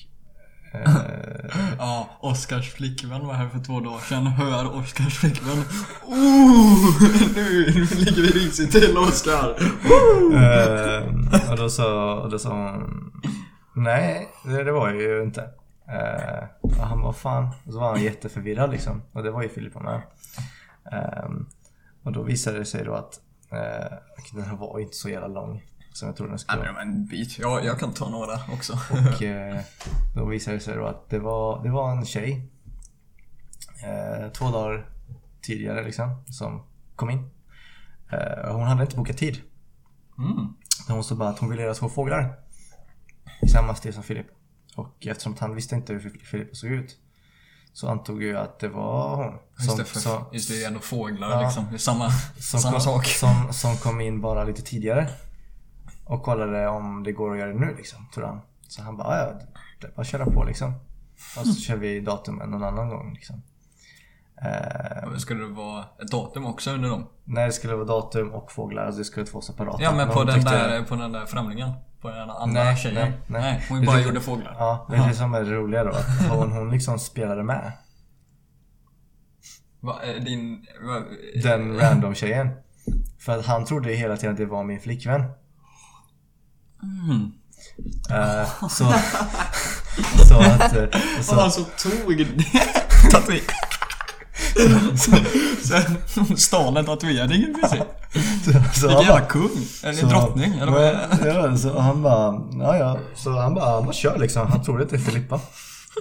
Eh, 0.74 0.90
Ja, 1.78 2.08
Oscars 2.20 2.72
flickvän 2.72 3.26
var 3.26 3.34
här 3.34 3.48
för 3.48 3.58
två 3.58 3.80
dagar 3.80 3.98
sedan. 3.98 4.26
Hör 4.26 4.76
Oscars 4.76 5.18
flickvän. 5.18 5.58
Oh, 6.06 7.02
nu, 7.34 7.66
nu 7.74 7.84
ligger 8.04 8.22
vi 8.22 8.28
risigt 8.28 8.72
till 8.72 8.98
Oscar. 8.98 9.56
eh, 10.34 11.50
och 11.50 11.56
då 11.56 11.68
sa, 11.68 12.14
och 12.20 12.30
då 12.30 12.38
sa 12.38 12.70
hon... 12.70 13.12
Nej, 13.74 14.28
det, 14.44 14.64
det 14.64 14.72
var 14.72 14.88
jag 14.90 15.00
ju 15.02 15.22
inte. 15.22 15.50
Och 16.60 16.72
han 16.72 17.00
var 17.00 17.12
fan. 17.12 17.48
Och 17.66 17.72
så 17.72 17.80
var 17.80 17.90
han 17.90 18.02
jätteförvirrad 18.02 18.70
liksom. 18.70 19.02
Och 19.12 19.22
det 19.22 19.30
var 19.30 19.42
ju 19.42 19.48
Filippa 19.48 19.80
med. 19.80 20.02
Eh, 20.92 21.30
och 22.02 22.12
då 22.12 22.22
visade 22.22 22.58
det 22.58 22.64
sig 22.64 22.84
då 22.84 22.94
att 22.94 23.20
eh, 23.50 23.96
den 24.32 24.44
här 24.44 24.56
var 24.56 24.78
inte 24.78 24.96
så 24.96 25.08
jävla 25.08 25.28
lång. 25.28 25.62
Som 25.92 26.08
jag 26.08 26.16
trodde 26.16 26.32
den 26.32 26.38
skulle 26.38 26.62
Nej 26.62 26.72
vara. 26.72 26.84
men 26.84 26.94
en 26.94 27.06
bit. 27.06 27.38
Ja, 27.38 27.60
jag 27.60 27.78
kan 27.78 27.92
ta 27.92 28.08
några 28.08 28.34
också. 28.52 28.72
Och 28.72 29.22
eh, 29.22 29.60
då 30.14 30.24
visade 30.24 30.56
det 30.56 30.60
sig 30.60 30.76
då 30.76 30.86
att 30.86 31.10
det 31.10 31.18
var, 31.18 31.62
det 31.62 31.70
var 31.70 31.92
en 31.92 32.04
tjej. 32.04 32.50
Eh, 33.84 34.28
två 34.32 34.50
dagar 34.50 34.88
tidigare 35.42 35.84
liksom. 35.84 36.24
Som 36.26 36.62
kom 36.96 37.10
in. 37.10 37.30
Hon 38.48 38.62
hade 38.62 38.82
inte 38.82 38.96
bokat 38.96 39.18
tid. 39.18 39.40
Mm. 40.18 40.54
Hon 40.88 41.04
sa 41.04 41.14
bara 41.14 41.28
att 41.28 41.38
hon 41.38 41.50
ville 41.50 41.62
göra 41.62 41.74
två 41.74 41.88
fåglar. 41.88 42.38
I 43.42 43.48
samma 43.48 43.74
stil 43.74 43.94
som 43.94 44.02
Filip. 44.02 44.26
Och 44.74 45.06
eftersom 45.06 45.32
att 45.32 45.38
han 45.38 45.54
visste 45.54 45.74
inte 45.74 45.92
hur 45.92 46.00
Filip 46.24 46.56
såg 46.56 46.70
ut. 46.70 46.96
Så 47.72 47.88
antog 47.88 48.22
jag 48.22 48.42
att 48.42 48.58
det 48.58 48.68
var 48.68 49.16
hon. 49.16 49.38
Just 49.64 49.76
det, 49.76 49.84
för, 49.84 50.00
som, 50.00 50.24
just 50.32 50.48
det, 50.50 50.54
det 50.58 50.62
är 50.64 50.68
ändå 50.68 50.80
fåglar 50.80 51.30
Ja. 51.30 51.40
liksom. 51.42 51.66
Det 51.70 51.76
är 51.76 51.78
samma, 51.78 52.10
som, 52.38 52.60
samma 52.60 52.72
kom, 52.72 52.80
sak. 52.80 53.06
Som, 53.06 53.52
som 53.52 53.76
kom 53.76 54.00
in 54.00 54.20
bara 54.20 54.44
lite 54.44 54.62
tidigare. 54.62 55.08
Och 56.04 56.22
kollade 56.22 56.68
om 56.68 57.02
det 57.02 57.12
går 57.12 57.32
att 57.32 57.38
göra 57.38 57.52
det 57.52 57.58
nu 57.58 57.74
liksom, 57.76 58.06
tror 58.14 58.26
han. 58.26 58.40
Så 58.68 58.82
han 58.82 58.96
bara, 58.96 59.18
"Ja, 59.18 59.32
det 59.80 59.86
är 59.86 59.90
bara 59.96 60.04
köra 60.04 60.24
på 60.26 60.44
liksom. 60.44 60.72
Och 61.38 61.46
så 61.46 61.54
kör 61.60 61.76
vi 61.76 62.00
datumen 62.00 62.50
någon 62.50 62.64
annan 62.64 62.88
gång 62.88 63.12
liksom. 63.14 63.42
Eh, 64.42 65.16
Skulle 65.16 65.40
det 65.40 65.52
vara 65.54 65.84
ett 66.02 66.10
datum 66.10 66.46
också 66.46 66.70
under 66.70 66.88
dem? 66.88 67.06
nej, 67.24 67.46
det 67.46 67.52
skulle 67.52 67.74
vara 67.74 67.84
datum 67.84 68.30
och 68.32 68.52
fåglar. 68.52 68.84
Alltså 68.84 68.98
det 68.98 69.04
skulle 69.04 69.24
vara 69.24 69.30
två 69.32 69.40
separata. 69.40 69.82
Ja 69.82 69.92
men 69.96 70.08
på 70.08 70.24
den, 70.24 70.34
tyckte- 70.34 70.50
där, 70.68 70.82
på 70.82 70.94
den 70.96 71.12
där 71.12 71.26
främlingen. 71.26 71.72
På 72.04 72.10
den 72.10 72.30
andra 72.30 72.64
Nej, 72.64 72.76
tjejen. 72.76 72.94
nej, 72.94 73.12
Nej, 73.26 73.42
nej. 73.42 73.66
hon 73.68 73.80
Det 73.80 73.86
bara 73.86 74.00
gjorde 74.00 74.20
fåglar. 74.20 74.56
Ja, 74.58 74.86
det 74.90 74.96
är 74.96 75.08
det 75.08 75.14
som 75.14 75.34
är 75.34 75.40
det 75.44 75.50
roliga 75.54 75.84
då. 75.84 75.90
Att 75.90 76.06
hon, 76.28 76.52
hon 76.52 76.70
liksom 76.70 76.98
spelade 76.98 77.42
med. 77.42 77.72
Va, 79.80 80.00
eh, 80.04 80.22
din... 80.24 80.66
Va, 80.86 81.02
Den 81.42 81.76
random 81.80 82.14
tjejen. 82.14 82.48
För 83.18 83.38
att 83.38 83.46
han 83.46 83.64
trodde 83.64 83.92
hela 83.92 84.16
tiden 84.16 84.32
att 84.32 84.38
det 84.38 84.46
var 84.46 84.64
min 84.64 84.80
flickvän. 84.80 85.20
Mm. 86.82 87.32
Eh, 88.10 88.48
så, 88.68 88.68
så 90.28 90.38
att... 90.38 90.76
eh, 90.76 90.84
Så, 91.22 91.34
Han 91.34 91.44
alltså 91.44 91.64
tog 91.64 92.26
tatuering. 93.10 93.42
Sen 95.64 96.36
stal 96.36 96.76
en 96.76 96.84
tatuering 96.84 97.42
i 97.42 97.54
princip. 97.54 97.82
så, 98.44 98.52
så 98.80 98.88
Vilken 98.88 99.06
jävla 99.06 99.20
kung. 99.20 99.50
Eller 99.84 99.92
så- 100.00 100.06
drottning. 100.06 100.54
Eller 100.58 100.72
vad 100.72 100.84
ja, 101.26 101.56
så 101.56 101.78
han 101.80 102.02
bara, 102.02 102.40
ja 102.52 102.76
ja. 102.78 102.98
Så 103.14 103.30
han 103.30 103.54
bara, 103.54 103.70
han 103.74 103.84
bara 103.84 103.92
kör 103.92 104.18
liksom. 104.18 104.46
Han 104.46 104.62
tror 104.62 104.78
det 104.78 104.92
är 104.92 104.98
Filippa. 104.98 105.40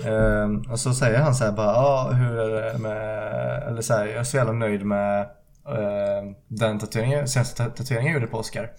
Eh, 0.05 0.71
och 0.71 0.79
så 0.79 0.93
säger 0.93 1.19
han 1.19 1.35
så 1.35 1.43
här 1.43 1.51
bara, 1.51 1.73
ja 1.73 2.09
hur 2.11 2.39
är 2.39 2.73
det 2.73 2.77
med, 2.79 3.63
eller 3.67 3.81
så 3.81 3.93
här, 3.93 4.05
jag 4.05 4.15
är 4.15 4.23
så 4.23 4.37
jävla 4.37 4.53
nöjd 4.53 4.85
med 4.85 5.21
eh, 5.67 6.31
den 6.47 6.79
tatueringen, 6.79 7.27
senaste 7.27 7.63
tat- 7.63 7.75
tatueringen 7.75 8.11
jag 8.13 8.21
gjorde 8.21 8.31
på 8.31 8.37
Oscar. 8.37 8.69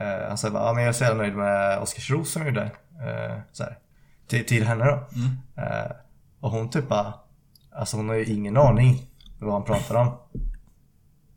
Eh, 0.00 0.28
han 0.28 0.38
säger 0.38 0.52
bara, 0.54 0.66
ja 0.66 0.72
men 0.72 0.82
jag 0.82 0.88
är 0.88 0.92
så 0.92 1.04
jävla 1.04 1.22
nöjd 1.22 1.34
med 1.36 1.78
Oscars 1.78 2.10
ros 2.10 2.32
som 2.32 2.42
jag 2.42 2.48
gjorde. 2.48 2.62
Eh, 3.02 3.36
så 3.52 3.62
här, 3.62 3.78
till, 4.28 4.46
till 4.46 4.66
henne 4.66 4.84
då. 4.84 4.92
Eh, 5.62 5.90
och 6.40 6.50
hon 6.50 6.70
typ 6.70 6.88
bara, 6.88 7.14
alltså 7.78 7.96
hon 7.96 8.08
har 8.08 8.16
ju 8.16 8.24
ingen 8.24 8.56
aning 8.56 9.02
vad 9.40 9.52
han 9.52 9.64
pratar 9.64 9.94
om. 9.94 10.18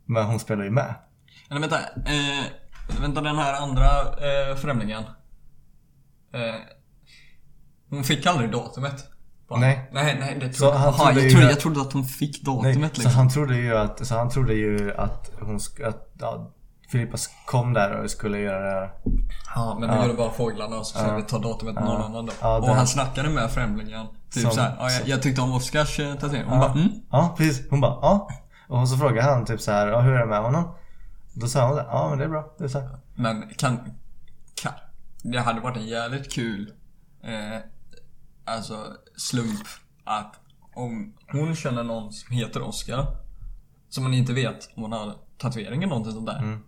Men 0.05 0.25
hon 0.25 0.39
spelar 0.39 0.63
ju 0.63 0.69
med. 0.69 0.95
Eller 1.49 1.59
vänta. 1.61 1.79
Eh, 1.79 3.01
vänta 3.01 3.21
den 3.21 3.35
här 3.37 3.53
andra 3.61 3.85
eh, 4.01 4.55
främlingen. 4.55 5.03
Eh, 6.33 6.55
hon 7.89 8.03
fick 8.03 8.25
aldrig 8.25 8.51
datumet. 8.51 9.05
Va? 9.47 9.57
Nej. 9.57 9.89
Nej, 9.93 10.17
nej 10.19 10.37
det 10.39 10.53
Så 10.53 10.59
trodde, 10.59 10.77
han 10.77 10.87
aha, 10.93 11.05
trodde 11.05 11.21
jag, 11.21 11.31
trodde, 11.31 11.45
att- 11.45 11.51
jag 11.51 11.59
trodde 11.59 11.81
att 11.81 11.93
hon 11.93 12.03
fick 12.03 12.41
Nej, 12.47 12.55
datumet 12.55 12.95
så 12.95 13.01
liksom. 13.01 13.17
han 13.17 13.29
trodde 13.29 13.55
ju 13.57 13.77
att, 13.77 14.07
så 14.07 14.15
han 14.17 14.29
trodde 14.29 14.53
ju 14.53 14.93
att 14.95 15.31
hon 15.41 15.55
att, 15.85 16.13
ja, 16.19 16.51
Filippa 16.91 17.17
kom 17.45 17.73
där 17.73 18.03
och 18.03 18.11
skulle 18.11 18.39
göra 18.39 18.59
det 18.65 18.71
här. 18.79 18.91
Ja, 19.55 19.77
men 19.79 19.89
vi 19.99 20.01
gjorde 20.05 20.17
bara 20.17 20.31
fåglarna 20.31 20.77
och 20.77 20.85
så 20.87 20.97
skulle 20.99 21.15
vi 21.15 21.23
ta 21.23 21.39
datumet 21.39 21.75
med 21.75 21.83
någon 21.83 22.01
annan 22.01 22.25
då. 22.25 22.33
Ja, 22.41 22.57
och 22.57 22.67
han 22.67 22.87
snackade 22.87 23.29
med 23.29 23.51
främlingen. 23.51 24.07
Typ 24.31 24.43
Som- 24.43 24.51
såhär, 24.51 24.75
ja, 24.79 24.91
jag, 24.91 25.07
jag 25.07 25.21
tyckte 25.21 25.41
om 25.41 25.53
Oscars 25.53 25.97
tatuering. 25.97 26.43
Hon 26.49 26.53
Ja. 26.59 26.67
bara, 26.67 26.71
mm. 26.71 26.89
Ja, 27.11 27.33
precis. 27.37 27.69
Hon 27.69 27.81
bara, 27.81 27.91
ja. 28.01 28.29
Och 28.67 28.89
så 28.89 28.97
frågade 28.97 29.21
han 29.33 29.45
typ 29.45 29.61
så 29.61 29.71
här, 29.71 29.87
ja, 29.87 30.01
hur 30.01 30.13
är 30.13 30.19
det 30.19 30.25
med 30.25 30.41
honom? 30.41 30.75
Då 31.33 31.47
sa 31.47 31.67
hon, 31.67 31.77
ja 31.77 32.07
men 32.09 32.17
det 32.17 32.23
är 32.25 32.29
bra. 32.29 32.53
Det 32.57 32.63
är 32.63 32.67
så 32.67 32.79
här. 32.79 32.97
Men 33.15 33.49
kan, 33.57 33.79
kan... 34.61 34.73
Det 35.23 35.39
hade 35.39 35.59
varit 35.61 35.77
en 35.77 35.87
jävligt 35.87 36.31
kul 36.33 36.73
eh, 37.23 37.59
alltså 38.45 38.85
slump 39.17 39.67
att 40.03 40.35
om 40.75 41.13
hon 41.31 41.55
känner 41.55 41.83
någon 41.83 42.11
som 42.11 42.35
heter 42.35 42.61
Oscar 42.61 43.05
som 43.89 44.03
man 44.03 44.13
inte 44.13 44.33
vet 44.33 44.69
om 44.75 44.81
hon 44.83 44.91
har 44.91 45.13
tatuering 45.37 45.77
eller 45.83 45.87
någonting 45.89 46.13
sånt 46.13 46.25
där. 46.25 46.37
Mm. 46.39 46.59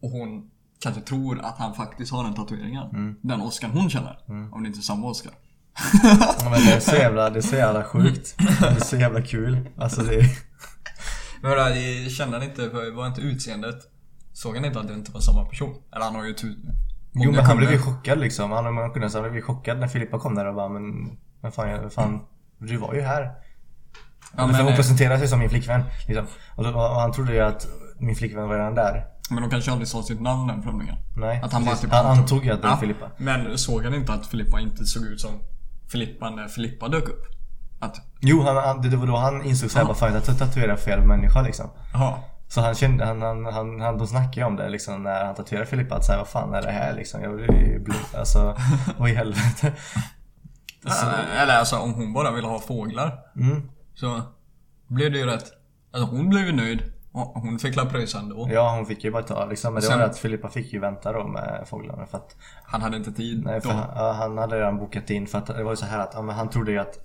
Och 0.00 0.10
hon 0.10 0.50
kanske 0.80 1.00
tror 1.02 1.38
att 1.40 1.58
han 1.58 1.74
faktiskt 1.74 2.12
har 2.12 2.24
den 2.24 2.34
tatueringen. 2.34 2.88
Mm. 2.90 3.16
Den 3.22 3.40
Oscar 3.40 3.68
hon 3.68 3.90
känner. 3.90 4.18
Om 4.52 4.62
det 4.62 4.66
inte 4.66 4.78
är 4.78 4.82
samma 4.82 5.06
Oscar. 5.06 5.32
Ja, 6.02 6.50
men 6.50 6.52
det 6.66 6.72
är 6.72 6.80
så 6.80 6.96
jävla, 6.96 7.30
det 7.30 7.38
är 7.38 7.42
så 7.42 7.56
jävla 7.56 7.84
sjukt. 7.84 8.34
Det 8.60 8.66
är 8.66 8.80
så 8.80 8.96
jävla 8.96 9.22
kul. 9.22 9.68
Alltså 9.78 10.02
det 10.02 10.30
Men 11.42 11.50
det 11.74 12.10
kände 12.10 12.36
han 12.38 12.46
inte, 12.48 12.68
var 12.68 13.06
inte 13.06 13.20
utseendet 13.20 13.76
Såg 14.32 14.54
han 14.56 14.64
inte 14.64 14.80
att 14.80 14.88
det 14.88 14.94
inte 14.94 15.12
var 15.12 15.20
samma 15.20 15.44
person? 15.44 15.74
Eller 15.94 16.04
han 16.04 16.14
har 16.14 16.24
ju 16.24 16.32
tu- 16.34 16.56
många 17.12 17.26
Jo 17.26 17.32
men 17.32 17.44
han 17.44 17.56
blev 17.56 17.70
ju 17.72 17.78
chockad 17.78 18.18
liksom. 18.18 18.50
Han, 18.52 18.64
säga, 18.64 19.10
han 19.12 19.22
blev 19.22 19.34
ju 19.36 19.42
chockad 19.42 19.78
när 19.80 19.88
Filippa 19.88 20.18
kom 20.18 20.34
där 20.34 20.46
och 20.46 20.54
bara, 20.54 20.68
men 20.68 21.16
men 21.42 21.52
fan, 21.52 21.90
fan 21.90 22.20
du 22.58 22.76
var 22.76 22.94
ju 22.94 23.00
här. 23.00 23.30
Ja, 24.36 24.46
men, 24.46 24.54
hon 24.66 24.74
presenterade 24.76 25.18
sig 25.18 25.28
som 25.28 25.38
min 25.38 25.50
flickvän. 25.50 25.82
Liksom. 26.08 26.26
Och, 26.56 26.64
då, 26.64 26.70
och 26.70 27.00
han 27.00 27.12
trodde 27.12 27.32
ju 27.32 27.40
att 27.40 27.66
min 27.98 28.16
flickvän 28.16 28.48
var 28.48 28.56
redan 28.56 28.74
där. 28.74 29.06
men 29.30 29.42
de 29.42 29.50
kanske 29.50 29.70
aldrig 29.70 29.88
sa 29.88 30.02
sitt 30.02 30.20
namn 30.20 30.46
den 30.48 30.62
främlingen. 30.62 30.96
Nej, 31.16 31.40
Att 31.44 31.52
han 31.52 31.64
bara 31.64 31.76
typ 31.76 31.90
han 31.92 32.06
antog- 32.06 32.44
ju 32.44 32.50
att 32.50 32.62
det 32.62 32.68
var 32.68 32.76
Filippa. 32.76 33.10
Men 33.16 33.58
såg 33.58 33.84
han 33.84 33.94
inte 33.94 34.12
att 34.12 34.26
Filippa 34.26 34.60
inte 34.60 34.84
såg 34.84 35.02
ut 35.02 35.20
som 35.20 35.30
Filippa 35.94 36.30
när 36.30 36.48
Filippa 36.48 36.88
dök 36.88 37.08
upp? 37.08 37.22
Att, 37.80 37.96
Jo, 38.20 38.42
han, 38.42 38.56
han, 38.56 38.90
det 38.90 38.96
var 38.96 39.06
då 39.06 39.16
han 39.16 39.44
insåg 39.44 39.70
såhär, 39.70 39.86
bara 39.86 39.94
fan 39.94 40.12
jag 40.14 40.20
har 40.20 40.34
tatuerat 40.34 40.80
fel 40.80 41.00
människa 41.02 41.42
liksom. 41.42 41.70
jaha. 41.92 42.18
Så 42.48 42.60
han 42.60 42.74
kände, 42.74 43.04
han, 43.04 43.22
han, 43.22 43.44
han, 43.44 43.80
han 43.80 43.98
de 43.98 44.06
snackade 44.06 44.36
ju 44.40 44.44
om 44.44 44.56
det 44.56 44.68
liksom 44.68 45.02
när 45.02 45.24
han 45.24 45.34
tatuerade 45.34 45.66
Filippa 45.66 45.94
att 45.94 46.04
säga 46.04 46.18
vad 46.18 46.28
fan 46.28 46.54
är 46.54 46.62
det 46.62 46.70
här 46.70 46.94
liksom? 46.94 47.22
Jag 47.22 47.34
blir 47.34 47.52
ju 47.52 47.78
blod, 47.78 47.96
alltså 48.18 48.56
vad 48.98 49.10
i 49.10 49.14
helvete. 49.14 49.72
Så, 50.86 51.06
Eller 51.36 51.58
alltså 51.58 51.76
om 51.76 51.94
hon 51.94 52.12
bara 52.12 52.30
ville 52.30 52.46
ha 52.46 52.60
fåglar. 52.60 53.18
mm. 53.36 53.70
Så 53.94 54.22
blev 54.88 55.12
det 55.12 55.18
ju 55.18 55.26
rätt. 55.26 55.44
Alltså 55.92 56.16
hon 56.16 56.28
blev 56.28 56.46
ju 56.46 56.52
nöjd. 56.52 56.92
Hon 57.14 57.58
fick 57.58 57.76
la 57.76 57.84
pröjsa 57.86 58.18
ändå. 58.18 58.48
Ja, 58.52 58.74
hon 58.76 58.86
fick 58.86 59.04
ju 59.04 59.10
bara 59.10 59.22
ta 59.22 59.44
liksom. 59.46 59.74
Men 59.74 59.80
det 59.80 59.86
Sen- 59.86 59.98
var 59.98 60.04
det 60.06 60.10
att 60.10 60.18
Filippa 60.18 60.48
fick 60.48 60.72
ju 60.72 60.78
vänta 60.80 61.12
då 61.12 61.26
med 61.26 61.64
fåglarna 61.66 62.06
för 62.06 62.18
att 62.18 62.36
Han 62.64 62.82
hade 62.82 62.96
inte 62.96 63.12
tid 63.12 63.44
Nej, 63.44 63.60
för 63.60 63.68
då. 63.68 63.74
han, 63.74 63.88
ja, 63.96 64.12
han 64.12 64.38
hade 64.38 64.56
redan 64.58 64.78
bokat 64.78 65.10
in 65.10 65.26
för 65.26 65.38
att 65.38 65.46
det 65.46 65.64
var 65.64 65.70
ju 65.72 65.76
så 65.76 65.86
här 65.86 65.98
att 65.98 66.10
ja, 66.14 66.30
han 66.32 66.50
trodde 66.50 66.72
ju 66.72 66.78
att 66.78 66.98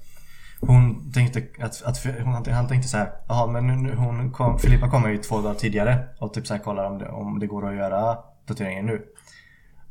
hon 0.61 1.11
tänkte 1.11 1.43
att, 1.65 1.83
att 1.83 2.03
hon, 2.23 2.45
han 2.53 2.67
tänkte 2.67 2.87
så 2.89 2.97
här, 2.97 3.11
jaha 3.27 3.47
men 3.47 3.83
nu, 3.83 3.95
hon 3.95 4.31
kom, 4.31 4.59
Filippa 4.59 4.89
kommer 4.89 5.09
ju 5.09 5.17
två 5.17 5.41
dagar 5.41 5.55
tidigare 5.55 6.07
och 6.19 6.33
typ 6.33 6.47
så 6.47 6.53
här 6.53 6.61
kollar 6.61 6.85
om 6.85 6.97
det, 6.97 7.09
om 7.09 7.39
det 7.39 7.47
går 7.47 7.69
att 7.69 7.75
göra 7.75 8.17
tatueringen 8.47 8.85
nu. 8.85 9.01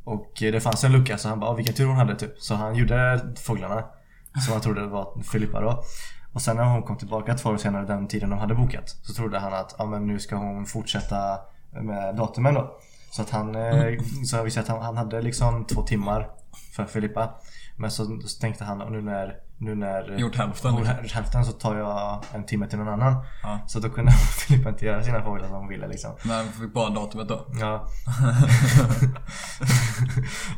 Och 0.03 0.43
eh, 0.43 0.51
det 0.51 0.59
fanns 0.61 0.83
en 0.83 0.91
lucka 0.91 1.17
så 1.17 1.29
han 1.29 1.39
bara, 1.39 1.51
"Ja, 1.51 1.53
vilken 1.55 1.75
tur 1.75 1.85
hon 1.85 1.95
hade 1.95 2.15
typ. 2.15 2.33
Så 2.39 2.55
han 2.55 2.75
gjorde 2.75 3.19
fåglarna. 3.37 3.83
Som 4.45 4.53
han 4.53 4.61
trodde 4.61 4.85
var 4.87 5.21
Filippa 5.31 5.61
då. 5.61 5.83
Och 6.33 6.41
sen 6.41 6.55
när 6.55 6.63
hon 6.63 6.83
kom 6.83 6.97
tillbaka 6.97 7.33
två 7.33 7.49
år 7.49 7.57
senare, 7.57 7.85
den 7.85 8.07
tiden 8.07 8.29
de 8.29 8.39
hade 8.39 8.55
bokat, 8.55 8.89
så 8.89 9.13
trodde 9.13 9.39
han 9.39 9.53
att 9.53 9.75
ja, 9.77 9.85
men 9.85 10.07
nu 10.07 10.19
ska 10.19 10.35
hon 10.35 10.65
fortsätta 10.65 11.39
med 11.71 12.15
datumen 12.15 12.53
då. 12.53 12.79
Så 13.11 13.21
att 13.21 13.29
han, 13.29 13.55
mm. 13.55 14.03
så 14.25 14.43
visste 14.43 14.59
att 14.59 14.67
han, 14.67 14.81
han 14.81 14.97
hade 14.97 15.21
liksom 15.21 15.65
två 15.65 15.81
timmar 15.81 16.29
för 16.75 16.85
Filippa. 16.85 17.29
Men 17.77 17.91
så, 17.91 18.05
så 18.05 18.39
tänkte 18.41 18.63
han, 18.63 18.81
och 18.81 18.91
nu 18.91 19.01
när 19.01 19.35
nu 19.61 19.75
när 19.75 20.17
Gjort 20.17 20.35
hälften, 20.35 20.71
hon, 20.71 20.83
liksom. 20.83 21.09
hälften 21.13 21.45
så 21.45 21.51
tar 21.51 21.75
jag 21.75 22.23
en 22.33 22.45
timme 22.45 22.67
till 22.67 22.77
någon 22.79 22.87
annan. 22.87 23.23
Ja. 23.43 23.59
Så 23.67 23.79
då 23.79 23.89
kunde 23.89 24.11
Filippa 24.47 24.69
inte 24.69 24.85
göra 24.85 25.03
sina 25.03 25.23
fåglar 25.23 25.47
som 25.47 25.55
hon 25.55 25.67
ville 25.67 25.87
liksom. 25.87 26.11
Men 26.23 26.45
vi 26.45 26.51
fick 26.51 26.73
bara 26.73 26.89
datumet 26.89 27.27
då. 27.27 27.45
Ja. 27.59 27.87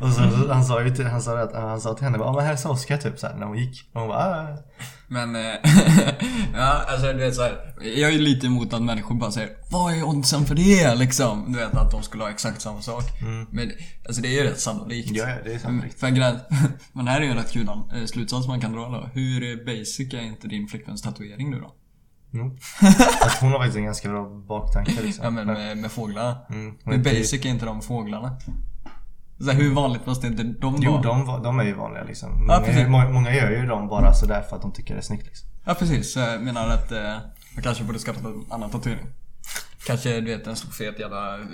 och 0.00 0.12
så, 0.12 0.52
han 0.52 0.64
sa 0.64 0.82
ju 0.82 0.94
till, 0.94 1.06
han 1.06 1.22
sa 1.22 1.38
att, 1.38 1.54
han 1.54 1.80
sa 1.80 1.94
till 1.94 2.04
henne 2.04 2.18
bara, 2.18 2.28
"Ja, 2.28 2.32
men 2.36 2.46
hälsa 2.46 2.68
Oskar 2.68 2.96
typ 2.96 3.18
såhär 3.18 3.34
när 3.34 3.46
hon 3.46 3.58
gick. 3.58 3.90
Och 3.94 4.00
hon 4.00 4.08
bara, 4.08 4.18
"Ah." 4.18 4.46
Men, 5.12 5.36
eh, 5.36 5.42
ja 6.54 6.82
alltså 6.88 7.06
du 7.06 7.18
vet 7.18 7.34
såhär. 7.34 7.74
Jag 7.80 8.10
är 8.10 8.12
ju 8.12 8.18
lite 8.18 8.46
emot 8.46 8.74
att 8.74 8.82
människor 8.82 9.14
bara 9.14 9.30
säger 9.30 9.50
Vad 9.70 9.92
är 9.92 10.02
oddsen 10.04 10.44
för 10.46 10.54
det 10.54 10.94
liksom? 10.94 11.52
Du 11.52 11.58
vet 11.58 11.74
att 11.74 11.90
de 11.90 12.02
skulle 12.02 12.22
ha 12.22 12.30
exakt 12.30 12.60
samma 12.62 12.82
sak. 12.82 13.04
Men 13.50 13.72
alltså 14.06 14.22
det 14.22 14.28
är 14.28 14.42
ju 14.42 14.50
rätt 14.50 14.60
sannolikt. 14.60 15.10
Ja, 15.10 15.26
det 15.44 15.54
är 15.54 15.58
sannolikt. 15.58 16.00
För 16.00 16.08
grejen, 16.08 16.38
men 16.92 17.08
här 17.08 17.20
är 17.20 17.24
ju 17.24 17.30
en 17.30 17.36
rätt 17.36 17.52
kul 17.52 17.68
eh, 17.68 18.04
slutsats 18.06 18.48
man 18.48 18.60
kan 18.60 18.72
dra 18.72 18.88
då. 18.92 19.08
Hur 19.14 19.64
basic 19.66 20.14
är 20.14 20.20
inte 20.20 20.48
din 20.48 20.68
flickväns 20.68 21.02
tatuering 21.02 21.50
nu 21.50 21.60
då? 21.60 21.74
Jo. 22.30 22.56
Att 23.20 23.40
hon 23.40 23.50
har 23.52 23.58
faktiskt 23.58 23.76
en 23.76 23.84
ganska 23.84 24.08
bra 24.08 24.28
baktanke 24.48 25.02
liksom. 25.02 25.24
Ja 25.24 25.30
men 25.30 25.46
med, 25.46 25.78
med 25.78 25.92
fåglarna. 25.92 26.38
Mm. 26.50 26.74
Hur 26.84 26.98
basic 26.98 27.32
är 27.44 27.48
inte 27.48 27.64
de 27.66 27.82
fåglarna? 27.82 28.36
Så 29.38 29.50
här, 29.50 29.58
hur 29.60 29.74
vanligt 29.74 30.06
måste 30.06 30.26
inte 30.26 30.42
de 30.42 30.76
Jo, 30.80 30.92
vara? 30.92 31.02
de, 31.02 31.26
var- 31.26 31.44
de 31.44 31.58
är 31.60 31.64
ju 31.64 31.74
vanliga 31.74 32.04
liksom. 32.04 32.28
Ja, 32.32 32.36
Många, 32.38 32.60
precis. 32.60 32.88
många, 32.88 33.08
många 33.08 33.34
gör 33.34 33.50
ju 33.50 33.66
dem 33.66 33.88
bara 33.88 34.14
sådär 34.14 34.42
för 34.42 34.56
att 34.56 34.62
de 34.62 34.72
tycker 34.72 34.94
det 34.94 35.00
är 35.00 35.02
snyggt 35.02 35.26
liksom. 35.26 35.48
Ja 35.64 35.74
precis, 35.74 36.16
jag 36.16 36.42
menar 36.42 36.68
att 36.68 36.92
eh, 36.92 36.98
man 37.54 37.62
kanske 37.62 37.84
borde 37.84 37.98
skaffa 37.98 38.28
en 38.28 38.44
annan 38.50 38.70
tatuering. 38.70 39.06
Kanske 39.86 40.20
du 40.20 40.26
vet 40.36 40.46
en 40.46 40.56
stor 40.56 40.70
fet 40.70 40.98
jävla 41.00 41.34
eh, 41.38 41.44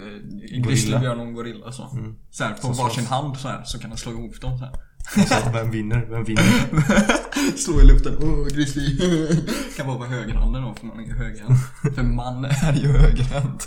grizzlybjörn 0.62 1.20
och 1.20 1.26
en 1.26 1.34
gorilla 1.34 1.72
så. 1.72 1.90
Så 2.30 2.44
här, 2.44 2.54
på 2.54 2.74
Så 2.74 2.82
varsin 2.82 3.06
hand 3.06 3.36
så 3.36 3.48
här 3.48 3.62
så 3.64 3.78
kan 3.78 3.90
den 3.90 3.98
slå 3.98 4.12
ihop 4.12 4.40
dem 4.40 4.58
så 4.58 4.64
här. 4.64 4.74
Alltså, 5.16 5.50
vem 5.52 5.70
vinner? 5.70 6.06
Vem 6.10 6.24
vinner? 6.24 7.56
Slå 7.56 7.80
i 7.80 7.84
luften, 7.84 8.16
åh 8.20 8.46
grizzly. 8.46 8.98
kan 9.76 9.86
vara 9.86 9.98
på 9.98 10.04
högerhanden 10.04 10.62
då 10.62 10.74
för 10.74 10.86
man 10.86 11.00
är 11.00 11.14
högerhänt. 11.14 11.58
För 11.94 12.02
man 12.02 12.44
är 12.44 12.72
ju 12.72 12.88
högerhänt. 12.92 13.66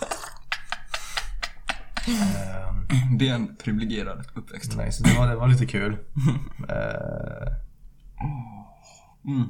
Ehm, 2.07 3.17
Det 3.17 3.29
är 3.29 3.35
en 3.35 3.55
privilegierad 3.55 4.25
uppväxt. 4.33 4.73
nej, 4.77 4.91
så 4.91 5.03
det 5.03 5.17
var, 5.17 5.27
det 5.27 5.35
var 5.35 5.47
lite 5.47 5.65
kul. 5.65 5.97
Mm. 9.25 9.47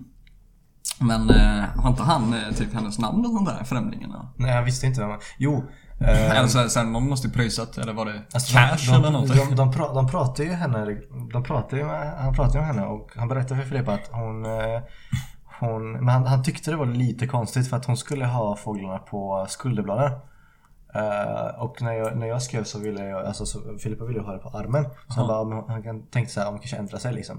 Men 1.00 1.30
eh, 1.30 1.64
har 1.76 1.90
inte 1.90 2.04
han 2.04 2.34
eh, 2.34 2.52
typ 2.56 2.74
hennes 2.74 3.00
namn 3.00 3.26
och 3.26 3.32
sånt 3.32 3.48
där, 3.50 3.64
främlingarna? 3.64 4.30
nej, 4.38 4.52
jag 4.56 4.64
visste 4.64 4.88
inte 4.88 5.02
vem 5.02 5.20
Jo. 5.38 5.70
Eller 6.08 6.48
så 6.48 6.60
här, 6.60 6.68
sen 6.68 6.94
någon 6.94 7.10
måste 7.10 7.28
ju 7.28 7.34
pröjsat, 7.34 7.78
eller 7.78 7.94
var 7.94 8.06
det 8.06 8.22
Alltså, 8.34 8.54
cash 8.54 8.78
de, 8.88 8.94
eller 8.94 9.04
de, 9.04 9.14
någonting? 9.14 9.50
de, 9.50 9.56
de, 9.56 9.72
pra, 9.72 9.94
de 9.94 10.08
pratar 10.08 10.44
ju 10.44 10.52
henne, 10.52 10.98
de 11.34 11.44
pratar 11.44 11.78
ju 11.78 11.84
med, 11.84 12.14
han 12.18 12.34
pratar 12.34 12.54
ju 12.54 12.60
med 12.60 12.68
henne 12.76 12.88
och 12.88 13.12
han 13.16 13.28
berättade 13.28 13.62
för 13.62 13.70
Filippa 13.70 13.94
att 13.94 14.10
hon, 14.12 14.46
eh, 14.46 14.82
hon 15.60 15.92
men 15.92 16.10
han, 16.10 16.26
han 16.26 16.44
tyckte 16.44 16.72
det 16.72 16.78
var 16.78 16.86
lite 16.86 17.28
konstigt 17.28 17.70
för 17.70 17.78
att 17.78 17.86
hon 17.86 17.98
skulle 17.98 18.26
ha 18.26 18.56
fåglarna 18.56 18.98
på 18.98 19.46
skulderbladen. 19.50 20.12
Eh, 20.96 21.62
och 21.62 21.82
när 21.82 21.94
jag, 21.94 22.18
när 22.18 22.28
jag 22.28 22.42
skrev 22.42 22.64
så 22.64 22.80
ville 22.80 23.06
jag, 23.06 23.26
alltså 23.26 23.46
så, 23.46 23.60
Filippa 23.84 24.06
ville 24.06 24.22
ha 24.22 24.34
det 24.34 24.40
på 24.40 24.50
armen. 24.50 24.86
Så 25.08 25.14
han 25.14 25.28
bara, 25.28 25.64
han 25.68 25.84
kan, 25.84 26.04
tänkte 26.04 26.34
såhär, 26.34 26.48
om 26.48 26.60
kanske 26.60 26.78
ändra 26.78 27.00
sig 27.00 27.14
liksom. 27.14 27.38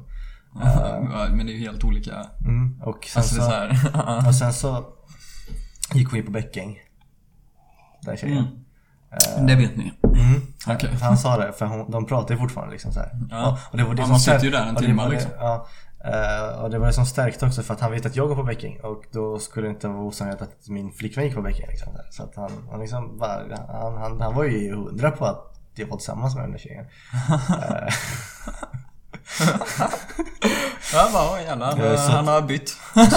Ja, 0.55 1.26
men 1.30 1.47
det 1.47 1.52
är 1.52 1.55
ju 1.55 1.60
helt 1.60 1.84
olika. 1.84 2.26
Mm, 2.44 2.82
och 2.82 3.05
sen 3.05 3.20
Alltså 3.20 3.34
så, 3.34 3.43
så 3.43 3.51
här. 3.51 4.26
och 4.28 4.34
sen 4.34 4.52
så 4.52 4.84
gick 5.94 6.10
hon 6.10 6.18
in 6.18 6.24
på 6.24 6.30
Bäckäng. 6.30 6.78
Den 8.03 8.16
tjejen. 8.16 8.47
Mm. 9.37 9.47
det 9.47 9.55
vet 9.57 9.77
ni. 9.77 9.93
Mm. 10.05 10.43
Okej. 10.69 10.91
Han 11.03 11.19
sa 11.19 11.37
det, 11.37 11.53
för 11.53 11.66
hon, 11.66 11.91
de 11.91 12.07
pratar 12.07 12.35
ju 12.35 12.41
fortfarande 12.41 12.73
liksom 12.73 12.93
så 12.93 13.01
här. 13.01 13.11
Ja. 13.31 13.59
Och 13.70 13.77
det 13.79 13.85
var 13.85 13.95
det 13.95 14.01
Ja, 14.01 14.05
som 14.05 14.11
man 14.11 14.20
sitter 14.20 14.45
ju 14.45 14.51
där 14.51 14.62
en 14.66 14.77
och 14.77 14.83
det 14.83 14.87
timme, 14.89 15.03
var 15.03 15.09
det- 15.11 15.15
liksom. 15.15 15.31
Ja, 15.39 15.66
Eh, 16.05 16.61
och 16.62 16.70
det 16.70 16.79
var 16.79 16.87
det 16.87 16.93
som 16.93 17.07
stärkte 17.07 17.47
också 17.47 17.62
för 17.62 17.74
att 17.74 17.81
han 17.81 17.91
vet 17.91 18.07
att 18.07 18.16
jag 18.16 18.29
går 18.29 18.37
på 18.37 18.43
Bäcking 18.43 18.81
och 18.81 19.05
då 19.12 19.39
skulle 19.39 19.66
det 19.66 19.70
inte 19.70 19.89
vara 19.89 20.03
osannolikt 20.03 20.43
att 20.43 20.69
min 20.69 20.93
flickvän 20.93 21.24
gick 21.24 21.35
på 21.35 21.43
Bäcking. 21.43 21.66
Liksom. 21.69 21.93
Så 22.11 22.23
att 22.23 22.37
han, 22.37 22.51
han, 22.70 22.81
liksom 22.81 23.19
bara, 23.19 23.41
han, 23.69 23.97
han, 23.97 24.20
han 24.20 24.35
var 24.35 24.45
ju 24.45 24.74
hundra 24.74 25.11
på 25.11 25.27
att 25.27 25.59
jag 25.74 25.87
var 25.87 25.97
tillsammans 25.97 26.35
med 26.35 26.45
den 26.45 26.51
där 26.53 26.59
tjejen. 26.59 26.85
Eh, 27.62 27.93
Ja, 30.93 31.09
bara, 31.12 31.43
jävlar. 31.43 31.85
Ja, 31.87 31.97
så 31.97 32.12
Han 32.12 32.29
har 32.29 32.43
bytt. 32.43 32.69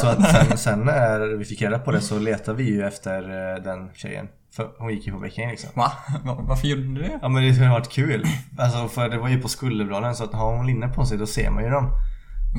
så 0.01 0.07
att 0.07 0.31
sen, 0.47 0.57
sen 0.57 0.79
när 0.79 1.37
vi 1.37 1.45
fick 1.45 1.61
reda 1.61 1.79
på 1.79 1.91
det 1.91 2.01
så 2.01 2.19
letade 2.19 2.57
vi 2.57 2.63
ju 2.63 2.85
efter 2.87 3.21
eh, 3.55 3.63
den 3.63 3.89
tjejen. 3.93 4.27
För 4.55 4.71
hon 4.79 4.89
gick 4.93 5.07
ju 5.07 5.13
på 5.13 5.19
Bäcking 5.19 5.49
liksom. 5.49 5.69
Va? 5.73 5.91
Va- 6.23 6.37
Varför 6.41 6.67
gjorde 6.67 6.81
du 6.83 7.01
det? 7.01 7.19
Ja 7.21 7.29
men 7.29 7.43
det 7.43 7.53
skulle 7.53 7.67
ha 7.67 7.75
varit 7.75 7.89
kul. 7.91 8.25
Alltså 8.57 8.87
för 8.87 9.09
det 9.09 9.17
var 9.17 9.29
ju 9.29 9.41
på 9.41 9.47
skulderbladen 9.47 10.15
så 10.15 10.23
att 10.23 10.33
har 10.33 10.57
hon 10.57 10.67
linne 10.67 10.87
på 10.87 11.05
sig 11.05 11.17
då 11.17 11.25
ser 11.25 11.49
man 11.51 11.63
ju 11.63 11.69
dem. 11.69 11.89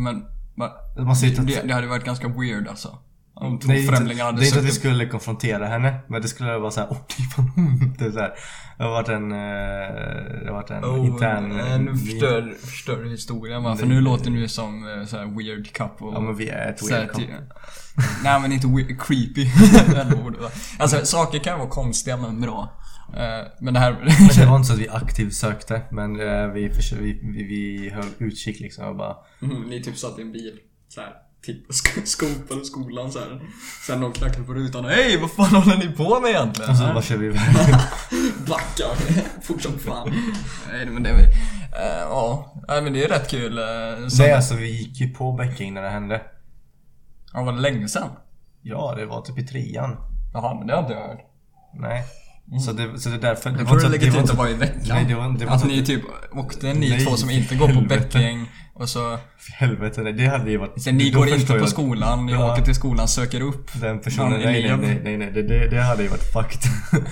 Men? 0.04 0.24
Man 1.06 1.16
ser 1.16 1.30
det, 1.46 1.58
att- 1.60 1.68
det 1.68 1.74
hade 1.74 1.86
varit 1.86 2.04
ganska 2.04 2.28
weird 2.28 2.68
alltså. 2.68 2.98
Om 3.40 3.58
två 3.58 3.68
Det 3.68 3.74
är 3.74 3.80
inte, 3.80 3.96
främlingar 3.96 4.24
hade 4.24 4.38
det 4.40 4.44
är 4.44 4.46
inte 4.46 4.58
att 4.58 4.64
vi 4.64 4.70
skulle 4.70 5.06
konfrontera 5.06 5.66
henne 5.66 5.98
Men 6.08 6.22
det 6.22 6.28
skulle 6.28 6.58
vara 6.58 6.70
såhär, 6.70 6.88
åh 6.90 6.96
det 7.08 7.22
är 7.22 7.26
fan 7.28 7.50
hon. 7.54 7.94
Det 7.98 8.12
så 8.12 8.18
här. 8.18 8.32
Det 8.78 8.84
har 8.84 8.90
varit 8.90 9.08
en, 9.08 9.32
eh, 9.32 9.38
det 10.42 10.46
har 10.46 10.52
varit 10.52 10.70
en 10.70 10.84
Oh, 10.84 11.06
intern 11.06 11.48
nej, 11.48 11.78
nu 11.78 11.96
förstör, 11.96 12.54
förstör 12.66 13.04
du 13.04 13.10
historien 13.10 13.62
va? 13.62 13.76
För 13.76 13.82
Det- 13.86 13.88
nu 13.94 14.00
låter 14.00 14.30
du 14.30 14.48
som 14.48 14.88
eh, 14.88 15.04
så 15.06 15.16
här 15.16 15.26
weird 15.26 15.72
couple. 15.72 16.06
Ja 16.12 16.20
men 16.20 16.36
vi 16.36 16.48
är 16.48 16.68
ett 16.70 16.90
weird 16.90 17.10
couple. 17.10 17.26
Nej 18.24 18.40
men 18.40 18.52
inte 18.52 18.66
weird, 18.66 19.00
creepy. 19.00 19.44
Det 19.90 20.50
alltså 20.78 21.06
saker 21.06 21.38
kan 21.38 21.58
vara 21.58 21.68
konstiga 21.68 22.16
men 22.16 22.40
bra. 22.40 22.68
Eh, 23.16 23.46
Men 23.60 23.74
det 23.74 23.80
här... 23.80 23.92
Men 23.92 24.28
det 24.38 24.46
var 24.46 24.56
inte 24.56 24.68
så 24.68 24.72
att 24.74 24.78
vi 24.80 24.88
aktivt 24.88 25.34
sökte 25.34 25.82
Men 25.90 26.14
vi, 26.54 26.68
vi, 27.00 27.20
vi, 27.22 27.44
vi 27.44 27.90
höll 27.90 28.04
utkik 28.18 28.60
liksom 28.60 28.84
och 28.84 28.96
bara 28.96 29.16
Mm, 29.42 29.62
ni 29.62 29.82
typ 29.82 29.96
satt 29.96 30.18
i 30.18 30.22
en 30.22 30.32
bil. 30.32 30.58
Så 30.88 31.00
här, 31.00 31.10
sk- 31.52 32.04
skopade 32.04 32.64
skolan 32.64 33.12
så 33.12 33.18
här. 33.18 33.40
Sen 33.86 34.00
någon 34.00 34.12
knackade 34.12 34.44
på 34.44 34.54
rutan 34.54 34.84
och 34.84 34.90
Hej 34.90 35.20
vad 35.20 35.30
fan 35.30 35.62
håller 35.62 35.76
ni 35.78 35.88
på 35.88 36.20
med 36.20 36.30
egentligen? 36.30 36.70
Och 36.70 36.76
så 36.76 36.84
bara 36.84 37.02
kör 37.02 37.16
vi 37.16 37.26
iväg 37.26 37.40
Backa. 38.48 38.84
Fort 39.42 39.62
som 39.62 39.78
fan. 39.78 40.12
Nej 40.72 40.86
men 40.86 41.02
det 41.02 41.10
är 41.10 41.14
eh, 41.18 42.00
Ja, 42.00 42.54
nej 42.68 42.82
men 42.82 42.92
det 42.92 43.04
är 43.04 43.08
rätt 43.08 43.30
kul. 43.30 43.58
Uh, 43.58 43.64
Nej 44.18 44.32
alltså 44.32 44.54
vi 44.54 44.70
gick 44.78 45.00
ju 45.00 45.08
på 45.08 45.32
Bäcking 45.32 45.74
när 45.74 45.82
det 45.82 45.90
hände 45.90 46.22
Ja, 47.32 47.42
var 47.42 47.52
det 47.52 47.60
länge 47.60 47.88
sedan? 47.88 48.08
Ja 48.62 48.94
det 48.98 49.06
var 49.06 49.22
typ 49.22 49.38
i 49.38 49.46
trean 49.46 49.96
Jaha, 50.32 50.54
men 50.58 50.66
det 50.66 50.74
har 50.74 50.80
inte 50.82 50.92
jag 50.94 51.00
hört. 51.08 51.20
Nej 51.80 52.04
Så 52.66 52.72
det, 52.72 52.98
så 53.00 53.08
det 53.08 53.14
är 53.16 53.20
därför 53.20 53.50
det 53.50 53.58
Jag 53.58 53.66
tror 53.68 53.76
det 53.76 53.82
så- 53.82 53.88
lägger 53.88 54.10
var 54.26 54.34
bara 54.36 54.50
i 54.50 54.54
veckan. 54.54 54.82
Nej 54.88 55.04
det 55.04 55.14
var, 55.14 55.38
det 55.38 55.46
var 55.46 55.52
att 55.52 55.60
så- 55.60 55.66
ni 55.66 55.84
typ 55.86 56.02
åkte, 56.32 56.74
ni 56.74 56.88
Nej, 56.90 57.04
två 57.04 57.16
som 57.16 57.30
inte 57.30 57.54
går 57.56 57.66
på 57.66 57.72
helvete. 57.72 58.18
Och 58.78 58.88
så... 58.88 59.18
För 59.38 59.52
helvete 59.52 60.02
nej, 60.02 60.12
det 60.12 60.26
hade 60.26 60.50
ju 60.50 60.56
varit 60.56 60.82
Sen 60.82 60.96
ni 60.96 61.10
går 61.10 61.28
inte 61.28 61.52
på 61.52 61.58
jag- 61.58 61.68
skolan, 61.68 62.26
ni 62.26 62.32
Ja. 62.32 62.52
åker 62.52 62.62
till 62.62 62.74
skolan, 62.74 63.08
söker 63.08 63.40
upp 63.40 63.70
Den 63.80 63.98
personen, 64.00 64.30
någon 64.30 64.40
nej 64.40 64.62
nej 64.68 64.76
nej, 64.76 65.00
nej, 65.04 65.16
nej 65.18 65.30
det, 65.32 65.42
det, 65.42 65.68
det 65.68 65.82
hade 65.82 66.02
ju 66.02 66.08
varit 66.08 66.32
fucked 66.32 66.60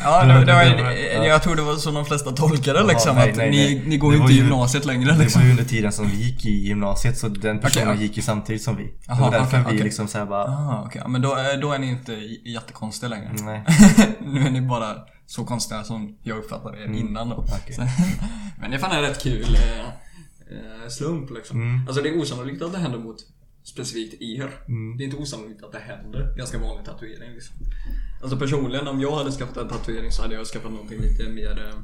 Ja, 0.02 0.24
det, 0.26 0.44
det 0.44 0.52
var, 0.54 0.62
ja. 0.62 1.24
jag 1.26 1.42
tror 1.42 1.56
det 1.56 1.62
var 1.62 1.74
så 1.74 1.90
de 1.90 2.04
flesta 2.04 2.30
tolkade 2.32 2.82
liksom. 2.86 3.16
nej, 3.16 3.30
att 3.30 3.36
nej, 3.36 3.50
ni, 3.50 3.82
ni 3.86 3.96
går 3.96 4.10
Det 4.12 4.16
ju 4.16 4.22
inte 4.22 4.32
i 4.34 4.36
gymnasiet 4.36 4.84
längre 4.84 5.12
Det 5.12 5.18
liksom. 5.18 5.40
var 5.40 5.46
ju 5.46 5.50
under 5.50 5.64
tiden 5.64 5.92
som 5.92 6.08
vi 6.08 6.16
gick 6.16 6.46
i 6.46 6.50
gymnasiet 6.68 7.18
så 7.18 7.28
den 7.28 7.58
personen 7.60 7.88
ja. 7.88 7.94
gick 7.94 8.16
ju 8.16 8.22
samtidigt 8.22 8.62
som 8.62 8.76
vi. 8.76 8.92
Jaha, 9.06 9.16
det 9.16 9.22
var 9.22 9.30
därför 9.30 9.46
okej, 9.46 9.60
vi 9.60 9.76
okej. 9.76 9.84
liksom 9.84 10.08
såhär 10.08 10.26
bara 10.26 10.44
Ah, 10.44 10.82
okej. 10.86 11.00
Ja, 11.04 11.08
Men 11.08 11.22
då, 11.22 11.34
är- 11.34 11.60
då 11.60 11.72
är 11.72 11.78
ni 11.78 11.88
inte 11.88 12.12
jättekonstiga 12.44 13.10
längre. 13.10 13.30
Nej. 13.44 13.64
nu 14.20 14.46
är 14.46 14.50
ni 14.50 14.60
bara 14.60 14.94
så 15.26 15.44
konstiga 15.44 15.84
som 15.84 16.16
jag 16.22 16.38
uppfattade 16.38 16.78
er 16.82 16.86
innan 16.98 17.28
då. 17.28 17.34
Mm. 17.36 17.46
Så, 17.74 17.82
men 18.60 18.70
det 18.70 18.78
fan 18.78 18.92
är 18.92 19.02
rätt 19.02 19.22
kul 19.22 19.54
eh, 19.54 19.78
eh, 19.80 19.86
slump 20.88 21.30
liksom. 21.30 21.62
Mm. 21.62 21.86
Alltså 21.88 22.02
det 22.02 22.08
är 22.08 22.18
osannolikt 22.20 22.62
att 22.62 22.72
det 22.72 22.78
händer 22.78 22.98
mot 22.98 23.16
specifikt 23.62 24.22
er. 24.22 24.50
Mm. 24.68 24.96
Det 24.96 25.02
är 25.02 25.04
inte 25.04 25.16
osannolikt 25.16 25.62
att 25.64 25.72
det 25.72 25.78
händer. 25.78 26.34
Ganska 26.36 26.58
vanlig 26.58 26.84
tatuering 26.86 27.32
liksom. 27.32 27.56
Alltså 28.22 28.38
personligen, 28.38 28.88
om 28.88 29.00
jag 29.00 29.16
hade 29.16 29.32
skaffat 29.32 29.56
en 29.56 29.68
tatuering 29.68 30.12
så 30.12 30.22
hade 30.22 30.34
jag 30.34 30.46
skaffat 30.46 30.70
någonting 30.72 30.98
lite 31.00 31.28
mer 31.28 31.66
eh, 31.68 31.80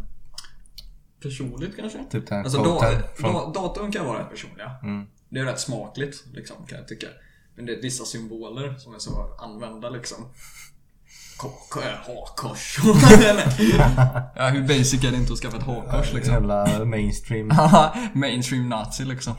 personligt 1.23 1.77
kanske. 1.77 1.99
Typ 2.11 2.27
den 2.27 2.37
här 2.37 2.45
Alltså 2.45 2.63
da, 2.63 3.03
från- 3.17 3.33
da, 3.33 3.53
datum 3.63 3.93
kan 3.93 4.07
vara 4.07 4.21
rätt 4.23 4.31
personliga. 4.31 4.71
Mm. 4.83 5.07
Det 5.29 5.41
är 5.41 5.45
rätt 5.45 5.61
smakligt 5.61 6.25
liksom, 6.35 6.67
kan 6.67 6.79
jag 6.79 6.89
tycka. 6.89 7.07
Men 7.57 7.67
det 7.67 7.73
är 7.75 7.83
vissa 7.83 8.05
symboler 8.05 8.75
som 8.79 8.95
är 8.95 8.99
så 8.99 9.37
använda 9.39 9.91
liksom. 9.91 10.19
Ko- 11.41 11.59
ko- 11.69 11.81
Hakkors. 12.07 12.79
ja, 14.37 14.49
hur 14.49 14.63
basic 14.69 15.05
är 15.05 15.11
det 15.11 15.17
inte 15.17 15.33
att 15.33 15.39
skaffa 15.39 15.57
ett 15.57 15.63
hakkors 15.63 16.13
liksom? 16.13 16.35
Jävla 16.35 16.85
mainstream. 16.85 17.51
Mainstream 18.15 18.69
nazi 18.69 19.05
liksom. 19.05 19.35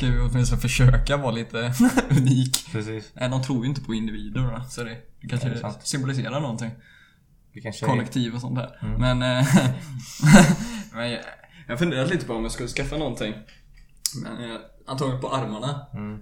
Kan 0.00 0.12
vi 0.12 0.20
åtminstone 0.20 0.60
försöka 0.60 1.16
vara 1.16 1.30
lite 1.30 1.72
unik. 2.10 2.72
Precis. 2.72 3.10
Nej, 3.14 3.28
de 3.30 3.42
tror 3.42 3.64
ju 3.64 3.68
inte 3.68 3.80
på 3.80 3.94
individer 3.94 4.40
då, 4.40 4.64
så 4.70 4.84
det, 4.84 4.96
det 5.20 5.28
kanske 5.28 5.48
Ja, 5.62 5.74
det 5.80 5.86
symboliserar 5.86 6.40
någonting. 6.40 6.70
Kollektiv 7.86 8.34
och 8.34 8.40
sånt 8.40 8.56
där. 8.58 8.78
Mm. 8.82 9.00
Men, 9.18 9.38
eh, 9.38 9.46
men 10.92 11.10
jag, 11.10 11.20
jag 11.68 11.78
funderat 11.78 12.10
lite 12.10 12.26
på 12.26 12.34
om 12.34 12.42
jag 12.42 12.52
skulle 12.52 12.68
skaffa 12.68 12.96
någonting. 12.96 13.34
Men 14.22 14.50
eh, 14.50 14.56
antagligen 14.86 15.20
på 15.20 15.28
armarna. 15.34 15.86
Mm. 15.94 16.20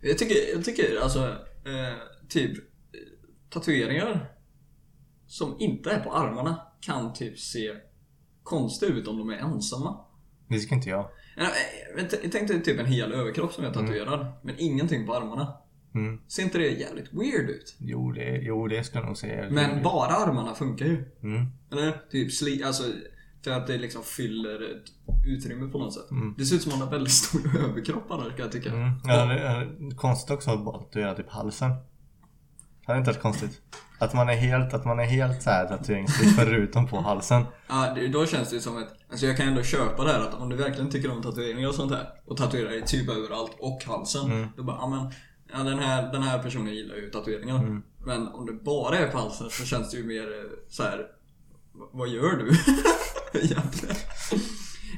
Jag 0.00 0.18
tycker, 0.18 0.36
jag 0.54 0.64
tycker 0.64 1.00
alltså 1.02 1.26
eh, 1.66 1.94
typ 2.28 2.52
eh, 2.58 2.60
tatueringar 3.50 4.30
som 5.26 5.56
inte 5.58 5.90
är 5.90 6.00
på 6.00 6.12
armarna 6.12 6.60
kan 6.80 7.12
typ 7.12 7.38
se 7.38 7.74
konstiga 8.42 8.92
ut 8.92 9.08
om 9.08 9.18
de 9.18 9.30
är 9.30 9.34
ensamma. 9.34 9.96
Det 10.48 10.58
tycker 10.58 10.74
inte 10.74 10.88
jag. 10.88 11.08
Ja, 11.36 11.42
eh, 11.42 12.02
Jag 12.22 12.32
tänkte 12.32 12.60
typ 12.60 12.80
en 12.80 12.86
hel 12.86 13.12
överkropp 13.12 13.52
som 13.52 13.64
är 13.64 13.72
tatuerad, 13.72 14.32
men 14.42 14.54
ingenting 14.58 15.06
på 15.06 15.14
armarna. 15.14 15.56
Mm. 15.94 16.20
Ser 16.28 16.42
inte 16.42 16.58
det 16.58 16.68
jävligt 16.68 17.12
weird 17.12 17.50
ut? 17.50 17.76
Jo, 17.78 18.12
det, 18.12 18.38
jo, 18.42 18.68
det 18.68 18.84
ska 18.84 18.98
jag 18.98 19.06
nog 19.06 19.16
säga. 19.16 19.50
Men 19.50 19.82
bara 19.82 20.12
armarna 20.12 20.54
funkar 20.54 20.86
ju. 20.86 21.04
Mm. 21.22 21.46
Eller? 21.72 22.02
Typ 22.10 22.32
sli, 22.32 22.62
alltså 22.62 22.82
för 23.44 23.50
att 23.50 23.66
det 23.66 23.78
liksom 23.78 24.02
fyller 24.02 24.82
utrymme 25.26 25.68
på 25.72 25.78
något 25.78 25.94
sätt. 25.94 26.04
Det 26.38 26.44
ser 26.44 26.56
ut 26.56 26.62
som 26.62 26.72
att 26.72 26.78
man 26.78 26.88
har 26.88 26.92
väldigt 26.94 27.12
stor 27.12 27.58
överkropp 27.64 28.10
annars 28.10 28.28
kan 28.28 28.38
jag 28.38 28.52
tycka. 28.52 28.70
Mm. 28.70 28.90
Ja, 29.04 29.26
det 29.26 29.38
är 29.38 29.96
konstigt 29.96 30.30
också 30.30 30.50
att 30.50 30.64
bara 30.64 30.78
tatuera 30.78 31.14
typ 31.14 31.30
halsen. 31.30 31.70
Det 32.86 32.92
hade 32.92 32.98
inte 32.98 33.10
varit 33.10 33.22
konstigt. 33.22 33.60
Att 33.98 34.14
man 34.14 34.28
är 34.28 34.34
helt, 34.34 34.74
att 34.74 34.84
man 34.84 35.00
är 35.00 35.04
helt 35.04 35.42
så 35.42 35.50
här 35.50 35.66
tatueringsfri 35.68 36.26
förutom 36.26 36.88
på 36.88 37.00
halsen. 37.00 37.44
Ja, 37.68 37.96
då 38.12 38.26
känns 38.26 38.50
det 38.50 38.60
som 38.60 38.78
ett... 38.78 38.88
Alltså 39.10 39.26
jag 39.26 39.36
kan 39.36 39.48
ändå 39.48 39.62
köpa 39.62 40.04
det 40.04 40.12
här 40.12 40.20
att 40.20 40.34
om 40.34 40.48
du 40.48 40.56
verkligen 40.56 40.90
tycker 40.90 41.10
om 41.12 41.22
tatueringar 41.22 41.68
och 41.68 41.74
sånt 41.74 41.92
här 41.92 42.08
och 42.26 42.36
tatuerar 42.36 42.70
dig 42.70 42.82
typ 42.82 43.10
överallt 43.10 43.52
och 43.58 43.84
halsen. 43.86 44.48
Då 44.56 44.62
bara, 44.62 44.76
ja 44.76 44.86
men 44.88 45.12
ja, 45.52 45.70
den, 45.70 45.78
här, 45.78 46.12
den 46.12 46.22
här 46.22 46.38
personen 46.42 46.74
gillar 46.74 46.96
ju 46.96 47.10
tatueringar. 47.10 47.82
Men 48.06 48.28
om 48.28 48.46
det 48.46 48.52
bara 48.52 48.98
är 48.98 49.08
på 49.08 49.18
halsen 49.18 49.50
så 49.50 49.64
känns 49.64 49.90
det 49.90 49.96
ju 49.96 50.04
mer 50.04 50.22
eh, 50.22 50.50
så 50.68 50.82
här. 50.82 50.98
"Va- 51.72 51.88
Vad 51.92 52.08
gör 52.08 52.36
du? 52.36 52.50
Egentligen. 53.40 53.96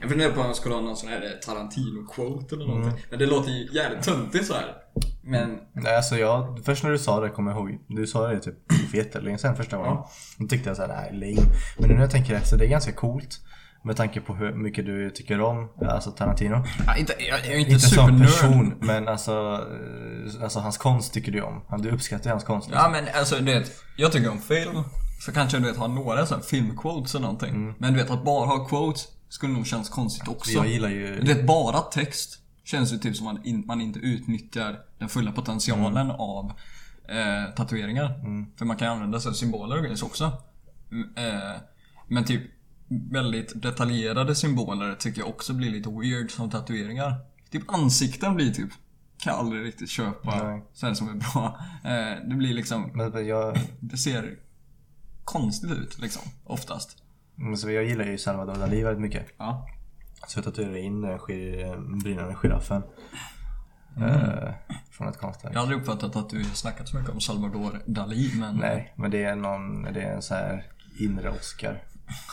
Jag 0.00 0.10
funderar 0.10 0.32
på 0.32 0.40
om 0.40 0.46
jag 0.46 0.56
skulle 0.56 0.74
ha 0.74 0.82
någon 0.82 0.96
sån 0.96 1.08
här 1.08 1.22
eh, 1.22 1.48
Tarantino-quote 1.48 2.54
eller 2.54 2.66
någonting. 2.66 3.04
Men 3.10 3.18
det 3.18 3.26
låter 3.26 3.50
ju 3.50 3.68
jävligt 3.72 4.02
töntigt 4.02 4.46
så 4.46 4.54
här. 4.54 4.74
Men 5.22 5.58
Nej, 5.72 5.96
alltså 5.96 6.16
jag, 6.16 6.60
först 6.64 6.82
när 6.84 6.90
du 6.90 6.98
sa 6.98 7.20
det 7.20 7.28
kommer 7.30 7.50
jag 7.50 7.60
ihåg, 7.60 7.78
du 7.88 8.06
sa 8.06 8.28
det 8.28 8.40
typ 8.40 8.54
för 8.90 8.98
jättelänge 8.98 9.38
sedan 9.38 9.56
första 9.56 9.76
gången. 9.76 9.96
Då 10.38 10.46
tyckte 10.46 10.70
jag 10.70 10.76
såhär, 10.76 10.88
nej 10.88 11.34
lame. 11.36 11.48
Men 11.78 11.88
nu 11.88 11.94
när 11.94 12.02
jag 12.02 12.10
tänker 12.10 12.34
efter, 12.34 12.56
det 12.56 12.64
är 12.64 12.68
ganska 12.68 12.92
coolt. 12.92 13.40
Med 13.84 13.96
tanke 13.96 14.20
på 14.20 14.34
hur 14.34 14.52
mycket 14.52 14.86
du 14.86 15.10
tycker 15.10 15.40
om, 15.40 15.68
alltså 15.88 16.10
Tarantino. 16.10 16.64
ja, 16.86 16.96
inte, 16.96 17.14
jag, 17.18 17.38
jag 17.38 17.46
är 17.46 17.58
inte, 17.58 17.72
Inte 17.72 17.86
som 17.86 18.20
person, 18.20 18.74
men 18.80 19.08
alltså, 19.08 19.32
eh, 20.36 20.42
alltså 20.42 20.58
hans 20.60 20.78
konst 20.78 21.14
tycker 21.14 21.32
du 21.32 21.42
om. 21.42 21.62
Du 21.78 21.90
uppskattar 21.90 22.30
hans 22.30 22.44
konst. 22.44 22.68
Ja 22.72 22.88
men 22.92 23.04
alltså 23.14 23.36
du 23.36 23.44
vet, 23.44 23.72
jag 23.96 24.12
tycker 24.12 24.30
om 24.30 24.40
film. 24.40 24.82
Så 25.20 25.32
kanske 25.32 25.58
du 25.58 25.64
vet 25.64 25.76
ha 25.76 25.86
några 25.86 26.26
sådana 26.26 26.42
filmquotes 26.44 27.14
eller 27.14 27.22
någonting. 27.22 27.74
Men 27.78 27.92
du 27.92 27.98
vet 27.98 28.10
att 28.10 28.24
bara 28.24 28.46
ha 28.46 28.64
quotes 28.68 29.08
skulle 29.36 29.52
nog 29.52 29.66
kännas 29.66 29.88
konstigt 29.88 30.28
också. 30.28 30.50
Jag 30.50 30.68
gillar 30.68 30.88
ju... 30.88 31.20
Du 31.20 31.34
vet 31.34 31.46
bara 31.46 31.80
text 31.80 32.42
känns 32.64 32.92
ju 32.92 32.98
typ 32.98 33.16
som 33.16 33.24
man, 33.24 33.44
in, 33.44 33.66
man 33.66 33.80
inte 33.80 33.98
utnyttjar 33.98 34.80
den 34.98 35.08
fulla 35.08 35.32
potentialen 35.32 36.10
av 36.10 36.52
eh, 37.08 37.54
tatueringar. 37.54 38.20
För 38.58 38.64
man 38.64 38.76
kan 38.76 38.88
använda 38.88 39.20
sig 39.20 39.28
av 39.28 39.32
symboler 39.32 39.76
och 39.76 39.82
grejer 39.82 40.04
också. 40.04 40.32
Mm, 40.90 41.08
eh, 41.16 41.60
men 42.08 42.24
typ 42.24 42.42
väldigt 42.88 43.62
detaljerade 43.62 44.34
symboler 44.34 44.94
tycker 44.94 45.20
jag 45.20 45.28
också 45.28 45.52
blir 45.52 45.70
lite 45.70 45.90
weird 45.90 46.30
som 46.30 46.50
tatueringar. 46.50 47.14
Typ 47.50 47.72
ansikten 47.72 48.34
blir 48.34 48.52
typ 48.52 48.70
kan 49.18 49.32
jag 49.32 49.40
aldrig 49.40 49.64
riktigt 49.64 49.90
köpa 49.90 50.44
Nej. 50.44 50.62
här 50.82 50.94
som 50.94 51.08
är 51.08 51.14
bra. 51.14 51.58
Eh, 51.84 52.28
det 52.28 52.34
blir 52.34 52.54
liksom, 52.54 52.90
Men 52.94 53.26
jag, 53.26 53.58
det 53.80 53.96
ser 53.96 54.38
konstigt 55.24 55.70
ut 55.70 55.98
liksom, 55.98 56.22
oftast. 56.44 57.02
Men 57.36 57.56
så 57.56 57.70
jag 57.70 57.84
gillar 57.84 58.04
ju 58.04 58.18
Salvador 58.18 58.54
Dalí 58.54 58.84
väldigt 58.84 59.02
mycket. 59.02 59.26
Ja. 59.38 59.68
Så 60.26 60.38
jag 60.38 60.44
tatuerade 60.44 60.80
in 60.80 61.00
den 61.00 61.98
brinnande 61.98 62.34
giraffen. 62.34 62.82
Eh, 64.00 64.52
från 64.90 65.08
ett 65.08 65.18
konstverk. 65.18 65.54
Jag 65.54 65.58
har 65.58 65.62
aldrig 65.62 65.80
uppfattat 65.80 66.16
att 66.16 66.30
du 66.30 66.44
snackat 66.44 66.88
så 66.88 66.96
mycket 66.96 67.12
om 67.12 67.20
Salvador 67.20 67.82
Dalí, 67.86 68.38
men 68.38 68.56
Nej, 68.56 68.94
men 68.96 69.10
det 69.10 69.24
är 69.24 69.36
någon, 69.36 69.82
det 69.82 70.02
är 70.02 70.14
en 70.14 70.22
så 70.22 70.34
här 70.34 70.64
inre 71.00 71.30
Oscar. 71.30 71.82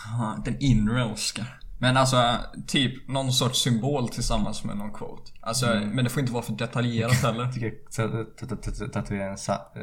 Aha, 0.08 0.42
den 0.46 0.56
inre 0.60 1.06
Oscar. 1.06 1.60
Men 1.78 1.98
alltså, 1.98 2.36
typ 2.68 3.08
någon 3.08 3.34
sorts 3.34 3.60
symbol 3.60 4.10
tillsammans 4.10 4.64
med 4.64 4.78
någon 4.78 4.94
quote. 4.94 5.32
Alltså, 5.42 5.66
men 5.94 6.04
det 6.04 6.10
får 6.10 6.22
inte 6.22 6.34
vara 6.34 6.44
för 6.44 6.54
detaljerat 6.54 7.14
heller. 7.24 7.44
Jag 7.44 7.54
tycker 7.54 8.88
tatuera 8.88 9.26
en 9.26 9.38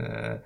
eh, 0.04 0.38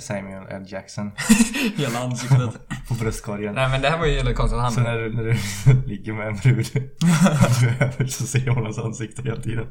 Samuel 0.00 0.46
L. 0.50 0.64
Jackson 0.66 1.10
Hela 1.76 1.98
ansiktet. 1.98 2.68
på 2.88 2.94
bröstkorgen. 2.94 3.54
Nej 3.54 3.68
men 3.68 3.82
det 3.82 3.88
här 3.90 3.98
var 3.98 4.06
ju 4.06 4.16
väldigt 4.16 4.36
konstigt. 4.36 4.60
Han, 4.60 4.72
Så 4.72 4.80
när 4.80 4.98
du, 4.98 5.14
när 5.14 5.22
du 5.22 5.36
ligger 5.86 6.12
med 6.12 6.26
en 6.26 6.36
brud 6.36 6.70
över 7.80 8.06
så 8.06 8.26
ser 8.26 8.46
hon 8.46 8.64
hans 8.64 8.78
ansikte 8.78 9.22
hela 9.22 9.40
tiden. 9.42 9.66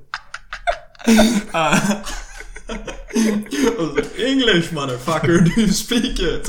English 4.17 4.73
motherfucker, 4.73 5.39
do 5.41 5.61
you 5.61 5.67
speak 5.73 6.19
it? 6.19 6.47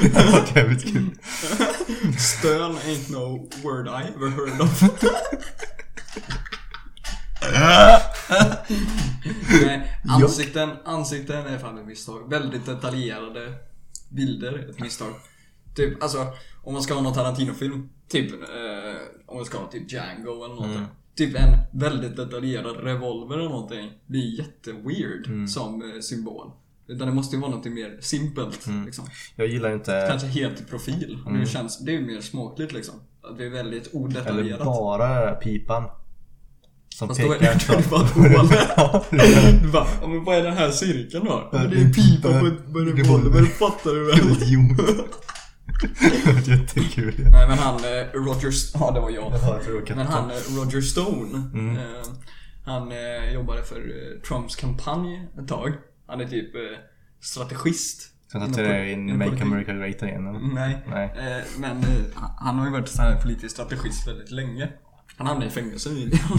Det 0.00 0.14
hade 0.14 0.30
varit 0.32 0.56
jävligt 0.56 0.82
kul. 0.92 1.10
Stön 2.18 2.72
ain't 2.72 3.12
no 3.12 3.48
word 3.62 3.86
I 3.88 4.08
ever 4.16 4.30
heard 4.30 4.60
of. 4.60 4.82
Nej, 9.62 9.90
ansikten, 10.08 10.70
ansikten 10.84 11.46
är 11.46 11.58
fan 11.58 11.78
ett 11.78 11.86
misstag. 11.86 12.30
Väldigt 12.30 12.66
detaljerade 12.66 13.52
bilder, 14.08 14.70
ett 14.70 14.80
misstag. 14.80 15.12
Typ, 15.76 16.02
alltså, 16.02 16.26
om 16.62 16.72
man 16.72 16.82
ska 16.82 16.94
ha 16.94 17.02
någon 17.02 17.14
Tarantino-film, 17.14 17.88
typ, 18.08 18.32
eh, 18.32 18.96
om 19.26 19.36
man 19.36 19.44
ska 19.44 19.58
ha 19.58 19.66
typ 19.66 19.92
Django 19.92 20.44
eller 20.44 20.54
någonting. 20.54 20.86
Typ 21.16 21.36
en 21.36 21.58
väldigt 21.72 22.16
detaljerad 22.16 22.76
revolver 22.76 23.38
eller 23.38 23.48
någonting. 23.48 23.92
Det 24.06 24.18
är 24.18 24.38
jätteweird 24.38 25.48
som 25.48 25.82
eh, 25.82 26.00
symbol. 26.00 26.50
Utan 26.86 27.08
det 27.08 27.14
måste 27.14 27.36
ju 27.36 27.42
vara 27.42 27.50
något 27.50 27.64
mer 27.64 27.98
simpelt. 28.00 28.66
Liksom. 28.86 29.04
Jag 29.36 29.46
gillar 29.46 29.72
inte... 29.72 30.06
Kanske 30.10 30.28
helt 30.28 30.60
i 30.60 30.64
profil. 30.64 31.18
Det, 31.40 31.46
känns, 31.46 31.78
det 31.78 31.90
är 31.90 32.00
ju 32.00 32.06
mer 32.06 32.20
smakligt 32.20 32.72
liksom. 32.72 32.94
Att 33.22 33.38
det 33.38 33.44
är 33.44 33.50
väldigt 33.50 33.86
Eller 33.86 33.96
odetaljerat. 33.96 34.64
bara 34.64 35.14
den 35.14 35.26
där 35.26 35.34
pipan. 35.34 35.84
Som 37.00 37.08
Fast 37.08 37.20
då 37.20 37.32
är 37.32 37.38
det 37.38 37.46
hål. 37.66 38.48
Ja, 40.00 40.06
men 40.08 40.24
vad 40.24 40.36
är 40.36 40.42
den 40.42 40.56
här 40.56 40.70
cirkeln 40.70 41.24
då? 41.24 41.48
Ja, 41.52 41.58
det 41.58 41.76
är 41.76 41.84
en 41.84 41.92
pipa 41.92 42.40
på 42.40 42.46
ett 42.46 42.96
revolver, 42.96 43.44
fattar 43.44 43.90
du 43.90 44.04
väl? 44.06 44.38
Det 46.00 46.48
jättekul. 46.48 47.14
Nej 47.32 47.48
men 47.48 47.58
han, 47.58 47.74
eh, 47.76 48.06
Roger... 48.12 48.52
Ja 48.74 48.90
det 48.90 49.00
var 49.00 49.10
jag. 49.10 49.32
Men 49.96 50.06
han, 50.06 50.30
eh, 50.30 50.36
Roger 50.56 50.80
Stone. 50.80 51.42
Mm. 51.54 51.76
Eh, 51.76 51.82
han 52.64 52.92
eh, 52.92 53.32
jobbade 53.34 53.62
för 53.62 53.76
eh, 53.76 54.20
Trumps 54.28 54.56
kampanj 54.56 55.28
ett 55.38 55.48
tag. 55.48 55.72
Han 56.06 56.20
är 56.20 56.24
typ 56.24 56.50
strategist. 57.20 58.08
Tatuerar 58.32 58.74
jag 58.74 58.86
pol- 58.86 58.92
in 58.92 59.08
inom 59.08 59.18
Make 59.18 59.30
politik. 59.30 59.46
America 59.46 59.72
Great 59.72 60.02
Again 60.02 60.26
eller? 60.26 60.54
Nej. 60.54 60.84
Nej. 60.88 61.44
Men 61.58 61.84
han 62.38 62.58
har 62.58 62.66
ju 62.66 62.72
varit 62.72 63.22
politisk 63.22 63.54
strategist 63.54 64.08
väldigt 64.08 64.30
länge. 64.30 64.68
Han 65.20 65.26
hamnade 65.26 65.50
i 65.50 65.54
fängelse 65.54 65.90
nyligen. 65.90 66.18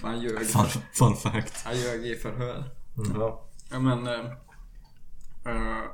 För 0.00 0.08
han 0.08 0.20
ljög. 0.20 0.46
fun 0.92 1.16
fact. 1.16 1.64
Han 1.64 1.76
ljög 1.76 2.06
i 2.06 2.14
förhör. 2.14 2.64
Ja. 3.14 3.48
Ja 3.70 3.78
men... 3.78 4.06
Eh, 4.06 4.24
eh, 5.46 5.84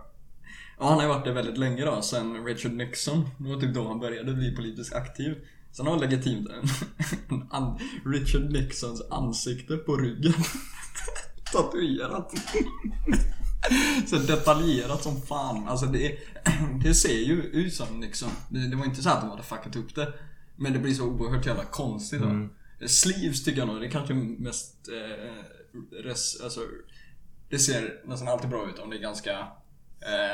ja, 0.79 0.89
han 0.89 0.95
har 0.95 1.03
ju 1.03 1.09
varit 1.09 1.25
det 1.25 1.33
väldigt 1.33 1.59
länge 1.59 1.85
då, 1.85 2.03
sen 2.03 2.45
Richard 2.45 2.73
Nixon. 2.73 3.29
Det 3.39 3.49
var 3.49 3.61
typ 3.61 3.75
då 3.75 3.89
han 3.89 4.01
började 4.01 4.35
bli 4.35 4.57
politiskt 4.57 4.93
aktiv. 4.93 5.37
Sen 5.73 5.87
har 5.87 5.93
han 5.93 6.01
legitimt 6.01 6.49
en, 6.49 6.69
en 7.53 7.79
Richard 8.13 8.53
Nixons 8.53 9.03
ansikte 9.11 9.77
på 9.77 9.97
ryggen. 9.97 10.35
Tatuerat. 11.53 12.33
Så 14.07 14.17
detaljerat 14.17 15.03
som 15.03 15.23
fan. 15.23 15.69
Alltså 15.69 15.87
det, 15.87 16.19
det 16.85 16.95
ser 16.95 17.19
ju 17.19 17.43
ut 17.43 17.75
som 17.75 18.01
Nixon. 18.01 18.31
Det, 18.49 18.69
det 18.69 18.77
var 18.77 18.85
inte 18.85 19.03
så 19.03 19.11
att 19.11 19.21
de 19.21 19.31
hade 19.31 19.43
fuckat 19.43 19.77
upp 19.77 19.95
det. 19.95 20.13
Men 20.57 20.73
det 20.73 20.79
blir 20.79 20.95
så 20.95 21.05
oerhört 21.05 21.47
jävla 21.47 21.65
konstigt 21.65 22.21
då. 22.23 22.49
Sleeves 22.89 23.45
tycker 23.45 23.59
jag 23.59 23.69
nog, 23.69 23.81
det 23.81 23.87
är 23.87 23.91
kanske 23.91 24.15
mest... 24.15 24.89
Eh, 24.89 26.03
res, 26.05 26.41
alltså, 26.41 26.61
det 27.49 27.59
ser 27.59 28.01
nästan 28.05 28.29
alltid 28.29 28.51
bra 28.51 28.69
ut 28.69 28.79
om 28.79 28.91
det 28.91 28.97
är 28.97 29.01
ganska... 29.01 29.31
Eh, 30.01 30.33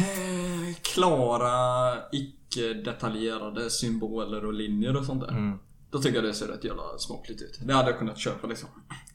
eh, 0.00 0.74
klara, 0.94 1.96
icke-detaljerade 2.12 3.70
symboler 3.70 4.44
och 4.44 4.54
linjer 4.54 4.96
och 4.96 5.04
sånt 5.04 5.20
där. 5.20 5.28
Mm. 5.28 5.58
Då 5.90 6.02
tycker 6.02 6.16
jag 6.16 6.24
det 6.24 6.34
ser 6.34 6.46
rätt 6.46 6.64
jävla 6.64 6.98
smakligt 6.98 7.42
ut. 7.42 7.58
Det 7.62 7.74
hade 7.74 7.90
jag 7.90 7.98
kunnat 7.98 8.18
köpa 8.18 8.46
liksom. 8.46 8.68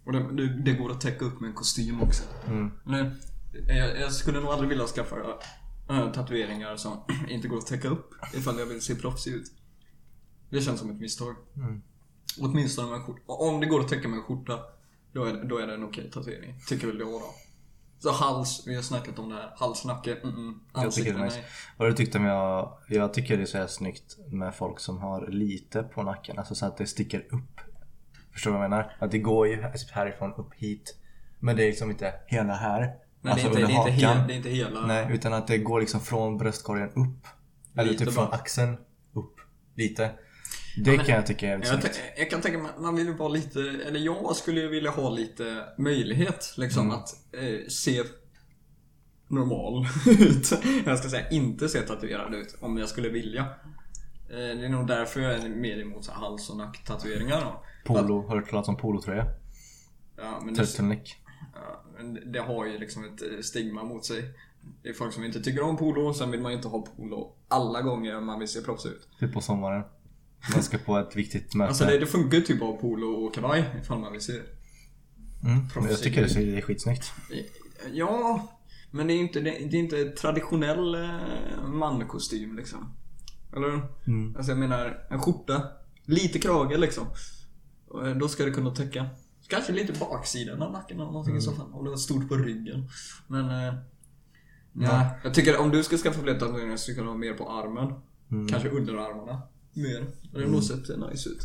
Och 0.06 0.12
det, 0.12 0.20
det, 0.34 0.62
det 0.64 0.72
går 0.72 0.92
att 0.92 1.02
täcka 1.02 1.26
upp 1.26 1.40
med 1.40 1.48
en 1.48 1.54
kostym 1.54 2.02
också. 2.02 2.24
Mm. 2.48 2.72
Men, 2.84 3.16
jag, 3.68 4.00
jag 4.00 4.14
skulle 4.14 4.40
nog 4.40 4.50
aldrig 4.50 4.70
vilja 4.70 4.88
skaffa 4.88 5.16
tatueringar 6.14 6.76
som 6.76 6.98
inte 7.30 7.48
går 7.48 7.58
att 7.58 7.68
täcka 7.68 7.88
upp 7.88 8.10
ifall 8.34 8.60
jag 8.60 8.66
vill 8.66 8.82
se 8.82 8.96
proffsig 8.96 9.34
ut. 9.34 9.52
Det 10.50 10.62
känns 10.62 10.80
som 10.80 10.90
ett 10.90 11.00
misstag. 11.00 11.36
Mm. 11.56 11.82
Åtminstone 12.42 12.88
med 12.90 12.98
en 13.00 13.04
skjorta. 13.06 13.22
Om 13.26 13.60
det 13.60 13.66
går 13.66 13.80
att 13.80 13.88
täcka 13.88 14.08
med 14.08 14.18
en 14.18 14.24
skjorta, 14.24 14.60
då 15.14 15.24
är, 15.24 15.34
det- 15.34 15.48
då 15.48 15.58
är 15.58 15.68
det 15.68 15.74
en 15.74 15.84
okej 15.84 16.12
tatuering. 16.12 16.56
Tycker 16.68 16.88
väl 16.88 17.00
jag 17.00 17.08
då. 17.08 17.34
Så 18.00 18.12
hals, 18.12 18.64
vi 18.68 18.76
har 18.76 18.82
snackat 18.82 19.20
om 19.20 19.30
det 19.30 19.36
här. 19.36 19.54
Halsnacke, 19.58 20.16
mm, 20.16 20.36
mm. 20.36 20.60
Jag 20.74 20.92
tycker 20.92 21.14
Ansikte, 21.14 21.40
nej. 21.42 21.46
Vad 21.78 21.90
du 21.90 21.94
tyckte 21.94 22.18
om 22.18 22.26
jag... 22.26 22.78
Jag 22.88 23.14
tycker 23.14 23.38
det 23.38 23.44
är 23.44 23.46
så 23.46 23.58
här 23.58 23.68
snyggt 23.68 24.18
med 24.32 24.56
folk 24.56 24.80
som 24.80 24.98
har 24.98 25.28
lite 25.28 25.84
på 25.84 26.04
nacken. 26.04 26.40
Alltså 26.40 26.56
så 26.56 26.66
att 26.66 26.78
det 26.78 26.88
sticker 26.88 27.28
upp 27.32 27.60
Förstår 28.34 28.52
du 28.52 28.58
vad 28.58 28.64
jag 28.64 28.70
menar? 28.70 28.96
Att 29.00 29.12
det 29.12 29.20
går 29.20 29.48
ju 29.48 29.62
härifrån 29.92 30.34
upp 30.34 30.54
hit. 30.54 30.98
Men 31.40 31.56
det 31.56 31.64
är 31.64 31.68
liksom 31.68 31.90
inte 31.92 32.14
hela 32.28 32.54
här. 32.54 32.96
Nej, 33.22 33.34
alltså 33.34 33.50
det, 33.50 33.56
är 33.56 33.62
inte, 33.62 33.74
under 33.74 33.84
det, 33.86 33.90
är 33.90 33.94
inte 33.94 34.06
hakan. 34.06 34.18
hel, 34.20 34.28
det 34.28 34.34
är 34.34 34.38
inte 34.38 34.50
hela... 34.50 34.86
Nej, 34.88 35.08
utan 35.12 35.34
att 35.34 35.48
det 35.48 35.58
går 35.58 35.80
liksom 35.80 36.02
från 36.02 36.38
bröstkorgen 36.38 36.90
upp. 36.90 37.28
Eller 37.78 37.92
Lite 37.92 38.06
typ 38.06 38.14
från 38.14 38.26
bara. 38.26 38.36
axeln 38.36 38.78
upp. 39.14 39.36
Lite. 39.76 40.12
Det 40.84 40.98
men- 40.98 41.06
kan 41.06 41.16
jag 41.16 41.26
tycka 41.26 41.46
är 41.48 41.50
jävligt 41.50 41.72
Jag, 42.16 42.20
jag 42.20 42.30
kan 42.30 42.42
tänka 42.42 42.58
mig 42.58 42.72
att 42.76 42.82
man 42.82 42.96
vill 42.96 43.14
vara 43.14 43.30
lite, 43.30 43.60
eller 43.60 44.00
jag 44.00 44.36
skulle 44.36 44.62
ju 44.62 44.68
vilja 44.68 44.92
ha 44.92 45.10
lite 45.10 45.64
möjlighet 45.78 46.54
liksom 46.58 46.86
Mm. 46.86 46.96
att 47.00 47.10
eh, 47.34 47.68
se 47.70 48.04
normal 49.28 49.86
ut. 50.20 50.52
Jag 50.86 51.00
ska 51.00 51.10
säga 51.10 51.30
inte 51.30 51.70
se 51.70 51.82
tatuerad 51.82 52.34
ut 52.36 52.56
om 52.62 52.78
jag 52.78 52.90
skulle 52.90 53.10
vilja. 53.10 53.42
Eh, 54.30 54.36
det 54.38 54.66
är 54.66 54.70
nog 54.70 54.88
därför 54.88 55.22
jag 55.22 55.34
är 55.34 55.50
mer 55.50 55.82
emot 55.82 56.06
så 56.06 56.12
hals 56.12 56.50
och 56.50 56.58
nacktatueringar. 56.58 57.54
Polo, 57.86 58.28
har 58.28 58.36
du 58.36 58.42
hört 58.42 58.50
talas 58.50 58.68
om 58.68 58.78
polotröja? 58.78 59.26
Ja, 60.18 60.42
men 60.46 60.56
Turtleneck. 60.56 61.16
Det 62.26 62.40
har 62.40 62.66
ju 62.66 62.78
liksom 62.78 63.04
ett 63.04 63.22
eh, 63.22 63.42
stigma 63.42 63.84
mot 63.84 64.06
sig. 64.06 64.34
Det 64.84 64.90
är 64.90 64.94
folk 64.94 65.14
som 65.14 65.24
inte 65.24 65.42
tycker 65.42 65.62
om 65.62 65.78
polo, 65.78 66.14
sen 66.14 66.32
vill 66.32 66.42
man 66.42 66.52
ju 66.52 66.56
inte 66.56 66.68
ha 66.68 66.82
polo 66.82 67.36
alla 67.48 67.82
gånger 67.82 68.20
man 68.22 68.40
vill 68.40 68.48
se 68.48 68.62
proffs 68.62 68.86
ut. 68.86 69.08
Typ 69.20 69.34
på 69.34 69.42
sommaren. 69.42 69.84
Man 70.54 70.64
ska 70.64 70.78
på 70.78 70.98
ett 70.98 71.16
viktigt 71.16 71.56
möte. 71.56 71.68
Alltså 71.68 71.86
det, 71.86 71.98
det 71.98 72.06
funkar 72.06 72.38
ju 72.38 72.44
typ 72.44 72.62
ha 72.62 72.78
polo 72.78 73.08
och 73.08 73.34
kavaj 73.34 73.66
ifall 73.82 74.00
man 74.00 74.12
vill 74.12 74.22
se 74.22 74.34
mm. 74.34 75.68
men 75.76 75.90
jag 75.90 76.00
tycker 76.00 76.22
det 76.22 76.58
är- 76.58 76.62
skitsnyggt. 76.62 77.12
Ja, 77.92 78.48
men 78.92 79.08
det 79.08 79.14
är 79.14 79.18
inte, 79.18 79.40
det, 79.40 79.50
är 79.50 79.76
inte 79.76 80.06
traditionell 80.06 80.96
eh, 80.96 81.68
mankostym 81.68 82.56
liksom. 82.56 82.96
Eller 83.56 83.82
Mm. 84.08 84.36
Alltså 84.36 84.52
jag 84.52 84.60
menar, 84.60 85.08
en 85.10 85.20
skjorta, 85.20 85.64
lite 86.06 86.40
krage 86.40 86.78
liksom. 86.80 87.08
Eh, 88.04 88.18
Då 88.18 88.28
ska 88.28 88.46
det 88.46 88.52
kunna 88.52 88.76
täcka. 88.76 89.06
Kanske 89.50 89.74
lite 89.74 89.94
baksidan 90.00 90.62
av 90.62 90.72
nacken 90.72 91.00
eller 91.00 91.12
någonting 91.12 91.36
i 91.36 91.42
så 91.42 91.52
fall. 91.52 91.74
Om 91.74 91.84
det 91.84 91.90
var 91.90 91.98
stort 91.98 92.30
på 92.30 92.36
ryggen. 92.36 92.90
Men... 93.28 93.50
Eh, 93.50 93.74
ja. 94.74 95.10
Jag 95.24 95.34
tycker 95.34 95.58
om 95.58 95.70
du 95.70 95.84
ska 95.84 95.98
skaffa 95.98 96.22
fler 96.22 96.40
tatueringar 96.40 96.78
så 96.78 96.92
ska 96.92 97.02
du 97.02 97.08
ha 97.08 97.16
mer 97.16 97.34
på 97.34 97.50
armen. 97.50 97.94
Kanske 98.50 98.70
underarmarna. 98.70 99.42
Mer. 99.74 100.06
Det 100.32 100.40
hade 100.40 100.52
nog 100.52 100.64
sett 100.64 101.10
nice 101.10 101.30
ut. 101.30 101.42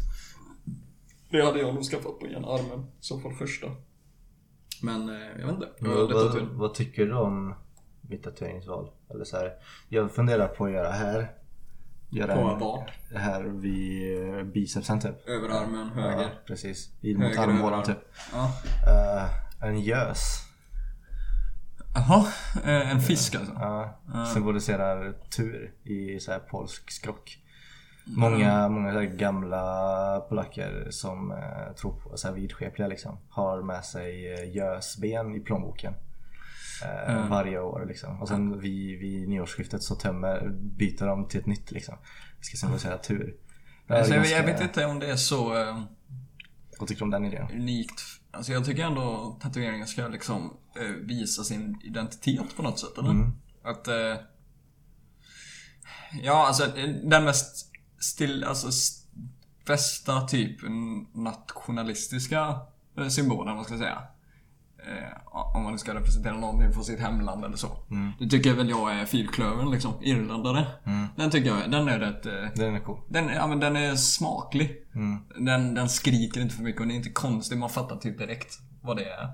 Det 1.31 1.45
hade 1.45 1.61
jag 1.61 1.75
nog 1.75 1.85
skaffat 1.85 2.19
på 2.19 2.27
ena 2.27 2.49
armen. 2.49 2.81
I 2.81 2.85
så 3.01 3.21
fall 3.21 3.35
första. 3.35 3.67
Men 4.83 5.09
eh, 5.09 5.41
jag 5.41 5.47
vet 5.47 5.55
inte. 5.55 5.69
Jag 5.79 5.89
Vad, 5.89 6.13
vad, 6.13 6.43
vad 6.43 6.75
tycker 6.75 7.07
du 7.07 7.15
om 7.15 7.55
mitt 8.01 8.23
tatueringsval? 8.23 8.91
Eller 9.11 9.25
så 9.25 9.37
här, 9.37 9.53
jag 9.89 10.13
funderar 10.13 10.49
på 10.49 10.65
att 10.65 10.73
göra 10.73 10.91
här. 10.91 11.33
Göra 12.15 12.35
På 12.35 12.55
vad? 12.65 12.91
Här 13.21 13.43
vid 13.43 14.47
bicepsen 14.53 15.01
typ. 15.01 15.29
Överarmen, 15.29 15.89
höger. 15.89 16.23
Ja, 16.23 16.29
precis. 16.47 16.91
In 17.01 17.19
mot 17.19 17.39
armhålan 17.39 17.83
typ. 17.83 17.99
Ja. 18.33 18.53
Eh, 18.87 19.69
en 19.69 19.81
gös. 19.81 20.41
Jaha, 21.95 22.27
eh, 22.65 22.91
en 22.91 23.01
fisk 23.01 23.35
alltså? 23.35 23.53
Ja, 23.55 23.99
symboliserar 24.35 25.13
tur 25.37 25.73
i 25.85 26.21
så 26.21 26.33
här 26.33 26.39
polsk 26.39 26.91
skrock. 26.91 27.39
Många, 28.05 28.69
många 28.69 28.93
så 28.93 28.99
här 28.99 29.07
gamla 29.07 30.21
polacker 30.29 30.87
som 30.91 31.31
eh, 31.33 31.75
tror 31.77 31.93
på 31.93 32.17
så 32.17 32.29
här 32.29 32.35
vidskepliga 32.35 32.89
liksom 32.89 33.19
har 33.29 33.63
med 33.63 33.85
sig 33.85 34.25
gösben 34.57 35.35
i 35.35 35.41
plånboken. 35.41 35.95
Eh, 36.83 37.29
Varje 37.29 37.61
år 37.61 37.85
liksom. 37.89 38.23
Och 38.23 38.29
sen 38.29 38.61
vid, 38.61 38.99
vid 38.99 39.29
nyårsskiftet 39.29 39.83
så 39.83 39.95
tömmer, 39.95 40.49
byter 40.53 41.07
de 41.07 41.29
till 41.29 41.41
ett 41.41 41.47
nytt 41.47 41.71
liksom. 41.71 41.95
Det 42.39 42.45
ska 42.45 42.57
symbolisera 42.57 42.99
tur. 42.99 43.35
Alltså, 43.89 44.13
jag, 44.15 44.23
ganska- 44.23 44.37
jag 44.37 44.45
vet 44.47 44.61
inte 44.61 44.85
om 44.87 44.99
det 44.99 45.11
är 45.11 45.17
så 45.17 45.59
eh, 45.59 45.83
Vad 46.79 46.89
tycker 46.89 46.99
du 47.01 47.05
om 47.05 47.11
den 47.11 47.25
idén? 47.25 47.51
unikt. 47.53 48.03
Alltså 48.31 48.53
jag 48.53 48.65
tycker 48.65 48.85
ändå 48.85 49.39
tatueringar 49.43 49.87
ska 49.87 50.09
liksom 50.09 50.57
eh, 50.81 50.87
visa 51.07 51.45
sin 51.45 51.81
identitet 51.85 52.57
på 52.57 52.63
något 52.63 52.79
sätt, 52.79 52.99
eller? 52.99 53.11
Mm. 53.11 53.33
Att... 53.65 53.89
Eh, 53.89 54.17
ja, 56.23 56.47
alltså 56.47 56.77
eh, 56.79 56.89
den 57.05 57.25
mest 57.25 57.71
still, 57.99 58.45
alltså 58.45 58.69
bästa 59.67 60.21
typ 60.27 60.59
nationalistiska 61.15 62.61
eh, 62.99 63.09
symbolen, 63.09 63.57
vad 63.57 63.65
ska 63.65 63.75
jag 63.75 63.81
säga. 63.81 64.03
Eh, 64.87 65.57
om 65.57 65.63
man 65.63 65.79
ska 65.79 65.95
representera 65.95 66.37
någonting 66.37 66.73
från 66.73 66.85
sitt 66.85 67.01
hemland 67.01 67.45
eller 67.45 67.57
så. 67.57 67.69
Mm. 67.91 68.13
Det 68.19 68.29
tycker 68.29 68.55
väl 68.55 68.69
jag 68.71 68.93
är 68.93 69.05
fyrklövern 69.05 69.71
liksom, 69.71 69.93
irländare. 70.03 70.67
Den 71.17 71.31
tycker 71.31 71.49
jag, 71.51 71.71
den 71.71 71.89
är 71.89 71.99
rätt... 71.99 72.27
Eh, 72.27 72.33
Den 72.55 72.75
är 72.75 72.81
cool. 72.81 72.99
den, 73.09 73.29
ja, 73.29 73.47
men 73.47 73.61
den 73.61 73.77
är 73.77 73.95
smaklig. 73.97 74.77
Mm. 74.95 75.19
Den, 75.39 75.75
den 75.75 75.89
skriker 75.89 76.41
inte 76.41 76.55
för 76.55 76.63
mycket 76.63 76.81
och 76.81 76.87
den 76.87 76.95
är 76.95 76.97
inte 76.99 77.11
konstig. 77.11 77.59
Man 77.59 77.71
fattar 77.71 77.97
typ 77.97 78.19
direkt 78.19 78.59
vad 78.83 78.97
det 78.97 79.05
är. 79.05 79.29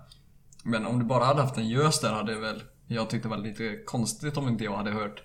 Men 0.64 0.86
om 0.86 0.98
du 0.98 1.05
bara 1.05 1.24
hade 1.24 1.43
haft 1.43 1.56
en 1.59 1.68
gös 1.68 2.01
där 2.01 2.12
hade 2.12 2.40
väl 2.40 2.62
jag 2.86 3.10
tyckt 3.10 3.22
det 3.22 3.28
var 3.28 3.36
lite 3.36 3.77
konstigt 3.86 4.36
om 4.36 4.48
inte 4.48 4.64
jag 4.64 4.77
hade 4.77 4.90
hört 4.90 5.22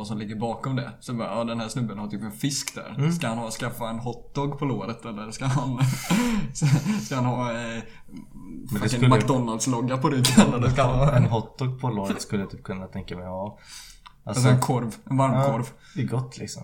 vad 0.00 0.06
som 0.06 0.18
ligger 0.18 0.36
bakom 0.36 0.76
det. 0.76 0.92
Så 1.00 1.14
bara, 1.14 1.34
ja 1.34 1.44
den 1.44 1.60
här 1.60 1.68
snubben 1.68 1.98
har 1.98 2.08
typ 2.08 2.22
en 2.22 2.32
fisk 2.32 2.74
där. 2.74 2.94
Mm. 2.98 3.12
Ska 3.12 3.28
han 3.28 3.38
ha, 3.38 3.50
skaffa 3.50 3.90
en 3.90 3.98
hotdog 3.98 4.58
på 4.58 4.64
låret 4.64 5.04
eller 5.04 5.30
ska 5.30 5.44
han... 5.44 5.78
ska 7.02 7.14
han 7.14 7.24
ha 7.24 7.52
eh, 7.52 7.82
skulle- 8.86 9.08
McDonalds-logga 9.08 9.96
på 9.96 10.10
ryggen 10.10 10.54
eller 10.54 10.70
ska 10.70 10.82
han 10.82 10.98
ha 10.98 11.16
En 11.16 11.24
hotdog 11.24 11.80
på 11.80 11.90
låret 11.90 12.22
skulle 12.22 12.42
jag 12.42 12.50
typ 12.50 12.62
kunna 12.62 12.86
tänka 12.86 13.16
mig 13.16 13.26
ha. 13.26 13.58
alltså 14.24 14.48
en 14.48 14.60
korv? 14.60 14.94
En 15.10 15.16
varmkorv? 15.16 15.64
Ja, 15.68 15.76
det 15.94 16.02
är 16.02 16.06
gott 16.06 16.38
liksom. 16.38 16.62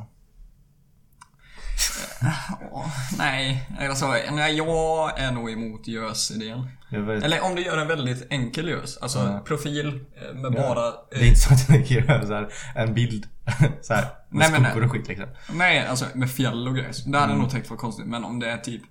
Åh, 2.72 2.86
nej, 3.18 3.68
alltså, 3.90 4.06
nej, 4.30 4.56
jag 4.56 5.18
är 5.20 5.32
nog 5.32 5.50
emot 5.50 5.86
gös-idén. 5.88 6.68
Eller 6.90 7.40
om 7.44 7.54
du 7.54 7.62
gör 7.64 7.78
en 7.78 7.88
väldigt 7.88 8.26
enkel 8.32 8.68
gös. 8.68 8.96
Alltså 8.96 9.18
Ja. 9.18 9.40
profil 9.44 9.86
eh, 9.88 10.34
med 10.34 10.54
Ja. 10.56 10.74
bara... 10.74 10.90
Det 11.10 11.16
är 11.24 11.28
inte 11.28 11.40
så 11.40 11.54
att 11.54 11.58
jag 11.60 11.68
tänker 11.68 11.94
här, 12.34 12.48
en 12.74 12.94
bild 12.94 13.26
så 13.82 13.94
här, 13.94 14.02
med 14.30 14.50
Nej, 14.50 14.60
men 14.60 14.84
och 14.84 14.92
skit 14.92 15.08
liksom. 15.08 15.26
Nej, 15.52 15.86
alltså 15.86 16.04
med 16.14 16.30
fjäll 16.30 16.68
och 16.68 16.74
grejer. 16.74 16.92
Det 16.92 17.06
Mm. 17.08 17.20
hade 17.20 17.32
jag 17.32 17.40
nog 17.40 17.50
tänkt 17.50 17.70
var 17.70 17.76
konstigt. 17.76 18.06
Men 18.06 18.24
om 18.24 18.40
det 18.40 18.50
är 18.50 18.58
typ... 18.58 18.82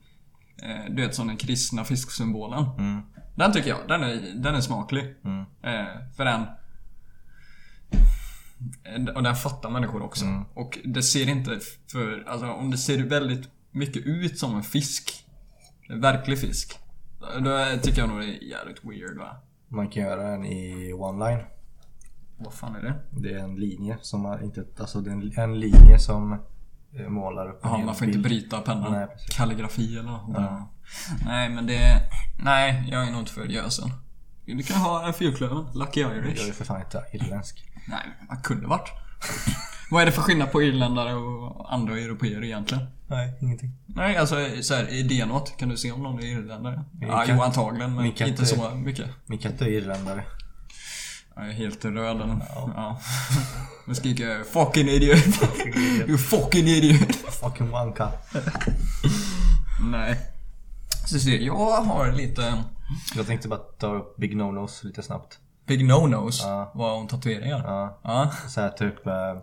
Eh, 0.64 0.94
du 0.96 1.02
vet 1.02 1.16
som 1.16 1.28
den 1.28 1.38
kristna 1.38 1.84
fisksymbolen. 1.84 2.66
Mm. 2.78 3.02
Den 3.36 3.52
tycker 3.54 3.70
jag, 3.70 3.80
den 3.88 4.04
är, 4.04 4.22
den 4.36 4.56
är 4.56 4.62
smaklig. 4.62 5.04
Mm. 5.26 5.40
Eh, 5.64 5.86
för 6.18 6.26
den... 6.26 6.46
Och 9.16 9.24
den 9.24 9.36
fattar 9.36 9.70
människor 9.70 10.02
också. 10.02 10.26
Mm. 10.26 10.44
Och 10.54 10.80
det 10.84 11.04
ser 11.04 11.30
inte 11.30 11.60
för... 11.92 12.24
Alltså 12.28 12.48
om 12.48 12.72
det 12.72 12.78
ser 12.78 13.04
väldigt 13.04 13.50
mycket 13.72 14.06
ut 14.06 14.40
som 14.40 14.56
en 14.56 14.64
fisk. 14.64 15.26
En 15.90 16.02
verklig 16.02 16.40
fisk. 16.40 16.80
Då 17.20 17.80
tycker 17.82 18.00
jag 18.02 18.10
nog 18.10 18.20
det 18.20 18.26
är 18.26 18.44
jävligt 18.44 18.84
weird 18.84 19.18
va? 19.18 19.38
Man 19.68 19.88
kan 19.88 20.04
göra 20.04 20.32
den 20.32 20.46
i 20.46 20.94
one 20.94 21.30
line. 21.30 21.44
Vad 22.38 22.54
fan 22.54 22.76
är 22.76 22.82
det? 22.82 22.94
Det 23.10 23.34
är 23.34 23.40
en 23.40 23.56
linje 23.56 23.98
som 24.02 24.40
inte, 24.44 24.66
alltså 24.80 25.02
det 25.02 25.10
är 25.10 25.40
en, 25.40 25.60
linje 25.60 26.00
som 26.00 26.40
eh, 26.94 27.10
målar 27.10 27.50
upp 27.50 27.66
hel 27.66 27.86
man 27.86 27.96
får 27.96 28.08
inte 28.08 28.20
bild. 28.20 28.24
bryta 28.24 28.62
pennan. 28.62 28.92
Nej, 28.92 29.08
precis. 29.08 29.38
Kalligrafi 29.38 29.98
eller 29.98 30.12
något. 30.12 30.30
Ja. 30.34 30.70
Nej, 31.26 31.50
men 31.50 31.68
det... 31.68 32.02
Nej, 32.44 32.88
jag 32.92 33.08
är 33.08 33.12
nog 33.12 33.22
inte 33.22 33.32
för 33.32 33.46
gösen. 33.46 33.90
Du 34.46 34.64
kan 34.64 34.78
ha 34.78 35.08
en 35.08 35.14
fyrklöver. 35.14 35.66
Lucky 35.74 36.02
Jag 36.02 36.12
är 36.12 36.28
Irish. 36.28 36.54
för 36.54 36.66
fan 36.66 36.82
inte 36.82 37.04
irländsk. 37.14 37.66
Nej, 37.88 38.02
man 38.30 38.38
kunde 38.42 38.68
varit. 38.68 38.90
Vad 39.92 40.02
är 40.02 40.06
det 40.06 40.12
för 40.12 40.22
skillnad 40.22 40.52
på 40.52 40.64
irländare 40.64 41.14
och 41.14 41.74
andra 41.74 41.98
europeer 42.00 42.44
egentligen? 42.44 42.86
Nej, 43.08 43.34
ingenting. 43.42 43.72
Nej, 43.86 44.18
alltså 44.18 44.36
så 44.62 44.76
här, 44.76 44.88
idén 44.94 45.32
åt. 45.32 45.58
Kan 45.58 45.70
du 45.70 45.78
se 45.78 45.92
om 45.92 46.04
någon 46.04 46.20
är 46.20 46.26
irländare? 46.26 46.84
Min 47.00 47.10
Ja, 47.10 47.26
jo 47.28 47.42
antagligen, 47.42 47.96
men 47.96 48.06
inte 48.06 48.24
är- 48.24 48.46
så 48.46 48.70
mycket. 48.76 49.10
Min 49.26 49.40
katt 49.40 49.62
är 49.62 49.68
irländare. 49.68 50.24
Jag 51.36 51.48
är 51.50 51.52
helt 51.54 51.86
röd 51.86 52.16
eller? 52.22 52.38
Ja. 52.56 53.00
Nu 53.88 53.96
skriker 53.96 54.44
'Fucking 54.54 54.88
idiot' 54.90 56.08
You 56.08 56.18
fucking 56.18 56.68
idiot! 56.68 57.16
Fucking 57.16 57.72
cut. 57.96 58.44
Nej. 59.92 60.20
Så 61.08 61.20
ser 61.20 61.38
jag 61.40 61.82
har 61.82 62.12
lite... 62.12 62.64
Jag 63.16 63.28
tänkte 63.28 63.48
bara 63.48 63.60
ta 63.60 63.96
upp 63.96 64.18
Big 64.18 64.36
No-Nos 64.38 64.84
lite 64.84 65.04
snabbt. 65.04 65.40
Big 65.68 65.86
no-nos 65.86 66.42
Ja. 66.44 66.72
var 66.76 66.94
om 66.94 67.08
tatueringar. 67.08 67.64
Ja. 67.66 68.00
Ja. 68.04 68.32
Så 68.48 68.62
här 68.62 68.70
typ, 68.70 69.08
eh, 69.08 69.38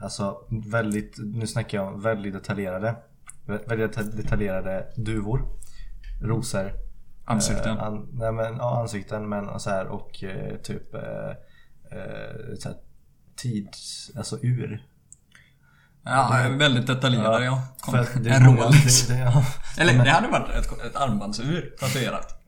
alltså 0.00 0.36
väldigt, 0.50 1.14
nu 1.18 1.46
snackar 1.46 1.78
jag 1.78 1.86
om 1.94 2.02
väldigt 2.02 2.32
detaljerade. 2.32 2.96
vä- 3.46 3.68
Väldigt 3.68 3.96
deta- 3.96 4.16
detaljerade 4.16 4.86
duvor. 4.96 5.42
Rosor. 6.22 6.72
Ansikten. 7.24 7.76
Eh, 7.76 7.82
an, 7.82 8.08
nej 8.12 8.32
men, 8.32 8.56
ja, 8.56 8.80
ansikten 8.80 9.28
men 9.28 9.60
så 9.60 9.70
här 9.70 9.86
och 9.86 10.24
eh, 10.24 10.56
typ 10.56 10.94
eh, 10.94 11.00
eh, 11.98 12.54
så 12.58 12.68
här, 12.68 12.78
tids, 13.36 14.10
alltså 14.16 14.38
ur. 14.42 14.86
ja, 16.04 16.46
väldigt 16.58 16.86
detaljerade 16.86 17.44
ja. 17.44 17.62
Är 17.92 18.28
En 18.30 18.56
Rolex. 18.56 19.06
Det, 19.06 19.14
det, 19.14 19.20
ja. 19.20 19.44
Eller 19.78 20.04
det 20.04 20.10
hade 20.10 20.28
varit 20.28 20.48
ett, 20.50 20.84
ett 20.86 20.96
armbandsur 20.96 21.74
tatuerat. 21.80 22.42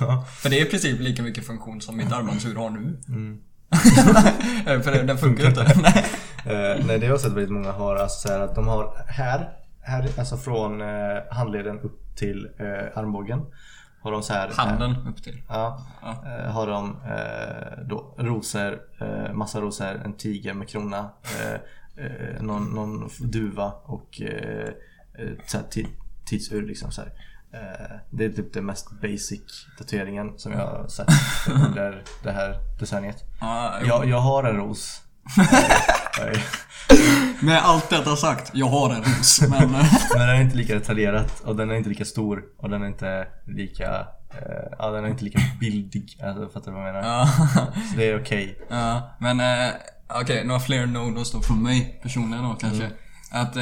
Ja. 0.00 0.24
För 0.38 0.50
det 0.50 0.60
är 0.60 0.66
i 0.66 0.70
princip 0.70 1.00
lika 1.00 1.22
mycket 1.22 1.46
funktion 1.46 1.80
som 1.80 1.96
mitt 1.96 2.12
armbandsur 2.12 2.54
har 2.54 2.70
nu. 2.70 3.00
Mm. 3.08 3.40
För 4.82 5.04
den 5.04 5.18
funkar 5.18 5.46
inte. 5.46 5.66
Eh, 6.44 6.86
nej 6.86 6.98
det 6.98 7.06
har 7.06 7.12
jag 7.12 7.20
sett 7.20 7.32
väldigt 7.32 7.50
många 7.50 7.72
har, 7.72 7.96
alltså 7.96 8.28
så 8.28 8.34
här 8.34 8.40
att 8.40 8.54
de 8.54 8.68
har 8.68 9.04
här, 9.08 9.48
här 9.80 10.08
alltså 10.18 10.36
från 10.36 10.80
eh, 10.80 10.88
handleden 11.30 11.80
upp 11.80 12.16
till 12.16 12.48
eh, 12.58 12.98
armbågen. 12.98 13.40
Har 14.02 14.12
de 14.12 14.22
så 14.22 14.32
här, 14.32 14.50
Handen 14.52 15.06
upp 15.08 15.22
till. 15.22 15.42
Ja, 15.48 15.86
eh, 16.02 16.52
har 16.52 16.66
de 16.66 16.90
eh, 16.90 17.84
då 17.86 18.14
rosor, 18.18 18.80
eh, 19.00 19.32
massa 19.32 19.60
rosor, 19.60 20.00
en 20.04 20.16
tiger 20.16 20.54
med 20.54 20.68
krona, 20.68 21.10
eh, 21.22 21.54
eh, 22.04 22.42
någon, 22.42 22.64
någon 22.74 23.10
duva 23.18 23.72
och 23.84 24.22
eh, 24.22 24.68
eh, 25.18 25.60
tidsur 26.24 26.62
liksom 26.62 26.92
så 26.92 27.02
här. 27.02 27.12
Eh, 27.54 27.96
det 28.10 28.24
är 28.24 28.28
typ 28.30 28.52
den 28.54 28.66
mest 28.66 28.90
basic 29.02 29.66
tatueringen 29.78 30.38
som 30.38 30.52
jag 30.52 30.58
har 30.58 30.88
sett 30.88 31.08
under 31.66 32.02
det 32.22 32.30
här 32.32 32.56
decenniet. 32.80 33.16
Ja, 33.40 33.74
Jag, 33.86 34.08
jag 34.08 34.20
har 34.20 34.44
en 34.44 34.56
ros. 34.56 35.02
Eh, 36.20 36.40
Med 37.40 37.58
allt 37.64 37.90
detta 37.90 38.16
sagt, 38.16 38.50
jag 38.54 38.66
har 38.66 38.90
en 38.94 39.02
ros. 39.02 39.40
Men 39.40 39.70
Men 39.70 39.84
den 40.20 40.28
är 40.28 40.40
inte 40.40 40.56
lika 40.56 40.74
detaljerat 40.74 41.40
och 41.40 41.56
den 41.56 41.70
är 41.70 41.74
inte 41.74 41.88
lika 41.88 42.04
stor 42.04 42.42
och 42.58 42.70
den 42.70 42.82
är 42.82 42.86
inte 42.86 43.26
lika 43.46 44.06
eh, 44.30 44.68
Ja 44.78 44.90
den 44.90 45.04
är 45.04 45.08
inte 45.08 45.24
lika 45.24 45.38
bildig, 45.60 46.18
alltså, 46.24 46.48
fattar 46.48 46.70
du 46.72 46.76
vad 46.78 46.88
jag 46.88 46.94
menar? 46.94 47.26
Så 47.90 47.96
det 47.96 48.10
är 48.10 48.20
okej. 48.22 48.58
ja, 48.70 49.16
men 49.20 49.40
eh, 49.40 49.72
okej, 50.20 50.44
några 50.44 50.60
fler 50.60 50.86
no-nos 50.86 51.32
då 51.32 51.40
från 51.40 51.62
mig 51.62 52.00
personligen 52.02 52.44
då 52.44 52.54
kanske. 52.54 52.84
Mm. 52.84 52.96
Att 53.32 53.56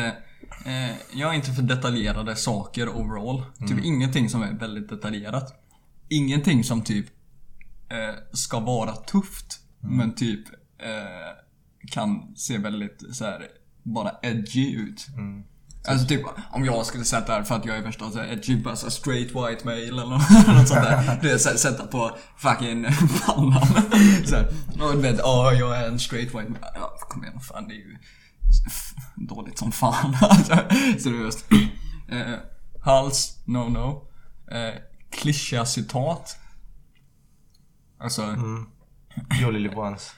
eh, 0.65 0.97
jag 1.13 1.31
är 1.31 1.35
inte 1.35 1.53
för 1.53 1.63
detaljerade 1.63 2.37
saker 2.37 2.89
overall. 2.89 3.45
Mm. 3.59 3.69
Typ 3.69 3.85
ingenting 3.85 4.29
som 4.31 4.43
är 4.43 4.53
väldigt 4.53 4.89
detaljerat. 4.89 5.65
Ingenting 6.09 6.65
som 6.65 6.83
typ 6.83 7.07
eh, 7.91 8.15
ska 8.33 8.61
vara 8.61 8.97
tufft. 8.97 9.61
Mm. 9.83 9.97
Men 9.97 10.15
typ 10.15 10.49
eh, 10.79 11.89
kan 11.91 12.37
se 12.37 12.59
väldigt 12.59 13.03
så 13.13 13.25
här 13.25 13.47
bara 13.83 14.11
edgy 14.23 14.75
ut. 14.75 15.09
Mm. 15.17 15.45
Alltså 15.89 16.07
typ 16.07 16.23
om 16.51 16.65
jag 16.65 16.87
skulle 16.87 17.05
sätta 17.05 17.33
här 17.33 17.43
för 17.43 17.55
att 17.55 17.65
jag 17.65 17.77
är 17.77 17.83
värsta 17.83 18.11
så 18.11 18.19
här 18.19 18.33
edgy 18.33 18.57
bara 18.57 18.77
så 18.77 18.87
här 18.87 18.91
straight 18.91 19.29
white 19.29 19.65
male 19.65 19.87
eller 19.87 20.07
något, 20.55 20.69
sånt 20.69 20.83
där. 20.83 21.19
Du 21.23 21.29
vet 21.29 21.41
sätta 21.41 21.87
på 21.87 22.17
fucking 22.37 22.87
pannan. 23.27 23.67
Såhär, 24.25 24.49
och 24.81 24.93
du 24.93 25.01
vet, 25.01 25.19
ja 25.19 25.53
jag 25.53 25.77
är 25.77 25.89
en 25.89 25.99
straight 25.99 26.29
white 26.29 26.49
male. 26.49 26.73
Ja 26.75 26.97
kom 27.01 27.25
igen 27.25 27.41
fan 27.41 27.69
det 27.69 27.75
är 27.75 27.77
ju 27.77 27.99
dåligt 29.17 29.59
som 29.59 29.73
fan. 29.73 30.17
Seriöst. 31.01 31.47
Eh, 32.09 32.35
hals, 32.81 33.43
no 33.45 33.69
no. 33.69 34.09
Eh, 34.55 34.75
klyschiga 35.11 35.65
citat. 35.65 36.37
Alltså, 37.99 38.23
Mm. 38.23 38.67
Jolly 39.41 39.59
Liboans. 39.59 40.13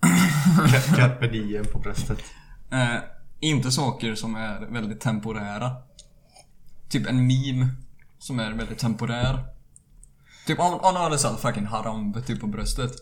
Carpe 0.96 1.26
diem 1.26 1.64
på 1.72 1.78
bröstet. 1.78 2.18
Eh, 2.70 2.96
inte 3.40 3.70
saker 3.70 4.14
som 4.14 4.34
är 4.34 4.60
väldigt 4.72 5.00
temporära. 5.00 5.76
Typ 6.88 7.06
en 7.06 7.26
meme 7.26 7.68
som 8.18 8.38
är 8.40 8.52
väldigt 8.52 8.78
temporär. 8.78 9.46
Typ 10.46 10.58
om, 10.60 10.74
om 10.74 10.96
hade 10.96 11.18
satt 11.18 11.40
fucking 11.40 11.66
Harambe 11.66 12.22
typ 12.22 12.40
på 12.40 12.46
bröstet. 12.46 12.92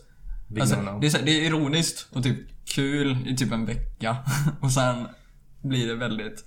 Alltså, 0.59 0.75
det, 0.75 1.07
är, 1.07 1.25
det 1.25 1.31
är 1.31 1.41
ironiskt 1.41 2.07
och 2.11 2.23
typ 2.23 2.54
kul 2.65 3.27
i 3.27 3.37
typ 3.37 3.51
en 3.51 3.65
vecka. 3.65 4.17
Och 4.61 4.71
sen 4.71 5.07
blir 5.61 5.87
det 5.87 5.95
väldigt... 5.95 6.45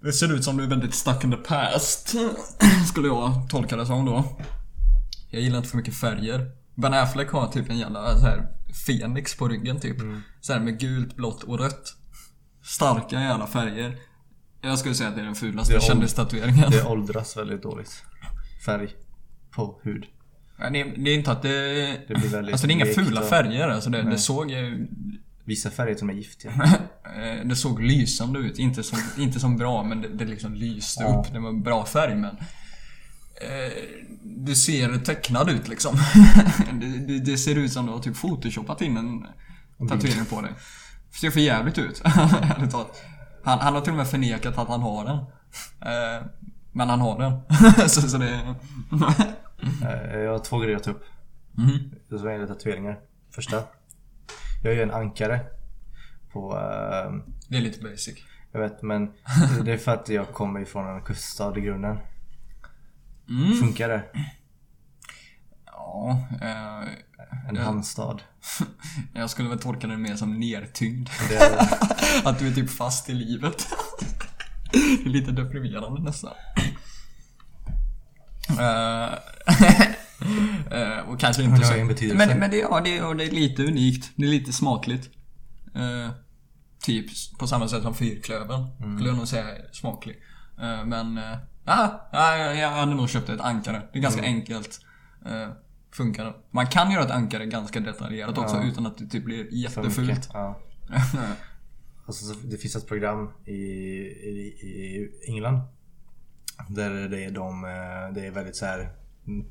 Det 0.00 0.12
ser 0.12 0.34
ut 0.34 0.44
som 0.44 0.56
du 0.56 0.64
är 0.64 0.68
väldigt 0.68 0.94
stuck 0.94 1.24
in 1.24 1.30
the 1.30 1.36
past. 1.36 2.14
Skulle 2.88 3.08
jag 3.08 3.50
tolka 3.50 3.76
det 3.76 3.86
som 3.86 4.04
då. 4.04 4.40
Jag 5.30 5.42
gillar 5.42 5.58
inte 5.58 5.68
för 5.68 5.76
mycket 5.76 5.94
färger. 5.96 6.50
Ben 6.74 6.94
Affleck 6.94 7.30
har 7.30 7.46
typ 7.46 7.70
en 7.70 7.78
jävla 7.78 8.18
så 8.18 8.26
här 8.26 8.48
Fenix 8.86 9.36
på 9.36 9.48
ryggen 9.48 9.80
typ. 9.80 9.96
Så 10.40 10.52
här 10.52 10.60
med 10.60 10.80
gult, 10.80 11.16
blått 11.16 11.42
och 11.42 11.58
rött. 11.58 11.96
Starka 12.64 13.20
jävla 13.20 13.46
färger. 13.46 13.98
Jag 14.60 14.78
skulle 14.78 14.94
säga 14.94 15.08
att 15.08 15.14
det 15.14 15.20
är 15.20 15.26
den 15.26 15.34
fulaste 15.34 15.80
kändistatueringen. 15.80 16.70
Det 16.70 16.84
åldras 16.84 17.36
väldigt 17.36 17.62
dåligt. 17.62 18.02
Färg. 18.66 18.90
På 19.50 19.80
hud. 19.82 20.06
Ja, 20.58 20.70
Det, 20.70 20.80
är- 20.80 20.94
det 20.96 21.10
är 21.10 21.14
inte 21.14 21.32
att 21.32 21.42
det... 21.42 21.86
Det 22.08 22.14
blir 22.14 22.28
väldigt 22.28 22.52
alltså 22.54 22.66
det 22.66 22.72
är 22.72 22.74
inga 22.74 22.86
fula 22.86 23.20
och- 23.20 23.28
färger. 23.28 23.68
Alltså 23.68 23.90
det, 23.90 24.02
det 24.02 24.18
såg 24.18 24.50
ju... 24.50 24.88
Vissa 25.44 25.70
färger 25.70 25.94
som 25.94 26.10
är 26.10 26.14
giftiga. 26.14 26.52
eh, 27.16 27.44
Det 27.46 27.56
såg 27.56 27.82
lysande 27.82 28.38
ut. 28.38 28.58
Inte 28.58 28.82
som, 28.82 28.98
inte 29.18 29.40
som 29.40 29.56
bra, 29.56 29.82
men 29.82 30.02
det, 30.02 30.08
det 30.08 30.24
liksom 30.24 30.54
lyste 30.54 31.02
Ja. 31.02 31.20
upp. 31.26 31.32
Det 31.32 31.38
var 31.40 31.52
bra 31.52 31.84
färg, 31.86 32.14
men... 32.14 32.36
Eh, 33.40 33.72
du 34.24 34.54
ser 34.54 34.98
tecknad 34.98 35.50
ut 35.50 35.68
liksom. 35.68 35.96
det, 36.72 37.18
det, 37.18 37.36
ser 37.38 37.54
ut 37.58 37.72
som 37.72 37.86
du 37.86 37.92
har 37.92 37.98
typ 37.98 38.16
photoshopat 38.16 38.82
in 38.82 38.96
en 38.96 39.88
tatuering 39.88 40.24
på 40.24 40.40
dig. 40.40 40.50
Det 41.12 41.18
ser 41.18 41.30
för 41.30 41.40
jävligt 41.40 41.78
ut. 41.78 42.02
han, 42.04 43.58
han 43.58 43.74
har 43.74 43.80
till 43.80 43.90
och 43.90 43.96
med 43.96 44.08
förnekat 44.08 44.58
att 44.58 44.68
han 44.68 44.80
har 44.80 45.04
den. 45.04 45.16
Eh, 45.92 46.26
men 46.72 46.88
han 46.88 47.00
har 47.00 47.18
den. 47.18 47.88
så, 47.88 48.00
så 48.08 48.18
det... 48.18 48.54
Eh, 49.82 50.18
Jag 50.18 50.32
har 50.32 50.38
två 50.38 50.58
grejer 50.58 50.76
att 50.76 50.82
ta 50.84 50.90
upp. 50.90 51.04
Mhm. 51.52 51.94
Det 52.08 52.18
som 52.18 52.30
gäller 52.32 52.46
tatueringar. 52.46 53.00
Första. 53.34 53.62
Jag 54.62 54.74
gör 54.74 54.82
en 54.82 54.90
ankare. 54.90 55.40
På... 56.32 56.52
eh, 56.56 57.12
Det 57.48 57.56
är 57.56 57.60
lite 57.60 57.82
basic. 57.82 58.14
Jag 58.52 58.60
vet 58.60 58.82
men 58.82 59.12
det 59.64 59.72
är 59.72 59.78
för 59.78 59.92
att 59.92 60.08
jag 60.08 60.28
kommer 60.28 60.60
ifrån 60.60 60.86
en 60.96 61.02
kuststad 61.02 61.58
i 61.58 61.60
grunden. 61.60 61.98
Mm. 63.28 63.52
Funkar 63.60 63.88
det? 63.88 64.02
Ja, 65.66 66.20
eh, 66.42 66.88
En 67.48 67.56
hamnstad. 67.56 68.22
jag 69.14 69.30
skulle 69.30 69.48
väl 69.48 69.58
tolka 69.58 69.86
det 69.86 69.96
mer 69.96 70.16
som 70.16 70.40
nertyngd. 70.40 71.08
Det 71.28 71.36
är, 71.36 71.58
Att 72.28 72.38
du 72.38 72.48
är 72.48 72.52
typ 72.52 72.70
fast 72.70 73.10
i 73.10 73.14
livet. 73.14 73.66
Det 74.72 74.78
är 74.78 75.08
lite 75.08 75.32
deprimerande 75.32 76.02
nästan. 76.02 76.32
Eh, 80.70 80.98
och 81.08 81.20
kanske 81.20 81.42
inte 81.42 81.64
så... 81.64 81.74
Men, 82.14 82.38
men 82.38 82.50
det, 82.50 82.56
ja, 82.56 82.80
det, 82.84 83.02
och 83.02 83.16
det 83.16 83.24
är 83.24 83.30
lite 83.30 83.62
unikt. 83.64 84.10
Det 84.16 84.24
är 84.24 84.28
lite 84.28 84.52
smakligt. 84.52 85.10
Eh, 85.74 86.10
typ 86.82 87.06
på 87.38 87.46
samma 87.46 87.68
sätt 87.68 87.82
som 87.82 87.94
fyrklövern. 87.94 88.66
Mm. 88.80 88.96
Skulle 88.96 89.10
jag 89.10 89.18
nog 89.18 89.28
säga 89.28 89.56
är 89.56 89.68
smaklig. 89.72 90.16
Eh, 90.60 90.84
men... 90.84 91.18
Uh, 91.18 91.36
ja, 91.64 92.10
jag, 92.54 92.70
hade 92.70 92.94
nog 92.94 93.10
köpt 93.10 93.28
ett 93.28 93.40
ankare. 93.40 93.82
Det 93.92 93.98
är 93.98 94.02
ganska 94.02 94.22
Mm. 94.22 94.34
enkelt. 94.34 94.80
Uh, 95.26 95.48
funkar. 95.92 96.36
Man 96.50 96.66
kan 96.66 96.90
göra 96.90 97.04
ett 97.04 97.10
ankare 97.10 97.46
ganska 97.46 97.80
detaljerat 97.80 98.38
också 98.38 98.56
Ja. 98.56 98.64
utan 98.64 98.86
att 98.86 98.98
det 98.98 99.06
typ 99.06 99.24
blir 99.24 99.54
jättefult. 99.54 100.28
Ja. 100.32 100.60
Alltså, 102.06 102.24
så 102.24 102.34
det 102.44 102.56
finns 102.56 102.76
ett 102.76 102.88
program 102.88 103.30
i, 103.46 103.52
i, 103.52 104.54
i 104.62 105.10
England. 105.28 105.60
Där 106.68 106.90
det 107.08 107.24
är, 107.24 107.30
de, 107.30 107.64
eh, 107.64 108.14
det 108.14 108.26
är 108.26 108.30
väldigt 108.30 108.56
så 108.56 108.66
här 108.66 108.90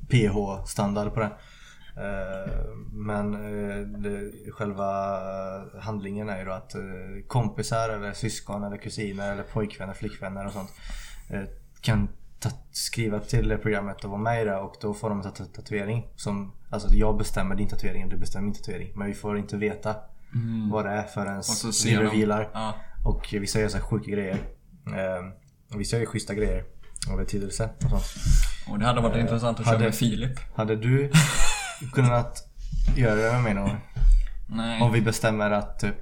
PH-standard 0.08 1.14
på 1.14 1.20
det. 1.20 1.30
Eh, 1.96 2.64
Men 2.92 3.34
eh, 3.34 3.80
det, 3.86 4.30
själva 4.52 5.18
handlingen 5.80 6.28
är 6.28 6.38
ju 6.38 6.44
då 6.44 6.52
att 6.52 6.74
kompisar 7.26 7.88
eller 7.88 8.12
syskon 8.12 8.64
eller 8.64 8.76
kusiner 8.76 9.32
eller 9.32 9.42
pojkvänner, 9.42 9.94
flickvänner 9.94 10.46
och 10.46 10.52
sånt 10.52 10.70
kan 11.80 12.08
skriva 12.70 13.20
till 13.20 13.58
programmet 13.62 14.04
och 14.04 14.10
vara 14.10 14.20
med 14.20 14.42
i 14.42 14.44
det 14.44 14.56
och 14.56 14.74
då 14.80 14.94
får 14.94 15.08
de 15.08 15.18
en 15.20 15.32
tat- 15.32 15.54
tatuering. 15.54 16.06
Som, 16.16 16.52
alltså 16.70 16.94
jag 16.94 17.18
bestämmer 17.18 17.54
din 17.54 17.68
tatuering 17.68 18.04
och 18.04 18.10
du 18.10 18.16
bestämmer 18.16 18.44
min 18.44 18.54
tatuering. 18.54 18.92
Men 18.94 19.06
vi 19.06 19.14
får 19.14 19.38
inte 19.38 19.56
veta 19.56 19.94
vad 20.70 20.84
det 20.84 20.90
är 20.90 21.02
förrän 21.02 21.42
vi 21.84 21.96
revealar. 21.96 22.50
Ja. 22.54 22.74
Och 23.04 23.28
vissa 23.32 23.60
gör 23.60 23.68
så 23.68 23.76
här 23.76 23.84
sjuka 23.84 24.10
grejer. 24.10 24.38
Eh, 24.86 25.26
vissa 25.78 25.98
gör 25.98 26.06
schyssta 26.06 26.34
grejer. 26.34 26.64
Av 27.10 27.16
betydelse 27.16 27.70
och 27.84 27.90
sånt. 27.90 28.04
Och 28.68 28.78
det 28.78 28.86
hade 28.86 29.00
varit 29.00 29.16
intressant 29.16 29.60
att 29.60 29.66
köra 29.66 29.74
hade- 29.74 29.84
med 29.84 29.94
Filip. 29.94 30.38
Hade 30.56 30.76
du 30.76 31.10
kunnat 31.92 32.48
göra 32.96 33.14
det 33.14 33.32
med 33.32 33.42
mig 33.42 33.54
någon? 33.54 33.70
Nej. 34.48 34.82
Om 34.82 34.92
vi 34.92 35.00
bestämmer 35.00 35.50
att 35.50 35.78
typ, 35.80 35.94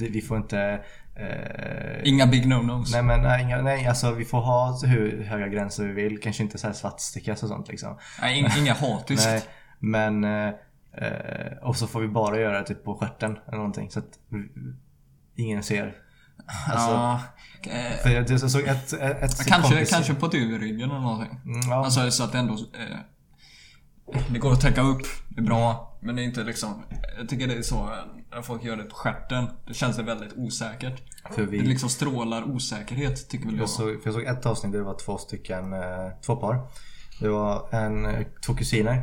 vi 0.00 0.20
får 0.20 0.36
inte... 0.36 0.80
Eh, 1.16 2.00
Inga 2.08 2.26
big 2.26 2.46
no-nos. 2.46 2.92
nej 2.92 3.02
men 3.02 3.22
nej, 3.22 3.42
inga, 3.42 3.62
nej, 3.62 3.86
alltså 3.86 4.12
vi 4.14 4.24
får 4.24 4.40
ha 4.40 4.78
hur 4.86 5.22
höga 5.24 5.48
gränser 5.48 5.84
vi 5.86 5.92
vill. 5.92 6.20
Kanske 6.20 6.42
inte 6.42 6.58
så 6.58 6.66
här 6.66 6.74
svartstickas 6.74 7.42
och 7.42 7.48
sånt 7.48 7.68
liksom. 7.68 7.98
Nej, 8.20 8.38
inga, 8.38 8.56
inga 8.58 8.74
hatiskt. 8.80 9.26
Nej, 9.26 9.42
men... 9.78 10.24
Eh, 10.24 10.48
eh, 10.92 11.56
och 11.62 11.76
så 11.76 11.86
får 11.86 12.00
vi 12.00 12.08
bara 12.08 12.40
göra 12.40 12.60
det 12.60 12.66
typ 12.66 12.84
på 12.84 12.94
stjärten 12.94 13.38
eller 13.46 13.56
någonting. 13.56 13.90
Så 13.90 13.98
att 13.98 14.18
ingen 15.36 15.62
ser. 15.62 15.94
Alltså, 16.46 16.90
ja, 16.90 17.20
eh, 17.62 17.96
För 18.02 18.10
jag, 18.10 18.30
jag 18.30 18.50
såg 18.50 18.62
ett, 18.62 18.92
ett, 18.92 19.22
ett 19.22 19.46
kanske, 19.46 19.74
kompis- 19.74 19.90
kanske 19.90 20.14
på 20.14 20.28
ryggen 20.28 20.90
eller 20.90 21.00
någonting. 21.00 21.40
Mm, 21.44 21.60
ja. 21.70 21.84
Alltså 21.84 22.10
så 22.10 22.24
att 22.24 22.32
det 22.32 22.38
ändå... 22.38 22.52
Eh, 22.54 22.98
det 24.30 24.38
går 24.38 24.52
att 24.52 24.60
täcka 24.60 24.80
upp. 24.82 25.02
Det 25.28 25.40
är 25.40 25.44
bra. 25.44 25.98
Men 26.00 26.16
det 26.16 26.22
är 26.22 26.24
inte 26.24 26.44
liksom... 26.44 26.82
Jag 27.18 27.28
tycker 27.28 27.46
det 27.46 27.54
är 27.54 27.62
så 27.62 27.90
när 28.30 28.42
folk 28.42 28.64
gör 28.64 28.76
det 28.76 28.82
på 28.84 28.94
stjärten. 28.94 29.46
Det 29.66 29.74
känns 29.74 29.96
det 29.96 30.02
väldigt 30.02 30.32
osäkert. 30.36 31.02
För 31.30 31.42
Det 31.42 31.48
vi, 31.50 31.60
liksom 31.60 31.88
strålar 31.88 32.42
osäkerhet 32.50 33.28
tycker 33.28 33.44
väl 33.46 33.54
jag. 33.54 33.62
jag, 33.62 33.68
såg, 33.68 34.02
för 34.02 34.10
jag 34.10 34.14
såg 34.14 34.24
ett 34.24 34.46
avsnitt 34.46 34.72
där 34.72 34.78
det 34.78 34.84
var 34.84 34.98
två 34.98 35.18
stycken, 35.18 35.72
eh, 35.72 35.80
två 36.26 36.36
par. 36.36 36.60
Det 37.20 37.28
var 37.28 37.74
en, 37.74 38.06
eh, 38.06 38.26
två 38.46 38.54
kusiner 38.54 39.02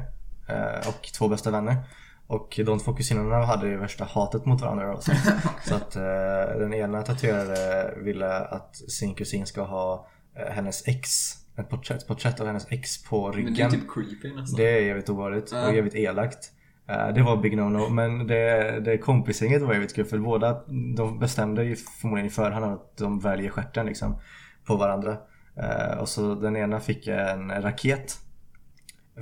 och 0.87 1.09
två 1.17 1.27
bästa 1.27 1.51
vänner. 1.51 1.77
Och 2.27 2.59
de 2.65 2.79
två 2.79 2.93
kusinerna 2.93 3.45
hade 3.45 3.67
ju 3.67 3.77
värsta 3.77 4.03
hatet 4.05 4.45
mot 4.45 4.61
varandra 4.61 4.91
då, 4.91 5.01
så, 5.01 5.11
så 5.67 5.75
att 5.75 5.95
eh, 5.95 6.59
den 6.59 6.73
ena 6.73 7.01
tatuerade 7.01 7.93
ville 7.97 8.39
att 8.39 8.75
sin 8.75 9.13
kusin 9.15 9.45
ska 9.45 9.61
ha 9.63 10.07
eh, 10.35 10.53
hennes 10.53 10.87
ex 10.87 11.09
ett 11.57 11.69
porträtt, 11.69 12.07
porträtt 12.07 12.39
av 12.39 12.47
hennes 12.47 12.67
ex 12.71 13.03
på 13.03 13.31
ryggen. 13.31 13.45
Men 13.45 13.53
det 13.55 13.63
är 13.63 13.69
typ 13.69 13.93
creepy 13.93 14.35
nästan. 14.35 14.57
Det 14.57 14.77
är 14.77 14.81
jävligt 14.81 15.09
obehagligt 15.09 15.49
Ja. 15.51 15.67
och 15.67 15.75
jävligt 15.75 15.95
elakt. 15.95 16.51
Eh, 16.89 17.07
Det 17.07 17.21
var 17.23 17.37
big 17.37 17.53
no-no 17.57 17.89
men 17.89 18.27
det, 18.27 18.79
det 18.79 18.97
kompisgänget 18.97 19.61
var 19.61 19.73
jävligt 19.73 19.95
kul 19.95 20.05
för 20.05 20.17
båda 20.17 20.61
de 20.95 21.19
bestämde 21.19 21.63
ju 21.63 21.75
förmodligen 21.75 22.27
i 22.27 22.31
förhand 22.31 22.65
att 22.65 22.97
de 22.97 23.19
väljer 23.19 23.49
stjärten 23.49 23.85
liksom 23.85 24.21
på 24.65 24.75
varandra. 24.75 25.17
Eh, 25.57 25.97
Och 25.97 26.09
så 26.09 26.35
den 26.35 26.55
ena 26.57 26.79
fick 26.79 27.07
en 27.07 27.61
raket. 27.61 28.17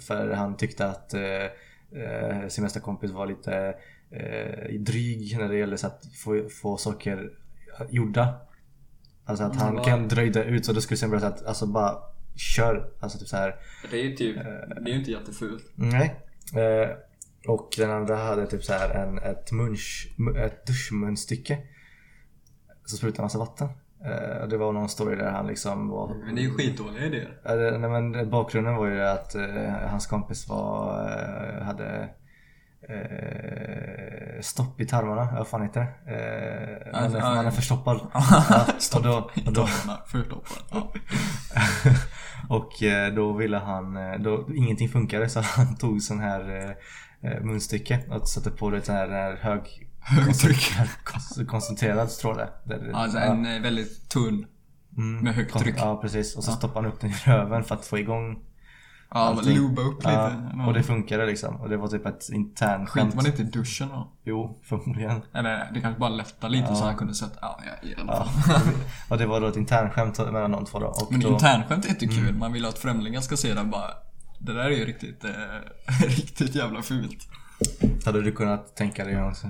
För 0.02 0.32
han 0.32 0.58
tyckte 0.58 0.88
att 0.88 1.14
eh, 1.96 2.40
eh, 2.44 2.48
sin 2.48 2.64
bästa 2.64 2.80
kompis 2.80 3.12
var 3.12 3.28
lite 3.28 3.76
eh, 4.12 4.80
dryg 4.80 5.38
när 5.38 5.48
det 5.50 5.58
gäller 5.58 5.78
så 5.78 5.88
att 5.88 6.06
få, 6.24 6.50
få 6.62 6.78
saker 6.78 7.32
gjorda. 7.90 8.42
Alltså 9.26 9.44
att 9.44 9.56
han 9.56 9.70
Mm, 9.72 9.84
kan 9.84 10.08
dröjda 10.08 10.44
ut 10.44 10.66
så 10.66 10.74
då 10.74 10.82
skulle 10.82 11.08
börja 11.08 11.22
så 11.22 11.28
att 11.28 11.46
alltså 11.46 11.66
bara 11.66 11.98
kör. 12.36 12.92
Alltså 13.00 13.20
typ 13.20 13.28
så 13.28 13.38
här. 13.38 13.56
Det 13.92 14.00
är 14.00 14.04
ju 14.04 14.16
typ, 14.16 14.36
det 14.36 14.90
är 14.90 14.94
ju 14.94 15.00
inte 15.00 15.12
jättefult. 15.12 15.72
Nej. 15.76 16.16
Eh, 16.56 16.90
och 17.48 17.70
den 17.78 17.92
andra 17.92 18.16
hade 18.16 18.48
typ 18.48 18.64
så 18.64 18.74
här 18.74 18.90
en, 18.90 19.18
ett, 19.18 19.52
munch, 19.52 20.16
mu- 20.18 20.38
ett 20.40 20.66
duschmunstycke. 20.68 21.58
Så 22.86 22.98
sprutade 22.98 23.22
massa 23.22 23.38
vatten. 23.40 23.70
Eh, 24.06 24.48
det 24.48 24.58
var 24.58 24.72
någon 24.72 24.90
story 24.90 25.16
där 25.16 25.32
han 25.32 25.48
liksom 25.48 25.90
var... 25.90 26.16
Men 26.26 26.36
det 26.36 26.42
är 26.42 26.44
ju 26.44 26.54
skitdåliga 26.54 27.06
idéer. 27.06 27.78
Nej, 27.78 27.90
men 27.90 28.30
bakgrunden 28.30 28.76
var 28.76 28.88
ju 28.88 29.04
att 29.04 29.36
eh, 29.36 29.90
hans 29.90 30.08
kompis 30.08 30.50
var, 30.50 31.02
eh, 31.10 31.64
hade 31.64 32.10
eh, 32.90 34.42
stopp 34.42 34.82
i 34.82 34.86
tarmarna, 34.86 35.28
vad 35.38 35.48
fan 35.48 35.62
heter 35.62 35.80
det? 35.82 36.16
Eh, 36.16 36.92
man, 36.92 37.04
Alltså, 37.04 37.18
är, 37.18 37.44
man 37.44 37.52
förstoppad. 37.52 38.00
ja, 38.14 38.66
och 38.96 39.04
då, 39.04 39.30
och 39.46 39.54
då, 39.54 39.68
Förstoppad. 40.08 40.64
Ja. 40.72 40.94
och 42.56 42.72
då 43.16 43.34
ville 43.34 43.58
han, 43.58 43.98
då, 44.24 44.48
ingenting 44.56 44.90
funkade 44.90 45.30
så 45.30 45.42
han 45.42 45.76
tog 45.80 46.02
sån 46.02 46.20
här 46.20 46.76
eh, 47.24 47.42
munstycke 47.42 48.00
och 48.10 48.28
satte 48.28 48.52
på 48.52 48.70
det 48.70 48.88
här, 48.88 49.08
den 49.08 49.16
här 49.16 49.36
hög 49.42 49.90
Högtryck. 50.04 50.74
kon- 51.04 51.46
koncentrerad 51.46 52.12
stråle. 52.12 52.50
Alltså 52.94 53.18
en 53.18 53.46
eh, 53.46 53.62
väldigt 53.62 54.10
tunn. 54.10 54.46
Mm, 54.98 55.24
med 55.24 55.36
högt 55.36 55.58
tryck. 55.60 55.76
Ja 55.78 56.02
precis 56.02 56.36
och 56.36 56.44
så 56.44 56.52
stoppade 56.52 56.86
han 56.88 56.94
upp 56.94 57.00
den 57.02 57.10
i 57.10 57.14
röven 57.26 57.64
för 57.64 57.76
att 57.76 57.86
få 57.86 57.98
igång 58.00 58.40
Ja, 59.16 59.20
allting. 59.20 59.56
luba 59.56 59.82
upp 59.82 59.98
lite. 59.98 60.12
Ja, 60.58 60.66
och 60.68 60.74
det 60.74 60.84
funkade 60.84 61.26
liksom. 61.26 61.56
Och 61.56 61.70
det 61.70 61.78
var 61.78 61.88
typ 61.88 62.06
ett 62.06 62.30
internt 62.32 62.90
Skit 62.90 63.16
man 63.16 63.26
inte 63.26 63.42
i 63.42 63.46
duschen 63.46 63.88
då? 63.90 64.12
Jo, 64.24 64.60
förmodligen. 64.64 65.22
Eller 65.34 65.72
det 65.74 65.82
kanske 65.82 66.00
bara 66.00 66.10
lättar 66.10 66.50
lite 66.50 66.66
Ja. 66.70 66.76
så 66.76 66.84
han 66.86 66.96
kunde 66.96 67.14
sett, 67.14 67.38
ja, 67.42 67.60
ja 67.66 67.90
i 67.90 67.96
alla 68.02 68.14
Ja. 68.14 68.26
fall. 68.26 68.64
och 69.10 69.18
det 69.18 69.26
var 69.26 69.42
då 69.42 69.48
ett 69.48 69.56
internskämt 69.56 70.18
mellan 70.18 70.52
de 70.52 70.66
två 70.66 70.80
då. 70.80 70.86
Och 70.88 71.12
Men 71.12 71.20
då, 71.20 71.28
Mm. 71.28 71.34
internskämt 71.36 71.86
är 71.86 71.90
inte 71.90 72.08
kul. 72.08 72.34
Man 72.38 72.54
vill 72.54 72.66
att 72.66 72.78
främlingar 72.80 73.22
ska 73.22 73.38
se 73.38 73.54
det 73.54 73.64
bara 73.64 73.90
Det 74.40 74.54
där 74.54 74.64
är 74.64 74.70
ju 74.70 74.86
riktigt, 74.86 75.24
eh, 75.24 75.32
riktigt 76.08 76.56
jävla 76.56 76.82
fult. 76.82 77.28
Hade 78.06 78.22
du 78.22 78.32
kunnat 78.32 78.76
tänka 78.76 79.06
dig 79.06 79.16
något 79.16 79.44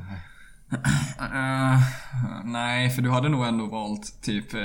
Eh, 1.20 1.80
nej, 2.44 2.90
för 2.90 3.02
du 3.02 3.10
hade 3.10 3.30
nog 3.30 3.46
ändå 3.46 3.66
valt 3.66 4.22
typ, 4.22 4.54
eh, 4.54 4.62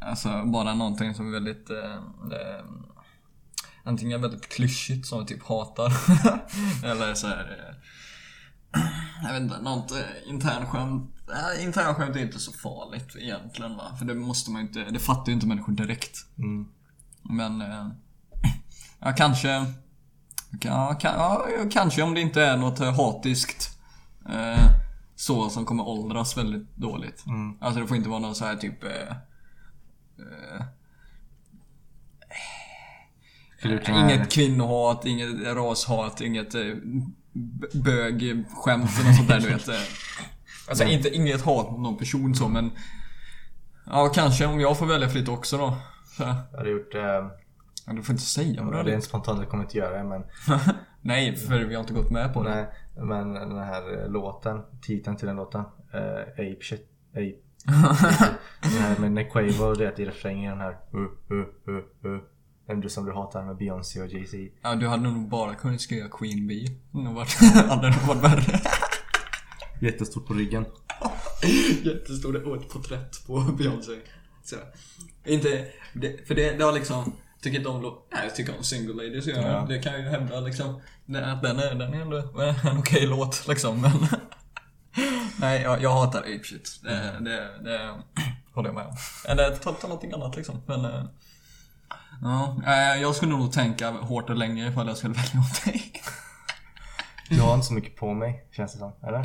alltså 0.00 0.44
bara 0.44 0.74
någonting 0.74 1.14
som 1.14 1.28
är 1.28 1.32
väldigt, 1.32 1.70
eh, 1.70 2.64
antingen 3.84 4.22
väldigt 4.22 4.48
klyschigt 4.48 5.06
som 5.06 5.26
typ 5.26 5.42
hatar. 5.42 5.92
Eller 6.84 7.14
så 7.14 7.26
här. 7.26 7.74
Jag 9.22 9.32
vet 9.32 9.42
inte, 9.42 9.60
något 9.60 9.92
internskämt. 10.26 11.14
Eh, 11.30 11.64
internskämt 11.64 12.16
är 12.16 12.20
inte 12.20 12.38
så 12.38 12.52
farligt 12.52 13.16
egentligen 13.18 13.76
va. 13.76 13.96
För 13.98 14.04
det 14.04 14.14
måste 14.14 14.50
man 14.50 14.62
inte, 14.62 14.84
det 14.84 14.98
fattar 14.98 15.26
ju 15.26 15.32
inte 15.32 15.46
människor 15.46 15.72
direkt. 15.72 16.18
Mm. 16.38 16.68
Men, 17.22 17.60
eh, 17.60 17.88
ja 18.98 19.12
kanske, 19.16 19.66
ja, 20.60 20.94
kan, 20.94 21.14
ja, 21.14 21.46
kanske 21.70 22.02
om 22.02 22.14
det 22.14 22.20
inte 22.20 22.42
är 22.42 22.56
något 22.56 22.78
hatiskt. 22.78 23.78
Eh, 24.28 24.87
så 25.18 25.50
som 25.50 25.64
kommer 25.64 25.88
åldras 25.88 26.36
väldigt 26.36 26.76
dåligt. 26.76 27.26
Mm. 27.26 27.56
Alltså 27.60 27.80
det 27.80 27.86
får 27.86 27.96
inte 27.96 28.08
vara 28.08 28.18
någon 28.20 28.34
så 28.34 28.44
här 28.44 28.56
typ 28.56 28.84
eh, 28.84 28.90
eh, 30.18 30.64
här- 33.62 34.04
Inget 34.04 34.32
kvinnohat, 34.32 35.04
inget 35.06 35.46
rashat, 35.56 36.20
inget 36.20 36.54
eh, 36.54 36.62
bögskämt 37.72 38.90
eller 38.98 39.06
något 39.08 39.16
sånt 39.16 39.28
där 39.28 39.40
du 39.40 39.48
vet. 39.48 39.68
eh. 39.68 39.74
Alltså 40.68 40.84
inte, 40.84 41.08
inget 41.08 41.42
hat 41.44 41.70
mot 41.70 41.80
någon 41.80 41.96
person 41.96 42.34
så 42.34 42.48
men 42.48 42.70
Ja 43.86 44.08
kanske 44.14 44.46
om 44.46 44.60
jag 44.60 44.78
får 44.78 44.86
välja 44.86 45.08
fritt 45.08 45.28
också 45.28 45.58
då. 45.58 45.76
Så, 46.16 46.22
Jag 46.22 46.56
hade 46.58 46.70
gjort... 46.70 46.94
Eh, 46.94 47.00
ja, 47.86 47.92
du 47.92 48.02
får 48.02 48.12
inte 48.12 48.24
säga 48.24 48.62
vad 48.62 48.66
du 48.66 48.70
det 48.72 48.78
är 48.78 48.82
hade 48.82 48.94
inte 48.94 49.06
spontant, 49.06 49.38
jag 49.40 49.48
kommer 49.50 49.64
inte 49.64 49.78
göra 49.78 49.98
det 49.98 50.04
men... 50.04 50.22
Nej, 51.00 51.36
för 51.36 51.64
vi 51.64 51.74
har 51.74 51.80
inte 51.80 51.94
gått 51.94 52.10
med 52.10 52.34
på 52.34 52.42
det. 52.42 52.50
Nej, 52.50 52.66
men 52.96 53.34
den 53.34 53.58
här 53.58 54.08
låten, 54.08 54.62
titeln 54.82 55.16
till 55.16 55.26
den 55.26 55.36
låten. 55.36 55.64
Eh, 55.92 56.20
Ape 56.32 56.58
shit. 56.60 56.88
Ape. 57.10 57.34
den 58.62 58.82
här 58.82 58.98
med 58.98 59.12
Nick 59.12 59.32
Quavo, 59.32 59.74
det 59.74 59.86
är 59.86 60.00
i 60.00 60.04
refrängen 60.04 60.50
den 60.50 60.60
här. 60.60 60.76
Uh, 60.94 61.00
uh, 61.32 61.46
uh, 61.68 62.12
uh. 62.12 62.20
Den 62.66 62.80
du 62.80 62.88
som 62.88 63.06
du 63.06 63.12
hatar 63.12 63.44
med 63.44 63.56
Beyoncé 63.56 64.02
och 64.02 64.08
Jay-Z. 64.08 64.36
Ja, 64.62 64.74
du 64.74 64.88
hade 64.88 65.02
nog 65.02 65.28
bara 65.28 65.54
kunnat 65.54 65.80
skriva 65.80 66.08
Queen 66.08 66.46
Bee. 66.46 66.66
Det 66.92 67.60
hade 67.68 67.90
nog 67.90 68.00
varit 68.06 68.22
värre. 68.22 68.60
Jättestort 69.80 70.26
på 70.26 70.34
ryggen. 70.34 70.64
Jättestor 71.82 72.46
och 72.48 72.56
ett 72.56 72.68
porträtt 72.68 73.26
på 73.26 73.40
Beyoncé. 73.40 73.92
Så. 74.44 74.56
Inte, 75.24 75.66
det, 75.94 76.26
för 76.26 76.34
det, 76.34 76.52
det 76.58 76.64
har 76.64 76.72
liksom, 76.72 77.12
tycker 77.42 77.58
inte 77.58 77.68
om 77.68 77.82
låt, 77.82 78.08
nej 78.12 78.24
jag 78.24 78.34
tycker 78.34 78.56
om 78.56 78.64
Single 78.64 78.94
Ladies 79.04 79.26
gör. 79.26 79.50
Ja. 79.50 79.66
Det 79.68 79.78
kan 79.78 79.92
jag 79.92 80.02
ju 80.02 80.08
hävda 80.08 80.40
liksom. 80.40 80.74
Att 81.24 81.42
den 81.42 81.58
är, 81.58 81.74
den 81.74 81.94
är 81.94 82.00
ändå 82.00 82.16
en 82.16 82.78
okej 82.78 83.06
låt 83.06 83.48
liksom 83.48 83.80
men. 83.80 83.92
nej 85.40 85.62
jag, 85.62 85.82
jag 85.82 85.90
hatar 85.90 86.20
Ape 86.20 86.44
Shit. 86.44 86.80
Det, 86.82 87.16
det, 87.20 87.64
det 87.64 87.94
håller 88.54 88.68
jag 88.68 88.74
med 88.74 88.86
om. 88.86 88.96
Eller 89.28 89.56
ta, 89.56 89.72
ta 89.72 89.88
någonting 89.88 90.12
annat 90.12 90.36
liksom. 90.36 90.62
Men, 90.66 90.84
eh, 90.84 91.04
ja, 92.22 92.56
eh, 92.66 93.02
jag 93.02 93.14
skulle 93.14 93.32
nog 93.32 93.52
tänka 93.52 93.90
hårt 93.90 94.30
och 94.30 94.36
länge 94.36 94.68
ifall 94.68 94.88
jag 94.88 94.96
skulle 94.96 95.14
välja 95.22 95.40
åt 95.40 95.64
dig. 95.64 95.92
Du 97.28 97.40
har 97.40 97.54
inte 97.54 97.66
så 97.66 97.74
mycket 97.74 97.96
på 97.96 98.14
mig, 98.14 98.46
känns 98.50 98.72
det 98.72 98.78
som. 98.78 98.92
Eller? 99.02 99.20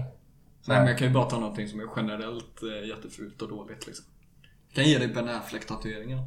Nej 0.65 0.77
men 0.77 0.87
jag 0.87 0.97
kan 0.97 1.07
ju 1.07 1.13
bara 1.13 1.29
ta 1.29 1.39
någonting 1.39 1.67
som 1.67 1.79
är 1.79 1.87
generellt 1.95 2.63
eh, 2.63 2.87
jättefult 2.89 3.41
och 3.41 3.49
dåligt 3.49 3.87
liksom. 3.87 4.05
Jag 4.67 4.75
kan 4.75 4.91
ge 4.91 4.97
dig 4.97 5.07
Ben 5.07 5.29
Affleck-tatueringen. 5.29 6.19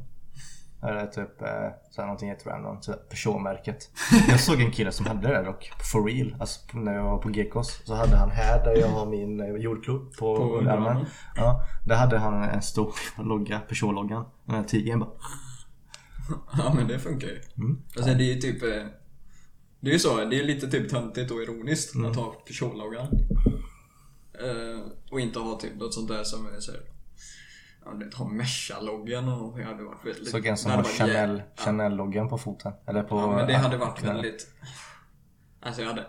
Eller 0.82 1.06
typ 1.06 1.42
eh, 1.42 1.48
så 1.90 2.00
här, 2.00 2.06
någonting 2.06 2.28
jätterandom. 2.28 2.80
Peugeot-märket. 3.10 3.90
Jag 4.28 4.40
såg 4.40 4.60
en 4.60 4.70
kille 4.70 4.92
som 4.92 5.06
hade 5.06 5.20
det 5.28 5.34
där 5.34 5.44
dock. 5.44 5.70
For 5.92 6.04
real. 6.04 6.36
Alltså 6.40 6.60
när 6.78 6.94
jag 6.94 7.04
var 7.04 7.18
på 7.18 7.30
Gekos. 7.30 7.82
Så 7.84 7.94
hade 7.94 8.16
han 8.16 8.30
här 8.30 8.64
där 8.64 8.76
jag 8.80 8.88
har 8.88 9.06
min 9.06 9.40
eh, 9.40 9.46
jordklot 9.62 10.16
på, 10.16 10.36
På 10.36 10.56
underarmen. 10.58 11.06
Ja, 11.36 11.60
där 11.86 11.96
hade 11.96 12.18
han 12.18 12.42
en 12.42 12.62
stor 12.62 12.94
logga, 13.24 13.60
Peugeot-loggan. 13.68 14.24
Den 14.44 14.54
här 14.56 14.64
tigern 14.64 14.98
bara. 15.00 15.10
Ja 16.58 16.72
men 16.74 16.88
det 16.88 16.98
funkar 16.98 17.28
ju. 17.28 17.40
Mm. 17.58 17.82
Alltså 17.96 18.14
det 18.14 18.24
är 18.24 18.34
ju 18.34 18.40
typ... 18.40 18.62
eh, 18.62 18.86
Det 19.80 19.88
är 19.90 19.92
ju 19.92 19.98
så, 19.98 20.16
det 20.24 20.40
är 20.40 20.44
lite 20.44 20.66
typ 20.70 20.90
töntigt 20.90 21.30
och 21.30 21.42
ironiskt 21.42 21.94
Mm. 21.94 22.10
att 22.10 22.16
ha 22.16 22.32
Peugeot-loggan. 22.46 23.08
Eh, 24.44 24.80
och 25.12 25.20
inte 25.20 25.38
ha 25.38 25.58
typ 25.58 25.76
något 25.80 25.94
sånt 25.94 26.08
där 26.08 26.24
som 26.24 26.46
är 26.46 26.60
såhär... 26.60 26.80
Du 27.94 28.16
ha 28.16 28.28
Merca-loggan 28.28 29.28
och 29.28 29.38
någonting 29.38 29.64
hade 29.64 29.82
varit 29.84 30.04
väldigt... 30.04 30.30
Såg 30.30 30.46
en 30.46 30.56
som 30.56 30.70
har 30.70 30.82
Chanel, 30.82 31.42
Ja. 31.56 31.62
Chanel-loggan 31.64 32.28
på 32.28 32.38
foten. 32.38 32.72
Eller 32.86 33.02
på 33.02 33.16
Ja 33.16 33.36
men 33.36 33.46
det 33.46 33.54
hade 33.54 33.76
varit 33.76 34.04
väldigt... 34.04 34.46
Alltså 35.60 35.82
jag 35.82 35.88
hade... 35.88 36.00
äh. 36.00 36.06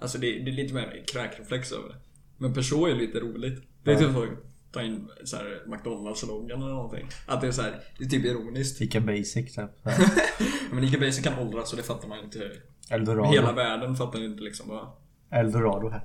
Alltså 0.00 0.18
det, 0.18 0.26
det 0.26 0.50
är 0.50 0.54
lite 0.54 0.74
mer 0.74 1.04
kräkreflex 1.12 1.72
över 1.72 1.88
det. 1.88 1.94
Men 2.38 2.54
Peugeot 2.54 2.88
är 2.88 2.94
lite 2.94 3.20
roligt. 3.20 3.62
Det 3.84 3.92
är 3.92 3.96
typ 3.96 4.12
så 4.12 4.26
ta 4.72 4.82
in 4.82 5.10
så 5.24 5.36
McDonalds-loggan 5.66 6.62
eller 6.62 6.72
någonting. 6.72 7.08
Att 7.26 7.40
det 7.40 7.46
är 7.46 7.52
så 7.52 7.62
här, 7.62 7.80
det 7.98 8.04
är 8.04 8.08
typ 8.08 8.24
ironiskt. 8.24 8.80
Ica 8.80 9.00
Basic 9.00 9.54
typ. 9.54 9.70
Men 10.72 10.84
Ica 10.84 10.98
Basic 10.98 11.24
kan 11.24 11.38
åldras 11.38 11.70
så 11.70 11.76
det 11.76 11.82
fattar 11.82 12.08
man 12.08 12.24
inte. 12.24 12.50
Eldorado. 12.90 13.32
Hela 13.32 13.52
världen 13.52 13.96
fattar 13.96 14.24
inte 14.24 14.42
liksom 14.42 14.68
bara... 14.68 14.88
Eldorado 15.30 15.88
här. 15.88 16.02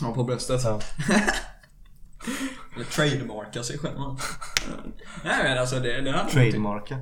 Ja, 0.00 0.14
på 0.14 0.24
bröstet. 0.24 0.60
Ja. 0.64 0.80
Eller 2.74 2.84
trademarka 2.84 3.62
sig 3.62 3.78
själv. 3.78 3.98
man. 3.98 4.18
Nej 5.24 5.44
men 5.44 5.58
alltså 5.58 5.80
det, 5.80 6.00
det 6.00 6.10
hade 6.12 6.30
Trademarka. 6.30 6.98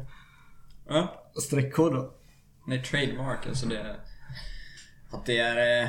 Ja. 0.88 1.22
Streckkod 1.42 1.92
då? 1.92 2.14
Nej, 2.66 2.82
trademark 2.82 3.46
alltså 3.46 3.66
det. 3.66 3.96
Att 5.10 5.26
det 5.26 5.38
är... 5.38 5.82
eh, 5.84 5.88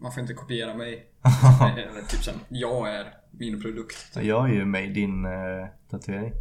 Man 0.00 0.12
får 0.12 0.20
inte 0.20 0.34
kopiera 0.34 0.74
mig. 0.74 1.06
Eller 1.76 2.02
typ 2.08 2.22
sen, 2.24 2.34
jag 2.48 2.94
är 2.94 3.14
min 3.30 3.60
produkt. 3.62 3.96
Jag 4.20 4.50
är 4.50 4.54
ju 4.54 4.64
med 4.64 4.84
i 4.84 4.92
din 4.92 5.24
eh, 5.24 5.66
tatuering. 5.90 6.32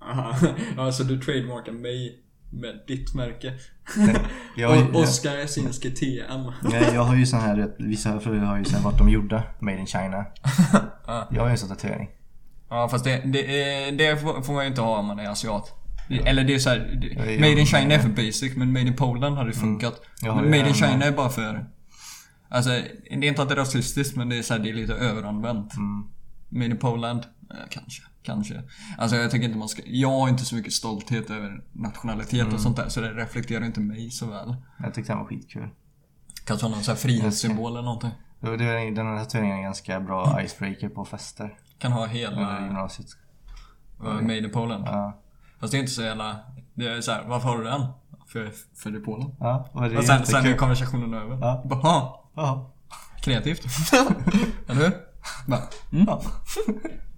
Aha. 0.00 0.36
Alltså 0.78 1.04
du 1.04 1.20
trademarkar 1.20 1.72
mig 1.72 2.23
med 2.50 2.80
ditt 2.86 3.14
märke. 3.14 3.52
Jag, 4.56 4.94
Och 4.94 5.00
Oskar 5.00 5.34
Jasinski 5.34 5.90
TM. 5.90 6.40
Nej, 6.62 6.90
jag 6.94 7.02
har 7.04 7.16
ju 7.16 7.26
sån 7.26 7.40
här, 7.40 7.70
vissa 7.78 8.20
fröer 8.20 8.38
har 8.40 8.58
ju 8.58 8.64
sen 8.64 8.82
vart 8.82 8.98
de 8.98 9.08
gjorda. 9.08 9.42
Made 9.60 9.78
in 9.78 9.86
China. 9.86 10.24
Jag 11.30 11.40
har 11.40 11.46
ju 11.46 11.50
en 11.50 11.58
sån 11.58 11.68
tatuering. 11.68 12.08
Ja 12.70 12.88
fast 12.88 13.04
det, 13.04 13.22
det, 13.24 13.62
är- 13.62 13.92
det 13.92 14.16
får 14.20 14.52
man 14.52 14.64
ju 14.64 14.68
inte 14.68 14.80
ha 14.80 14.98
om 14.98 15.06
man 15.06 15.18
är 15.18 15.28
asiat. 15.28 15.72
Det- 16.08 16.28
Eller 16.28 16.44
det 16.44 16.54
är 16.54 16.58
såhär, 16.58 17.00
Ja, 17.16 17.24
ja, 17.24 17.40
Made 17.40 17.60
in 17.60 17.66
China 17.66 17.94
är 17.94 17.98
för 17.98 18.08
basic 18.08 18.56
men 18.56 18.72
Made 18.72 18.86
in 18.86 18.96
Poland 18.96 19.36
hade 19.36 19.50
ju 19.50 19.54
funkat. 19.56 20.00
Ja, 20.22 20.34
men 20.34 20.44
Made 20.44 20.56
är 20.56 20.66
in 20.68 20.74
China 20.74 21.04
är 21.04 21.12
bara 21.12 21.28
för... 21.28 21.66
Alltså, 22.48 22.70
det 22.70 23.10
är 23.10 23.24
inte 23.24 23.42
att 23.42 23.48
det 23.48 23.54
är 23.54 23.58
rasistiskt 23.58 24.16
men 24.16 24.28
det 24.28 24.38
är, 24.38 24.42
så 24.42 24.54
här, 24.54 24.60
det 24.60 24.70
är 24.70 24.74
lite 24.74 24.94
överanvänt. 24.94 25.74
Mm. 25.76 26.04
Made 26.48 26.64
in 26.66 26.76
Poland? 26.76 27.22
Eh, 27.50 27.56
kanske. 27.70 28.02
Kanske. 28.22 28.62
Alltså 28.98 29.16
jag 29.16 29.30
tycker 29.30 29.46
inte 29.46 29.58
man 29.58 29.68
ska... 29.68 29.82
Jag 29.86 30.10
har 30.10 30.28
inte 30.28 30.44
så 30.44 30.54
mycket 30.54 30.72
stolthet 30.72 31.30
över 31.30 31.62
nationalitet 31.72 32.40
Mm. 32.40 32.54
och 32.54 32.60
sånt 32.60 32.76
där 32.76 32.88
så 32.88 33.00
det 33.00 33.12
reflekterar 33.12 33.64
inte 33.64 33.80
mig 33.80 34.10
så 34.10 34.26
väl. 34.26 34.56
Jag 34.82 34.94
tyckte 34.94 35.12
den 35.12 35.18
var 35.18 35.26
skitkul. 35.26 35.68
Kanske 36.46 36.68
någon 36.68 36.82
sån 36.82 36.92
här 36.92 36.98
frihetssymbol 37.00 37.72
eller 37.72 37.82
någonting. 37.82 38.10
Det 38.40 38.56
Den 38.90 39.06
här 39.06 39.18
tatueringen 39.24 39.52
är 39.54 39.58
en 39.58 39.64
ganska 39.64 40.00
bra 40.00 40.42
icebreaker 40.42 40.88
på 40.88 41.04
fester. 41.04 41.58
Kan 41.78 41.92
ha 41.92 42.02
Under 42.02 42.14
hela 42.18 42.60
gymnasiet. 42.64 43.06
uh, 44.04 44.12
Made 44.14 44.38
in 44.38 44.50
Poland. 44.50 44.84
Ja. 44.86 45.20
Fast 45.60 45.70
det 45.72 45.76
är 45.78 45.80
inte 45.80 45.92
så 45.92 46.02
jävla... 46.02 46.36
Det 46.74 46.88
är 46.88 47.00
så 47.00 47.12
här, 47.12 47.24
varför 47.26 47.48
har 47.48 47.58
du 47.58 47.64
den? 47.64 47.86
För, 48.26 48.52
för 48.76 48.90
det 48.90 48.98
är 48.98 49.00
Polen. 49.02 49.34
Ja, 49.40 49.68
och 49.72 49.82
det 49.82 49.98
Och 49.98 50.04
sen, 50.04 50.26
sen 50.26 50.46
är 50.46 50.56
konversationen 50.56 51.14
över. 51.14 51.36
Ja. 51.40 51.62
Bara, 51.64 51.80
"Ha, 51.80 52.30
Ja. 52.34 52.72
kreativt. 53.20 53.64
Eller 54.68 54.80
hur? 54.80 54.92
Bara, 55.46 55.60
mm. 55.92 56.04
Ja. 56.08 56.22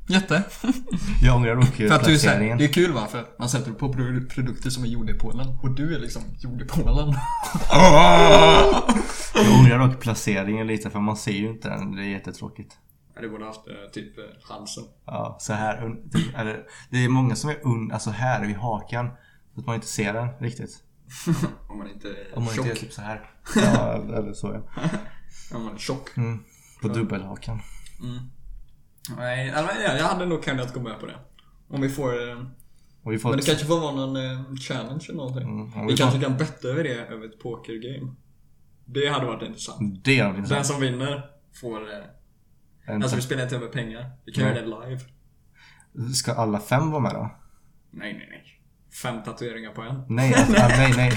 Jätte. 0.08 0.42
Jag 1.22 1.36
ångrar 1.36 1.56
dock 1.56 1.64
För 1.74 1.84
att 1.90 2.04
du 2.04 2.18
säger, 2.18 2.18
placeringen. 2.18 2.58
det 2.58 2.64
är 2.64 2.72
kul 2.72 2.92
va? 2.92 3.06
För 3.10 3.24
man 3.38 3.48
sätter 3.48 3.72
på 3.72 3.92
produ- 3.92 4.28
produkter 4.28 4.70
som 4.70 4.84
är 4.84 4.88
gjorda 4.88 5.12
i 5.12 5.18
Polen. 5.18 5.46
Och 5.62 5.74
du 5.74 5.94
är 5.94 5.98
liksom 5.98 6.22
gjord 6.38 6.62
i 6.62 6.64
Polen. 6.64 7.14
Jag 9.34 9.60
ångrar 9.60 9.78
dock 9.88 10.00
placeringen 10.00 10.66
lite 10.66 10.90
för 10.90 11.00
man 11.00 11.16
ser 11.16 11.32
ju 11.32 11.48
inte 11.50 11.68
den. 11.68 11.96
Det 11.96 12.02
är 12.02 12.08
jättetråkigt. 12.08 12.78
Du 13.20 13.30
borde 13.30 13.44
haft 13.44 13.68
eh, 13.68 13.90
typ 13.92 14.18
eh, 14.18 14.24
halsen. 14.42 14.84
Ja, 15.06 15.36
så 15.40 15.52
här. 15.52 15.96
Eller, 16.36 16.62
det 16.90 17.04
är 17.04 17.08
många 17.08 17.36
som 17.36 17.50
är 17.50 17.66
un, 17.66 17.92
alltså 17.92 18.10
här 18.10 18.46
vid 18.46 18.56
hakan. 18.56 19.10
Så 19.54 19.60
att 19.60 19.66
man 19.66 19.74
inte 19.74 19.86
ser 19.86 20.12
den 20.12 20.28
riktigt. 20.40 20.70
Om 21.68 21.78
man 21.78 21.90
inte 21.90 22.08
är 22.08 22.36
Om 22.36 22.44
man 22.44 22.54
tjock. 22.54 22.66
inte 22.66 22.78
är 22.78 22.80
typ 22.80 22.92
så 22.92 23.02
här. 23.02 23.30
Ja, 23.56 23.92
eller 24.16 24.32
så 24.32 24.46
ja. 24.76 24.88
Om 25.56 25.64
man 25.64 25.74
är 25.74 25.78
tjock. 25.78 26.16
Mm. 26.16 26.38
På 26.82 26.88
dubbelhakan. 26.88 27.60
Mm. 28.02 28.18
Nej, 29.16 29.46
jag 29.98 30.04
hade 30.04 30.26
nog 30.26 30.42
kunnat 30.44 30.74
gå 30.74 30.80
med 30.80 31.00
på 31.00 31.06
det. 31.06 31.16
Om 31.68 31.80
vi 31.80 31.88
får... 31.88 32.30
eh, 32.30 32.36
vi 33.04 33.18
Men 33.24 33.36
det 33.36 33.46
kanske 33.46 33.66
får 33.66 33.80
vara 33.80 33.92
någon 33.92 34.16
eh, 34.16 34.54
challenge 34.60 35.04
eller 35.08 35.16
någonting. 35.16 35.42
Mm, 35.42 35.72
ja, 35.74 35.80
vi 35.82 35.86
vi 35.92 35.96
kanske 35.96 36.20
kan 36.20 36.36
betta 36.36 36.68
över 36.68 36.84
det 36.84 36.94
över 36.94 37.26
ett 37.26 37.38
pokergame. 37.42 38.14
Det 38.84 39.08
hade 39.08 39.26
varit 39.26 39.42
intressant. 39.42 40.04
Det 40.04 40.18
är 40.18 40.24
Den 40.24 40.36
intressant. 40.36 40.66
som 40.66 40.80
vinner 40.80 41.24
får... 41.60 41.80
Eh, 41.92 42.94
alltså 42.94 43.16
vi 43.16 43.22
spelar 43.22 43.42
inte 43.42 43.56
över 43.56 43.66
pengar. 43.66 44.10
Vi 44.24 44.32
kan 44.32 44.44
göra 44.44 44.54
det 44.54 44.66
live. 44.66 45.00
Ska 46.14 46.32
alla 46.32 46.60
fem 46.60 46.90
vara 46.90 47.02
med 47.02 47.12
då? 47.14 47.30
Nej, 47.90 48.12
nej, 48.12 48.26
nej. 48.30 48.42
Fem 49.02 49.22
tatueringar 49.22 49.70
på 49.70 49.82
en. 49.82 50.02
Nej, 50.08 50.34
att, 50.34 50.48
nej, 50.78 50.92
nej, 50.96 51.12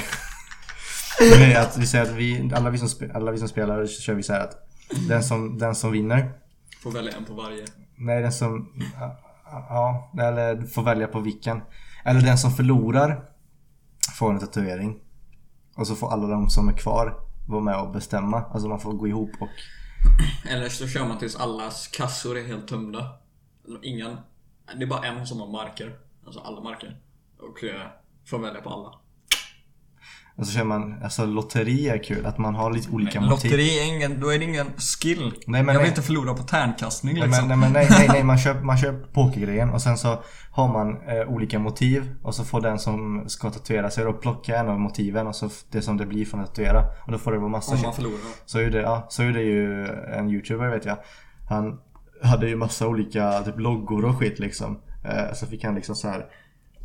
nej. 1.40 1.56
Att 1.56 1.78
vi 1.78 1.88
säger 1.88 2.06
att 2.06 2.12
vi, 2.16 2.52
alla 2.56 2.70
vi 2.70 2.78
som, 2.78 3.12
alla 3.14 3.32
vi 3.32 3.38
som 3.38 3.48
spelar 3.48 3.86
så 3.86 4.02
kör 4.02 4.14
vi 4.14 4.24
så 4.24 4.34
här 4.34 4.40
att 4.44 4.70
den 5.08 5.24
som, 5.24 5.58
den 5.58 5.76
som 5.76 5.92
vinner, 5.92 6.32
Får 6.84 6.92
välja 6.92 7.12
en 7.18 7.26
på 7.26 7.34
varje. 7.34 7.66
nej 7.96 8.22
den 8.22 8.32
som, 8.32 8.74
ja, 9.70 10.12
eller 10.20 10.62
får 10.62 10.84
välja 10.84 11.08
på 11.08 11.20
vilken. 11.20 11.62
Eller 12.06 12.22
den 12.22 12.38
som 12.38 12.52
förlorar 12.52 13.26
får 14.20 14.34
en 14.34 14.40
tatuering. 14.40 15.00
Och 15.76 15.88
så 15.88 15.96
får 15.96 16.12
alla 16.14 16.28
de 16.28 16.50
som 16.50 16.70
är 16.70 16.74
kvar 16.74 17.20
vara 17.48 17.62
med 17.62 17.76
och 17.82 17.92
bestämma. 17.92 18.44
Alltså 18.52 18.68
man 18.68 18.80
får 18.80 18.94
gå 18.94 19.08
ihop 19.08 19.32
och, 19.40 19.50
Eller 20.50 20.70
så 20.70 20.88
kör 20.88 21.08
man 21.08 21.18
tills 21.18 21.36
allas 21.36 21.88
kassor 21.88 22.38
är 22.38 22.48
helt 22.48 22.68
tömda. 22.68 23.18
Eller 23.68 23.86
Ingen. 23.86 24.18
Det 24.78 24.84
är 24.84 24.88
bara 24.88 25.08
en 25.08 25.28
som 25.28 25.40
har 25.40 25.48
marker. 25.48 26.00
Alltså 26.26 26.40
alla 26.40 26.62
marker. 26.62 26.98
Och 27.40 27.64
eh, 27.64 27.88
får 28.26 28.40
välja 28.40 28.62
på 28.62 28.70
alla. 28.70 29.00
Och 30.40 30.48
så 30.48 30.58
kör 30.58 30.64
man, 30.64 30.96
alltså 31.04 31.26
lotteri 31.26 31.90
är 31.90 32.04
kul. 32.04 32.26
Att 32.26 32.38
man 32.38 32.56
har 32.56 32.74
lite 32.74 32.92
olika 32.92 33.22
motiv. 33.22 33.52
Lotteri 33.52 33.80
är 33.80 33.96
ingen, 33.96 34.20
då 34.20 34.30
är 34.30 34.40
det 34.40 34.46
ingen 34.46 34.68
skill. 34.78 35.34
Nej, 35.48 35.64
men 35.64 35.68
jag 35.68 35.74
vill 35.74 35.78
nej. 35.82 35.88
inte 35.90 36.02
förlora 36.02 36.34
på 36.34 36.44
tärnkastning 36.44 37.14
Nej 37.14 37.28
liksom. 37.28 37.48
nej, 37.48 37.58
men 37.58 37.74
nej, 37.74 37.88
nej, 37.90 38.08
nej, 38.10 38.24
man 38.24 38.38
kör, 38.38 38.62
man 38.62 38.78
kör 38.78 38.94
pokergrejen 39.14 39.70
och 39.70 39.82
sen 39.82 39.98
så 39.98 40.24
har 40.52 40.68
man 40.68 41.08
eh, 41.08 41.30
olika 41.30 41.60
motiv 41.60 42.16
och 42.24 42.36
så 42.36 42.44
får 42.44 42.62
den 42.62 42.80
som 42.80 43.24
ska 43.28 43.50
tatuera 43.50 43.90
sig 43.90 44.04
då 44.04 44.14
plocka 44.14 44.58
en 44.58 44.70
av 44.70 44.80
motiven 44.80 45.28
och 45.28 45.36
så 45.36 45.50
det 45.72 45.82
som 45.82 45.98
det 45.98 46.06
blir 46.06 46.26
från 46.26 46.40
att 46.40 46.48
tatuera 46.48 46.84
och 47.06 47.12
då 47.12 47.18
får 47.18 47.32
det 47.32 47.38
vara 47.38 47.50
massa 47.50 47.76
Om 47.76 47.82
man 47.82 47.94
förlorar. 47.94 48.20
Så 48.46 48.62
gjorde, 48.62 48.82
ja, 48.82 49.08
så 49.10 49.24
gjorde 49.24 49.42
ju 49.42 49.88
en 49.88 50.30
youtuber 50.30 50.70
vet 50.70 50.86
jag. 50.86 50.98
Han 51.50 51.80
hade 52.24 52.50
ju 52.50 52.56
massa 52.56 52.88
olika 52.88 53.40
typ 53.40 53.60
loggor 53.60 54.06
och 54.06 54.20
skit 54.20 54.40
liksom. 54.40 54.80
Eh, 55.06 55.34
så 55.34 55.46
fick 55.46 55.64
han 55.64 55.76
liksom 55.76 55.96
så 55.96 56.08
här 56.08 56.26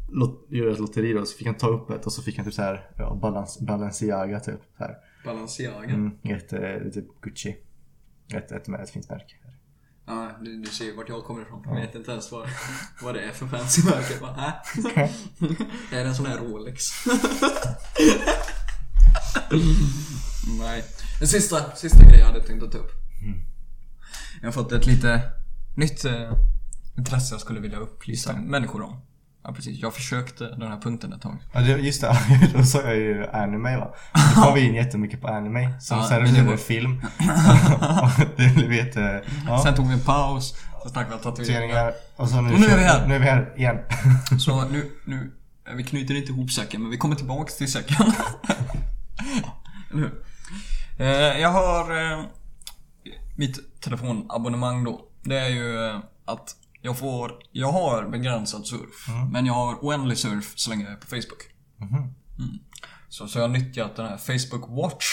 lot, 0.09 0.47
göra 0.51 0.73
ett 0.73 0.79
lotteri 0.79 1.13
då, 1.13 1.27
så 1.27 1.37
fick 1.37 1.47
han 1.47 1.57
ta 1.57 1.69
upp 1.69 1.91
ett 1.91 2.07
och 2.07 2.13
så 2.13 2.23
fick 2.23 2.37
han 2.37 2.45
typ 2.45 2.55
så 2.55 2.63
här 2.63 2.91
ja, 2.99 3.19
balans, 3.23 3.61
Balenciaga 3.61 4.41
typ. 4.41 4.61
Så 4.79 4.85
här. 4.85 4.97
Balenciaga. 5.25 5.89
Mm, 5.95 6.19
ett, 6.23 6.53
eh, 6.53 6.91
typ 6.93 7.21
Gucci. 7.21 7.57
Ett, 8.35 8.53
ett, 8.53 8.69
ett, 8.69 8.81
ett 8.81 8.91
fint 8.91 9.11
märke. 9.11 9.35
Ja, 10.07 10.31
du, 10.41 10.61
du 10.61 10.67
ser 10.67 10.85
ju 10.85 10.97
vart 10.97 11.09
jag 11.09 11.25
kommer 11.25 11.43
ifrån. 11.43 11.63
Jag 11.65 11.75
vet 11.75 11.95
inte 11.95 12.11
ens 12.11 12.33
vad, 12.33 12.49
vad 13.03 13.15
det 13.15 13.21
är 13.21 13.33
för 13.33 13.47
fancy 13.47 13.85
märke. 13.85 14.21
Bara, 14.21 14.31
äh? 14.31 15.11
är 15.99 16.03
det 16.05 16.09
en 16.09 16.15
sån 16.15 16.27
här 16.27 16.39
Rolex? 16.39 16.83
Nej. 20.59 20.85
Den 21.19 21.29
sista, 21.29 21.77
sista 21.77 22.03
grejen 22.03 22.19
jag 22.19 22.27
hade 22.27 22.43
tänkt 22.43 22.63
att 22.63 22.73
ta 22.73 22.79
upp. 22.79 22.93
Jag 24.41 24.49
har 24.49 24.53
fått 24.53 24.73
ett 24.73 24.87
lite 24.87 25.21
nytt 25.77 26.05
eh, 26.05 26.33
intresse 26.97 27.35
jag 27.35 27.41
skulle 27.41 27.61
vilja 27.61 27.79
upplysa 27.79 28.37
människor 28.37 28.83
om. 28.83 29.01
Ja 29.47 29.53
precis, 29.53 29.79
jag 29.83 29.95
försökte 29.95 30.45
den 30.45 30.71
här 30.71 30.81
punkten 30.81 31.13
ett 31.13 31.23
tag. 31.23 31.37
Ja 31.53 31.61
det, 31.61 31.79
just 31.79 32.01
det, 32.01 32.19
då 32.55 32.63
sa 32.63 32.83
jag 32.83 32.97
ju 32.97 33.27
anime 33.27 33.77
va. 33.77 33.95
Då 34.35 34.43
kom 34.43 34.55
vi 34.55 34.61
in 34.61 34.75
jättemycket 34.75 35.21
på 35.21 35.29
anime. 35.29 35.81
Som 35.81 35.99
Ja, 35.99 36.05
sen 36.05 36.25
det 36.25 36.31
blev 36.31 36.49
en 36.49 36.59
film. 36.59 37.01
det 38.37 38.55
blev 38.55 38.73
jätte... 38.73 39.25
Ja. 39.47 39.63
Sen 39.63 39.75
tog 39.75 39.89
vi 39.89 39.95
en 39.95 40.01
paus, 40.01 40.55
så 40.83 40.89
snackade 40.89 41.17
vi 41.17 41.23
tatueringar. 41.23 41.61
Tatueringar. 41.61 41.93
Och 42.17 42.29
så 42.29 42.41
nu, 42.41 42.55
Och 42.55 42.61
nu 42.61 42.67
är 42.67 42.77
vi 42.77 42.85
här. 42.85 43.07
Nu 43.07 43.15
är 43.15 43.19
vi 43.19 43.25
här 43.27 43.53
igen. 43.57 43.79
Så 44.39 44.65
nu, 44.69 44.91
nu, 45.05 45.33
vi 45.77 45.85
knyter 45.85 46.15
inte 46.15 46.33
ihop 46.33 46.51
säcken 46.51 46.83
men 46.83 46.91
vi 46.91 46.97
kommer 46.97 47.17
tillbaks 47.17 47.57
till 47.57 47.73
säcken. 47.73 48.13
Hur? 49.91 50.25
Eh, 50.99 51.07
jag 51.41 51.49
har 51.49 52.13
eh, 52.13 52.25
mitt 53.37 53.81
telefonabonnemang 53.81 54.85
då. 54.85 55.01
Det 55.23 55.39
är 55.39 55.49
ju 55.49 55.89
eh, 55.89 56.01
att 56.25 56.57
jag 56.85 56.99
får, 56.99 57.33
jag 57.53 57.73
har 57.73 58.09
begränsad 58.09 58.67
surf. 58.67 59.09
Men 59.31 59.47
jag 59.47 59.55
har 59.55 59.75
oändlig 59.75 60.19
surf 60.19 60.53
så 60.57 60.71
länge 60.71 60.85
jag 60.85 60.93
är 60.93 60.97
på 60.97 61.07
Facebook. 61.07 61.43
Mhm. 61.77 61.97
Mm. 62.39 62.59
Så, 63.09 63.29
så 63.29 63.39
jag 63.39 63.43
har 63.43 63.49
nyttjat 63.49 63.97
den 63.97 64.07
här 64.07 64.17
Facebook 64.17 64.69
Watch. 64.69 65.07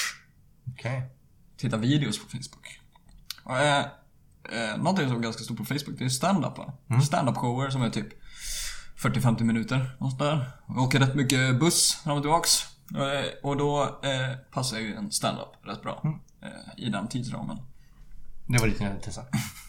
Okej. 0.68 1.10
Titta 1.58 1.78
videos 1.78 2.20
på 2.20 2.30
Facebook. 2.30 2.80
Och, 3.44 3.58
eh, 3.58 3.86
eh, 4.52 4.78
någonting 4.78 5.08
som 5.08 5.18
är 5.18 5.22
ganska 5.22 5.44
stort 5.44 5.58
på 5.58 5.66
Facebook 5.66 6.00
det 6.00 6.06
är 6.06 6.10
stand-up 6.10 6.58
va? 6.58 6.74
Stand-up 7.04 7.38
shower 7.38 7.70
som 7.70 7.82
är 7.82 7.90
typ 7.90 8.08
40-50 8.98 9.44
minuter. 9.44 9.98
Och, 10.00 10.18
där. 10.18 10.52
jag 10.68 10.78
åker 10.78 11.00
rätt 11.00 11.16
mycket 11.16 11.60
buss 11.60 11.94
fram 11.94 12.18
och 12.18 12.24
tillbaks. 12.24 12.66
Eh, 12.96 13.50
och 13.50 13.58
då 13.58 13.84
eh, 13.84 14.38
passar 14.52 14.80
ju 14.80 14.96
en 14.96 15.12
stand-up 15.12 15.50
rätt 15.64 15.82
bra. 15.82 16.20
Eh, 16.42 16.86
I 16.86 16.90
den 16.90 17.08
tidsramen. 17.08 17.58
Det 18.48 18.58
var 18.58 18.68
ditt 18.68 18.82
intresse. 18.82 19.26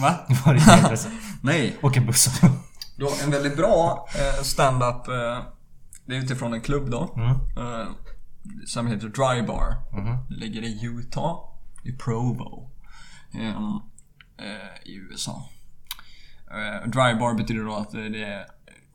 Va? 0.00 0.14
Det 0.28 0.46
var 0.46 0.54
ditt 0.54 0.68
intresse. 0.82 1.10
Nej. 1.42 1.76
Åka 1.82 2.00
buss. 2.00 2.40
Du 2.96 3.04
har 3.04 3.24
en 3.24 3.30
väldigt 3.30 3.56
bra 3.56 4.06
eh, 4.14 4.42
stand-up. 4.42 5.08
Eh, 5.08 5.42
det 6.06 6.16
är 6.16 6.18
utifrån 6.18 6.52
en 6.54 6.60
klubb 6.60 6.90
då. 6.90 7.14
Mm. 7.16 7.30
Eh, 7.30 7.88
som 8.66 8.86
heter 8.86 9.08
Dry 9.08 9.42
Bar. 9.46 9.74
Det 10.28 10.34
ligger 10.36 10.62
i 10.62 10.84
Utah. 10.84 11.36
I 11.84 11.92
Provo. 11.92 12.70
ehm, 13.34 13.80
eh, 14.38 14.90
I 14.90 14.94
USA. 14.94 15.48
Eh, 16.50 16.88
dry 16.90 17.14
Bar 17.20 17.34
betyder 17.34 17.64
då 17.64 17.76
att 17.76 17.90
det 17.90 18.24
är... 18.24 18.46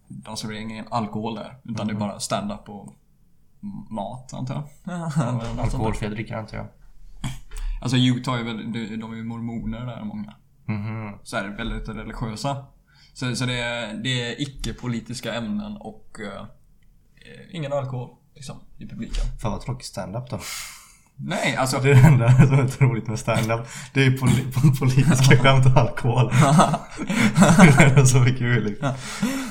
De 0.08 0.38
serverar 0.38 0.60
ingen 0.60 0.86
alkohol 0.92 1.36
där. 1.36 1.58
Utan 1.64 1.88
det 1.88 1.94
är 1.94 1.98
bara 1.98 2.20
stand-up 2.20 2.70
och 2.70 2.96
mat 3.90 4.34
antar 4.34 4.54
jag. 4.56 4.64
Där. 4.84 5.60
Alkoholfria 5.62 6.10
drycker 6.10 6.36
antar 6.36 6.58
jag. 6.58 6.68
Alltså 7.82 7.98
Utah 7.98 8.40
är 8.40 8.44
väl, 8.44 8.72
de 8.72 8.96
de 8.98 9.12
är 9.12 9.16
ju 9.16 9.24
mormoner 9.24 9.86
där 9.86 10.04
många. 10.04 10.34
Mhm. 10.65 11.18
Så 11.23 11.38
är 11.38 11.44
det 11.44 11.49
väldigt 11.49 11.90
religiösa. 11.90 12.65
Så, 13.14 13.35
så 13.35 13.45
det, 13.45 13.60
är, 13.60 13.94
det 13.94 14.10
är 14.30 14.41
icke-politiska 14.41 15.34
ämnen 15.34 15.77
och 15.80 16.18
eh, 16.19 16.45
ingen 17.52 17.73
alkohol 17.73 18.10
liksom, 18.35 18.60
i 18.77 18.88
publiken. 18.88 19.23
Fan 19.41 19.52
vad 19.52 19.61
tråkig 19.61 19.85
stand-up 19.85 20.30
då. 20.30 20.40
Nej, 21.15 21.56
alltså... 21.56 21.80
Det 21.80 21.91
är 21.91 21.95
det 21.95 22.02
enda 22.07 22.48
som 22.48 22.60
är 22.60 22.68
så 22.68 22.84
roligt 22.84 23.07
med 23.07 23.19
stand-up. 23.19 23.68
Det 23.94 23.99
är 24.02 24.03
ju 24.06 24.18
poli- 24.18 24.52
po- 24.52 24.76
politiska 24.80 25.38
skämt 25.38 25.65
och 25.65 25.77
alkohol. 25.77 26.27
det 26.27 27.99
är 28.02 28.06
så 28.06 28.26
kul 28.26 28.64
liksom. 28.64 28.94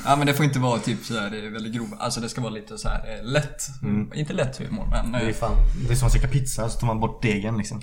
Ja 0.05 0.15
men 0.15 0.27
det 0.27 0.33
får 0.33 0.45
inte 0.45 0.59
vara 0.59 0.79
typ 0.79 1.03
sådär, 1.05 1.29
det 1.29 1.45
är 1.45 1.49
väldigt 1.49 1.73
grova. 1.73 1.97
Alltså 1.97 2.21
det 2.21 2.29
ska 2.29 2.41
vara 2.41 2.51
lite 2.53 2.77
så 2.77 2.89
här 2.89 3.15
eh, 3.19 3.23
lätt. 3.25 3.63
Inte 4.15 4.33
lätt 4.33 4.57
humor 4.57 4.87
men... 4.91 5.11
Det 5.11 5.17
är 5.17 5.27
Eh, 5.27 5.33
fan, 5.33 5.55
det 5.87 5.91
är 5.93 5.95
som 5.95 6.07
att 6.07 6.13
käka 6.13 6.27
pizza 6.27 6.69
så 6.69 6.79
tar 6.79 6.87
man 6.87 6.99
bort 6.99 7.21
degen 7.21 7.57
liksom. 7.57 7.81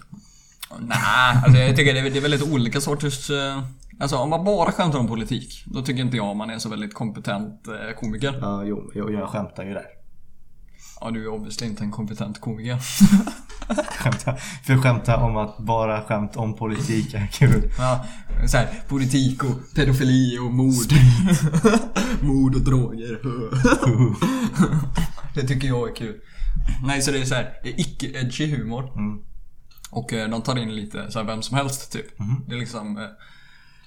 Nej, 0.79 0.99
alltså 1.45 1.61
jag 1.61 1.77
tycker 1.77 1.95
det 1.95 2.01
är, 2.01 2.11
det 2.11 2.19
är 2.19 2.23
väldigt 2.23 2.53
olika 2.53 2.81
sorters 2.81 3.31
eh, 3.31 3.63
Alltså 4.01 4.17
om 4.17 4.31
man 4.31 4.45
bara 4.45 4.73
skämtar 4.73 4.99
om 4.99 5.07
politik, 5.07 5.65
då 5.67 5.83
tycker 5.83 6.01
inte 6.01 6.17
jag 6.17 6.37
man 6.37 6.51
är 6.51 6.59
så 6.59 6.69
väldigt 6.69 6.95
kompetent 6.95 7.69
eh, 7.69 8.01
komiker. 8.01 8.39
Ja, 8.41 8.65
jo, 8.65 8.91
jag, 8.95 9.13
jag 9.13 9.29
skämtar 9.29 9.65
ju 9.65 9.75
där. 9.75 9.87
Ja, 11.01 11.11
du 11.11 11.25
är 11.25 11.29
obviously 11.29 11.67
inte 11.67 11.85
en 11.85 11.91
kompetent 11.91 12.41
komiker. 12.41 12.79
Skämta, 13.99 14.37
för 14.37 14.77
skämta 14.77 15.17
om 15.17 15.37
att 15.37 15.59
bara 15.59 16.03
skämt 16.03 16.37
om 16.37 16.57
politik 16.57 17.15
är 17.15 17.27
kul. 17.27 17.73
Ja, 17.79 18.05
så 18.47 18.57
här, 18.57 18.69
politik 18.89 19.45
och 19.45 19.75
pedofili 19.75 20.39
och 20.39 20.53
mord. 20.55 20.93
mord 22.23 22.55
och 22.55 22.61
droger. 22.61 23.21
det 25.35 25.47
tycker 25.47 25.69
jag 25.69 25.91
är 25.91 25.95
kul. 25.95 26.21
Nej, 26.85 27.03
så 27.03 27.11
det 27.11 27.19
är 27.19 27.25
så 27.25 27.35
här, 27.35 27.53
det 27.63 27.69
är 27.69 27.81
icke-edgy 27.81 28.57
humor. 28.57 28.93
Mm. 28.99 29.30
Och 29.91 30.13
eh, 30.13 30.29
de 30.31 30.43
tar 30.43 30.59
in 30.59 30.75
lite 30.75 31.11
så 31.11 31.19
här, 31.19 31.27
vem 31.27 31.43
som 31.43 31.57
helst 31.57 31.93
typ. 31.93 32.07
Det 32.47 32.55
är 32.55 32.59
liksom 32.59 32.97
eh, 32.99 33.07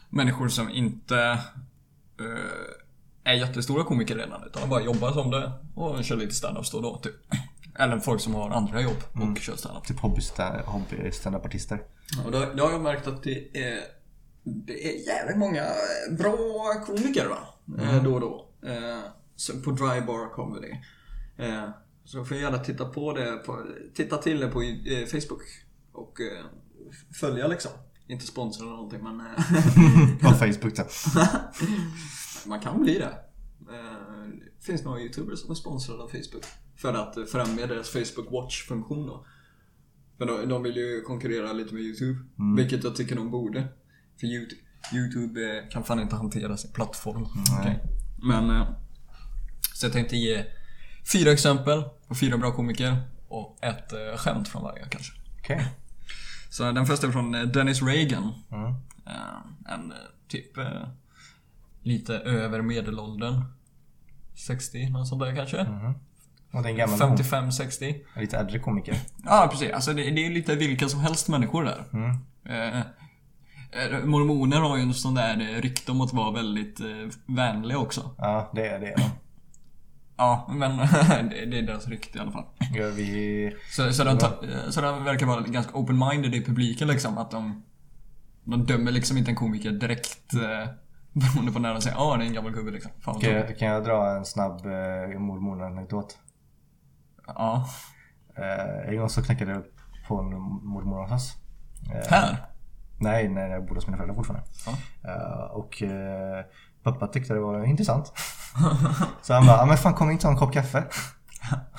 människor 0.10 0.48
som 0.50 0.70
inte 0.70 1.18
eh, 2.20 2.64
är 3.24 3.34
jättestora 3.34 3.84
komiker 3.84 4.16
redan. 4.16 4.44
Utan 4.48 4.70
bara 4.70 4.82
jobbar 4.82 5.12
som 5.12 5.32
det 5.32 5.52
och 5.76 6.04
kör 6.04 6.16
lite 6.16 6.34
stand-up 6.36 6.66
då, 6.72 6.82
då 6.82 6.98
typ. 6.98 7.16
Eller 7.80 8.00
folk 8.00 8.22
som 8.22 8.36
har 8.36 8.50
andra 8.50 8.82
jobb 8.82 8.98
och 9.14 9.38
kör 9.38 9.56
stand-up. 9.56 9.84
Typ 9.88 10.00
hobby-sta- 10.00 10.64
hobby-standup-artister. 10.66 11.82
Och 12.26 12.32
då, 12.32 12.46
då 12.56 12.64
har 12.66 12.72
jag 12.72 12.82
märkt 12.82 13.08
att 13.08 13.24
det 13.24 13.58
är, 13.58 13.80
det 14.44 14.88
är 14.88 15.08
jävligt 15.08 15.38
många 15.38 15.66
bra 16.20 16.38
komiker 16.86 17.28
va? 17.28 17.38
Eh, 17.84 18.04
Då 18.04 18.14
och 18.14 18.20
då. 18.22 18.48
Eh, 18.66 19.00
på 19.64 19.72
Dry 19.72 20.02
Bar 20.02 20.34
Comedy. 20.34 20.72
Eh, 21.38 21.70
så 22.06 22.26
får 22.26 22.38
jag 22.38 22.44
gärna 22.44 22.64
titta 22.64 22.86
på 22.86 23.14
det, 23.14 23.32
på, 23.46 23.66
titta 23.96 24.18
till 24.18 24.40
det 24.40 24.48
på 24.48 24.62
eh, 24.62 25.06
Facebook. 25.06 25.42
Och 25.94 26.22
eh, 26.22 26.46
följa 27.20 27.48
liksom. 27.48 27.72
Inte 28.08 28.26
sponsra 28.26 28.64
eller 28.66 28.76
någonting 28.76 29.04
men 29.04 29.20
eh, 29.20 30.20
På 30.22 30.30
Facebook 30.30 30.76
typ. 30.76 30.88
man 32.46 32.60
kan 32.60 32.82
bli 32.84 32.94
det. 32.98 33.18
Eh, 33.74 34.28
det 34.60 34.66
finns 34.66 34.84
några 34.84 35.00
YouTubers 35.00 35.40
som 35.40 35.52
är 35.52 35.56
sponsrade 35.56 36.04
av 36.04 36.08
Facebook. 36.08 36.44
För 36.76 36.94
att 36.94 37.30
främja 37.32 37.68
deras 37.68 37.90
Facebook 37.90 38.32
Watch-funktion 38.32 39.08
då. 39.08 39.26
För 40.18 40.26
de, 40.26 40.50
de 40.50 40.64
vill 40.64 40.76
ju 40.78 41.02
konkurrera 41.02 41.54
lite 41.54 41.74
med 41.74 41.84
YouTube. 41.84 42.20
Vilket 42.58 42.84
jag 42.84 42.96
tycker 42.96 43.16
de 43.16 43.32
borde. 43.32 43.68
För 44.20 44.28
YouTube, 44.28 44.62
YouTube 44.94 45.58
eh, 45.58 45.70
kan 45.70 45.84
fan 45.84 46.00
inte 46.00 46.16
hantera 46.16 46.58
sin 46.58 46.72
plattform. 46.72 47.26
Okej. 47.60 47.84
Men... 48.24 48.50
eh, 48.50 48.68
Så 49.74 49.86
jag 49.86 49.94
tänkte 49.94 50.16
ge 50.18 50.46
fyra 51.14 51.32
exempel 51.32 51.84
på 52.08 52.16
fyra 52.16 52.38
bra 52.38 52.52
komiker. 52.52 53.02
Och 53.28 53.58
ett 53.62 53.94
eh, 53.94 54.18
skämt 54.18 54.48
från 54.48 54.64
varje 54.64 54.86
kanske. 54.90 55.14
Okej. 55.40 55.68
Så 56.54 56.72
den 56.72 56.86
första 56.86 57.08
är 57.08 57.12
från 57.12 57.36
eh, 57.36 57.42
Dennis 57.42 57.82
Reagan. 57.84 58.34
Mm. 58.52 58.66
Eh, 59.06 59.74
En 59.74 59.92
eh, 59.92 59.98
typ 60.28 60.52
lite 61.82 62.16
över 62.16 62.62
medelåldern. 62.62 63.44
60, 64.36 64.90
något 64.90 65.08
sånt 65.08 65.22
där 65.22 65.36
kanske. 65.36 65.64
Hon. 65.64 67.20
55-60. 67.22 67.96
Lite 68.16 68.38
äldre 68.38 68.60
komiker. 68.60 68.98
Ja, 69.26 69.48
precis. 69.52 69.72
Alltså 69.72 69.94
det, 69.94 70.12
det 70.12 70.26
är 70.26 70.30
lite 70.30 70.56
vilka 70.56 70.90
som 70.90 71.00
helst 71.00 71.30
människor 71.30 71.64
där. 71.64 71.86
Eh, 72.46 74.06
mormoner 74.06 74.60
har 74.60 74.78
ju 74.78 74.84
en 74.84 74.94
sån 74.94 75.14
där 75.14 75.62
rykte 75.62 75.92
om 75.92 76.02
att 76.02 76.14
vara 76.14 76.32
väldigt 76.32 76.80
eh, 76.80 76.86
vänliga 77.26 77.78
också. 77.78 78.16
Ja, 78.18 78.52
det 78.56 78.68
är 78.68 78.80
det. 78.80 79.12
Ja, 80.24 80.48
men 80.50 80.78
det, 81.30 81.46
det 81.46 81.58
är 81.58 81.62
deras 81.62 81.88
rykte 81.88 82.18
i 82.18 82.22
alla 82.22 82.32
fall. 82.32 82.46
Gör 82.76 82.92
vi... 82.92 83.56
Så, 83.72 83.94
så, 83.94 84.04
de, 84.04 84.20
så 84.72 84.82
de 84.82 85.04
verkar 85.04 85.26
vara 85.26 85.42
ganska 85.42 85.74
open-minded 85.74 86.36
i 86.36 86.46
publiken 86.46 86.88
liksom. 86.88 87.18
Att 87.18 87.32
de, 87.32 87.64
de 88.44 88.66
dömer 88.66 88.92
liksom 88.92 89.18
inte 89.18 89.32
en 89.32 89.36
komiker 89.36 89.72
direkt. 89.72 90.34
Eh, 90.34 90.70
beroende 91.14 91.52
på 91.52 91.60
när 91.60 91.74
de 91.74 91.82
säger 91.82 91.98
ja 91.98 92.18
det 92.18 92.24
är 92.24 92.28
en 92.28 92.34
gammal 92.34 92.52
gubbe 92.52 92.72
liksom. 92.72 92.92
Fan 93.00 93.14
vad 93.14 93.24
tråkigt. 93.24 93.48
Kan, 93.48 93.56
kan 93.56 93.68
jag 93.68 93.84
dra 93.84 94.18
en 94.18 94.26
snabb 94.26 94.66
eh, 94.66 95.20
mormor-anekdot? 95.20 96.18
Ja. 97.28 97.70
Eh, 98.38 98.90
en 98.90 98.98
gång 98.98 99.10
så 99.10 99.24
knackade 99.24 99.52
jag 99.52 99.64
på 100.08 100.20
en 100.20 100.30
mormor 100.64 101.02
hos 101.02 101.12
oss. 101.12 101.36
Eh, 101.94 102.10
Här? 102.10 102.46
Nej, 103.00 103.30
när 103.30 103.50
jag 103.50 103.62
bodde 103.62 103.76
hos 103.76 103.88
mina 103.88 103.98
föräldrar 103.98 104.16
fortfarande. 104.16 104.46
Ja. 104.66 104.72
Eh, 105.10 105.52
och 105.52 105.82
eh, 105.82 106.46
pappa 106.84 107.08
tyckte 107.08 107.34
det 107.34 107.40
var 107.40 107.64
intressant. 107.66 108.14
så 109.22 109.34
han 109.34 109.46
bara, 109.46 109.58
ja 109.58 109.66
men 109.66 109.78
fan 109.78 109.94
kom 109.94 110.12
inte 110.12 110.24
ta 110.24 110.30
en 110.30 110.38
kopp 110.38 110.54
kaffe? 110.54 110.84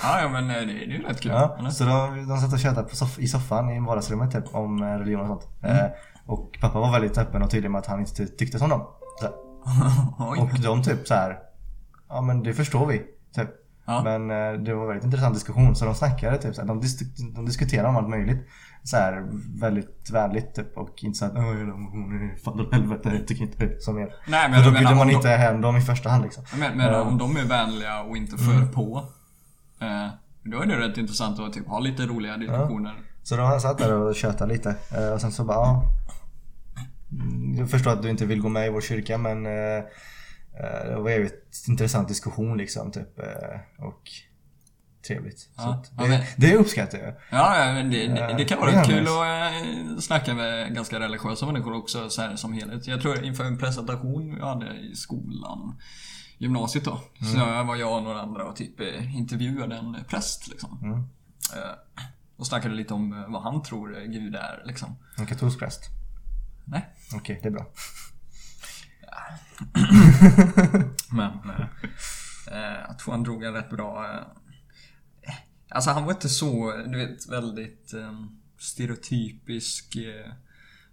Ja, 0.03 0.21
ja 0.21 0.29
men 0.29 0.51
eh, 0.51 0.57
det, 0.57 0.65
det 0.65 0.73
är 0.73 0.87
ju 0.99 1.03
rätt 1.03 1.21
kul. 1.21 1.33
Ja, 1.33 1.71
så 1.71 1.85
de, 1.85 2.29
de 2.29 2.39
satt 2.39 2.53
och 2.53 2.59
tjötade 2.59 2.89
soff- 2.89 3.19
i 3.21 3.27
soffan 3.29 3.71
i 3.71 3.81
vardagsrummet 3.81 4.31
typ, 4.33 4.55
om 4.55 4.83
eh, 4.83 4.87
religion 4.87 5.21
och 5.21 5.27
sånt. 5.27 5.49
Mm. 5.63 5.77
Eh, 5.77 5.91
och 6.27 6.59
pappa 6.61 6.79
var 6.81 6.93
väldigt 6.93 7.19
öppen 7.19 7.43
och 7.43 7.51
tydlig 7.51 7.71
med 7.71 7.79
att 7.79 7.87
han 7.87 8.01
inte 8.01 8.15
ty- 8.15 8.27
tyckte 8.27 8.59
som 8.59 8.69
dem. 8.71 8.81
Och 10.19 10.61
de 10.63 10.83
typ 10.83 11.07
så 11.09 11.15
här. 11.15 11.39
ja 12.09 12.21
men 12.21 12.43
det 12.43 12.55
förstår 12.55 12.87
vi. 12.87 12.99
Typ. 13.37 13.49
Ja. 13.87 14.03
Men 14.05 14.31
eh, 14.31 14.61
det 14.61 14.75
var 14.75 14.83
en 14.83 14.89
väldigt 14.89 15.05
intressant 15.05 15.35
diskussion 15.35 15.77
så 15.77 15.85
de 15.85 15.95
snackade 15.95 16.39
typ 16.39 16.55
så 16.55 16.61
här, 16.61 16.69
de, 16.69 16.81
dis- 16.83 17.35
de 17.35 17.47
diskuterade 17.47 17.89
om 17.89 17.97
allt 17.97 18.09
möjligt. 18.09 18.49
Så 18.86 18.97
här, 18.97 19.28
väldigt 19.61 20.11
vänligt 20.12 20.55
typ 20.55 20.77
och 20.77 21.05
inte 21.05 21.19
såhär 21.19 21.32
hon 21.32 22.31
är 22.31 22.36
fan 22.36 22.61
åt 22.61 22.73
helvete, 22.73 23.11
jag 23.15 23.27
tycker 23.27 23.43
inte 23.43 23.81
som 23.81 23.98
er. 23.98 24.15
Nej, 24.28 24.51
men 24.51 24.61
då 24.61 24.66
jag 24.66 24.73
bjuder 24.74 24.94
man 24.94 25.01
om 25.09 25.11
inte 25.11 25.28
hem 25.28 25.61
dem 25.61 25.77
i 25.77 25.81
första 25.81 26.09
hand 26.11 26.24
liksom. 26.24 26.44
de, 26.52 26.59
men, 26.61 26.77
men 26.77 26.86
Ja. 26.93 27.01
om 27.02 27.19
de 27.19 27.36
är 27.36 27.44
vänliga 27.44 28.02
och 28.02 28.16
inte 28.16 28.36
för 28.39 28.52
Mm. 28.52 28.73
på. 28.73 29.05
Eh, 29.81 30.09
då 30.43 30.61
är 30.62 30.66
det 30.66 30.89
rätt 30.89 30.98
intressant 30.98 31.40
att 31.40 31.52
typ, 31.52 31.66
ha 31.69 31.78
lite 31.81 32.02
roliga 32.06 32.36
diskussioner. 32.36 32.94
Så 33.23 33.36
de 33.36 33.61
satt 33.61 33.78
där 33.78 33.93
och 33.93 34.15
tjötade 34.15 34.52
lite 34.52 34.77
eh, 34.97 35.12
och 35.12 35.20
sen 35.20 35.32
så 35.32 35.44
bara 35.44 35.56
ja. 35.56 35.82
Mm, 37.12 37.55
Jag 37.59 37.70
förstår 37.70 37.90
att 37.90 38.02
du 38.02 38.11
inte 38.11 38.27
vill 38.27 38.40
gå 38.43 38.48
med 38.48 38.66
i 38.66 38.70
vår 38.70 38.81
kyrka 38.81 39.19
men 39.19 39.47
eh, 39.47 39.52
eh, 39.52 40.85
det 40.89 40.97
var 40.97 41.11
en 41.11 41.31
intressant 41.69 42.09
diskussion 42.09 42.56
liksom 42.59 42.90
typ 42.93 43.19
eh, 43.19 43.85
och 43.86 44.02
trevligt. 45.07 45.39
Så 45.39 45.49
Ja. 45.57 45.85
det, 45.99 46.09
men- 46.09 46.23
det 46.37 46.57
uppskattar 46.57 46.99
jag. 46.99 47.15
Ja, 47.31 47.73
det, 47.83 48.07
det, 48.07 48.35
det 48.39 48.45
kan 48.45 48.59
vara 48.59 48.71
det 48.71 48.77
är 48.77 48.81
rätt 48.81 48.87
kul 48.89 49.01
nice. 49.01 49.13
att 49.13 49.53
eh, 49.97 49.99
snacka 50.01 50.35
med 50.35 50.75
ganska 50.75 51.01
religiösa 51.01 51.47
människor 51.47 51.73
också 51.77 52.11
så 52.11 52.23
här, 52.23 52.37
som 52.37 52.53
helhet. 52.53 52.87
Jag 52.87 53.01
tror 53.03 53.25
inför 53.25 53.45
en 53.45 53.59
presentation 53.59 54.35
vi 54.35 54.41
hade 54.41 54.75
i 54.77 54.95
skolan, 54.97 55.79
gymnasiet 56.39 56.85
då. 56.85 57.01
Så 57.35 57.43
Mm. 57.45 57.67
var 57.67 57.77
jag 57.77 57.97
och 57.97 58.03
några 58.03 58.21
andra 58.23 58.45
och 58.45 58.57
typ 58.57 58.81
eh, 58.81 59.17
intervjuade 59.17 59.77
en 59.77 59.97
präst 60.09 60.49
liksom. 60.49 60.79
Mm. 60.83 60.99
Eh, 60.99 61.71
Och 62.37 62.47
snackade 62.47 62.75
lite 62.75 62.95
om 62.95 63.13
eh, 63.13 63.29
vad 63.33 63.43
han 63.43 63.63
tror 63.63 63.99
eh, 63.99 64.05
Gud 64.05 64.35
är 64.35 64.63
liksom. 64.65 64.97
En 65.19 65.27
katolsk 65.27 65.59
präst. 65.59 65.81
Nej. 66.67 66.89
Okej, 67.15 67.41
det 67.43 67.49
är 67.49 67.53
bra. 67.53 67.67
Men 71.11 71.31
eh, 71.51 71.67
eh, 72.53 72.79
jag 72.89 72.99
tror 72.99 73.13
han 73.13 73.23
drog 73.23 73.45
en 73.45 73.53
rätt 73.53 73.71
bra... 73.71 74.21
Alltså 75.69 75.91
han 75.91 76.05
var 76.05 76.12
inte 76.12 76.28
så, 76.28 76.73
du 76.86 76.99
vet, 76.99 77.28
väldigt 77.28 77.95
eh, 77.95 78.24
stereotypisk. 78.59 79.97
Eh, 79.97 80.32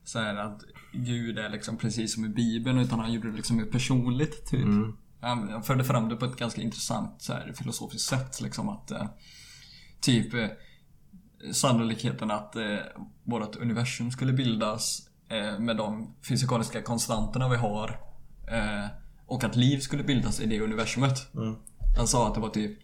så 0.04 0.20
här 0.20 0.36
att 0.36 0.62
Gud 0.94 1.40
är 1.40 1.50
liksom 1.50 1.78
precis 1.78 2.14
som 2.14 2.26
i 2.26 2.30
Bibeln 2.30 2.80
utan 2.80 3.00
han 3.00 3.14
gjorde 3.14 3.32
det 3.32 3.38
liksom 3.38 3.58
mer 3.58 3.66
personligt 3.66 4.46
typ. 4.46 4.64
Mm. 4.64 4.98
Han, 5.22 5.64
förde 5.64 5.84
fram 5.84 6.10
det 6.10 6.16
på 6.16 6.26
ett 6.26 6.36
ganska 6.36 6.62
intressant 6.62 7.22
så 7.22 7.34
här, 7.34 7.54
filosofiskt 7.58 8.10
sätt 8.10 8.42
liksom 8.42 8.70
att 8.70 8.92
eh, 8.92 9.06
typ 10.02 10.34
eh, 10.34 10.48
sannolikheten 11.52 12.32
att 12.32 12.56
eh, 12.56 12.78
vårt 13.24 13.56
universum 13.56 14.12
skulle 14.12 14.34
bildas 14.34 15.10
eh, 15.30 15.60
med 15.60 15.78
de 15.78 16.16
fysikaliska 16.30 16.82
konstanterna 16.82 17.50
vi 17.50 17.56
har 17.56 18.00
eh, 18.48 18.86
och 19.26 19.44
att 19.44 19.56
liv 19.56 19.80
skulle 19.80 20.04
bildas 20.04 20.40
i 20.40 20.46
det 20.46 20.62
universumet. 20.62 21.34
Mm. 21.36 21.56
Han 21.98 22.08
sa 22.08 22.28
att 22.28 22.36
det 22.36 22.42
var 22.42 22.50
typ 22.50 22.80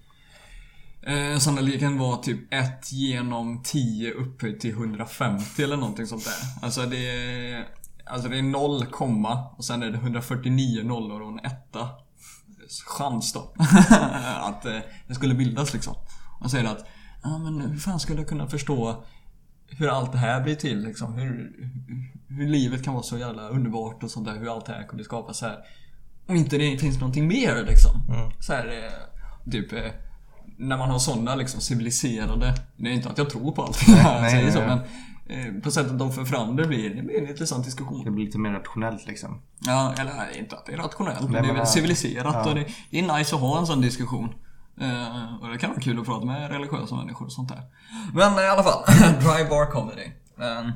eh, 1.08 1.38
Sannolikheten 1.38 1.98
var 1.98 2.18
typ 2.18 2.54
1 2.54 2.92
genom 2.92 3.64
10 3.64 4.12
upphöjt 4.14 4.60
till 4.60 4.72
150 4.72 5.64
eller 5.64 5.78
någonting 5.78 6.08
sånt 6.08 6.26
där. 6.26 6.66
Alltså 6.66 6.86
det 6.86 7.10
är, 7.10 7.68
alltså 8.06 8.30
det 8.30 8.38
är 8.38 8.42
0, 8.42 8.86
komma 8.86 9.48
och 9.58 9.66
sen 9.66 9.84
är 9.84 9.92
det 9.92 9.98
149 9.98 10.84
nollor 10.84 11.22
och 11.22 11.32
en 11.32 11.40
etta. 11.40 11.90
Chans 12.88 13.34
då. 13.34 13.54
att 14.42 14.66
eh, 14.66 14.80
det 15.08 15.16
skulle 15.16 15.34
bildas 15.34 15.74
liksom. 15.74 15.96
Han 16.40 16.50
säger 16.50 16.66
att 16.66 16.88
Ja 17.24 17.38
men 17.38 17.62
hur 17.62 17.78
fan 17.78 18.00
skulle 18.00 18.20
jag 18.20 18.30
kunna 18.30 18.48
förstå 18.48 19.04
hur 19.70 19.88
allt 19.88 20.12
det 20.12 20.18
här 20.18 20.42
blir 20.42 20.56
till 20.56 20.84
liksom? 20.84 21.14
Hur, 21.14 21.52
hur 22.28 22.48
livet 22.48 22.84
kan 22.84 22.94
vara 22.94 23.04
så 23.04 23.18
jävla 23.18 23.50
underbart 23.50 24.04
och 24.04 24.12
sånt 24.12 24.28
där. 24.28 24.40
Hur 24.40 24.54
allt 24.54 24.66
det 24.66 24.74
här 24.74 24.88
kunde 24.88 25.04
skapas 25.04 25.38
så 25.38 25.46
här. 25.46 25.58
Och 26.28 26.36
inte 26.36 26.58
det 26.58 26.78
finns 26.78 27.00
någonting 27.00 27.28
mer 27.28 27.64
liksom. 27.64 28.02
Mm. 28.10 28.32
Så 28.40 28.54
här, 28.54 28.68
eh, 28.68 29.52
typ 29.52 29.74
eh, 29.74 29.92
när 30.58 30.78
man 30.78 30.90
har 30.90 31.00
sådana 31.00 31.36
liksom 31.36 31.62
civiliserade, 31.62 32.54
det 32.76 32.90
är 32.90 32.94
inte 32.94 33.10
att 33.10 33.18
jag 33.18 33.30
tror 33.30 33.52
på 33.52 33.64
allt 33.64 33.86
det 33.86 33.92
här 33.96 34.22
nej, 34.22 34.32
säger 34.32 34.52
så, 34.52 34.60
nej, 34.60 34.68
men 35.28 35.56
eh, 35.56 35.62
på 35.62 35.72
sättet 35.72 36.00
de 36.00 36.12
för 36.12 36.26
fram 36.26 36.56
det 36.56 36.68
blir, 36.68 36.96
det 36.96 37.02
blir 37.02 37.22
en 37.22 37.30
intressant 37.30 37.66
diskussion. 37.66 38.04
Det 38.04 38.12
blir 38.12 38.26
lite 38.26 38.38
mer 38.38 38.52
rationellt 38.52 39.08
liksom. 39.08 39.42
Ja, 39.60 39.94
eller 40.00 40.14
nej, 40.14 40.40
inte 40.40 40.56
att 40.56 40.66
det 40.66 40.74
är 40.74 40.78
rationellt, 40.78 41.30
men 41.30 41.44
det 41.44 41.50
är 41.50 41.54
väl 41.54 41.68
civiliserat 41.68 42.34
ja. 42.34 42.50
och 42.50 42.56
det, 42.56 42.66
det 42.90 43.00
är 43.00 43.18
nice 43.18 43.36
att 43.36 43.42
ha 43.42 43.60
en 43.60 43.68
sån 43.68 43.82
diskussion. 43.82 44.30
Eh, 44.82 45.36
och 45.42 45.50
det 45.50 45.58
kan 45.58 45.70
vara 45.70 45.80
kul 45.80 46.00
att 46.00 46.06
prata 46.06 46.26
med 46.26 46.52
religiösa 46.52 46.96
människor 46.96 47.26
och 47.26 47.32
sånt 47.32 47.50
där. 47.50 47.62
Men 48.14 48.34
i 48.34 48.48
alla 48.48 48.64
fall, 48.64 48.84
Dry 49.20 49.50
Bar 49.50 49.72
Comedy. 49.72 50.06
Eh, 50.40 50.70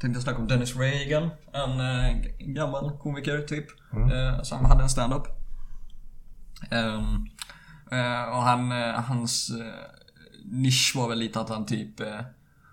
tänkte 0.00 0.20
snacka 0.22 0.38
om 0.38 0.48
Dennis 0.48 0.76
Reagan. 0.76 1.30
En 1.52 1.80
eh, 1.80 2.16
gammal 2.38 2.90
komiker 2.98 3.38
typ. 3.38 3.66
Eh, 3.92 4.42
som 4.42 4.64
hade 4.64 4.82
en 4.82 4.88
stand-up. 4.88 5.26
Eh, 6.70 7.00
och 8.36 8.42
han, 8.42 8.72
eh, 8.72 9.00
hans 9.00 9.50
eh, 9.50 9.74
nisch 10.44 10.92
var 10.96 11.08
väl 11.08 11.18
lite 11.18 11.40
att 11.40 11.48
han 11.48 11.66
typ 11.66 12.00
eh, 12.00 12.20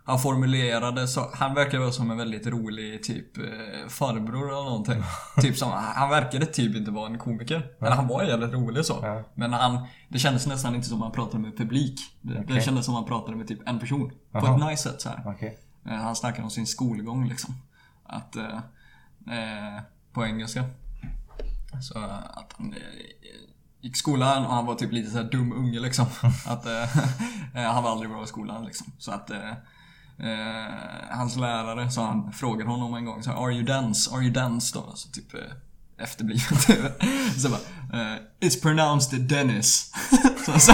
han 0.07 0.19
formulerade 0.19 1.07
så, 1.07 1.29
han 1.33 1.53
verkade 1.53 1.79
vara 1.79 1.91
som 1.91 2.11
en 2.11 2.17
väldigt 2.17 2.47
rolig 2.47 3.03
typ 3.03 3.37
eh, 3.37 3.87
farbror 3.87 4.47
eller 4.47 4.63
någonting. 4.63 5.03
typ 5.41 5.57
som, 5.57 5.71
han 5.71 6.09
verkade 6.09 6.45
typ 6.45 6.75
inte 6.75 6.91
vara 6.91 7.07
en 7.07 7.17
komiker. 7.17 7.67
Eller 7.81 7.91
han 7.91 8.07
var 8.07 8.23
jävligt 8.23 8.53
rolig 8.53 8.85
så. 8.85 8.99
Ja. 9.01 9.23
Men 9.33 9.53
han, 9.53 9.87
det 10.09 10.19
kändes 10.19 10.47
nästan 10.47 10.75
inte 10.75 10.87
som 10.87 10.97
att 10.97 11.03
han 11.03 11.11
pratade 11.11 11.39
med 11.43 11.57
publik. 11.57 11.99
Det, 12.21 12.33
det 12.33 12.43
Okej. 12.43 12.61
kändes 12.61 12.85
som 12.85 12.95
att 12.95 12.99
han 12.99 13.07
pratade 13.07 13.37
med 13.37 13.47
typ 13.47 13.69
en 13.69 13.79
person. 13.79 14.09
På 14.09 14.15
Jaha. 14.31 14.55
ett 14.55 14.69
nice 14.69 14.89
sätt 14.89 15.01
så. 15.01 15.09
Eh, 15.09 15.93
Han 15.95 16.15
snackade 16.15 16.43
om 16.43 16.49
sin 16.49 16.67
skolgång 16.67 17.27
liksom. 17.27 17.53
Att, 18.03 18.35
eh, 18.35 18.57
eh, 19.37 19.81
på 20.13 20.25
engelska. 20.25 20.63
Så 21.81 21.99
eh, 21.99 22.15
att 22.15 22.53
han 22.57 22.73
eh, 22.73 22.79
gick 23.81 23.97
skolan 23.97 24.45
och 24.45 24.53
han 24.53 24.65
var 24.65 24.75
typ 24.75 24.91
lite 24.91 25.09
så 25.09 25.23
dum 25.23 25.51
unge 25.51 25.79
liksom. 25.79 26.05
Att 26.45 26.65
eh, 26.65 26.97
eh, 27.55 27.73
han 27.73 27.83
var 27.83 27.91
aldrig 27.91 28.11
bra 28.11 28.23
i 28.23 28.27
skolan 28.27 28.65
liksom. 28.65 28.87
Så 28.97 29.11
att 29.11 29.29
eh, 29.29 29.53
hans 31.09 31.35
lärare 31.35 31.91
så 31.91 32.01
han 32.01 32.31
frågade 32.31 32.69
honom 32.69 32.93
en 32.93 33.05
gång 33.05 33.23
så 33.23 33.29
här, 33.29 33.37
Are 33.37 33.53
you 33.53 33.63
dance? 33.63 34.11
Are 34.15 34.21
you 34.21 34.31
dance? 34.31 34.79
Då? 34.79 34.91
Så 34.95 35.09
typ 35.09 35.33
efterblivet. 35.99 36.61
så 37.41 37.49
bara, 37.49 37.59
It's 38.39 38.61
pronounced 38.61 39.21
Dennis. 39.21 39.91
så, 40.45 40.59
så, 40.59 40.73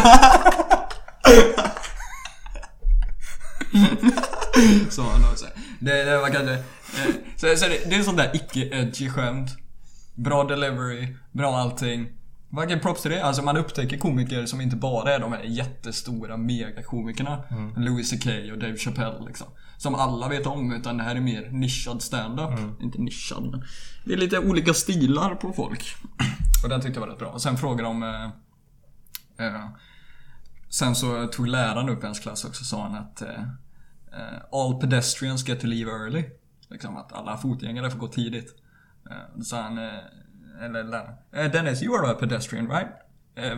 Så 4.90 5.02
han 5.02 5.22
då, 5.22 5.36
så 5.36 5.46
det, 5.80 6.04
det 6.04 6.18
var 6.18 6.30
kanske... 6.30 6.54
Eh, 6.54 7.16
så, 7.36 7.56
så 7.56 7.68
det, 7.68 7.90
det 7.90 7.96
är 7.96 8.04
sånt 8.04 8.18
där 8.18 8.32
icke-edgy 8.34 9.10
skämt. 9.10 9.50
Bra 10.16 10.44
delivery, 10.44 11.16
bra 11.32 11.58
allting. 11.58 12.08
Varken 12.56 12.80
props 12.80 13.02
till 13.02 13.12
det. 13.12 13.24
Alltså 13.24 13.42
man 13.42 13.58
upptäcker 13.58 13.98
komiker 13.98 14.46
som 14.46 14.62
inte 14.62 14.76
bara 14.76 15.14
är 15.14 15.20
de 15.20 15.32
här 15.32 15.44
jättestora 15.44 16.38
megakomikerna. 16.38 17.44
Louis 17.78 18.10
CK 18.12 18.26
och 18.52 18.60
Dave 18.60 18.78
Chappelle 18.78 19.26
liksom. 19.28 19.48
Som 19.78 19.96
alla 19.96 20.28
vet 20.30 20.48
om, 20.48 20.74
utan 20.74 20.98
det 20.98 21.04
här 21.04 21.16
är 21.16 21.22
mer 21.22 21.50
nischad 21.52 22.02
stand-up. 22.02 22.60
Inte 22.82 23.02
nischad, 23.02 23.52
men 23.52 23.64
det 24.06 24.14
är 24.14 24.18
lite 24.18 24.40
olika 24.40 24.74
stilar 24.74 25.36
på 25.36 25.54
folk. 25.54 25.96
Och 26.64 26.70
den 26.70 26.82
tyckte 26.82 27.00
jag 27.00 27.06
var 27.06 27.14
rätt 27.14 27.20
bra. 27.20 27.30
Och 27.30 27.42
sen 27.42 27.58
frågade 27.58 27.84
de... 27.84 28.04
Eh, 28.04 29.46
eh, 29.48 29.70
sen 30.70 30.96
så 30.96 31.28
tog 31.28 31.48
läraren 31.48 31.90
upp 31.90 32.04
ens 32.04 32.20
klass 32.20 32.46
också, 32.46 32.64
sa 32.64 32.84
han 32.84 32.96
att 32.96 33.22
eh, 33.22 33.42
eh, 34.14 34.42
All 34.52 34.80
pedestrians 34.80 35.48
get 35.48 35.60
to 35.62 35.68
leave 35.68 35.92
early. 35.92 36.24
Liksom 36.70 36.98
att 36.98 37.14
alla 37.14 37.38
fotgängare 37.38 37.92
får 37.92 38.00
gå 38.00 38.08
tidigt. 38.08 38.56
Eh, 39.10 39.18
Då 39.36 39.44
sa 39.44 39.62
han, 39.62 39.78
eh, 39.78 39.94
eller 40.64 40.84
läraren, 40.84 41.14
Uh, 41.38 41.52
Dennis 41.52 41.84
you 41.84 41.96
are 41.96 42.12
a 42.12 42.16
pedestrian 42.20 42.68
right? 42.68 42.88
Eh, 43.36 43.58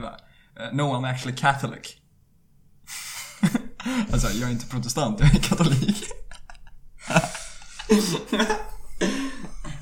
Uh, 0.60 0.74
no 0.74 0.84
I'm 0.84 1.06
actually 1.06 1.38
Catholic. 1.38 1.98
alltså 4.12 4.38
jag 4.38 4.50
är 4.50 4.54
inte 4.54 4.68
protestant, 4.68 5.20
jag 5.20 5.36
är 5.36 5.40
katolik. 5.40 6.04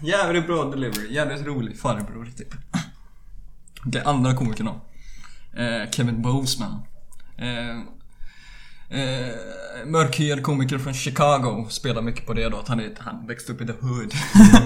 Jävligt 0.02 0.48
bra 0.48 0.64
delivery, 0.64 1.14
jävligt 1.14 1.46
rolig 1.46 1.80
farbror 1.80 2.26
typ. 2.38 2.54
Okej, 3.88 4.02
andra 4.06 4.36
komikern 4.36 4.66
då. 4.66 4.82
Eh, 5.62 5.90
Kevin 5.92 6.22
Boseman. 6.22 6.82
Eh, 7.38 7.78
eh, 9.00 9.36
mörkhyad 9.86 10.44
komiker 10.44 10.78
från 10.78 10.94
Chicago. 10.94 11.68
Spelar 11.70 12.02
mycket 12.02 12.26
på 12.26 12.34
det 12.34 12.50
då, 12.50 12.58
att 12.58 12.68
han, 12.68 12.80
är, 12.80 12.96
han 13.00 13.28
växte 13.28 13.52
upp 13.52 13.62
i 13.62 13.66
the 13.66 13.74
hood. 13.74 14.14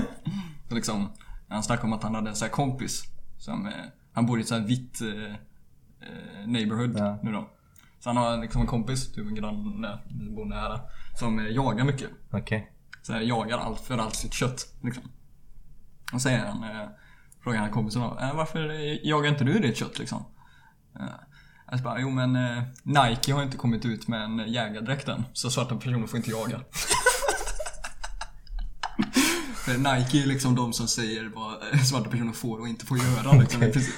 Liksom, 0.69 1.11
han 1.49 1.64
snackade 1.64 1.88
om 1.88 1.94
att 1.94 2.03
han 2.03 2.15
hade 2.15 2.30
en 2.30 2.36
sån 2.36 2.45
här 2.45 2.52
kompis. 2.53 3.03
Som, 3.38 3.65
eh, 3.68 3.74
han 4.14 4.26
bor 4.26 4.38
i 4.40 4.41
ett 4.41 4.48
sånt 4.48 4.61
här 4.61 4.68
vitt 4.68 5.02
eh, 5.02 5.34
eh, 6.10 6.48
neighborhood 6.48 6.98
Ja. 6.98 7.19
nu 7.24 7.32
då. 7.32 7.49
Så 7.99 8.10
han 8.10 8.18
har 8.18 8.38
liksom 8.41 8.61
en 8.61 8.68
kompis, 8.68 9.14
typ 9.14 9.28
en 9.28 9.36
granne, 9.36 9.99
bor 10.36 10.45
nära. 10.45 10.80
Som 11.19 11.40
eh, 11.40 11.45
jagar 11.48 11.86
mycket. 11.86 12.10
Okej. 12.32 12.72
Så 13.02 13.14
här, 13.14 13.22
jagar 13.22 13.57
allt 13.57 13.80
för 13.80 13.98
allt 13.98 14.15
sitt 14.15 14.34
kött. 14.34 14.65
Liksom. 14.84 15.03
Och 16.14 16.22
säger 16.22 16.45
han, 16.45 16.64
eh, 16.64 16.88
frågar 17.44 17.60
han 17.60 17.69
kompisen 17.72 18.02
då, 18.02 18.18
eh, 18.22 18.36
varför 18.36 18.60
jagar 19.07 19.30
inte 19.30 19.44
du 19.44 19.60
ditt 19.60 19.78
kött 19.78 19.99
liksom? 19.99 20.26
Eh, 20.99 21.06
jag 21.69 21.80
så 21.80 21.84
bara, 21.84 21.99
jo 21.99 22.10
men 22.10 22.36
eh, 22.36 22.64
Nike 22.84 23.34
har 23.34 23.44
inte 23.44 23.57
kommit 23.57 23.86
ut 23.86 24.07
med 24.07 24.22
en 24.24 24.38
jägardräkt 24.52 25.07
än, 25.07 25.24
så 25.34 25.49
svarta 25.49 25.76
personer 25.76 26.07
får 26.07 26.18
inte 26.18 26.32
jaga. 26.32 26.60
För 29.68 29.77
Nike 29.77 30.23
är 30.23 30.27
liksom 30.27 30.56
de 30.56 30.73
som 30.73 30.88
säger 30.88 31.31
vad 31.35 31.73
eh, 31.73 31.80
svarta 31.80 32.10
personer 32.10 32.34
får 32.34 32.60
och 32.60 32.68
inte 32.68 32.85
får 32.85 32.98
göra 32.98 33.31
liksom, 33.41 33.60
princip. 33.60 33.95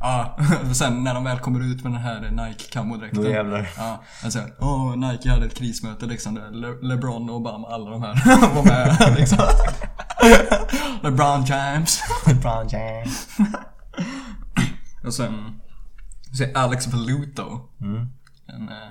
Ja, 0.00 0.38
och 0.70 0.76
sen 0.76 1.04
när 1.04 1.14
de 1.14 1.24
väl 1.24 1.38
kommer 1.38 1.60
ut 1.60 1.82
med 1.84 1.92
den 1.92 2.00
här 2.02 2.30
Nike 2.30 2.64
kamodräkten. 2.70 3.22
Då 3.22 3.30
jävlar. 3.30 3.68
Ja, 3.76 4.02
alltså, 4.24 4.40
åh, 4.58 4.96
Nike 4.96 5.30
hade 5.30 5.46
ett 5.46 5.54
krismöte 5.54 6.06
liksom 6.06 6.34
där 6.34 6.50
Le- 6.50 6.88
LeBron, 6.88 7.30
Obama, 7.30 7.68
alla 7.68 7.90
de 7.90 8.02
här 8.02 8.14
var 8.54 8.64
med 8.64 9.14
liksom. 9.18 9.38
LeBron 11.02 11.44
James. 11.44 12.00
Brown 12.42 12.68
James. 12.68 13.28
Och 15.06 15.14
sen, 15.14 15.60
så 16.32 16.44
Alex 16.54 16.86
Valuto. 16.86 17.60
Mm. 17.80 18.06
En 18.48 18.68
eh, 18.68 18.90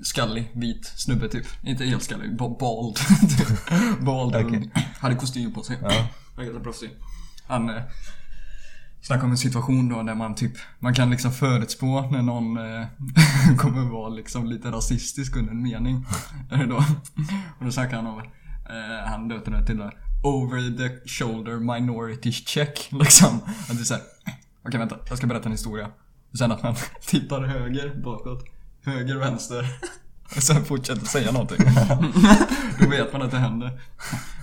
skallig, 0.00 0.50
vit 0.54 0.92
snubbe 0.96 1.28
typ. 1.28 1.46
Inte 1.62 1.84
helt 1.84 2.02
skallig, 2.02 2.36
ba- 2.36 2.56
bald. 2.60 2.98
bald. 4.04 4.46
Okej. 4.46 4.70
Hade 4.98 5.14
kostym 5.14 5.52
på 5.52 5.62
sig. 5.62 5.78
Ja. 5.82 6.08
Proffsig. 6.62 6.90
Han 7.46 7.68
eh, 7.68 7.82
snackade 9.02 9.24
om 9.24 9.30
en 9.30 9.38
situation 9.38 9.88
då 9.88 10.02
där 10.02 10.14
man 10.14 10.34
typ, 10.34 10.52
man 10.78 10.94
kan 10.94 11.10
liksom 11.10 11.32
förutspå 11.32 12.00
när 12.00 12.22
någon 12.22 12.56
eh, 12.56 12.86
kommer 13.58 13.90
vara 13.90 14.08
liksom 14.08 14.46
lite 14.46 14.70
rasistisk 14.70 15.36
under 15.36 15.52
en 15.52 15.62
mening. 15.62 16.06
Då? 16.68 16.76
Och 17.58 17.64
då 17.64 17.70
snackade 17.70 17.96
han 17.96 18.06
om, 18.06 18.18
eh, 18.18 19.06
han 19.06 19.28
döpte 19.28 19.50
det 19.50 19.66
till 19.66 19.76
det 19.76 19.92
over 20.24 20.76
the 20.78 21.08
shoulder 21.08 21.58
minority 21.58 22.32
check. 22.32 22.88
Liksom. 22.92 23.40
Att 23.68 23.76
det 23.76 23.80
är 23.80 23.84
såhär, 23.84 24.02
okej 24.66 24.78
vänta, 24.78 24.98
jag 25.08 25.18
ska 25.18 25.26
berätta 25.26 25.44
en 25.44 25.52
historia. 25.52 25.90
Och 26.32 26.38
sen 26.38 26.52
att 26.52 26.62
man 26.62 26.74
tittar 27.06 27.42
höger, 27.42 27.94
bakåt, 28.04 28.44
höger, 28.84 29.16
vänster. 29.16 29.66
Och 30.36 30.42
sen 30.42 30.64
fortsätter 30.64 31.06
säga 31.06 31.32
någonting. 31.32 31.58
Då 32.80 32.88
vet 32.88 33.12
man 33.12 33.22
att 33.22 33.30
det 33.30 33.38
händer. 33.38 33.80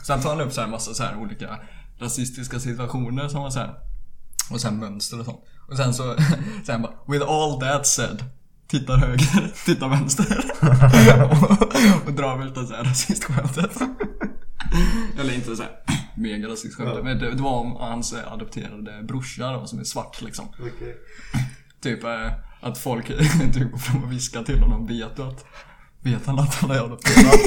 Sen 0.04 0.22
tar 0.22 0.30
han 0.30 0.42
upp 0.42 0.54
så 0.54 0.62
här 0.62 0.68
massa 0.68 0.94
så 0.94 1.04
här 1.04 1.18
olika 1.18 1.60
rasistiska 2.00 2.60
situationer 2.60 3.28
som 3.28 3.42
var 3.42 3.50
så 3.50 3.60
här. 3.60 3.74
Och 4.52 4.62
sen 4.62 4.80
mönster 4.80 5.20
och 5.20 5.26
sånt. 5.26 5.42
Och 5.70 5.78
sen 5.78 5.94
så, 5.94 6.16
sen 6.66 6.82
bara 6.82 6.92
With 7.08 7.26
all 7.30 7.60
that 7.60 7.88
said 7.88 8.24
Tittar 8.68 8.98
höger, 8.98 9.52
tittar 9.66 9.90
vänster. 9.90 10.46
och, 11.24 12.08
och 12.08 12.14
drar 12.14 12.38
väl 12.38 12.48
lite 12.48 12.66
så 12.66 12.74
här 12.74 12.84
rasistskämtet. 12.84 13.78
Eller 15.20 15.34
inte 15.34 15.56
så 15.56 15.64
här 15.64 15.72
mega 16.16 16.48
rasistskämtet. 16.48 17.04
Men 17.04 17.20
det, 17.20 17.32
det 17.32 17.44
var 17.44 17.60
om 17.60 17.76
hans 17.76 18.14
adopterade 18.14 19.04
brorsa 19.04 19.52
då, 19.52 19.66
som 19.68 19.80
är 19.80 19.84
svart 19.84 20.22
liksom. 20.22 20.48
Okej. 20.60 20.98
Typ 21.82 22.04
eh, 22.04 22.32
att 22.62 22.78
folk 22.78 23.08
typ 23.54 23.72
går 23.72 23.78
fram 23.78 24.04
och 24.04 24.12
viskar 24.12 24.44
till 24.44 24.60
honom. 24.60 24.88
Vet 24.88 25.16
du 25.16 25.24
att... 25.24 25.46
Vet 26.04 26.26
han 26.26 26.40
att 26.40 26.56
han 26.56 26.72
adopterad? 26.72 27.40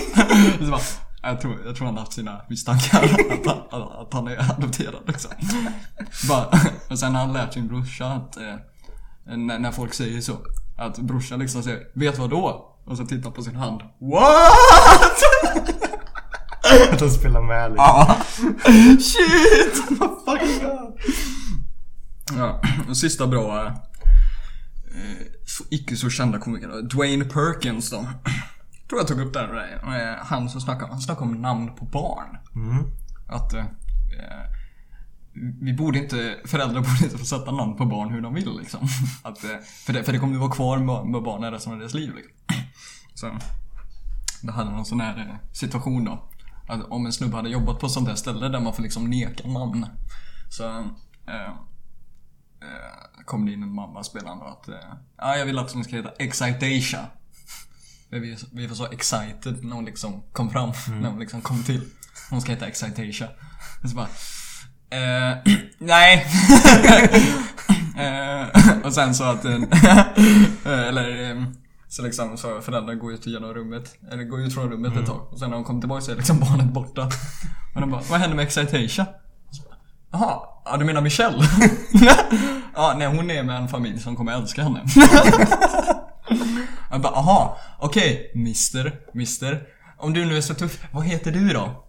så 0.58 0.70
bara, 0.70 0.80
jag, 1.22 1.40
tror, 1.40 1.56
jag 1.66 1.76
tror 1.76 1.86
han 1.86 1.94
har 1.94 2.00
haft 2.00 2.12
sina 2.12 2.40
misstankar 2.48 3.04
att 3.30 3.70
han, 3.70 3.82
att 3.82 4.12
han 4.12 4.28
är 4.28 4.52
adopterad 4.52 5.02
liksom. 5.06 5.30
Bara, 6.28 6.60
och 6.90 6.98
sen 6.98 7.14
har 7.14 7.20
han 7.20 7.32
lärt 7.32 7.54
sin 7.54 7.68
brorsa 7.68 8.06
att 8.06 8.36
eh, 8.36 8.56
när, 9.24 9.58
när 9.58 9.72
folk 9.72 9.94
säger 9.94 10.20
så. 10.20 10.32
Att 10.76 10.98
brorsan 10.98 11.38
liksom 11.38 11.62
säger 11.62 11.80
Vet 11.94 12.18
vad 12.18 12.30
då? 12.30 12.70
Och 12.84 12.96
så 12.96 13.06
tittar 13.06 13.30
på 13.30 13.42
sin 13.42 13.56
hand. 13.56 13.80
What? 14.00 14.52
Att 16.92 16.98
de 16.98 17.10
spelar 17.10 17.42
med 17.42 17.70
liksom. 17.70 17.86
Ja. 17.86 18.16
Shit! 19.00 19.74
Fucking 20.24 20.68
god. 20.68 21.00
Ja, 22.36 22.60
och 22.88 22.96
sista 22.96 23.26
bra 23.26 23.66
eh, 23.66 23.72
så, 25.46 25.64
icke 25.70 25.96
så 25.96 26.10
kända 26.10 26.38
komiker. 26.38 26.82
Dwayne 26.82 27.24
Perkins 27.24 27.90
då. 27.90 28.06
Tror 28.88 29.00
jag 29.00 29.08
tog 29.08 29.20
upp 29.20 29.32
det 29.32 29.38
här. 29.38 29.80
eh, 29.82 30.24
Han 30.26 30.48
som 30.48 30.60
snackade, 30.60 30.92
han 30.92 31.00
snackade 31.00 31.30
om 31.30 31.42
namn 31.42 31.74
på 31.74 31.84
barn. 31.84 32.36
Mm. 32.54 32.84
Att 33.28 33.52
eh, 33.54 33.60
eh, 33.60 34.50
vi 35.60 35.72
borde 35.72 35.98
inte, 35.98 36.36
föräldrar 36.44 36.80
borde 36.80 37.04
inte 37.04 37.18
få 37.18 37.24
sätta 37.24 37.52
namn 37.52 37.76
på 37.76 37.86
barn 37.86 38.12
hur 38.12 38.20
de 38.20 38.34
vill 38.34 38.56
liksom. 38.60 38.88
Att, 39.22 39.44
eh, 39.44 39.58
för, 39.86 39.92
det, 39.92 40.04
för 40.04 40.12
det 40.12 40.18
kommer 40.18 40.34
att 40.34 40.40
vara 40.40 40.52
kvar 40.52 40.78
med, 40.78 41.22
barnen 41.22 41.52
resten 41.52 41.72
av 41.72 41.78
deras 41.78 41.94
liv 41.94 42.12
liksom. 42.14 42.32
Så, 43.14 43.38
det 44.42 44.52
hade 44.52 44.70
någon 44.70 44.84
sån 44.84 45.00
här 45.00 45.18
eh, 45.18 45.52
situation 45.52 46.04
då. 46.04 46.30
Att 46.68 46.84
om 46.90 47.06
en 47.06 47.12
snubbe 47.12 47.36
hade 47.36 47.48
jobbat 47.48 47.78
på 47.78 47.88
sånt 47.88 48.08
här 48.08 48.14
ställe 48.14 48.48
där 48.48 48.60
man 48.60 48.72
får 48.74 48.82
liksom 48.82 49.10
neka 49.10 49.48
namn. 49.48 49.86
Så 50.50 50.64
eh, 51.28 51.54
eh, 52.64 53.24
kom 53.24 53.46
det 53.46 53.52
in 53.52 53.62
en 53.62 53.74
mamma 53.74 54.04
spelande 54.04 54.44
och 54.44 54.50
att 54.50 54.68
eh, 54.68 54.74
ja, 55.18 55.36
jag 55.36 55.46
vill 55.46 55.58
att 55.58 55.72
hon 55.72 55.84
ska 55.84 55.96
heta 55.96 56.10
Excitatia. 56.18 57.06
För 58.10 58.18
Vi, 58.18 58.36
vi 58.52 58.66
var 58.66 58.74
så 58.74 58.86
excited 58.86 59.64
när 59.64 59.74
hon 59.76 59.84
liksom 59.84 60.22
kom 60.32 60.50
fram, 60.50 60.72
när 61.00 61.10
hon 61.10 61.20
liksom 61.20 61.40
kom 61.40 61.62
till. 61.62 61.90
Hon 62.30 62.40
ska 62.40 62.52
heta 62.52 62.66
Excitatia. 62.66 63.28
Och 63.82 63.90
så 63.90 63.96
bara... 63.96 64.08
Eh, 64.90 65.38
nej. 65.78 66.26
eh, 67.96 68.46
och 68.84 68.94
sen 68.94 69.14
så 69.14 69.24
att... 69.24 69.44
eh, 69.44 69.62
eller... 70.64 71.64
Så 71.88 72.02
liksom 72.02 72.36
så 72.36 72.60
föräldrar 72.60 72.94
går 72.94 73.12
ut 73.12 73.26
genom 73.26 73.54
rummet. 73.54 73.96
Eller 74.10 74.24
går 74.24 74.40
ut 74.40 74.54
från 74.54 74.70
rummet 74.70 74.96
ett 74.96 75.06
tag. 75.06 75.32
Och 75.32 75.38
sen 75.38 75.50
när 75.50 75.56
de 75.56 75.64
kommer 75.64 75.80
tillbaka 75.80 76.00
så 76.00 76.12
är 76.12 76.16
liksom 76.16 76.40
barnet 76.40 76.66
borta. 76.66 77.08
Och 77.74 77.80
de 77.80 77.90
bara, 77.90 78.02
vad 78.10 78.20
hände 78.20 78.36
med 78.36 78.44
bara, 78.44 79.06
Jaha, 80.10 80.40
ja 80.64 80.76
du 80.76 80.84
menar 80.84 81.00
Michelle? 81.00 81.44
ja, 82.74 82.94
nej 82.98 83.06
hon 83.06 83.30
är 83.30 83.42
med 83.42 83.56
en 83.56 83.68
familj 83.68 84.00
som 84.00 84.16
kommer 84.16 84.32
älska 84.32 84.62
henne. 84.62 84.84
Jag 86.90 87.00
bara, 87.00 87.12
aha, 87.12 87.58
okej, 87.78 88.30
mister, 88.34 89.00
mister. 89.14 89.62
Om 89.98 90.12
du 90.12 90.24
nu 90.24 90.36
är 90.36 90.40
så 90.40 90.54
tuff, 90.54 90.78
vad 90.92 91.04
heter 91.04 91.32
du 91.32 91.48
då? 91.48 91.84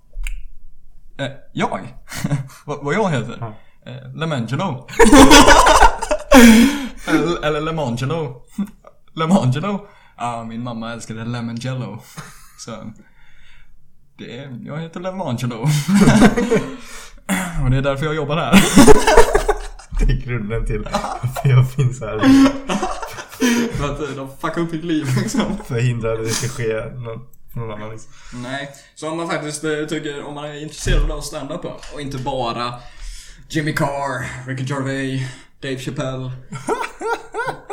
Eh, 1.17 1.31
jag? 1.53 1.93
vad, 2.65 2.83
vad 2.83 2.93
jag 2.93 3.09
heter? 3.09 3.53
Eh, 3.85 4.15
Lemangelo. 4.15 4.87
eller, 7.07 7.45
eller 7.45 7.61
Lemangelo. 7.61 8.43
Lemangelo. 9.13 9.87
Ja, 10.17 10.43
min 10.43 10.63
mamma 10.63 10.93
älskade 10.93 11.25
Lemangelo. 11.25 12.01
Så, 12.59 12.91
det 14.17 14.37
är, 14.37 14.59
jag 14.65 14.77
heter 14.77 14.99
Lemangelo. 14.99 15.67
Och 17.63 17.71
det 17.71 17.77
är 17.77 17.81
därför 17.81 18.05
jag 18.05 18.15
jobbar 18.15 18.37
här. 18.37 18.53
Det 19.99 20.13
är 20.13 20.25
grunden 20.25 20.65
till 20.65 20.79
varför 20.79 21.49
jag 21.49 21.71
finns 21.71 22.01
här. 22.01 22.19
För 23.71 23.85
att 23.93 23.99
eh, 23.99 24.15
de 24.15 24.29
fuckar 24.41 24.61
upp 24.61 24.71
mitt 24.71 24.83
liv 24.83 25.07
liksom. 25.17 25.57
Förhindra 25.67 26.13
att 26.13 26.19
det 26.19 26.29
ska 26.29 26.47
ske 26.47 26.85
någon, 26.95 27.19
någon 27.53 27.71
annan 27.71 27.89
liksom. 27.89 28.11
Nej, 28.33 28.69
så 28.95 29.09
om 29.09 29.17
man 29.17 29.29
faktiskt 29.29 29.63
eh, 29.63 29.85
tycker, 29.89 30.23
om 30.23 30.33
man 30.33 30.45
är 30.45 30.61
intresserad 30.63 31.11
av 31.11 31.21
stand-up 31.21 31.65
och 31.93 32.01
inte 32.01 32.17
bara 32.17 32.73
Jimmy 33.49 33.73
Carr, 33.73 34.47
Ricky 34.47 34.63
Gervais, 34.63 35.21
Dave 35.61 35.77
Chappelle. 35.77 36.31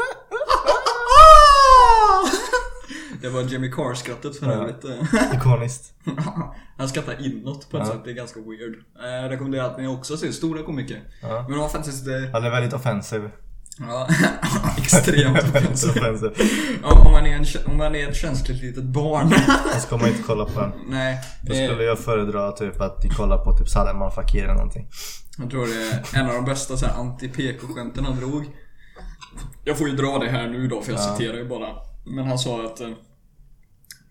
Det 3.23 3.29
var 3.31 3.43
Jimmy 3.43 3.71
Carr-skrattet 3.71 4.37
för 4.37 4.47
Ja. 4.47 4.53
övrigt. 4.53 4.85
eh. 4.85 5.35
Ikoniskt. 5.37 5.93
Han 6.79 6.89
skrattar 6.89 7.27
inåt 7.27 7.71
på 7.71 7.77
ett 7.77 7.83
Ja. 7.87 7.93
sätt, 7.93 8.01
det 8.05 8.11
är 8.11 8.15
ganska 8.15 8.41
weird. 8.41 8.75
Jag 9.03 9.31
rekommenderar 9.31 9.65
att 9.71 9.79
ni 9.79 9.87
också 9.87 10.17
ser 10.17 10.33
stora 10.33 10.63
komiker. 10.63 11.01
Ja. 11.23 11.43
Men 11.43 11.53
de 11.53 11.59
har 11.61 11.69
faktiskt... 11.69 12.07
eh, 12.07 12.15
Han 12.33 12.45
är 12.45 12.51
väldigt 12.51 12.73
offensiv. 12.73 13.31
Ja, 13.79 14.09
extremt 14.79 15.39
offensiv. 15.57 16.03
Ja, 16.83 17.05
Om 17.07 17.13
man 17.13 17.27
är 17.27 17.37
en, 17.37 17.45
om 17.73 17.77
man 17.79 17.95
är 17.95 18.09
ett 18.09 18.17
känsligt 18.17 18.63
litet 18.63 18.85
barn. 18.85 19.31
Då 19.75 19.81
ska 19.81 19.97
man 19.97 20.09
inte 20.09 20.23
kolla 20.23 20.45
på 20.45 20.61
den. 20.61 20.73
Nej. 20.87 21.19
Då 21.43 21.53
eh, 21.55 21.67
skulle 21.67 21.85
jag 21.85 21.99
föredra 21.99 22.53
typ 22.53 22.81
att 22.81 23.03
ni 23.05 23.11
kollar 23.11 23.45
på 23.45 23.57
typ 23.59 23.69
Salman 23.69 24.13
Fakir 24.13 24.45
eller 24.45 24.55
någonting. 24.55 24.89
Jag 25.39 25.51
tror 25.51 25.67
det 25.67 26.17
är 26.17 26.21
en 26.23 26.27
av 26.29 26.35
de 26.35 26.45
bästa 26.45 26.77
så 26.77 26.87
här 26.87 26.95
anti-PK-skämten 26.95 28.05
han 28.05 28.17
drog. 28.17 28.45
Jag 29.65 29.79
får 29.79 29.89
ju 29.89 29.97
dra 29.97 30.19
det 30.19 30.29
här 30.31 30.49
nu 30.49 30.69
då, 30.69 30.83
för 30.83 30.93
jag 30.93 31.01
Ja. 31.01 31.17
citerar 31.17 31.37
ju 31.37 31.49
bara. 31.49 31.69
Men 32.07 32.25
han 32.27 32.39
sa 32.39 32.65
att 32.65 32.81
eh, 32.81 32.89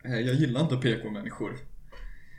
Jag 0.03 0.33
gillar 0.33 0.61
inte 0.61 0.77
PK-människor. 0.77 1.57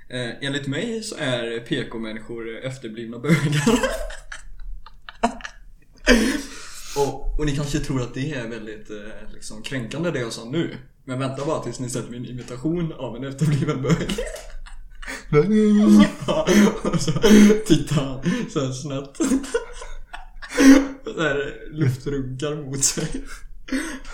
Eh, 0.09 0.31
enligt 0.41 0.67
mig 0.67 1.03
så 1.03 1.17
är 1.19 1.61
PK-människor 1.61 2.59
efterblivna 2.59 3.19
bögar. 3.19 3.63
och, 6.97 7.39
och 7.39 7.47
ni 7.47 7.57
kanske 7.57 7.79
tror 7.79 8.03
att 8.03 8.15
det 8.15 8.33
är 8.33 8.49
väldigt 8.49 8.91
eh, 8.91 9.33
liksom, 9.35 9.63
kränkande 9.63 10.11
det 10.11 10.21
jag 10.21 10.33
sa 10.33 10.45
nu. 10.45 10.77
Men 11.05 11.19
vänta 11.19 11.45
bara 11.47 11.63
tills 11.63 11.81
ni 11.81 11.91
sett 11.91 12.11
min 12.11 12.27
imitation 12.27 12.93
av 12.93 13.17
en 13.17 13.25
efterbliven 13.25 13.83
bög. 13.83 14.11
Så 16.99 17.13
tittar 17.67 18.05
han 18.05 18.51
så 18.51 18.61
här 18.61 18.73
snett. 18.73 19.17
Så 21.05 21.23
här 21.23 21.69
luftrunkar 21.71 22.57
mot 22.57 22.85
sig. 22.85 23.25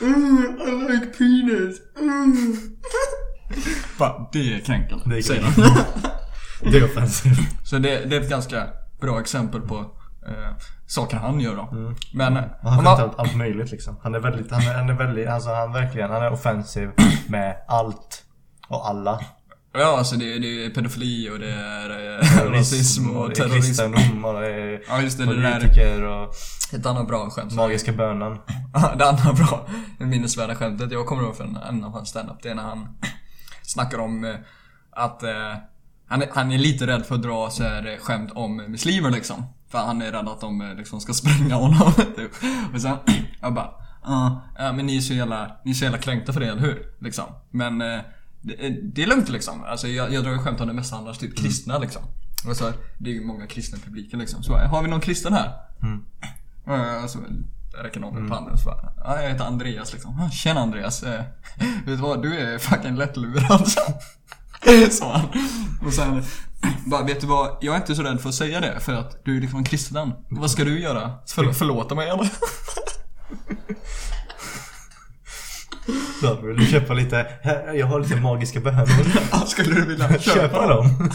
Mm, 0.00 0.60
I 0.60 0.92
like 0.92 1.06
penis. 1.06 1.80
Mm. 1.98 2.56
Bara, 3.98 4.28
det 4.32 4.54
är 4.54 4.60
kränkande. 4.60 5.04
Det 5.06 5.18
är 5.18 5.22
kränkande. 5.22 5.70
Det 6.62 6.78
är 6.78 6.84
offensivt. 6.84 7.38
Så 7.64 7.78
det, 7.78 8.04
det 8.04 8.16
är 8.16 8.20
ett 8.20 8.30
ganska 8.30 8.66
bra 9.00 9.20
exempel 9.20 9.60
på 9.60 9.76
eh, 10.28 10.56
saker 10.86 11.16
han 11.16 11.40
gör 11.40 11.56
då. 11.56 11.68
Men 12.12 12.36
Och 12.36 12.70
Han 12.70 12.84
man, 12.84 13.02
om 13.02 13.10
allt 13.16 13.36
möjligt 13.36 13.70
liksom. 13.70 13.96
Han 14.02 14.14
är 14.14 14.18
väldigt, 14.20 14.50
han 14.50 14.62
är, 14.62 14.74
han 14.74 14.88
är 14.88 14.94
väldigt, 14.94 15.28
alltså 15.28 15.50
han 15.50 15.72
verkligen, 15.72 16.10
han 16.10 16.22
är 16.22 16.32
offensiv 16.32 16.90
med 17.28 17.56
allt 17.68 18.24
och 18.68 18.88
alla. 18.88 19.20
Ja, 19.72 19.98
alltså 19.98 20.16
det, 20.16 20.38
det 20.38 20.64
är 20.64 20.70
pedofili 20.70 21.30
och 21.30 21.38
det 21.38 21.50
är 21.50 21.90
eh, 22.20 22.50
rasism 22.52 23.16
och 23.16 23.28
det 23.28 23.32
är 23.32 23.34
terrorism. 23.34 23.60
kristendom 23.66 24.24
och 24.24 24.40
det 24.40 24.48
är 24.48 24.82
Ja 24.88 25.00
just 25.00 25.18
det, 25.18 25.24
det 25.24 25.42
där 25.42 25.50
är 25.50 25.60
politiker 25.60 26.02
och 26.02 26.34
ett 26.72 26.86
annat 26.86 27.08
bra 27.08 27.30
skämt. 27.30 27.52
magiska 27.52 27.92
bönen. 27.92 28.32
Det 28.98 29.08
andra 29.08 29.32
bra 29.32 29.68
minnesvärda 29.98 30.54
skämtet 30.54 30.92
jag 30.92 31.06
kommer 31.06 31.22
ihåg 31.22 31.36
från 31.36 31.56
en 31.56 31.84
av 31.84 31.92
hans 31.92 32.08
standup, 32.08 32.36
det 32.42 32.48
är 32.48 32.54
när 32.54 32.62
han 32.62 32.88
snackar 33.68 33.98
om 33.98 34.24
eh, 34.24 34.34
att 34.90 35.22
eh, 35.22 35.54
han, 36.06 36.22
är, 36.22 36.28
han 36.32 36.52
är 36.52 36.58
lite 36.58 36.86
rädd 36.86 37.06
för 37.06 37.14
att 37.14 37.22
dra 37.22 37.50
så 37.50 37.62
här 37.62 37.86
eh, 37.86 37.98
skämt 37.98 38.30
om 38.34 38.56
muslimer 38.56 39.10
liksom. 39.10 39.44
För 39.68 39.78
han 39.78 40.02
är 40.02 40.12
rädd 40.12 40.28
att 40.28 40.40
de 40.40 40.74
liksom 40.78 41.00
ska 41.00 41.12
spränga 41.12 41.54
honom. 41.54 41.92
Typ. 42.16 42.30
Och 42.74 42.80
sen, 42.80 42.96
jag 43.40 43.54
bara, 43.54 43.70
ja, 44.04 44.42
ja 44.58 44.72
men 44.72 44.86
ni 44.86 44.96
är 44.96 45.00
så 45.00 45.14
jävla, 45.14 45.56
ni 45.64 45.70
är 45.70 45.74
så 45.74 45.84
jävla 45.84 45.98
kränkta 45.98 46.32
för 46.32 46.40
det, 46.40 46.46
eller 46.46 46.62
hur? 46.62 46.94
Liksom. 46.98 47.24
Men 47.50 47.80
eh, 47.80 48.00
det, 48.40 48.56
det 48.94 49.02
är 49.02 49.06
lugnt 49.06 49.28
liksom. 49.28 49.64
Alltså 49.64 49.88
jag, 49.88 50.12
jag 50.12 50.24
drar 50.24 50.32
ju 50.32 50.38
skämt 50.38 50.60
om 50.60 50.66
det 50.66 50.74
mesta 50.74 50.96
annars, 50.96 51.18
typ 51.18 51.36
kristna 51.36 51.78
liksom. 51.78 52.02
Och 52.48 52.56
så, 52.56 52.72
det 52.98 53.10
är 53.10 53.14
ju 53.14 53.24
många 53.24 53.46
kristna 53.46 53.78
i 53.78 53.80
publiken 53.80 54.18
liksom. 54.18 54.42
Så 54.42 54.56
har 54.56 54.82
vi 54.82 54.88
någon 54.88 55.00
kristen 55.00 55.32
här? 55.32 55.52
Mm. 55.82 56.04
Alltså, 57.02 57.18
jag 57.18 57.57
räcker 57.84 58.00
någon 58.00 58.24
upp 58.24 58.30
handen 58.32 58.52
och 58.52 58.59
så 58.60 58.64
bara, 58.64 58.92
ja, 58.96 59.22
jag 59.22 59.30
heter 59.30 59.44
Andreas 59.44 59.92
liksom. 59.92 60.20
"Ah, 60.20 60.30
Tjena 60.30 60.60
Andreas. 60.60 61.02
Eh, 61.02 61.20
vet 61.59 61.86
du 61.86 61.96
vad, 61.96 62.22
du 62.22 62.38
är 62.38 62.59
fucking 62.59 62.96
lättlurad. 62.96 63.68
så." 63.68 63.80
Sa 64.90 65.12
han. 65.16 65.28
Och 65.86 65.92
sen, 65.92 66.22
bara, 66.86 67.05
vet 67.05 67.20
du 67.20 67.26
vad, 67.26 67.59
jag 67.60 67.74
är 67.74 67.78
inte 67.80 67.94
så 67.94 68.02
rädd 68.02 68.20
för 68.20 68.28
att 68.28 68.34
säga 68.34 68.60
det 68.60 68.80
för 68.80 68.92
att 68.92 69.24
du 69.24 69.36
är 69.36 69.40
liksom 69.40 69.64
kristen. 69.64 70.12
Vad 70.28 70.50
ska 70.50 70.64
du 70.64 70.80
göra? 70.80 71.12
För, 71.26 71.52
förlåta 71.52 71.94
mig 71.94 72.09
eller? 72.09 72.28
Då 76.22 76.34
vill 76.34 76.56
du 76.56 76.66
köpa 76.66 76.94
lite, 76.94 77.26
jag 77.74 77.86
har 77.86 78.00
lite 78.00 78.16
magiska 78.16 78.60
bönor. 78.60 79.46
Skulle 79.46 79.74
du 79.74 79.84
vilja 79.84 80.18
Köpa 80.18 80.66
dem? 80.66 81.10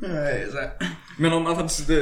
Nej, 0.00 0.46
så 0.52 0.56
här. 0.58 0.70
Men 1.20 1.32
om 1.32 1.42
man 1.42 1.56
faktiskt 1.56 1.90
eh, 1.90 1.96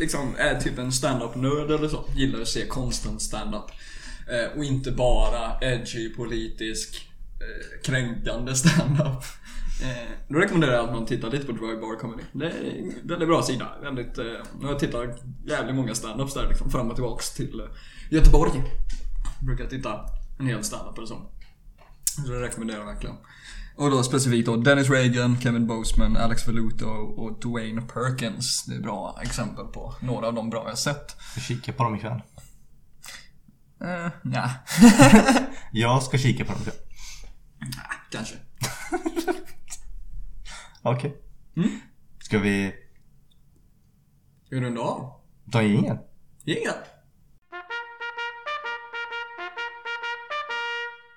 liksom 0.00 0.34
är 0.38 0.60
typ 0.60 0.78
en 0.78 0.92
stand-up-nörd 0.92 1.70
eller 1.70 1.88
så, 1.88 2.04
gillar 2.14 2.40
att 2.40 2.48
se 2.48 2.66
konstens 2.66 3.22
stand-up. 3.22 3.70
Eh, 4.30 4.58
och 4.58 4.64
inte 4.64 4.92
bara 4.92 5.60
edgy, 5.60 6.14
politisk, 6.14 7.10
eh, 7.40 7.82
kränkande 7.84 8.54
stand-up. 8.54 9.24
Då 10.28 10.38
rekommenderar 10.38 10.72
jag 10.72 10.84
att 10.84 10.94
man 10.94 11.06
tittar 11.06 11.30
lite 11.30 11.46
på 11.46 11.52
Dry 11.52 11.76
Bar 11.76 11.98
Comedy. 11.98 12.22
Det 12.32 12.46
är 12.46 12.50
en 12.50 13.08
väldigt 13.08 13.28
bra 13.28 13.42
sida. 13.42 13.72
Väldigt, 13.82 14.16
nu 14.16 14.62
har 14.62 14.68
jag 14.68 14.78
tittat 14.78 15.22
jävligt 15.46 15.74
många 15.74 15.92
stand-ups 15.92 16.34
där 16.34 16.48
liksom, 16.48 16.70
fram 16.70 16.90
och 16.90 16.94
tillbaks 16.94 17.34
till 17.34 17.62
Göteborg. 18.10 18.62
Brukar 19.46 19.66
titta 19.66 20.00
en 20.38 20.46
hel 20.46 20.64
stand-up 20.64 20.98
eller 20.98 21.06
så. 21.06 21.30
Så 22.26 22.32
det 22.32 22.40
rekommenderar 22.40 22.78
jag 22.78 22.86
verkligen. 22.86 23.16
Och 23.76 23.90
då 23.90 24.02
specifikt 24.02 24.46
då 24.46 24.56
Dennis 24.56 24.90
Reagan, 24.90 25.40
Kevin 25.40 25.66
Boseman, 25.66 26.16
Alex 26.16 26.46
Valuto 26.46 26.86
och 27.16 27.40
Dwayne 27.40 27.82
Perkins. 27.82 28.64
Det 28.68 28.74
är 28.74 28.80
bra 28.80 29.18
exempel 29.22 29.64
på 29.66 29.94
några 30.00 30.26
av 30.26 30.34
de 30.34 30.50
bra 30.50 30.64
jag 30.68 30.78
sett. 30.78 31.16
Jag 31.34 31.44
kika 31.44 31.72
på 31.72 31.82
dem 31.84 31.94
ikväll. 31.96 32.22
Eh, 33.80 34.08
ja, 34.22 34.50
Jag 35.72 36.02
ska 36.02 36.18
kika 36.18 36.44
på 36.44 36.52
dem 36.52 36.60
ikväll. 36.60 36.74
kanske. 38.10 38.34
Okej. 40.82 41.16
Mm. 41.56 41.80
Ska 42.22 42.38
vi 42.38 42.74
Ska 44.46 44.56
vi 44.56 44.60
runda 44.60 44.80
av? 44.80 45.12
ta 45.52 45.62
ingen? 45.62 45.98
Inga? 46.44 46.72